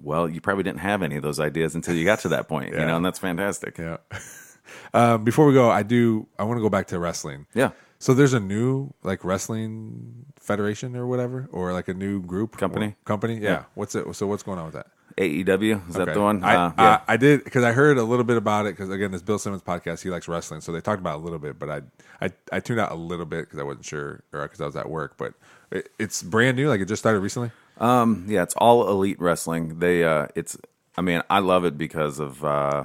well, 0.00 0.28
you 0.28 0.40
probably 0.40 0.64
didn't 0.64 0.80
have 0.80 1.02
any 1.02 1.16
of 1.16 1.22
those 1.22 1.38
ideas 1.38 1.74
until 1.74 1.94
you 1.94 2.04
got 2.04 2.20
to 2.20 2.28
that 2.28 2.48
point, 2.48 2.72
you 2.72 2.78
know, 2.78 2.96
and 2.96 3.04
that's 3.04 3.18
fantastic. 3.18 3.78
Yeah. 3.78 3.98
um, 4.94 5.24
before 5.24 5.46
we 5.46 5.54
go, 5.54 5.70
I 5.70 5.82
do. 5.82 6.26
I 6.38 6.44
want 6.44 6.58
to 6.58 6.62
go 6.62 6.70
back 6.70 6.88
to 6.88 6.98
wrestling. 6.98 7.46
Yeah. 7.54 7.70
So 7.98 8.12
there's 8.12 8.32
a 8.34 8.40
new 8.40 8.92
like 9.02 9.24
wrestling 9.24 10.26
federation 10.38 10.94
or 10.96 11.06
whatever, 11.06 11.48
or 11.52 11.72
like 11.72 11.88
a 11.88 11.94
new 11.94 12.22
group 12.22 12.56
Company? 12.56 12.86
or- 12.86 12.96
company. 13.04 13.36
Yeah. 13.36 13.50
Yeah. 13.50 13.64
What's 13.74 13.94
it? 13.94 14.14
So 14.14 14.26
what's 14.26 14.42
going 14.42 14.58
on 14.58 14.66
with 14.66 14.74
that? 14.74 14.88
AEW 15.16 15.88
is 15.88 15.94
that 15.94 16.12
the 16.14 16.20
one? 16.20 16.42
I, 16.42 16.54
Uh, 16.54 16.72
yeah. 16.76 17.00
I, 17.06 17.14
I 17.14 17.16
did 17.16 17.44
because 17.44 17.62
I 17.62 17.72
heard 17.72 17.98
a 17.98 18.02
little 18.02 18.24
bit 18.24 18.36
about 18.36 18.66
it 18.66 18.70
because 18.76 18.90
again, 18.90 19.12
this 19.12 19.22
Bill 19.22 19.38
Simmons 19.38 19.62
podcast, 19.62 20.02
he 20.02 20.10
likes 20.10 20.26
wrestling, 20.26 20.60
so 20.60 20.72
they 20.72 20.80
talked 20.80 21.00
about 21.00 21.16
it 21.16 21.20
a 21.20 21.24
little 21.24 21.38
bit, 21.38 21.58
but 21.58 21.70
I 21.70 21.82
I, 22.20 22.32
I 22.52 22.60
tuned 22.60 22.80
out 22.80 22.90
a 22.90 22.96
little 22.96 23.26
bit 23.26 23.42
because 23.42 23.58
I 23.58 23.62
wasn't 23.62 23.84
sure 23.84 24.22
or 24.32 24.42
because 24.42 24.60
I 24.60 24.66
was 24.66 24.76
at 24.76 24.88
work. 24.88 25.16
But 25.16 25.34
it, 25.70 25.90
it's 25.98 26.22
brand 26.22 26.56
new, 26.56 26.68
like 26.68 26.80
it 26.80 26.86
just 26.86 27.00
started 27.02 27.20
recently. 27.20 27.52
Um, 27.78 28.26
Yeah, 28.28 28.42
it's 28.42 28.54
all 28.54 28.88
elite 28.88 29.20
wrestling. 29.20 29.78
They 29.78 30.04
uh 30.04 30.26
it's 30.34 30.56
I 30.96 31.02
mean, 31.02 31.22
I 31.30 31.38
love 31.38 31.64
it 31.64 31.78
because 31.78 32.18
of 32.18 32.44
uh 32.44 32.84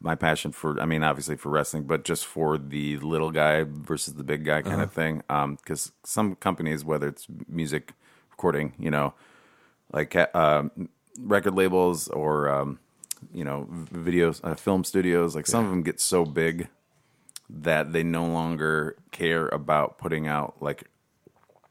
my 0.00 0.14
passion 0.16 0.50
for 0.50 0.80
I 0.80 0.86
mean, 0.86 1.04
obviously 1.04 1.36
for 1.36 1.50
wrestling, 1.50 1.84
but 1.84 2.04
just 2.04 2.26
for 2.26 2.58
the 2.58 2.98
little 2.98 3.30
guy 3.30 3.64
versus 3.68 4.14
the 4.14 4.24
big 4.24 4.44
guy 4.44 4.62
kind 4.62 4.80
of 4.82 4.92
thing. 4.92 5.22
Um 5.28 5.56
cuz 5.64 5.92
some 6.02 6.34
companies 6.34 6.84
whether 6.84 7.06
it's 7.06 7.26
music 7.48 7.92
recording, 8.30 8.72
you 8.78 8.90
know, 8.90 9.14
like 9.92 10.16
uh, 10.16 10.64
record 11.18 11.54
labels 11.54 12.08
or 12.08 12.48
um 12.48 12.78
you 13.32 13.42
know, 13.42 13.66
videos, 13.90 14.38
uh, 14.44 14.54
film 14.54 14.84
studios, 14.84 15.34
like 15.34 15.46
some 15.46 15.64
of 15.64 15.70
them 15.70 15.82
get 15.82 15.98
so 15.98 16.26
big 16.26 16.68
that 17.48 17.92
they 17.94 18.02
no 18.02 18.26
longer 18.26 18.96
care 19.12 19.48
about 19.48 19.96
putting 19.96 20.26
out 20.28 20.56
like 20.60 20.84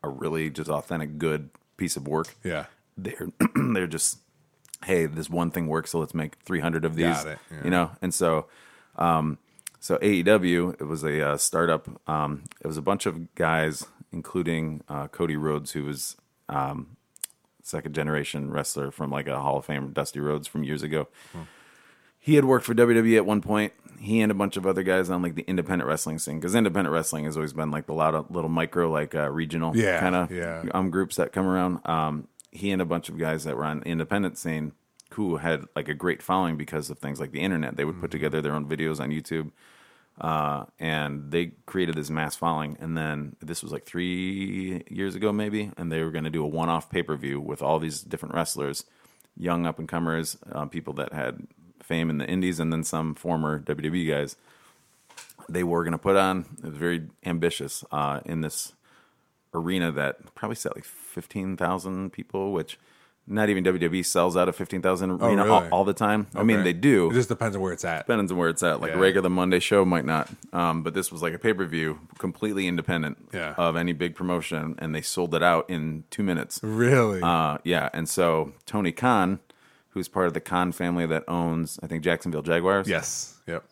a 0.02 0.10
really 0.10 0.50
just 0.50 0.70
authentic 0.70 1.18
good 1.20 1.50
piece 1.78 1.96
of 1.96 2.08
work 2.08 2.34
Yeah. 2.44 2.66
they're 2.98 3.28
they're 3.74 3.86
just 3.88 4.18
hey, 4.86 5.06
this 5.06 5.30
one 5.30 5.50
thing 5.52 5.68
works, 5.68 5.92
so 5.92 6.00
let's 6.00 6.14
make 6.14 6.36
300 6.44 6.84
of 6.86 6.96
these. 6.96 7.06
Yeah. 7.06 7.36
You 7.64 7.70
know, 7.70 7.92
and 8.02 8.14
so, 8.14 8.48
um, 8.98 9.38
so 9.80 9.98
AEW, 9.98 10.74
it 10.82 10.84
was 10.86 11.04
a 11.04 11.26
uh, 11.30 11.38
startup. 11.38 11.88
Um, 12.10 12.44
it 12.60 12.68
was 12.68 12.76
a 12.78 12.82
bunch 12.82 13.06
of 13.06 13.34
guys, 13.36 13.86
including 14.12 14.84
uh, 14.90 15.08
Cody 15.08 15.38
Rhodes, 15.38 15.72
who 15.72 15.86
was 15.86 16.18
um, 16.50 16.98
second 17.64 17.96
generation 17.96 18.52
wrestler 18.52 18.92
from 18.92 19.10
like 19.10 19.28
a 19.28 19.40
Hall 19.40 19.58
of 19.58 19.66
Fame, 19.66 19.92
Dusty 19.92 20.20
Rhodes 20.20 20.48
from 20.48 20.64
years 20.64 20.84
ago. 20.84 21.08
He 22.20 22.36
had 22.36 22.46
worked 22.46 22.66
for 22.66 22.74
WWE 22.74 23.18
at 23.18 23.26
one 23.26 23.42
point. 23.42 23.74
He 24.00 24.22
and 24.22 24.32
a 24.32 24.36
bunch 24.36 24.56
of 24.58 24.66
other 24.66 24.84
guys 24.84 25.10
on 25.10 25.22
like 25.22 25.36
the 25.36 25.44
independent 25.48 25.88
wrestling 25.88 26.20
scene, 26.20 26.40
because 26.40 26.56
independent 26.56 26.94
wrestling 26.94 27.26
has 27.26 27.36
always 27.36 27.54
been 27.54 27.72
like 27.72 27.86
the 27.86 27.94
lot 27.94 28.16
of 28.16 28.32
little 28.32 28.50
micro, 28.50 28.90
like 28.90 29.16
uh, 29.16 29.30
regional 29.30 29.76
Yeah, 29.76 30.00
kind 30.00 30.16
of 30.16 30.32
yeah. 30.32 30.64
um, 30.74 30.90
groups 30.90 31.16
that 31.18 31.32
come 31.34 31.46
around. 31.48 31.80
Um, 31.86 32.28
he 32.52 32.72
and 32.72 32.82
a 32.82 32.86
bunch 32.86 33.10
of 33.10 33.18
guys 33.18 33.44
that 33.46 33.58
were 33.58 33.66
on 33.66 33.80
the 33.80 33.88
independent 33.88 34.38
scene 34.38 34.74
who 35.12 35.38
had 35.38 35.66
like 35.76 35.88
a 35.88 35.94
great 35.94 36.22
following 36.22 36.56
because 36.58 36.90
of 36.90 36.98
things 37.00 37.20
like 37.20 37.32
the 37.32 37.40
internet. 37.40 37.78
They 37.78 37.86
would 37.86 38.00
put 38.00 38.12
together 38.12 38.42
their 38.42 38.54
own 38.54 38.68
videos 38.68 39.00
on 39.00 39.10
YouTube, 39.10 39.52
uh, 40.22 40.66
and 40.80 41.32
they 41.32 41.54
created 41.66 41.96
this 41.96 42.10
mass 42.10 42.36
following. 42.36 42.78
And 42.80 42.98
then 42.98 43.36
this 43.42 43.64
was 43.64 43.72
like 43.72 43.86
three 43.86 44.84
years 44.90 45.16
ago, 45.16 45.32
maybe, 45.32 45.72
and 45.78 45.92
they 45.92 46.04
were 46.04 46.12
going 46.12 46.24
to 46.24 46.30
do 46.30 46.44
a 46.44 46.48
one-off 46.48 46.90
pay-per-view 46.90 47.40
with 47.40 47.62
all 47.62 47.80
these 47.80 48.02
different 48.02 48.36
wrestlers, 48.36 48.86
young 49.36 49.66
up-and-comers, 49.66 50.38
uh, 50.52 50.66
people 50.66 50.94
that 50.94 51.14
had 51.14 51.48
fame 51.82 52.10
in 52.10 52.18
the 52.18 52.28
indies, 52.28 52.60
and 52.60 52.72
then 52.72 52.84
some 52.84 53.16
former 53.16 53.60
WWE 53.60 54.08
guys. 54.08 54.36
They 55.50 55.64
were 55.64 55.84
going 55.84 55.94
to 55.94 55.98
put 55.98 56.16
on. 56.16 56.46
It 56.60 56.70
was 56.70 56.78
very 56.78 57.08
ambitious 57.26 57.84
uh, 57.92 58.22
in 58.26 58.42
this 58.42 58.74
arena 59.54 59.92
that 59.92 60.34
probably 60.36 60.56
sat 60.56 60.76
like 60.76 60.86
15,000 60.86 62.12
people, 62.12 62.54
which 62.54 62.80
not 63.26 63.50
even 63.50 63.64
WWE 63.64 64.06
sells 64.06 64.36
out 64.36 64.50
of 64.50 64.56
15,000 64.56 65.12
arena 65.12 65.46
all, 65.46 65.60
really? 65.62 65.70
all 65.72 65.84
the 65.86 65.94
time. 65.94 66.28
I 66.36 66.44
mean, 66.44 66.64
they 66.64 66.74
do. 66.74 67.10
It 67.10 67.14
just 67.14 67.30
depends 67.30 67.56
on 67.56 67.62
where 67.62 67.72
it's 67.72 67.86
at. 67.86 68.06
Depends 68.06 68.32
on 68.32 68.38
where 68.38 68.50
it's 68.50 68.62
at. 68.64 68.82
Like 68.82 68.92
Yeah. 68.92 69.00
regular 69.00 69.30
Monday 69.30 69.60
show 69.60 69.86
might 69.86 70.04
not. 70.06 70.30
Um, 70.52 70.84
but 70.84 70.94
this 70.94 71.12
was 71.12 71.22
like 71.22 71.34
a 71.34 71.40
pay 71.40 71.54
per 71.54 71.66
view, 71.66 72.00
completely 72.18 72.68
independent 72.68 73.30
Yeah. 73.34 73.54
of 73.58 73.76
any 73.78 73.94
big 73.94 74.14
promotion, 74.16 74.76
and 74.80 74.94
they 74.94 75.02
sold 75.02 75.34
it 75.36 75.42
out 75.44 75.70
in 75.70 76.04
two 76.10 76.22
minutes. 76.24 76.60
Really? 76.64 77.22
Uh, 77.22 77.60
yeah. 77.64 77.90
And 77.94 78.10
so 78.10 78.54
Tony 78.66 78.92
Khan, 78.92 79.40
who's 79.92 80.08
part 80.10 80.28
of 80.28 80.34
the 80.34 80.42
Khan 80.42 80.72
family 80.74 81.06
that 81.06 81.24
owns, 81.28 81.80
I 81.82 81.88
think, 81.88 82.04
Jacksonville 82.04 82.42
Jaguars. 82.42 82.88
yes. 82.90 83.40
Yep. 83.48 83.64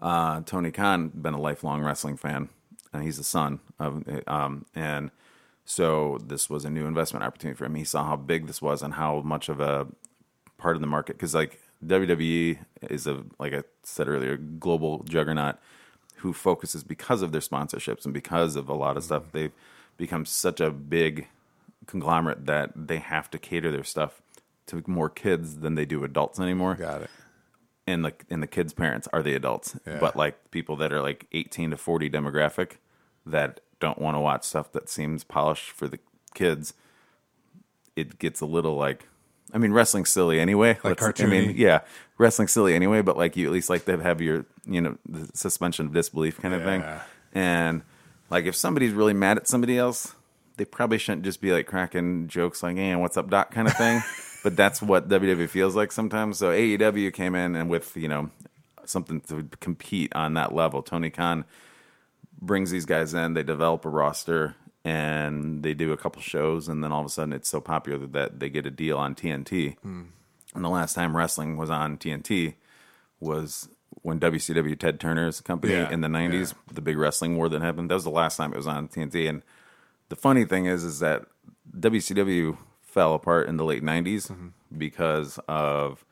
Uh, 0.00 0.40
Tony 0.44 0.70
Khan 0.70 1.08
been 1.14 1.34
a 1.34 1.40
lifelong 1.40 1.82
wrestling 1.82 2.16
fan, 2.16 2.48
and 2.92 3.02
he's 3.02 3.16
the 3.16 3.24
son 3.24 3.60
of, 3.80 4.04
um, 4.28 4.66
and 4.74 5.10
so 5.64 6.18
this 6.24 6.50
was 6.50 6.64
a 6.64 6.70
new 6.70 6.86
investment 6.86 7.24
opportunity 7.24 7.56
for 7.56 7.64
him. 7.64 7.74
He 7.74 7.84
saw 7.84 8.04
how 8.04 8.16
big 8.16 8.46
this 8.46 8.60
was 8.60 8.82
and 8.82 8.94
how 8.94 9.20
much 9.20 9.48
of 9.48 9.60
a 9.60 9.86
part 10.58 10.76
of 10.76 10.80
the 10.80 10.86
market, 10.86 11.16
because 11.16 11.34
like 11.34 11.60
WWE 11.84 12.58
is 12.82 13.06
a 13.06 13.24
like 13.38 13.54
I 13.54 13.62
said 13.82 14.08
earlier, 14.08 14.36
global 14.36 15.02
juggernaut 15.04 15.56
who 16.16 16.32
focuses 16.32 16.82
because 16.84 17.22
of 17.22 17.32
their 17.32 17.40
sponsorships 17.40 18.04
and 18.04 18.14
because 18.14 18.56
of 18.56 18.68
a 18.68 18.74
lot 18.74 18.96
of 18.96 19.02
mm-hmm. 19.02 19.06
stuff. 19.06 19.32
They've 19.32 19.52
become 19.96 20.24
such 20.26 20.60
a 20.60 20.70
big 20.70 21.28
conglomerate 21.86 22.46
that 22.46 22.72
they 22.74 22.98
have 22.98 23.30
to 23.30 23.38
cater 23.38 23.70
their 23.70 23.84
stuff 23.84 24.22
to 24.66 24.82
more 24.86 25.10
kids 25.10 25.58
than 25.58 25.74
they 25.74 25.84
do 25.84 26.02
adults 26.04 26.40
anymore 26.40 26.74
Got 26.74 27.02
it. 27.02 27.10
and 27.86 28.04
the 28.04 28.14
and 28.30 28.42
the 28.42 28.46
kids' 28.46 28.72
parents 28.72 29.08
are 29.12 29.22
the 29.22 29.34
adults, 29.34 29.76
Yeah. 29.86 29.98
but 30.00 30.16
like 30.16 30.50
people 30.50 30.76
that 30.76 30.92
are 30.92 31.02
like 31.02 31.26
eighteen 31.32 31.70
to 31.70 31.76
forty 31.76 32.08
demographic 32.08 32.78
that 33.26 33.60
don't 33.84 33.98
want 33.98 34.14
to 34.16 34.20
watch 34.20 34.44
stuff 34.44 34.72
that 34.72 34.88
seems 34.88 35.24
polished 35.24 35.70
for 35.70 35.86
the 35.88 35.98
kids. 36.34 36.74
It 37.96 38.18
gets 38.18 38.40
a 38.40 38.46
little 38.46 38.76
like, 38.76 39.06
I 39.52 39.58
mean, 39.58 39.72
wrestling's 39.72 40.10
silly 40.10 40.40
anyway. 40.40 40.78
Like 40.82 41.00
Let's- 41.00 41.20
I 41.20 41.26
mean, 41.26 41.54
yeah, 41.56 41.80
wrestling's 42.18 42.52
silly 42.52 42.74
anyway. 42.74 43.02
But 43.02 43.16
like, 43.16 43.36
you 43.36 43.46
at 43.46 43.52
least 43.52 43.70
like 43.70 43.84
to 43.84 43.98
have 44.02 44.20
your 44.20 44.46
you 44.66 44.80
know 44.80 44.98
the 45.08 45.28
suspension 45.34 45.86
of 45.86 45.92
disbelief 45.92 46.40
kind 46.40 46.54
of 46.54 46.62
thing. 46.62 46.82
And 47.34 47.82
like, 48.30 48.46
if 48.46 48.56
somebody's 48.56 48.92
really 48.92 49.12
mad 49.12 49.36
at 49.36 49.46
somebody 49.46 49.78
else, 49.78 50.14
they 50.56 50.64
probably 50.64 50.98
shouldn't 50.98 51.24
just 51.24 51.40
be 51.40 51.52
like 51.52 51.66
cracking 51.66 52.26
jokes 52.28 52.62
like, 52.62 52.76
"Hey, 52.76 52.94
what's 52.96 53.16
up, 53.16 53.30
Doc?" 53.30 53.50
kind 53.52 53.68
of 53.68 53.76
thing. 53.76 54.02
but 54.44 54.56
that's 54.56 54.82
what 54.82 55.08
WWE 55.08 55.48
feels 55.48 55.76
like 55.76 55.92
sometimes. 55.92 56.38
So 56.38 56.50
AEW 56.50 57.12
came 57.12 57.34
in 57.34 57.54
and 57.54 57.68
with 57.70 57.96
you 57.96 58.08
know 58.08 58.30
something 58.84 59.20
to 59.22 59.48
compete 59.60 60.14
on 60.16 60.34
that 60.34 60.54
level. 60.54 60.82
Tony 60.82 61.10
Khan 61.10 61.44
brings 62.44 62.70
these 62.70 62.84
guys 62.86 63.14
in, 63.14 63.34
they 63.34 63.42
develop 63.42 63.84
a 63.84 63.88
roster, 63.88 64.56
and 64.84 65.62
they 65.62 65.74
do 65.74 65.92
a 65.92 65.96
couple 65.96 66.20
shows, 66.22 66.68
and 66.68 66.82
then 66.84 66.92
all 66.92 67.00
of 67.00 67.06
a 67.06 67.10
sudden 67.10 67.32
it's 67.32 67.48
so 67.48 67.60
popular 67.60 68.06
that 68.08 68.38
they 68.40 68.48
get 68.50 68.66
a 68.66 68.70
deal 68.70 68.98
on 68.98 69.14
TNT. 69.14 69.76
And 69.82 70.64
the 70.64 70.68
last 70.68 70.94
time 70.94 71.16
wrestling 71.16 71.56
was 71.56 71.70
on 71.70 71.96
TNT 71.98 72.54
was 73.20 73.68
when 74.02 74.20
WCW 74.20 74.78
Ted 74.78 75.00
Turner's 75.00 75.40
company 75.40 75.72
Yeah, 75.72 75.90
in 75.90 76.00
the 76.00 76.08
'90s, 76.08 76.54
the 76.72 76.82
big 76.82 76.98
wrestling 76.98 77.36
war 77.36 77.48
that 77.48 77.62
happened. 77.62 77.90
That 77.90 77.94
was 77.94 78.04
the 78.04 78.10
last 78.10 78.36
time 78.36 78.52
it 78.52 78.56
was 78.56 78.66
on 78.66 78.88
TNT. 78.88 79.28
And 79.28 79.42
the 80.10 80.16
funny 80.16 80.44
thing 80.44 80.66
is, 80.66 80.84
is 80.84 80.98
that 81.00 81.24
WCW 81.78 82.56
fell 82.82 83.14
apart 83.14 83.48
in 83.48 83.56
the 83.56 83.64
late 83.64 83.82
'90s 83.82 84.30
Mm-hmm. 84.30 84.48
because 84.78 85.38
of 85.48 86.04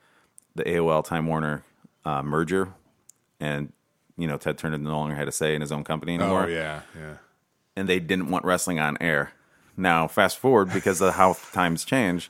the 0.55 0.63
AOL 0.63 1.03
Time 1.05 1.27
Warner 1.27 1.63
uh, 2.05 2.21
merger, 2.23 2.73
and 3.39 3.71
you 4.17 4.27
know 4.27 4.37
Ted 4.37 4.57
Turner 4.57 4.77
no 4.77 4.91
longer 4.97 5.15
had 5.15 5.27
a 5.27 5.31
say 5.31 5.55
in 5.55 5.61
his 5.61 5.71
own 5.71 5.83
company 5.83 6.15
anymore 6.15 6.43
Oh 6.43 6.47
yeah. 6.47 6.81
Yeah. 6.95 7.15
and 7.75 7.87
they 7.89 7.99
didn't 7.99 8.29
want 8.29 8.45
wrestling 8.45 8.79
on 8.79 8.97
air. 9.01 9.31
Now, 9.75 10.07
fast 10.07 10.37
forward 10.37 10.71
because 10.71 11.01
of 11.01 11.15
how 11.15 11.33
times 11.51 11.83
change, 11.83 12.29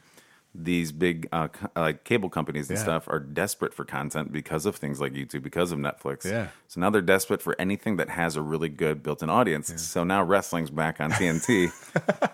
these 0.56 0.92
big 0.94 1.28
uh, 1.34 1.48
like 1.76 2.04
cable 2.06 2.30
companies 2.30 2.70
and 2.70 2.78
Yeah. 2.78 2.84
stuff 2.84 3.08
are 3.10 3.20
desperate 3.20 3.74
for 3.74 3.84
content 3.84 4.32
because 4.32 4.66
of 4.66 4.76
things 4.78 5.02
like 5.02 5.12
YouTube, 5.14 5.42
because 5.44 5.72
of 5.74 5.80
Netflix. 5.80 6.24
Yeah. 6.24 6.48
So 6.68 6.80
now 6.80 6.90
they're 6.92 7.02
desperate 7.02 7.42
for 7.42 7.56
anything 7.60 7.98
that 7.98 8.10
has 8.10 8.36
a 8.36 8.42
really 8.42 8.70
good 8.70 9.02
built-in 9.04 9.30
audience. 9.30 9.74
So 9.82 10.04
now 10.04 10.24
wrestling's 10.24 10.70
back 10.70 11.02
on 11.02 11.12
TNT 11.12 11.72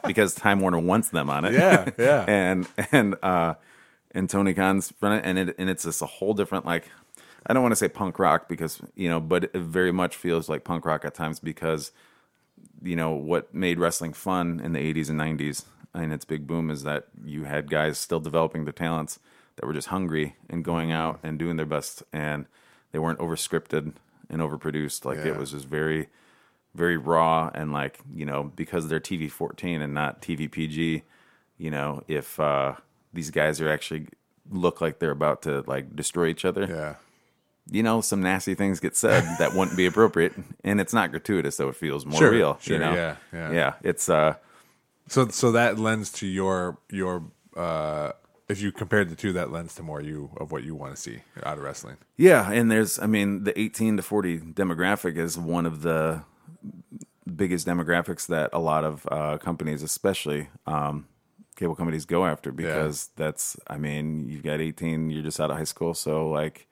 because 0.07 0.35
Time 0.35 0.59
Warner 0.59 0.79
wants 0.79 1.09
them 1.09 1.29
on 1.29 1.45
it. 1.45 1.53
Yeah, 1.53 1.89
yeah. 1.97 2.25
and 2.27 2.67
and 2.91 3.15
uh, 3.23 3.53
and 4.11 4.29
Tony 4.29 4.53
Khan's 4.53 4.93
running, 5.01 5.21
and 5.21 5.39
it 5.39 5.55
and 5.57 5.69
it's 5.69 5.83
just 5.85 6.01
a 6.01 6.05
whole 6.07 6.33
different 6.33 6.65
like. 6.65 6.83
I 7.47 7.53
don't 7.53 7.63
want 7.63 7.71
to 7.71 7.77
say 7.77 7.87
punk 7.89 8.19
rock 8.19 8.47
because 8.49 8.81
you 8.95 9.09
know, 9.09 9.19
but 9.19 9.45
it 9.45 9.55
very 9.55 9.91
much 9.91 10.15
feels 10.15 10.49
like 10.49 10.63
punk 10.63 10.85
rock 10.85 11.05
at 11.05 11.13
times 11.13 11.39
because 11.39 11.91
you 12.81 12.95
know 12.95 13.11
what 13.11 13.53
made 13.53 13.79
wrestling 13.79 14.13
fun 14.13 14.59
in 14.63 14.73
the 14.73 14.79
80s 14.93 15.09
and 15.09 15.19
90s 15.19 15.65
and 15.93 16.13
its 16.13 16.25
big 16.25 16.45
boom 16.47 16.69
is 16.69 16.83
that 16.83 17.07
you 17.25 17.43
had 17.45 17.69
guys 17.69 17.97
still 17.97 18.19
developing 18.19 18.63
their 18.65 18.73
talents 18.73 19.19
that 19.55 19.65
were 19.65 19.73
just 19.73 19.87
hungry 19.89 20.35
and 20.49 20.63
going 20.63 20.91
out 20.91 21.19
and 21.23 21.37
doing 21.39 21.57
their 21.57 21.65
best 21.65 22.03
and 22.13 22.45
they 22.91 22.99
weren't 22.99 23.19
over 23.19 23.35
scripted 23.35 23.93
and 24.29 24.41
overproduced 24.41 25.03
like 25.05 25.17
Yeah. 25.17 25.27
it 25.31 25.37
was 25.37 25.51
just 25.51 25.65
very 25.65 26.07
very 26.75 26.95
raw 26.97 27.49
and 27.53 27.73
like 27.73 27.99
you 28.13 28.25
know 28.25 28.51
because 28.55 28.87
they're 28.87 28.99
TV 28.99 29.29
14 29.31 29.81
and 29.81 29.93
not 29.93 30.21
TV 30.21 30.49
PG 30.49 31.03
you 31.57 31.71
know 31.71 32.03
if 32.07 32.39
uh 32.39 32.75
these 33.13 33.31
guys 33.31 33.59
are 33.59 33.69
actually 33.69 34.07
look 34.51 34.79
like 34.81 34.99
they're 34.99 35.11
about 35.11 35.41
to 35.43 35.63
like 35.67 35.95
destroy 35.95 36.27
each 36.27 36.45
other 36.45 36.65
Yeah. 36.67 36.95
You 37.71 37.83
know, 37.83 38.01
some 38.01 38.21
nasty 38.21 38.55
things 38.55 38.79
get 38.79 38.95
said 38.95 39.23
that 39.39 39.53
wouldn't 39.53 39.77
be 39.77 39.85
appropriate, 39.85 40.33
and 40.63 40.79
it's 40.81 40.93
not 40.93 41.11
gratuitous, 41.11 41.55
so 41.57 41.69
it 41.69 41.75
feels 41.75 42.05
more 42.05 42.19
Sure, 42.19 42.31
real. 42.31 42.57
sure, 42.61 42.75
you 42.77 42.79
know, 42.83 42.93
yeah, 42.93 43.15
yeah. 43.33 43.51
yeah. 43.51 43.73
It's 43.83 44.09
uh, 44.09 44.35
So 45.07 45.27
so 45.29 45.51
that 45.53 45.77
lends 45.79 46.11
to 46.13 46.27
your 46.27 46.77
your 46.89 47.23
uh 47.55 48.11
if 48.47 48.59
you 48.61 48.71
compared 48.71 49.09
the 49.09 49.15
two, 49.15 49.31
that 49.33 49.51
lends 49.51 49.75
to 49.75 49.83
more 49.83 50.01
you 50.01 50.31
of 50.37 50.51
what 50.51 50.63
you 50.63 50.73
want 50.73 50.95
to 50.95 50.99
see 50.99 51.19
out 51.43 51.57
of 51.59 51.63
wrestling. 51.63 51.97
yeah, 52.17 52.51
and 52.51 52.71
there's, 52.71 52.97
I 52.97 53.05
mean, 53.05 53.43
the 53.43 53.53
18 53.59 53.97
to 53.97 54.01
40 54.03 54.39
demographic 54.39 55.17
is 55.17 55.37
one 55.37 55.67
of 55.67 55.83
the 55.83 56.23
biggest 57.35 57.67
demographics 57.67 58.25
that 58.27 58.49
a 58.53 58.57
lot 58.59 58.83
of 58.83 59.07
uh, 59.11 59.37
companies, 59.37 59.83
especially 59.83 60.49
um, 60.65 61.07
cable 61.57 61.75
companies, 61.75 62.05
go 62.05 62.25
after 62.25 62.51
because 62.51 63.09
that's, 63.15 63.55
I 63.67 63.77
mean, 63.77 64.27
you've 64.29 64.41
got 64.43 64.59
18, 64.61 65.11
you're 65.11 65.21
just 65.23 65.39
out 65.39 65.51
of 65.51 65.57
high 65.57 65.63
school, 65.63 65.93
so 65.93 66.27
like 66.29 66.67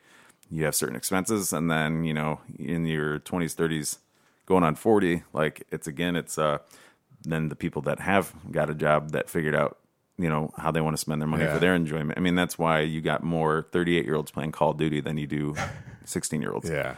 you 0.49 0.65
have 0.65 0.75
certain 0.75 0.95
expenses, 0.95 1.53
and 1.53 1.69
then 1.69 2.03
you 2.03 2.13
know, 2.13 2.39
in 2.57 2.85
your 2.85 3.19
20s, 3.19 3.55
30s, 3.55 3.97
going 4.45 4.63
on 4.63 4.75
40, 4.75 5.23
like 5.33 5.63
it's 5.71 5.87
again, 5.87 6.15
it's 6.15 6.37
uh, 6.37 6.59
then 7.23 7.49
the 7.49 7.55
people 7.55 7.81
that 7.83 7.99
have 7.99 8.33
got 8.51 8.69
a 8.69 8.73
job 8.75 9.11
that 9.11 9.29
figured 9.29 9.55
out. 9.55 9.77
You 10.19 10.29
know 10.29 10.51
how 10.57 10.71
they 10.71 10.81
want 10.81 10.95
to 10.95 10.99
spend 10.99 11.21
their 11.21 11.27
money 11.27 11.43
Yeah. 11.43 11.53
for 11.53 11.59
their 11.59 11.75
enjoyment. 11.75 12.17
I 12.17 12.21
mean, 12.21 12.33
that's 12.33 12.57
why 12.57 12.79
you 12.79 13.01
got 13.01 13.21
more 13.23 13.67
38 13.71 14.03
year 14.03 14.15
olds 14.15 14.31
playing 14.31 14.51
Call 14.51 14.71
of 14.71 14.77
Duty 14.77 14.99
than 14.99 15.15
you 15.19 15.27
do 15.27 15.53
16 16.05 16.41
year 16.41 16.51
olds 16.53 16.67
Yeah. 16.67 16.95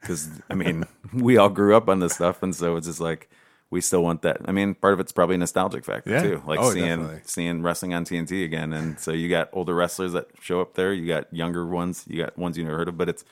because 0.00 0.30
I 0.48 0.54
mean 0.54 0.84
we 1.12 1.36
all 1.36 1.50
grew 1.50 1.76
up 1.76 1.90
on 1.90 1.98
this 2.00 2.14
stuff, 2.14 2.42
and 2.42 2.54
so 2.56 2.76
it's 2.76 2.86
just 2.86 2.98
like 3.00 3.28
we 3.72 3.80
still 3.80 4.02
want 4.04 4.22
that. 4.22 4.36
I 4.44 4.52
mean, 4.52 4.74
part 4.74 4.92
of 4.94 5.00
it's 5.00 5.10
probably 5.12 5.34
a 5.34 5.38
nostalgic 5.38 5.84
factor 5.84 6.10
Yeah. 6.10 6.22
too, 6.22 6.42
like 6.46 6.60
Oh, 6.60 6.70
seeing 6.72 6.86
definitely. 6.86 7.20
seeing 7.24 7.62
wrestling 7.62 7.94
on 7.94 8.04
TNT 8.04 8.44
again, 8.44 8.72
and 8.72 9.00
so 9.00 9.10
you 9.12 9.28
got 9.28 9.48
older 9.52 9.74
wrestlers 9.74 10.12
that 10.12 10.28
show 10.40 10.60
up 10.60 10.74
there, 10.74 10.92
you 10.92 11.08
got 11.08 11.32
younger 11.32 11.66
ones, 11.66 12.04
you 12.06 12.22
got 12.22 12.36
ones 12.38 12.56
you 12.58 12.64
never 12.64 12.76
heard 12.76 12.88
of, 12.88 12.96
but 12.98 13.08
it's 13.08 13.24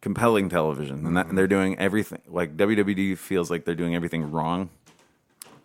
compelling 0.00 0.48
television, 0.48 1.06
and, 1.06 1.16
that, 1.16 1.26
and 1.26 1.36
they're 1.38 1.46
doing 1.46 1.78
everything. 1.78 2.20
Like 2.26 2.56
WWE 2.56 3.16
feels 3.16 3.50
like 3.50 3.64
they're 3.64 3.74
doing 3.74 3.94
everything 3.94 4.30
wrong 4.30 4.70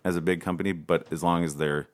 as 0.04 0.14
a 0.16 0.20
big 0.20 0.40
company, 0.40 0.72
but 0.72 1.06
as 1.10 1.22
long 1.22 1.42
as 1.44 1.56
they're 1.56 1.88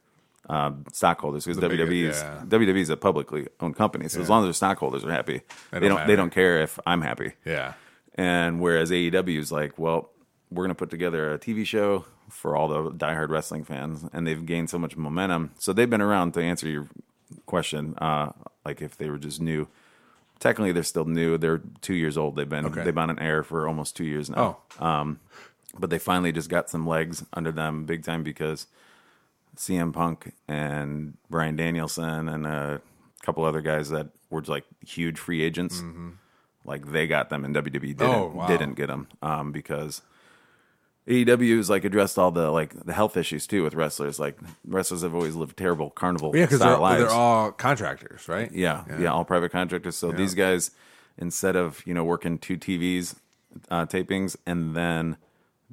uh, 0.51 0.73
stockholders 0.93 1.45
because 1.45 1.59
biggest- 1.61 1.89
WWE's 1.91 2.21
yeah. 2.21 2.43
WWE's 2.47 2.91
a 2.91 2.97
publicly 2.97 3.47
owned 3.61 3.77
company. 3.77 4.09
So 4.09 4.21
as 4.21 4.29
long 4.29 4.43
as 4.43 4.47
their 4.47 4.53
stockholders 4.53 5.05
are 5.05 5.11
happy, 5.11 5.43
they 5.71 5.79
don't 5.81 5.91
don't 5.99 6.07
they 6.09 6.17
don't 6.17 6.31
care 6.31 6.61
if 6.63 6.79
I'm 6.85 7.01
happy. 7.01 7.33
Yeah. 7.45 7.75
And 8.17 8.61
whereas 8.61 8.91
AEW 8.91 9.39
is 9.39 9.51
like, 9.53 9.79
well, 9.79 10.11
we're 10.53 10.65
going 10.65 10.69
to 10.69 10.75
put 10.75 10.91
together 10.91 11.33
a 11.33 11.39
TV 11.39 11.67
show 11.67 12.05
for 12.29 12.57
all 12.57 12.69
the 12.69 12.91
diehard 12.91 13.29
wrestling 13.31 13.65
fans, 13.65 14.05
and 14.13 14.27
they've 14.27 14.45
gained 14.45 14.71
so 14.71 14.79
much 14.79 14.97
momentum. 14.97 15.53
So 15.59 15.73
they've 15.73 15.89
been 15.91 16.01
around 16.03 16.33
to 16.35 16.43
answer 16.43 16.69
your 16.69 16.89
question. 17.47 17.95
Uh, 17.99 18.33
like 18.65 18.81
if 18.83 18.97
they 18.97 19.09
were 19.11 19.19
just 19.19 19.41
new, 19.41 19.69
technically 20.41 20.73
they're 20.73 20.83
still 20.83 21.05
new. 21.05 21.39
They're 21.39 21.61
two 21.81 21.95
years 21.95 22.17
old. 22.19 22.37
They've 22.37 22.49
been 22.49 22.67
Okay. 22.67 22.83
they've 22.85 22.95
been 22.95 23.11
on 23.11 23.19
air 23.19 23.43
for 23.43 23.67
almost 23.69 23.97
two 23.97 24.05
years 24.05 24.29
now. 24.31 24.59
Oh, 24.81 25.17
But 25.79 25.89
they 25.91 25.99
finally 25.99 26.33
just 26.33 26.51
got 26.51 26.69
some 26.69 26.87
legs 26.87 27.25
under 27.33 27.51
them 27.51 27.85
big 27.87 28.05
time 28.05 28.23
because 28.23 28.67
CM 29.57 29.93
Punk 29.93 30.33
and 30.49 31.17
Bryan 31.31 31.57
Danielson 31.57 32.29
and 32.29 32.47
a 32.47 32.81
couple 33.23 33.45
other 33.45 33.61
guys 33.63 33.89
that 33.91 34.09
were 34.31 34.43
like 34.47 34.65
huge 34.87 35.19
free 35.19 35.43
agents, 35.43 35.83
like 36.65 36.93
they 36.93 37.07
got 37.07 37.31
them 37.31 37.45
and 37.45 37.55
WWE 37.55 37.81
didn't 37.81 37.99
Mm-hmm. 37.99 38.05
Oh, 38.05 38.27
wow. 38.39 38.47
didn't 38.47 38.75
get 38.75 38.89
them 38.89 39.09
um, 39.23 39.53
because 39.53 40.03
AEW 41.09 41.57
has 41.57 41.69
like 41.69 41.85
addressed 41.85 42.19
all 42.19 42.31
the 42.31 42.51
like 42.51 42.75
the 42.87 42.93
health 42.93 43.17
issues 43.17 43.47
too 43.47 43.63
with 43.65 43.75
wrestlers. 43.75 44.21
Like 44.21 44.39
wrestlers 44.65 45.03
have 45.03 45.15
always 45.15 45.35
lived 45.35 45.57
terrible 45.57 45.91
carnival 45.91 46.35
yeah, 46.37 46.45
because 46.45 46.61
they're, 46.61 46.77
they're 46.79 47.11
all 47.11 47.51
contractors, 47.51 48.29
right? 48.29 48.51
Yeah, 48.53 48.85
yeah, 49.01 49.13
all 49.13 49.25
private 49.25 49.51
contractors. 49.51 49.97
So 49.97 50.13
these 50.13 50.35
guys, 50.35 50.71
instead 51.19 51.57
of 51.57 51.83
you 51.87 51.95
know 51.95 52.05
working 52.05 52.39
two 52.39 52.57
TVs 52.57 53.17
uh, 53.71 53.87
tapings 53.87 54.37
and 54.47 54.77
then 54.77 55.17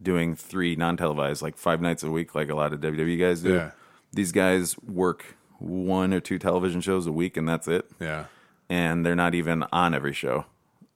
doing 0.01 0.35
three 0.35 0.75
non-televised, 0.75 1.41
like 1.41 1.57
five 1.57 1.81
nights 1.81 2.03
a 2.03 2.09
week, 2.09 2.33
like 2.33 2.49
a 2.49 2.55
lot 2.55 2.73
of 2.73 2.79
WWE 2.79 3.19
guys 3.19 3.41
do, 3.41 3.53
Yeah. 3.53 3.71
these 4.13 4.31
guys 4.31 4.77
work 4.79 5.35
one 5.59 6.13
or 6.13 6.21
two 6.21 6.39
television 6.39 6.79
shows 6.81 7.05
a 7.05 7.11
week, 7.11 7.35
and 7.37 7.47
that's 7.47 7.67
it. 7.67 7.85
Yeah. 7.99 8.25
And 8.69 9.05
they're 9.05 9.15
not 9.15 9.35
even 9.35 9.63
on 9.71 9.93
every 9.93 10.13
show, 10.13 10.45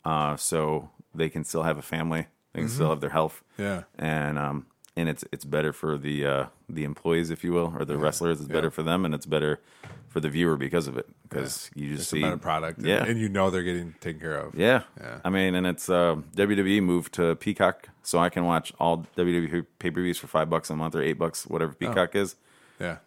uh, 0.05 0.37
so 0.37 0.89
they 1.13 1.29
can 1.29 1.43
still 1.43 1.63
have 1.63 1.77
a 1.77 1.81
family. 1.81 2.27
They 2.53 2.61
can 2.61 2.69
still 2.69 2.89
have 2.89 3.01
their 3.01 3.09
health. 3.09 3.43
Mm-hmm. 3.57 3.63
Yeah. 3.63 3.83
and 3.97 4.37
um, 4.39 4.65
and 4.95 5.09
it's 5.09 5.23
it's 5.31 5.43
better 5.45 5.73
for 5.73 5.97
the 5.97 6.25
uh, 6.25 6.45
the 6.69 6.83
employees, 6.83 7.29
if 7.31 7.43
you 7.43 7.51
will, 7.51 7.73
or 7.77 7.83
the 7.85 7.97
wrestlers. 7.97 8.39
It's 8.39 8.47
better 8.47 8.69
for 8.69 8.83
them, 8.83 9.05
and 9.05 9.15
it's 9.15 9.25
better 9.25 9.59
for 10.07 10.19
the 10.19 10.29
viewer 10.29 10.55
because 10.55 10.87
of 10.87 10.95
it. 10.97 11.07
Because 11.27 11.71
you 11.73 11.89
just 11.89 12.01
It's 12.01 12.09
see 12.11 12.19
a 12.19 12.25
better 12.25 12.37
product. 12.37 12.77
and- 12.77 12.87
Yeah, 12.87 13.03
And 13.03 13.19
you 13.19 13.27
know 13.27 13.49
they're 13.49 13.63
getting 13.63 13.95
taken 13.99 14.21
care 14.21 14.35
of. 14.37 14.53
yeah. 14.53 14.83
Yeah. 15.01 15.19
I 15.25 15.31
mean, 15.31 15.55
and 15.55 15.65
it's 15.65 15.89
uh, 15.89 16.17
WWE 16.35 16.83
moved 16.83 17.13
to 17.15 17.33
Peacock, 17.35 17.89
so 18.03 18.19
I 18.19 18.29
can 18.29 18.45
watch 18.45 18.71
all 18.79 19.07
WWE 19.17 19.65
pay 19.79 19.89
per 19.89 20.01
views 20.03 20.19
for 20.19 20.27
five 20.27 20.47
bucks 20.51 20.69
a 20.69 20.75
month 20.75 20.93
or 20.93 21.01
eight 21.01 21.17
bucks, 21.17 21.47
Oh. 21.47 21.53
whatever 21.53 21.73
Peacock 21.73 22.15
is. 22.15 22.35
Yeah. 22.79 22.97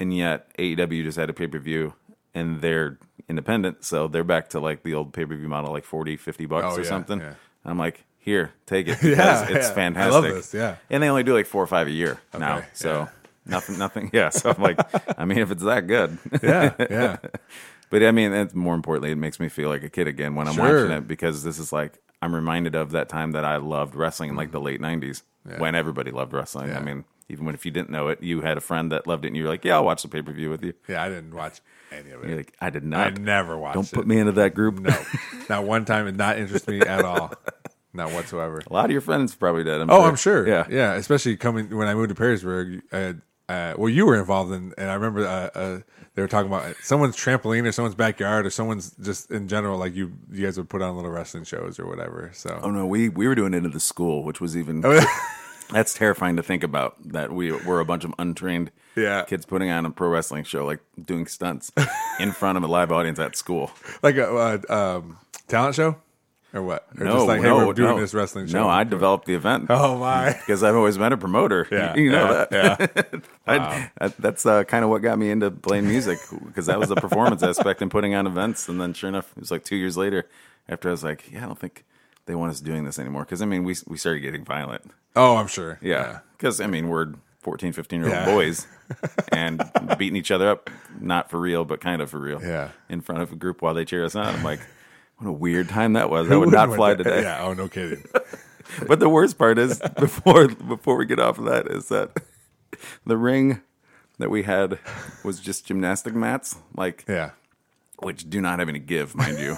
And 0.00 0.16
yet 0.16 0.48
AEW 0.58 1.02
just 1.04 1.18
had 1.18 1.28
a 1.28 1.34
pay 1.34 1.46
per 1.46 1.58
view, 1.58 1.92
and 2.34 2.62
they're 2.62 2.98
independent, 3.28 3.84
so 3.84 4.08
they're 4.08 4.24
back 4.24 4.48
to 4.50 4.60
like 4.60 4.82
the 4.84 4.94
old 4.94 5.12
pay 5.12 5.26
per 5.26 5.36
view 5.36 5.48
model, 5.48 5.70
like 5.72 5.84
40, 5.84 6.16
50 6.16 6.46
bucks 6.46 6.66
Oh, 6.70 6.76
or 6.76 6.82
yeah, 6.82 6.88
something. 6.88 7.18
yeah. 7.20 7.26
And 7.26 7.36
I'm 7.72 7.78
like, 7.78 8.04
here, 8.26 8.52
take 8.66 8.88
it. 8.88 8.98
Yeah, 9.02 9.10
because 9.46 9.56
it's 9.56 9.68
yeah. 9.68 9.74
fantastic. 9.74 10.12
I 10.12 10.14
love 10.14 10.24
this, 10.24 10.52
yeah. 10.52 10.76
And 10.90 11.02
they 11.02 11.08
only 11.08 11.22
do 11.22 11.32
like 11.32 11.46
four 11.46 11.62
or 11.62 11.66
five 11.66 11.86
a 11.86 11.90
year 11.90 12.20
now, 12.38 12.62
so. 12.74 12.92
yeah. 12.92 13.08
Nothing, 13.48 13.78
nothing. 13.78 14.10
Yeah. 14.12 14.30
So 14.30 14.50
I'm 14.50 14.60
like, 14.60 14.78
I 15.16 15.24
mean, 15.24 15.38
if 15.38 15.52
it's 15.52 15.62
that 15.62 15.86
good, 15.86 16.18
Yeah. 16.42 16.74
Yeah. 16.90 17.18
but 17.90 18.02
I 18.02 18.10
mean, 18.10 18.32
it's 18.32 18.54
more 18.54 18.74
importantly, 18.74 19.12
it 19.12 19.16
makes 19.16 19.38
me 19.38 19.48
feel 19.48 19.68
like 19.68 19.84
a 19.84 19.88
kid 19.88 20.08
again 20.08 20.34
when 20.34 20.48
I'm 20.48 20.54
Sure. 20.54 20.82
watching 20.82 20.96
it 20.96 21.06
because 21.06 21.44
this 21.44 21.60
is 21.60 21.72
like 21.72 21.92
I'm 22.20 22.34
reminded 22.34 22.74
of 22.74 22.90
that 22.90 23.08
time 23.08 23.30
that 23.32 23.44
I 23.44 23.56
loved 23.58 23.94
wrestling 23.94 24.30
in 24.30 24.36
like 24.36 24.50
the 24.50 24.58
mm-hmm. 24.58 24.82
late 24.82 25.00
'90s 25.02 25.22
Yeah. 25.48 25.60
when 25.60 25.76
everybody 25.76 26.10
loved 26.10 26.32
wrestling. 26.32 26.72
I 26.74 26.80
mean, 26.80 27.04
even 27.28 27.44
when 27.44 27.54
if 27.54 27.64
you 27.64 27.70
didn't 27.70 27.90
know 27.90 28.08
it, 28.08 28.20
you 28.20 28.40
had 28.40 28.56
a 28.56 28.60
friend 28.60 28.90
that 28.90 29.06
loved 29.06 29.24
it, 29.24 29.28
and 29.28 29.36
you're 29.36 29.48
like, 29.48 29.64
"Yeah, 29.64 29.76
I'll 29.76 29.84
watch 29.84 30.02
the 30.02 30.08
pay 30.08 30.22
per 30.22 30.32
view 30.32 30.50
with 30.50 30.64
you." 30.64 30.72
Yeah. 30.88 31.04
I 31.04 31.08
didn't 31.08 31.32
watch 31.34 31.60
any 31.92 32.10
of 32.10 32.24
it. 32.24 32.28
You're 32.28 32.36
like, 32.38 32.52
"I 32.60 32.70
did 32.70 32.82
not. 32.84 33.06
I 33.06 33.10
never 33.10 33.56
watched 33.56 33.74
Don't 33.74 33.92
it. 33.92 33.94
put 33.94 34.06
me 34.08 34.18
into 34.18 34.32
that 34.32 34.54
group." 34.54 34.80
No. 34.80 34.96
Not 35.48 35.64
one 35.64 35.84
time. 35.84 36.08
It 36.08 36.16
not 36.16 36.36
interest 36.38 36.66
me 36.66 36.80
at 36.80 37.04
all. 37.04 37.32
Not 37.96 38.12
whatsoever. 38.12 38.62
a 38.66 38.72
lot 38.72 38.84
of 38.86 38.90
your 38.92 39.00
friends 39.00 39.34
probably 39.34 39.64
did. 39.64 39.80
I'm 39.80 39.90
Oh, 39.90 40.02
I'm 40.02 40.16
sure. 40.16 40.46
Yeah, 40.46 40.66
yeah. 40.70 40.92
Especially 40.94 41.36
coming 41.36 41.74
when 41.76 41.88
I 41.88 41.94
moved 41.94 42.10
to 42.10 42.14
Perrysburg. 42.14 42.82
Uh, 42.92 43.14
uh, 43.52 43.74
well, 43.78 43.88
you 43.88 44.04
were 44.06 44.16
involved 44.18 44.52
in, 44.52 44.74
and 44.76 44.90
I 44.90 44.94
remember 44.94 45.26
uh, 45.26 45.50
uh, 45.58 45.78
they 46.14 46.22
were 46.22 46.26
talking 46.28 46.50
about 46.52 46.74
someone's 46.82 47.16
trampoline 47.16 47.64
or 47.66 47.72
someone's 47.72 47.94
backyard 47.94 48.44
or 48.44 48.50
someone's 48.50 48.90
just 49.00 49.30
in 49.30 49.46
general. 49.48 49.78
Like 49.78 49.94
you, 49.94 50.12
you 50.32 50.44
guys 50.44 50.56
would 50.58 50.68
put 50.68 50.82
on 50.82 50.96
little 50.96 51.10
wrestling 51.12 51.44
shows 51.44 51.78
or 51.78 51.86
whatever. 51.86 52.30
So 52.34 52.58
Oh 52.62 52.70
no, 52.70 52.86
we 52.86 53.08
we 53.08 53.28
were 53.28 53.34
doing 53.36 53.54
it 53.54 53.64
at 53.64 53.72
the 53.72 53.80
school, 53.80 54.24
which 54.24 54.40
was 54.40 54.56
even 54.56 54.82
Oh, 54.84 55.00
that's 55.70 55.94
terrifying 55.94 56.36
to 56.36 56.42
think 56.42 56.64
about. 56.64 56.96
That 57.12 57.30
we 57.32 57.52
were 57.52 57.78
a 57.80 57.84
bunch 57.84 58.04
of 58.04 58.12
untrained 58.18 58.72
Yeah. 58.96 59.22
kids 59.22 59.46
putting 59.46 59.70
on 59.70 59.86
a 59.86 59.90
pro 59.90 60.08
wrestling 60.08 60.42
show, 60.44 60.64
like 60.66 60.80
doing 61.00 61.26
stunts 61.26 61.70
in 62.20 62.32
front 62.32 62.58
of 62.58 62.64
a 62.64 62.66
live 62.66 62.90
audience 62.90 63.18
at 63.20 63.36
school. 63.36 63.70
like 64.02 64.16
a 64.16 64.28
uh, 64.28 64.58
um, 64.98 65.18
talent 65.46 65.76
show 65.76 65.96
or 66.54 66.62
what? 66.62 66.86
Or 66.98 67.04
No, 67.04 67.12
just 67.14 67.26
like 67.26 67.40
hey, 67.40 67.48
no, 67.48 67.66
we're 67.66 67.72
doing 67.74 67.96
no. 67.96 68.00
this 68.00 68.14
wrestling 68.14 68.46
show. 68.46 68.60
No, 68.62 68.68
I 68.68 68.84
developed 68.84 69.26
the 69.26 69.34
event. 69.34 69.66
Oh 69.70 69.98
my. 69.98 70.32
because 70.46 70.62
I've 70.62 70.74
always 70.76 70.96
been 70.96 71.12
a 71.12 71.16
promoter. 71.16 71.66
Yeah, 71.70 71.94
you, 71.96 72.02
you 72.04 72.10
know 72.12 72.46
yeah, 72.50 72.76
that. 72.76 73.22
I, 73.46 73.90
that- 73.98 74.16
that's 74.18 74.46
uh, 74.46 74.64
kind 74.64 74.84
of 74.84 74.90
what 74.90 75.02
got 75.02 75.18
me 75.18 75.30
into 75.30 75.50
playing 75.50 75.86
music 75.86 76.18
because 76.46 76.66
that 76.66 76.78
was 76.78 76.88
the 76.88 76.96
performance 76.96 77.42
aspect 77.42 77.82
and 77.82 77.90
putting 77.90 78.14
on 78.14 78.26
events. 78.26 78.68
And 78.68 78.80
then, 78.80 78.92
sure 78.94 79.08
enough, 79.08 79.30
it 79.36 79.40
was 79.40 79.50
like 79.50 79.64
two 79.64 79.76
years 79.76 79.96
later 79.96 80.28
after 80.68 80.88
I 80.88 80.92
was 80.92 81.04
like, 81.04 81.30
"Yeah, 81.30 81.44
I 81.44 81.46
don't 81.46 81.58
think 81.58 81.84
they 82.26 82.34
want 82.34 82.50
us 82.52 82.60
doing 82.60 82.84
this 82.84 82.98
anymore." 82.98 83.24
Because 83.24 83.42
I 83.42 83.46
mean, 83.46 83.64
we 83.64 83.74
we 83.86 83.96
started 83.98 84.20
getting 84.20 84.44
violent. 84.44 84.90
Oh, 85.14 85.36
I'm 85.36 85.46
sure. 85.48 85.78
Yeah, 85.82 86.20
because 86.36 86.60
I 86.60 86.66
mean, 86.66 86.88
we're 86.88 87.12
14, 87.40 87.72
15 87.72 88.00
year 88.00 88.08
old 88.08 88.14
Yeah. 88.16 88.24
boys 88.26 88.66
and 89.32 89.62
beating 89.98 90.16
each 90.16 90.30
other 90.30 90.48
up, 90.48 90.68
not 91.00 91.30
for 91.30 91.38
real, 91.40 91.64
but 91.64 91.80
kind 91.80 92.00
of 92.02 92.10
for 92.10 92.18
real. 92.18 92.40
Yeah. 92.42 92.70
in 92.88 93.00
front 93.00 93.22
of 93.22 93.32
a 93.32 93.36
group 93.36 93.62
while 93.62 93.74
they 93.74 93.84
cheer 93.84 94.04
us 94.04 94.14
on. 94.16 94.26
I'm 94.26 94.42
like. 94.44 94.60
What 95.18 95.28
a 95.28 95.32
weird 95.32 95.68
time 95.68 95.94
that 95.94 96.10
was. 96.10 96.30
I 96.30 96.36
would 96.36 96.50
not 96.52 96.74
fly 96.74 96.94
today. 96.94 97.22
Yeah. 97.22 97.42
Oh, 97.42 97.52
no 97.54 97.68
kidding. 97.68 98.04
But 98.88 98.98
the 98.98 99.08
worst 99.08 99.38
part 99.38 99.58
is 99.58 99.78
before 99.98 100.48
before 100.48 100.96
we 100.96 101.06
get 101.06 101.20
off 101.20 101.38
of 101.38 101.44
that 101.44 101.68
is 101.68 101.86
that 101.88 102.10
the 103.06 103.16
ring 103.16 103.60
that 104.18 104.28
we 104.28 104.42
had 104.42 104.80
was 105.22 105.38
just 105.38 105.66
gymnastic 105.66 106.14
mats, 106.16 106.56
like 106.74 107.04
Yeah. 107.06 107.30
which 108.00 108.28
do 108.28 108.40
not 108.40 108.58
have 108.58 108.68
any 108.68 108.80
give, 108.80 109.14
mind 109.14 109.38
you, 109.38 109.56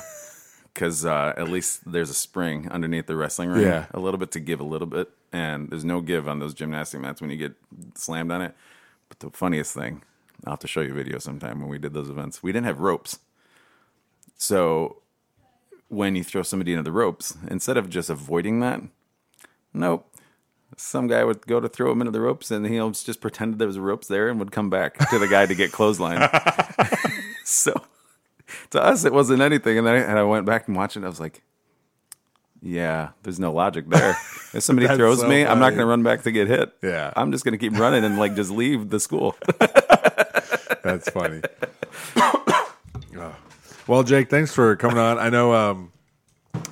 because 0.75 1.07
uh, 1.07 1.33
at 1.39 1.49
least 1.49 1.91
there's 1.91 2.11
a 2.11 2.15
spring 2.15 2.69
underneath 2.71 3.07
the 3.07 3.17
wrestling 3.17 3.49
ring, 3.49 3.63
Yeah. 3.63 3.87
a 3.93 3.99
little 3.99 4.19
bit 4.19 4.31
to 4.33 4.41
give 4.41 4.61
a 4.61 4.65
little 4.65 4.87
bit, 4.87 5.09
and 5.33 5.71
there's 5.71 5.87
no 5.87 6.03
give 6.03 6.29
on 6.29 6.39
those 6.39 6.53
gymnastic 6.53 7.01
mats 7.01 7.23
when 7.23 7.31
you 7.31 7.39
get 7.39 7.55
slammed 7.95 8.31
on 8.31 8.43
it. 8.43 8.55
But 9.09 9.21
the 9.21 9.31
funniest 9.31 9.73
thing, 9.73 10.03
I'll 10.45 10.53
have 10.53 10.61
to 10.61 10.69
show 10.69 10.83
you 10.83 10.91
a 10.91 10.95
video 10.95 11.19
sometime 11.19 11.61
when 11.61 11.71
we 11.71 11.79
did 11.79 11.95
those 11.95 12.11
events. 12.11 12.43
We 12.43 12.53
didn't 12.53 12.67
have 12.67 12.81
ropes, 12.81 13.21
so 14.37 14.99
when 15.89 16.17
you 16.17 16.25
throw 16.25 16.43
somebody 16.43 16.73
into 16.73 16.83
the 16.83 16.93
ropes, 16.93 17.37
instead 17.51 17.77
of 17.77 17.89
just 17.89 18.11
avoiding 18.11 18.61
that, 18.61 18.83
nope. 19.73 20.05
Some 20.77 21.07
guy 21.07 21.25
would 21.25 21.47
go 21.47 21.61
to 21.61 21.69
throw 21.69 21.91
him 21.91 22.01
into 22.03 22.11
the 22.11 22.21
ropes, 22.21 22.51
and 22.51 22.67
he'll 22.67 22.91
just 22.91 23.21
pretend 23.21 23.59
there 23.59 23.67
was 23.67 23.79
ropes 23.79 24.07
there, 24.07 24.29
and 24.29 24.39
would 24.39 24.53
come 24.53 24.71
back 24.71 24.99
to 25.09 25.19
the 25.19 25.27
guy 25.27 25.47
to 25.47 25.55
get 25.55 25.73
clothesline. 25.73 26.29
so 27.45 27.73
to 28.71 28.83
us, 28.83 29.05
it 29.05 29.13
wasn't 29.13 29.41
anything. 29.41 29.79
And 29.79 29.87
then 29.87 29.95
I, 29.95 29.99
and 29.99 30.19
I 30.19 30.23
went 30.23 30.47
back 30.47 30.69
and 30.69 30.77
watched 30.77 30.97
it. 30.97 31.01
And 31.01 31.07
I 31.07 31.09
was 31.09 31.21
like, 31.21 31.43
"Yeah, 32.61 33.11
there's 33.23 33.41
no 33.41 33.53
logic 33.53 33.89
there. 33.89 34.17
If 34.53 34.63
somebody 34.63 34.89
throws 34.97 35.21
so 35.21 35.29
me, 35.29 35.45
I'm 35.45 35.59
not 35.59 35.71
going 35.71 35.81
to 35.81 35.87
run 35.87 36.03
back 36.03 36.23
to 36.23 36.31
get 36.31 36.49
hit. 36.49 36.73
Yeah. 36.83 37.13
I'm 37.17 37.33
just 37.33 37.45
going 37.45 37.53
to 37.53 37.59
keep 37.59 37.79
running 37.79 38.05
and 38.05 38.19
like 38.19 38.35
just 38.35 38.51
leave 38.51 38.91
the 38.91 39.01
school. 39.01 39.37
That's 40.83 41.11
funny. 41.11 41.43
Oh. 42.17 43.35
Well, 43.89 44.03
Jake, 44.03 44.29
thanks 44.29 44.53
for 44.55 44.77
coming 44.77 44.99
on. 44.99 45.19
I 45.19 45.31
know, 45.31 45.55
um, 45.55 45.93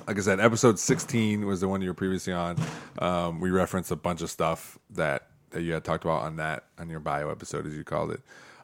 like 0.07 0.17
I 0.17 0.21
said, 0.21 0.39
episode 0.39 0.77
16 0.77 1.45
was 1.47 1.61
the 1.61 1.67
one 1.67 1.81
you 1.81 1.89
were 1.89 1.95
previously 1.95 2.31
on. 2.31 2.57
Um, 2.99 3.39
we 3.39 3.49
referenced 3.49 3.89
a 3.91 3.95
bunch 3.95 4.21
of 4.21 4.29
stuff 4.29 4.77
that, 4.91 5.27
that 5.49 5.63
you 5.63 5.73
had 5.73 5.83
talked 5.83 6.03
about 6.05 6.21
on 6.21 6.35
that, 6.35 6.65
on 6.77 6.89
your 6.89 6.99
bio 6.99 7.31
episode, 7.31 7.65
as 7.65 7.75
you 7.75 7.83
called 7.83 8.11
it. 8.11 8.21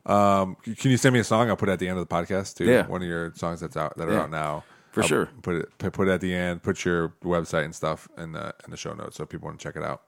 Um, 0.09 0.55
can 0.77 0.91
you 0.91 0.97
send 0.97 1.13
me 1.13 1.19
a 1.19 1.23
song? 1.23 1.49
I'll 1.49 1.55
put 1.57 1.69
it 1.69 1.71
at 1.71 1.79
the 1.79 1.87
end 1.87 1.97
of 1.97 2.07
the 2.07 2.13
podcast 2.13 2.55
too. 2.55 2.65
Yeah. 2.65 2.85
One 2.85 3.01
of 3.01 3.07
your 3.07 3.33
songs 3.35 3.59
that's 3.61 3.75
out 3.77 3.97
that 3.97 4.07
are 4.07 4.13
Yeah. 4.13 4.21
out 4.23 4.31
now. 4.31 4.63
For 4.91 5.01
I'll 5.01 5.07
sure. 5.07 5.25
Put 5.41 5.55
it 5.55 5.69
put 5.79 5.93
put 5.93 6.07
it 6.07 6.11
at 6.11 6.21
the 6.21 6.35
end. 6.35 6.61
Put 6.61 6.85
your 6.85 7.13
website 7.23 7.63
and 7.65 7.73
stuff 7.73 8.07
in 8.17 8.33
the 8.33 8.53
in 8.65 8.69
the 8.69 8.77
show 8.77 8.93
notes 8.93 9.15
so 9.17 9.25
people 9.25 9.47
want 9.47 9.59
to 9.59 9.63
check 9.63 9.75
it 9.75 9.81
out. 9.81 10.03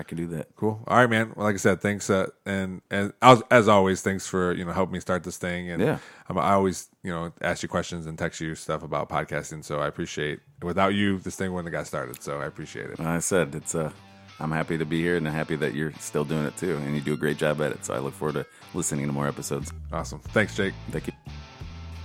I 0.00 0.02
can 0.02 0.16
do 0.16 0.26
that. 0.28 0.48
Cool. 0.56 0.82
All 0.88 0.96
right, 0.96 1.08
man. 1.08 1.32
Well, 1.36 1.44
like 1.46 1.54
I 1.54 1.58
said, 1.58 1.80
thanks, 1.82 2.08
uh, 2.10 2.28
and 2.46 2.80
and 2.90 3.12
as, 3.20 3.42
as 3.50 3.68
always, 3.68 4.00
thanks 4.00 4.26
for 4.26 4.52
you 4.54 4.64
know 4.64 4.72
helping 4.72 4.94
me 4.94 5.00
start 5.00 5.22
this 5.24 5.36
thing. 5.36 5.70
And 5.70 5.80
Yeah. 5.82 5.98
I'm, 6.28 6.38
I 6.38 6.52
always 6.52 6.88
you 7.02 7.10
know 7.12 7.32
ask 7.42 7.62
you 7.62 7.68
questions 7.68 8.06
and 8.06 8.18
text 8.18 8.40
you 8.40 8.54
stuff 8.54 8.82
about 8.82 9.08
podcasting. 9.10 9.62
So 9.64 9.78
I 9.78 9.86
appreciate. 9.86 10.40
Without 10.62 10.94
you, 10.94 11.18
this 11.18 11.36
thing 11.36 11.52
wouldn't 11.52 11.72
have 11.72 11.78
got 11.80 11.86
started. 11.86 12.22
So 12.22 12.40
I 12.40 12.46
appreciate 12.46 12.86
it. 12.90 12.98
Like 12.98 13.08
I 13.08 13.18
said, 13.20 13.54
it's 13.54 13.74
uh, 13.74 13.92
I'm 14.40 14.50
happy 14.50 14.78
to 14.78 14.86
be 14.86 15.00
here 15.02 15.16
and 15.16 15.26
happy 15.28 15.56
that 15.56 15.74
you're 15.74 15.92
still 16.00 16.24
doing 16.24 16.44
it 16.46 16.56
too, 16.56 16.76
and 16.78 16.94
you 16.94 17.02
do 17.02 17.12
a 17.12 17.16
great 17.18 17.36
job 17.36 17.60
at 17.60 17.72
it. 17.72 17.84
So 17.84 17.92
I 17.94 17.98
look 17.98 18.14
forward 18.14 18.34
to 18.34 18.46
listening 18.72 19.06
to 19.06 19.12
more 19.12 19.28
episodes. 19.28 19.70
Awesome. 19.92 20.20
Thanks, 20.20 20.56
Jake. 20.56 20.74
Thank 20.90 21.08
you. 21.08 21.12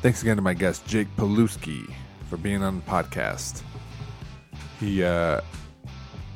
Thanks 0.02 0.22
again 0.22 0.36
to 0.36 0.42
my 0.42 0.54
guest 0.54 0.86
Jake 0.86 1.08
Pilewski 1.16 1.92
for 2.30 2.36
being 2.38 2.62
on 2.62 2.76
the 2.76 2.82
podcast. 2.84 3.64
He 4.80 5.04
uh, 5.04 5.40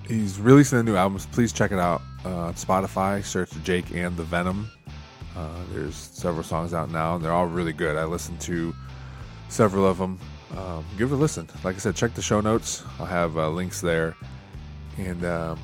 he's 0.10 0.40
releasing 0.40 0.80
a 0.80 0.84
new 0.84 0.96
album. 0.96 1.20
Please 1.32 1.54
check 1.54 1.72
it 1.72 1.80
out 1.80 2.02
uh, 2.26 2.48
on 2.48 2.54
Spotify. 2.56 3.24
Search 3.24 3.52
Jake 3.64 3.92
and 3.92 4.18
the 4.18 4.24
Venom. 4.24 4.70
Uh, 5.36 5.48
there's 5.72 5.96
several 5.96 6.44
songs 6.44 6.74
out 6.74 6.92
now, 6.92 7.16
and 7.16 7.24
they're 7.24 7.32
all 7.32 7.46
really 7.46 7.72
good. 7.72 7.96
I 7.96 8.04
listened 8.04 8.42
to 8.42 8.74
several 9.48 9.86
of 9.86 9.98
them. 9.98 10.20
Um, 10.58 10.84
give 10.98 11.12
it 11.12 11.16
a 11.16 11.18
listen. 11.18 11.48
Like 11.64 11.76
I 11.76 11.80
said, 11.80 11.96
check 11.96 12.14
the 12.14 12.22
show 12.22 12.42
notes. 12.42 12.84
I'll 13.00 13.06
have 13.06 13.38
uh, 13.38 13.50
links 13.50 13.80
there, 13.80 14.16
and 14.98 15.24
um, 15.24 15.60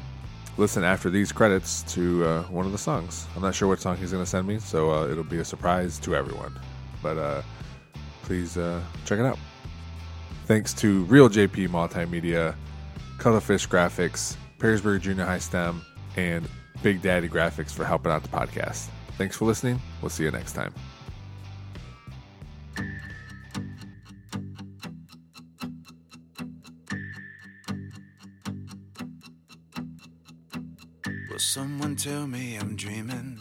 listen 0.57 0.83
after 0.83 1.09
these 1.09 1.31
credits 1.31 1.81
to 1.93 2.23
uh, 2.25 2.43
one 2.43 2.65
of 2.65 2.71
the 2.71 2.77
songs. 2.77 3.27
I'm 3.35 3.41
not 3.41 3.55
sure 3.55 3.67
what 3.67 3.81
song 3.81 3.97
he's 3.97 4.11
going 4.11 4.23
to 4.23 4.29
send 4.29 4.47
me, 4.47 4.59
so 4.59 4.91
uh, 4.91 5.07
it'll 5.07 5.23
be 5.23 5.39
a 5.39 5.45
surprise 5.45 5.99
to 5.99 6.15
everyone. 6.15 6.57
But 7.01 7.17
uh, 7.17 7.41
please 8.21 8.53
check 8.53 9.19
it 9.19 9.25
out. 9.25 9.39
Thanks 10.45 10.73
to 10.75 11.03
Reel 11.05 11.27
JP 11.27 11.69
Multimedia, 11.69 12.55
Colorfish 13.25 13.67
Graphics, 13.67 14.37
Perrysburg 14.59 15.01
Junior 15.01 15.25
High 15.25 15.39
STEM, 15.39 15.81
and 16.15 16.47
Big 16.83 17.01
Daddy 17.01 17.27
Graphics 17.27 17.71
for 17.71 17.83
helping 17.83 18.11
out 18.11 18.21
the 18.21 18.29
podcast. 18.29 18.85
Thanks 19.17 19.35
for 19.35 19.45
listening. 19.45 19.81
We'll 19.99 20.11
see 20.11 20.25
you 20.25 20.29
next 20.29 20.53
time. 20.53 20.75
Will 31.27 31.39
someone 31.39 31.95
tell 31.95 32.27
me 32.27 32.57
I'm 32.57 32.75
dreaming? 32.75 33.39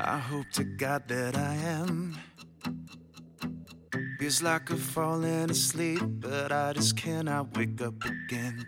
I 0.00 0.18
hope 0.18 0.50
to 0.54 0.64
God 0.64 1.06
that 1.06 1.36
I 1.36 1.54
am. 1.54 2.18
Feels 4.26 4.42
like 4.42 4.70
I'm 4.70 4.76
falling 4.78 5.50
asleep, 5.50 6.02
but 6.04 6.50
I 6.50 6.72
just 6.72 6.96
cannot 6.96 7.56
wake 7.56 7.80
up 7.80 7.94
again. 8.04 8.66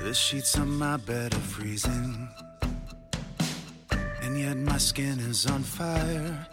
The 0.00 0.14
sheets 0.14 0.56
on 0.58 0.78
my 0.78 0.96
bed 0.96 1.34
are 1.34 1.46
freezing, 1.54 2.26
and 4.22 4.40
yet 4.40 4.56
my 4.56 4.78
skin 4.78 5.18
is 5.18 5.44
on 5.44 5.62
fire. 5.62 6.46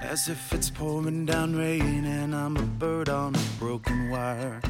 As 0.00 0.28
if 0.28 0.54
it's 0.54 0.70
pouring 0.70 1.26
down 1.26 1.54
rain, 1.54 2.06
and 2.06 2.34
I'm 2.34 2.56
a 2.56 2.62
bird 2.62 3.10
on 3.10 3.34
a 3.34 3.46
broken 3.58 4.08
wire. 4.08 4.62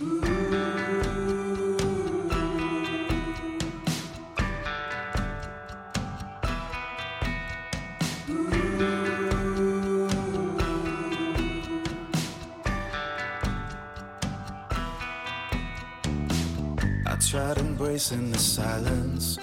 I 0.00 0.85
embracing 17.36 18.30
the 18.30 18.38
silence, 18.38 19.38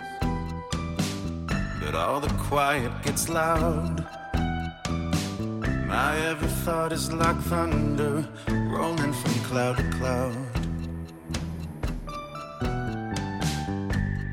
but 1.80 1.94
all 1.94 2.20
the 2.20 2.34
quiet 2.50 2.92
gets 3.04 3.30
loud. 3.30 4.04
My 5.86 6.18
every 6.26 6.48
thought 6.66 6.92
is 6.92 7.14
like 7.14 7.38
thunder 7.42 8.28
rolling 8.50 9.14
from 9.14 9.34
cloud 9.48 9.78
to 9.78 9.84
cloud. 9.92 10.36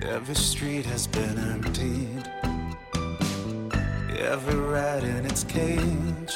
Every 0.03 0.37
street 0.37 0.87
has 0.87 1.07
been 1.07 1.39
emptied, 1.39 2.31
every 4.19 4.59
rat 4.59 5.05
in 5.05 5.27
its 5.27 5.45
cage. 5.45 6.33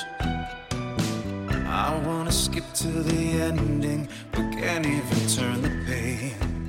I 1.66 2.02
wanna 2.04 2.32
skip 2.32 2.70
to 2.74 2.88
the 3.02 3.40
ending, 3.40 4.08
but 4.30 4.52
can't 4.52 4.84
even 4.84 5.26
turn 5.28 5.62
the 5.62 5.70
page. 5.86 6.63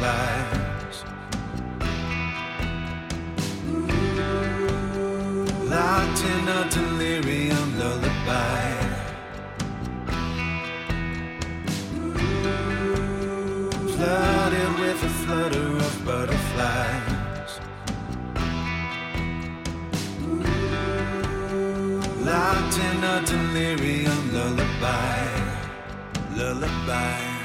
Of. 0.00 1.04
Locked 5.64 6.22
in 6.24 6.48
a 6.48 6.68
delirium 6.70 7.78
lullaby. 7.78 8.62
Flooded 13.94 14.72
with 14.78 15.02
a 15.02 15.12
flutter 15.24 15.70
of 15.86 16.04
butterflies. 16.04 17.52
Locked 22.24 22.78
in 22.78 23.04
a 23.04 23.22
delirium 23.26 24.32
lullaby. 24.32 25.18
Lullaby. 26.36 27.37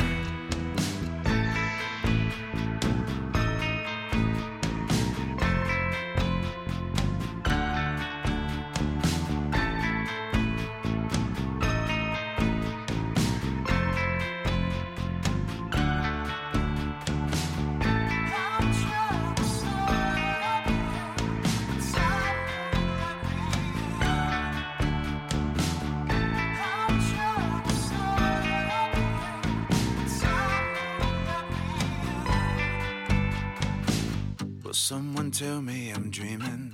Tell 35.43 35.61
me 35.61 35.91
I'm 35.91 36.09
dreaming? 36.09 36.73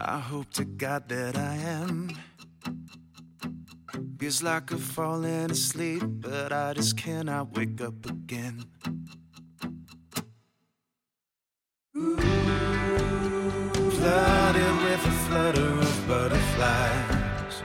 I 0.00 0.18
hope 0.20 0.50
to 0.52 0.64
God 0.64 1.08
that 1.08 1.36
I 1.36 1.54
am. 1.56 2.16
Feels 4.18 4.40
like 4.42 4.70
I'm 4.70 4.78
falling 4.78 5.50
asleep, 5.50 6.02
but 6.06 6.52
I 6.52 6.74
just 6.74 6.96
cannot 6.96 7.56
wake 7.56 7.80
up 7.80 8.06
again. 8.06 8.64
Flooded 13.96 14.74
with 14.84 15.10
a 15.12 15.14
flutter 15.24 15.72
of 15.86 15.96
butterflies. 16.06 17.56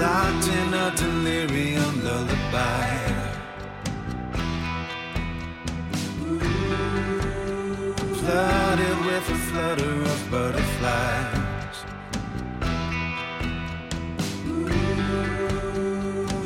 Locked 0.00 0.48
in 0.58 0.68
a 0.84 0.86
delirium 0.96 2.04
lullaby. 2.04 3.07
Flooded 8.28 8.98
with 9.06 9.30
a 9.30 9.38
flutter 9.48 10.02
of 10.02 10.30
butterflies. 10.30 11.78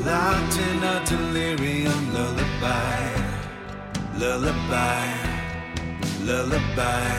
Locked 0.06 0.58
in 0.68 0.78
a 0.84 0.96
delirium 1.04 2.02
lullaby. 2.14 3.02
Lullaby. 4.16 5.08
Lullaby. 6.22 7.10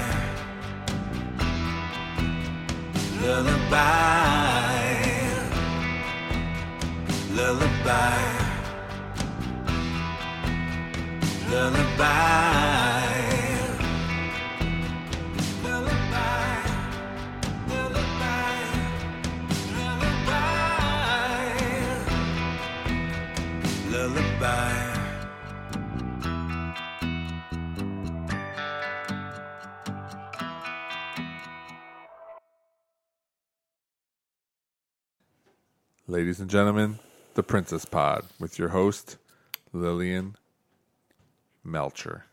Lullaby. 3.22 4.24
Lullaby. 7.36 8.18
Lullaby. 11.52 12.53
Ladies 36.14 36.40
and 36.40 36.48
gentlemen, 36.48 37.00
the 37.34 37.42
Princess 37.42 37.86
Pod 37.86 38.24
with 38.40 38.60
your 38.60 38.70
host, 38.70 39.18
Lillian 39.72 40.36
Melcher. 41.64 42.26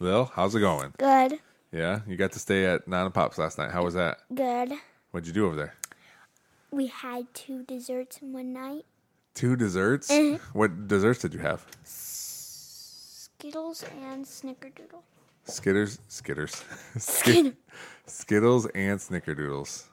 Lil, 0.00 0.32
how's 0.34 0.56
it 0.56 0.60
going? 0.60 0.94
Good. 0.98 1.38
Yeah, 1.70 2.00
you 2.08 2.16
got 2.16 2.32
to 2.32 2.40
stay 2.40 2.66
at 2.66 2.88
Nana 2.88 3.12
Pops 3.12 3.38
last 3.38 3.56
night. 3.56 3.70
How 3.70 3.84
was 3.84 3.94
that? 3.94 4.18
Good. 4.34 4.72
What'd 5.12 5.28
you 5.28 5.32
do 5.32 5.46
over 5.46 5.54
there? 5.54 5.76
We 6.72 6.88
had 6.88 7.32
two 7.34 7.62
desserts 7.62 8.18
in 8.18 8.32
one 8.32 8.52
night 8.52 8.84
Two 9.32 9.54
desserts? 9.54 10.10
Mm-hmm. 10.10 10.58
What 10.58 10.88
desserts 10.88 11.20
did 11.20 11.34
you 11.34 11.38
have? 11.38 11.64
Skittles 11.84 13.84
and 14.02 14.24
Snickerdoodle. 14.24 15.02
Skitters, 15.46 16.00
Skitters, 16.10 16.64
Skit- 17.00 17.54
Skittles, 18.06 18.66
and 18.74 18.98
Snickerdoodles. 18.98 19.84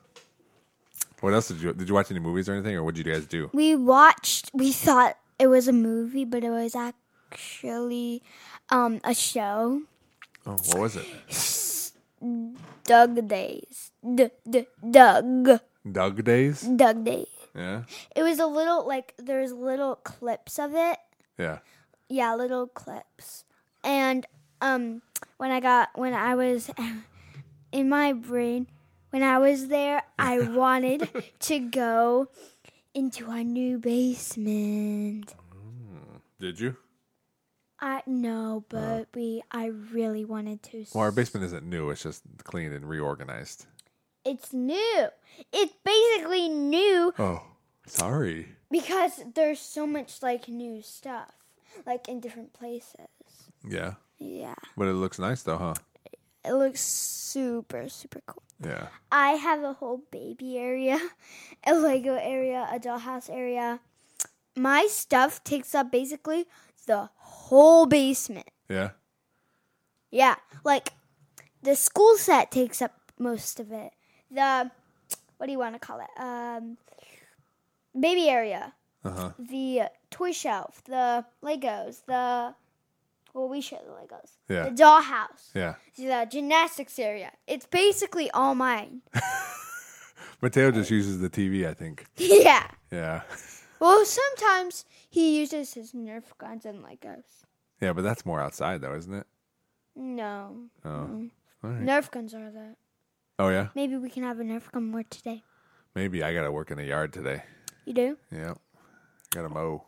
What 1.22 1.34
else 1.34 1.48
did 1.48 1.62
you 1.62 1.74
did 1.74 1.88
you 1.88 1.94
watch 1.96 2.12
any 2.12 2.20
movies 2.20 2.50
or 2.50 2.54
anything, 2.54 2.76
or 2.76 2.84
what 2.84 2.96
did 2.96 3.06
you 3.06 3.14
guys 3.14 3.26
do? 3.26 3.50
We 3.54 3.76
watched. 3.76 4.50
We 4.54 4.72
thought 4.74 5.18
it 5.40 5.48
was 5.48 5.68
a 5.68 5.74
movie, 5.74 6.26
but 6.26 6.44
it 6.44 6.50
was 6.50 6.76
actually 6.76 8.22
um, 8.70 9.00
a 9.04 9.14
show. 9.14 9.84
Oh, 10.46 10.58
what 10.74 10.80
was 10.80 10.96
it? 10.98 11.06
Dug 12.84 13.28
Days. 13.28 13.92
D- 14.04 14.30
D- 14.50 14.68
Doug. 14.90 15.60
Dug 15.90 16.24
Days. 16.24 16.62
Dug 16.62 17.04
Days. 17.06 17.28
Yeah, 17.54 17.84
It 18.16 18.24
was 18.24 18.40
a 18.40 18.46
little 18.48 18.88
like 18.88 19.14
there's 19.18 19.52
little 19.52 19.96
clips 19.98 20.58
of 20.58 20.74
it. 20.74 20.98
yeah. 21.38 21.60
Yeah, 22.08 22.34
little 22.36 22.68
clips. 22.68 23.44
And 23.84 24.26
um 24.62 25.02
when 25.38 25.52
I 25.52 25.60
got 25.60 25.90
when 25.96 26.14
I 26.14 26.36
was 26.36 26.70
in 27.74 27.90
my 27.90 28.14
brain 28.14 28.68
when 29.12 29.24
I 29.24 29.38
was 29.38 29.68
there, 29.68 30.04
I 30.20 30.40
wanted 30.50 31.08
to 31.42 31.60
go 31.60 32.28
into 32.94 33.30
our 33.30 33.44
new 33.44 33.78
basement. 33.78 35.34
Mm. 35.56 36.22
Did 36.40 36.60
you? 36.60 36.76
I 37.80 38.04
no, 38.06 38.64
but 38.70 39.08
we 39.16 39.42
I 39.52 39.68
really 39.68 40.26
wanted 40.26 40.62
to. 40.64 40.86
Well, 40.94 41.04
our 41.04 41.12
basement 41.12 41.46
isn't 41.46 41.66
new; 41.68 41.90
it's 41.90 42.04
just 42.04 42.24
clean 42.44 42.72
and 42.74 42.88
reorganized. 42.88 43.66
It's 44.24 44.54
new. 44.54 45.08
It's 45.52 45.74
basically 45.84 46.48
new 46.50 47.12
Oh, 47.18 47.42
sorry. 47.88 48.50
because 48.70 49.24
there's 49.34 49.60
so 49.60 49.88
much 49.88 50.22
like 50.22 50.48
new 50.48 50.84
stuff, 50.84 51.32
like 51.88 52.08
in 52.08 52.20
different 52.20 52.54
places. 52.54 53.08
Yeah, 53.68 53.94
Yeah, 54.20 54.54
but 54.78 54.88
it 54.88 54.94
looks 54.94 55.18
nice 55.18 55.42
though, 55.42 55.58
huh? 55.58 55.74
It 56.44 56.54
looks 56.54 56.82
super 56.82 57.90
super 57.90 58.22
cool. 58.26 58.44
Yeah. 58.64 58.88
I 59.12 59.32
have 59.32 59.64
a 59.64 59.74
whole 59.74 60.04
baby 60.12 60.58
area, 60.58 61.00
a 61.66 61.74
Lego 61.74 62.16
area, 62.16 62.68
a 62.72 62.80
dollhouse 62.80 63.30
area. 63.30 63.80
My 64.56 64.88
stuff 64.90 65.44
takes 65.44 65.74
up 65.74 65.92
basically 65.92 66.46
the 66.86 67.10
whole 67.16 67.86
basement. 67.86 68.50
Yeah. 68.70 68.92
Yeah, 70.12 70.36
like 70.64 70.94
the 71.64 71.76
school 71.76 72.18
set 72.18 72.52
takes 72.52 72.82
up 72.82 72.94
most 73.18 73.60
of 73.60 73.72
it. 73.72 73.94
The 74.30 74.70
what 75.38 75.46
do 75.48 75.52
you 75.52 75.60
want 75.60 75.76
to 75.76 75.80
call 75.80 76.00
it? 76.00 76.22
Um, 76.22 76.78
baby 78.00 78.30
area. 78.30 78.74
Uh-huh. 79.04 79.32
The 79.40 79.90
toy 80.10 80.32
shelf. 80.32 80.84
The 80.86 81.26
Legos. 81.44 82.04
The 82.06 82.54
well, 83.34 83.48
we 83.50 83.62
share 83.62 83.80
the 83.86 83.92
Legos. 83.92 84.32
Yeah. 84.50 84.70
The 84.70 84.76
dollhouse. 84.84 85.50
Yeah. 85.54 85.76
The 85.98 86.28
gymnastics 86.30 86.98
area. 87.00 87.32
It's 87.48 87.66
basically 87.66 88.30
all 88.32 88.56
mine. 88.56 89.02
Mateo 90.42 90.72
just 90.72 90.90
uses 90.92 91.20
the 91.20 91.30
TV, 91.30 91.68
I 91.68 91.74
think. 91.74 92.06
yeah. 92.18 92.68
Yeah. 92.92 93.22
Well, 93.80 94.06
sometimes 94.06 94.86
he 95.10 95.40
uses 95.40 95.74
his 95.74 95.92
Nerf 95.94 96.24
guns 96.38 96.66
and 96.66 96.84
Legos. 96.84 97.24
Yeah, 97.80 97.94
but 97.94 98.04
that's 98.04 98.26
more 98.26 98.40
outside 98.40 98.82
though, 98.82 98.96
isn't 98.96 99.14
it? 99.14 99.28
No, 99.96 100.56
Oh. 100.86 100.90
All 101.64 101.70
right. 101.70 101.82
Nerf 101.82 102.10
guns 102.12 102.34
are 102.34 102.50
that. 102.52 102.76
Oh 103.40 103.50
yeah. 103.50 103.68
Maybe 103.76 103.98
we 103.98 104.10
can 104.10 104.24
have 104.24 104.40
a 104.40 104.44
Nerf 104.44 104.72
gun 104.72 104.86
more 104.86 105.04
today. 105.04 105.44
Maybe 105.96 106.24
I 106.24 106.34
gotta 106.34 106.52
work 106.52 106.72
in 106.72 106.78
the 106.78 106.86
yard 106.86 107.12
today. 107.14 107.44
You 107.86 107.94
do? 107.94 108.18
Yeah. 108.32 108.54
Gotta 109.32 109.50
mow. 109.50 109.84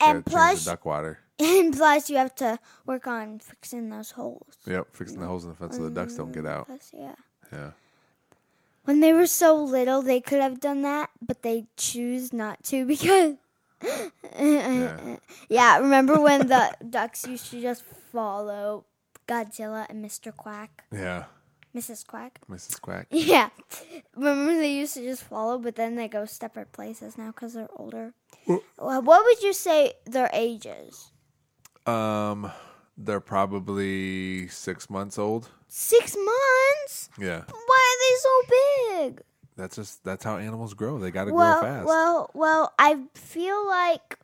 And 0.00 0.24
plus, 0.24 0.64
duck 0.64 0.84
water. 0.84 1.20
and 1.38 1.74
plus, 1.76 2.10
you 2.10 2.16
have 2.16 2.34
to 2.36 2.58
work 2.84 3.06
on 3.06 3.38
fixing 3.38 3.88
those 3.88 4.12
holes. 4.12 4.56
Yep, 4.66 4.88
fixing 4.92 5.20
the 5.20 5.26
holes 5.26 5.44
in 5.44 5.50
the 5.50 5.56
fence 5.56 5.76
so 5.76 5.82
the 5.82 5.90
ducks 5.90 6.14
don't 6.14 6.30
mm, 6.30 6.34
get 6.34 6.46
out. 6.46 6.66
Plus, 6.66 6.90
yeah. 6.94 7.14
Yeah. 7.52 7.70
When 8.84 9.00
they 9.00 9.12
were 9.12 9.26
so 9.26 9.56
little, 9.56 10.00
they 10.02 10.20
could 10.20 10.40
have 10.40 10.60
done 10.60 10.82
that, 10.82 11.10
but 11.20 11.42
they 11.42 11.66
choose 11.76 12.32
not 12.32 12.62
to 12.64 12.84
because. 12.92 13.36
Yeah. 13.82 15.16
Yeah, 15.48 15.78
remember 15.78 16.20
when 16.20 16.48
the 16.48 16.74
ducks 16.88 17.26
used 17.26 17.50
to 17.50 17.60
just 17.60 17.84
follow 17.84 18.84
Godzilla 19.28 19.86
and 19.88 20.04
Mr. 20.04 20.34
Quack, 20.34 20.84
Yeah. 20.92 21.24
Mrs. 21.76 22.06
Quack? 22.06 22.40
Mrs. 22.50 22.80
Quack. 22.80 23.06
Yeah. 23.10 23.50
Remember 24.16 24.54
they 24.54 24.72
used 24.72 24.94
to 24.94 25.02
just 25.02 25.24
follow, 25.24 25.58
but 25.58 25.76
then 25.76 25.96
they 25.96 26.08
go 26.08 26.24
separate 26.24 26.72
places 26.72 27.18
now 27.18 27.26
because 27.26 27.52
they're 27.54 27.68
older. 27.76 28.14
Well, 28.46 29.02
what 29.02 29.24
would 29.24 29.42
you 29.42 29.52
say 29.52 29.92
their 30.06 30.30
ages? 30.32 31.12
Um 31.84 32.50
they're 32.96 33.20
probably 33.20 34.48
six 34.48 34.88
months 34.88 35.18
old. 35.18 35.50
Six 35.68 36.16
months? 36.16 37.10
Yeah. 37.18 37.42
Why 37.46 37.80
are 37.90 37.98
they 38.04 38.16
so 38.18 39.04
big? 39.04 39.22
That's 39.56 39.76
just 39.76 40.04
that's 40.04 40.24
how 40.24 40.38
animals 40.38 40.74
grow. 40.74 40.98
They 40.98 41.10
gotta 41.10 41.32
well, 41.32 41.60
grow 41.60 41.70
fast. 41.70 41.86
well, 41.86 42.30
well. 42.34 42.72
I 42.78 43.00
feel 43.14 43.66
like 43.66 44.18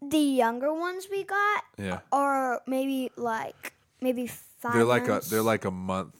the 0.00 0.18
younger 0.18 0.72
ones 0.72 1.08
we 1.10 1.24
got 1.24 1.64
yeah. 1.76 2.00
are 2.12 2.60
maybe 2.66 3.10
like 3.16 3.72
maybe 4.00 4.28
five. 4.58 4.74
They're 4.74 4.84
like 4.84 5.06
months. 5.06 5.28
a 5.28 5.30
they're 5.30 5.42
like 5.42 5.64
a 5.64 5.70
month 5.70 6.14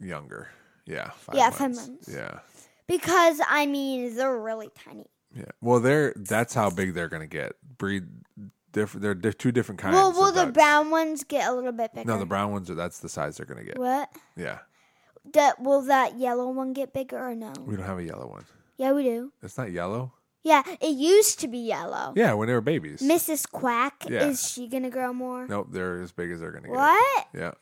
younger. 0.00 0.48
Yeah. 0.86 1.10
Five 1.10 1.36
Yeah, 1.36 1.50
five 1.50 1.74
months. 1.74 2.08
Yeah. 2.12 2.40
because 2.86 3.40
I 3.48 3.66
mean 3.66 4.14
they're 4.14 4.38
really 4.38 4.70
tiny. 4.84 5.06
Yeah. 5.34 5.44
Well, 5.60 5.80
they're 5.80 6.12
that's 6.16 6.54
how 6.54 6.70
big 6.70 6.94
they're 6.94 7.08
gonna 7.08 7.26
get. 7.26 7.52
Breed 7.76 8.04
different. 8.72 9.02
They're, 9.02 9.14
they're 9.14 9.32
two 9.32 9.52
different 9.52 9.80
kinds. 9.80 9.94
Well, 9.94 10.12
will 10.12 10.32
the 10.32 10.46
brown 10.52 10.90
ones 10.90 11.24
get 11.24 11.48
a 11.48 11.52
little 11.54 11.72
bit 11.72 11.94
bigger? 11.94 12.06
No, 12.08 12.18
the 12.18 12.26
brown 12.26 12.52
ones 12.52 12.70
are. 12.70 12.74
That's 12.74 13.00
the 13.00 13.08
size 13.08 13.36
they're 13.36 13.46
gonna 13.46 13.64
get. 13.64 13.78
What? 13.78 14.08
Yeah. 14.36 14.60
That 15.34 15.60
will 15.60 15.82
that 15.82 16.18
yellow 16.18 16.48
one 16.48 16.72
get 16.72 16.92
bigger 16.94 17.18
or 17.18 17.34
no? 17.34 17.52
We 17.66 17.76
don't 17.76 17.84
have 17.84 17.98
a 17.98 18.04
yellow 18.04 18.28
one. 18.28 18.44
Yeah, 18.78 18.92
we 18.92 19.02
do. 19.02 19.32
It's 19.42 19.58
not 19.58 19.70
yellow. 19.72 20.12
Yeah, 20.44 20.62
it 20.80 20.90
used 20.96 21.40
to 21.40 21.48
be 21.48 21.58
yellow. 21.58 22.12
Yeah, 22.16 22.32
when 22.34 22.46
they 22.48 22.54
were 22.54 22.60
babies. 22.60 23.02
Mrs. 23.02 23.50
Quack, 23.50 24.04
Yeah. 24.08 24.26
is 24.28 24.48
she 24.50 24.68
gonna 24.68 24.90
grow 24.90 25.12
more? 25.12 25.46
Nope, 25.46 25.68
they're 25.70 26.00
as 26.00 26.12
big 26.12 26.30
as 26.30 26.40
they're 26.40 26.52
gonna 26.52 26.68
get. 26.68 26.76
What? 26.76 27.26
Yeah. 27.34 27.52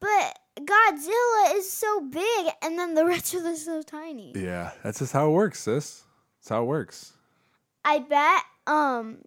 But 0.00 0.38
Godzilla 0.60 1.54
is 1.54 1.72
so 1.72 2.00
big, 2.02 2.52
and 2.62 2.78
then 2.78 2.94
the 2.94 3.06
rest 3.06 3.32
of 3.34 3.42
them 3.44 3.52
are 3.54 3.56
so 3.56 3.82
tiny. 3.82 4.32
Yeah. 4.36 4.72
That's 4.82 4.98
just 4.98 5.12
how 5.12 5.28
it 5.28 5.32
works, 5.32 5.60
sis. 5.60 6.02
That's 6.40 6.48
how 6.50 6.62
it 6.62 6.66
works. 6.66 7.12
I 7.84 7.98
bet. 8.00 8.42
Um. 8.66 9.18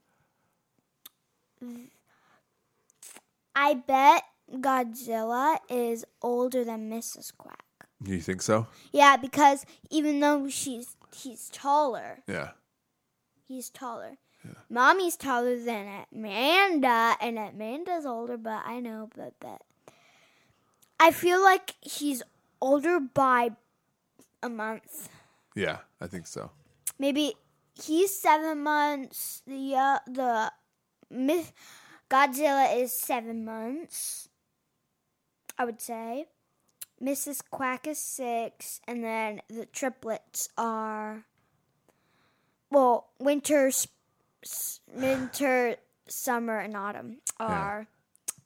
I 3.56 3.74
bet 3.74 4.24
Godzilla 4.54 5.58
is 5.70 6.06
older 6.22 6.64
than 6.64 6.90
Mrs. 6.92 7.32
Quack. 7.36 7.64
You 8.04 8.22
think 8.22 8.42
so? 8.44 8.68
Yeah, 8.92 9.18
because 9.18 9.66
even 9.90 10.20
though 10.20 10.48
she's 10.50 10.96
he's 11.16 11.50
taller, 11.50 12.20
Yeah. 12.28 12.50
He's 13.48 13.70
taller. 13.70 14.18
Mommy's 14.70 15.16
taller 15.16 15.60
than 15.60 16.06
Amanda, 16.14 17.16
and 17.20 17.38
Amanda's 17.38 18.06
older, 18.06 18.38
but 18.38 18.62
I 18.66 18.80
know, 18.80 19.10
but 19.16 19.34
that. 19.42 19.62
I 21.00 21.12
feel 21.12 21.42
like 21.44 21.76
he's 21.82 22.24
older 22.62 23.00
by 23.00 23.52
a 24.42 24.50
month. 24.50 25.10
Yeah, 25.56 25.80
I 26.00 26.08
think 26.08 26.28
so. 26.28 26.52
Maybe 27.00 27.34
he's 27.82 28.20
seven 28.20 28.64
months. 28.64 29.42
The 29.46 29.76
uh, 29.76 30.00
the 30.08 30.52
myth 31.10 31.52
Godzilla 32.10 32.78
is 32.78 33.00
seven 33.00 33.46
months. 33.46 34.30
I 35.58 35.66
would 35.66 35.82
say. 35.82 36.28
Mrs. 37.02 37.42
Quack 37.52 37.86
is 37.86 38.00
six, 38.00 38.82
and 38.88 39.04
then 39.04 39.42
the 39.50 39.66
triplets 39.68 40.50
are. 40.58 41.26
Well, 42.70 43.08
winter, 43.20 43.72
sp- 43.72 43.94
winter, 44.94 45.76
summer, 46.08 46.58
and 46.60 46.76
autumn 46.76 47.18
are 47.40 47.88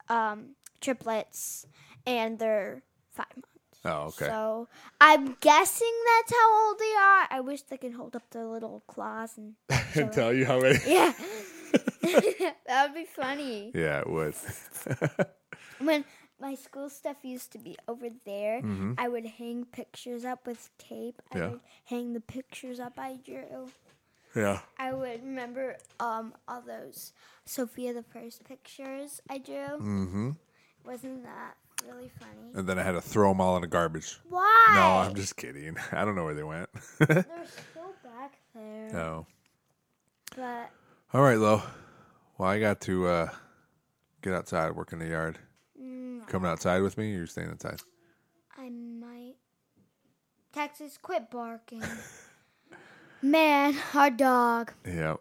um, 0.10 0.56
triplets, 0.80 1.66
and 2.06 2.38
they're 2.40 2.84
five 3.14 3.26
months. 3.36 3.48
Oh, 3.84 4.08
okay. 4.10 4.26
So 4.28 4.68
I'm 5.00 5.36
guessing 5.42 5.92
that's 6.20 6.32
how 6.40 6.68
old 6.68 6.78
they 6.80 6.94
are. 7.00 7.28
I 7.32 7.40
wish 7.42 7.64
they 7.64 7.78
could 7.78 7.94
hold 7.94 8.16
up 8.16 8.30
their 8.30 8.46
little 8.46 8.84
claws 8.88 9.38
and 9.38 9.56
it. 9.96 10.12
Tell 10.14 10.32
you 10.34 10.46
how 10.46 10.60
many. 10.60 10.78
yeah, 10.86 11.14
that 12.68 12.84
would 12.88 12.94
be 12.96 13.06
funny. 13.06 13.72
yeah, 13.74 14.02
it 14.02 14.10
would. 14.10 14.36
When 15.80 16.06
my 16.40 16.54
school 16.54 16.90
stuff 16.90 17.18
used 17.24 17.52
to 17.54 17.58
be 17.58 17.76
over 17.88 18.10
there, 18.24 18.62
I 19.00 19.08
would 19.08 19.26
hang 19.26 19.66
pictures 19.66 20.26
up 20.26 20.46
with 20.46 20.70
tape. 20.78 21.20
I 21.32 21.36
Mm-hmm. 21.36 21.38
Yeah. 21.44 21.50
would 21.50 21.60
hang 21.86 22.14
the 22.14 22.20
pictures 22.20 22.80
up 22.80 22.94
I 23.00 23.16
drew. 23.26 23.70
Yeah. 24.36 24.60
I 24.78 24.94
would 24.94 25.24
remember 25.24 25.78
um 26.00 26.34
all 26.48 26.62
those 26.62 27.14
Sofia 27.46 27.94
the 27.94 28.04
First 28.04 28.44
pictures 28.44 29.22
I 29.30 29.38
drew. 29.38 29.56
Mm-hmm. 29.56 30.30
Wasn't 30.86 31.24
that 31.24 31.56
really 31.86 32.10
funny? 32.20 32.52
And 32.56 32.68
then 32.68 32.80
I 32.80 32.84
had 32.84 32.94
to 32.94 33.02
throw 33.02 33.30
them 33.30 33.42
all 33.42 33.56
in 33.56 33.62
the 33.62 33.68
garbage. 33.68 34.20
Why? 34.30 34.72
No, 34.74 34.82
I'm 35.10 35.16
just 35.16 35.36
kidding. 35.36 35.76
I 35.92 36.06
don't 36.06 36.16
know 36.16 36.24
where 36.26 36.34
they 36.34 36.44
went. 36.44 36.70
They're 37.00 37.26
still 37.46 37.94
back 38.04 38.34
there. 38.56 38.90
no. 38.92 39.26
But 40.36 40.70
All 41.14 41.22
right, 41.22 41.38
Lo. 41.38 41.62
Well, 42.38 42.50
I 42.50 42.60
got 42.60 42.80
to 42.82 43.08
uh, 43.08 43.30
Get 44.22 44.34
outside, 44.34 44.76
work 44.76 44.94
in 44.94 45.00
the 45.00 45.08
yard. 45.08 45.40
Mm, 45.82 46.28
Coming 46.28 46.50
outside 46.50 46.84
with 46.84 46.96
me, 46.98 47.12
or 47.12 47.18
you're 47.18 47.28
staying 47.28 47.50
inside? 47.50 47.82
I 48.56 48.70
might. 48.70 49.34
Texas, 50.54 50.98
quit 51.02 51.32
barking. 51.32 51.82
Man, 53.22 53.76
our 53.94 54.10
dog. 54.10 54.74
Yeah, 54.86 55.16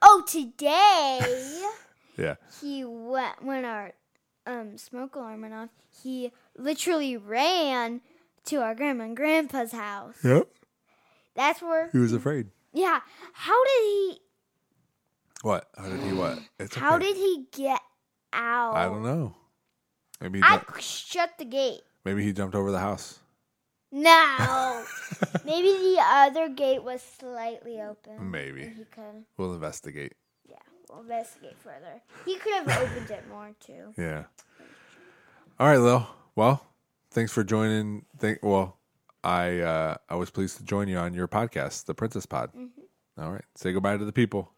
Oh, 0.00 0.22
today 0.26 1.20
yeah. 2.16 2.36
he 2.60 2.84
went 2.84 3.42
when 3.44 3.64
our 3.64 3.92
um, 4.46 4.78
smoke 4.78 5.16
alarm 5.16 5.42
went 5.42 5.54
off. 5.54 5.70
He 6.02 6.32
literally 6.56 7.16
ran 7.16 8.00
to 8.46 8.56
our 8.56 8.74
grandma 8.74 9.04
and 9.04 9.16
grandpa's 9.16 9.72
house. 9.72 10.16
Yep. 10.22 10.48
That's 11.34 11.60
where. 11.60 11.90
He 11.90 11.98
was 11.98 12.12
afraid. 12.12 12.48
Yeah. 12.72 13.00
How 13.32 13.64
did 13.64 13.82
he? 13.82 14.18
What? 15.42 15.68
How 15.76 15.88
did 15.88 16.00
he? 16.00 16.12
What? 16.12 16.38
It's 16.58 16.74
How 16.76 16.96
okay. 16.96 17.06
did 17.06 17.16
he 17.16 17.46
get 17.52 17.80
out? 18.32 18.74
I 18.76 18.84
don't 18.84 19.02
know. 19.02 19.34
Maybe 20.20 20.38
he 20.38 20.44
I 20.44 20.58
ju- 20.58 20.64
shut 20.80 21.30
the 21.38 21.44
gate. 21.44 21.80
maybe 22.04 22.22
he 22.24 22.32
jumped 22.32 22.54
over 22.54 22.70
the 22.70 22.78
house. 22.78 23.18
No. 23.94 24.84
Maybe 25.44 25.68
the 25.68 25.98
other 26.00 26.48
gate 26.48 26.82
was 26.82 27.00
slightly 27.00 27.80
open. 27.80 28.28
Maybe. 28.28 28.62
He 28.62 28.84
could. 28.90 29.24
We'll 29.36 29.54
investigate. 29.54 30.14
Yeah. 30.48 30.56
We'll 30.90 31.02
investigate 31.02 31.56
further. 31.60 32.02
He 32.26 32.36
could 32.36 32.54
have 32.54 32.82
opened 32.82 33.08
it 33.10 33.22
more 33.28 33.52
too. 33.64 33.94
Yeah. 33.96 34.24
All 35.60 35.68
right, 35.68 35.78
Lil. 35.78 36.08
Well, 36.34 36.66
thanks 37.12 37.30
for 37.30 37.44
joining. 37.44 38.04
Thank. 38.18 38.40
Well, 38.42 38.78
I 39.22 39.60
uh, 39.60 39.96
I 40.08 40.16
was 40.16 40.30
pleased 40.30 40.56
to 40.56 40.64
join 40.64 40.88
you 40.88 40.96
on 40.96 41.14
your 41.14 41.28
podcast, 41.28 41.84
the 41.84 41.94
Princess 41.94 42.26
Pod. 42.26 42.50
All 43.16 43.30
right. 43.30 43.44
Say 43.54 43.72
goodbye 43.72 43.96
to 43.96 44.04
the 44.04 44.12
people. 44.12 44.50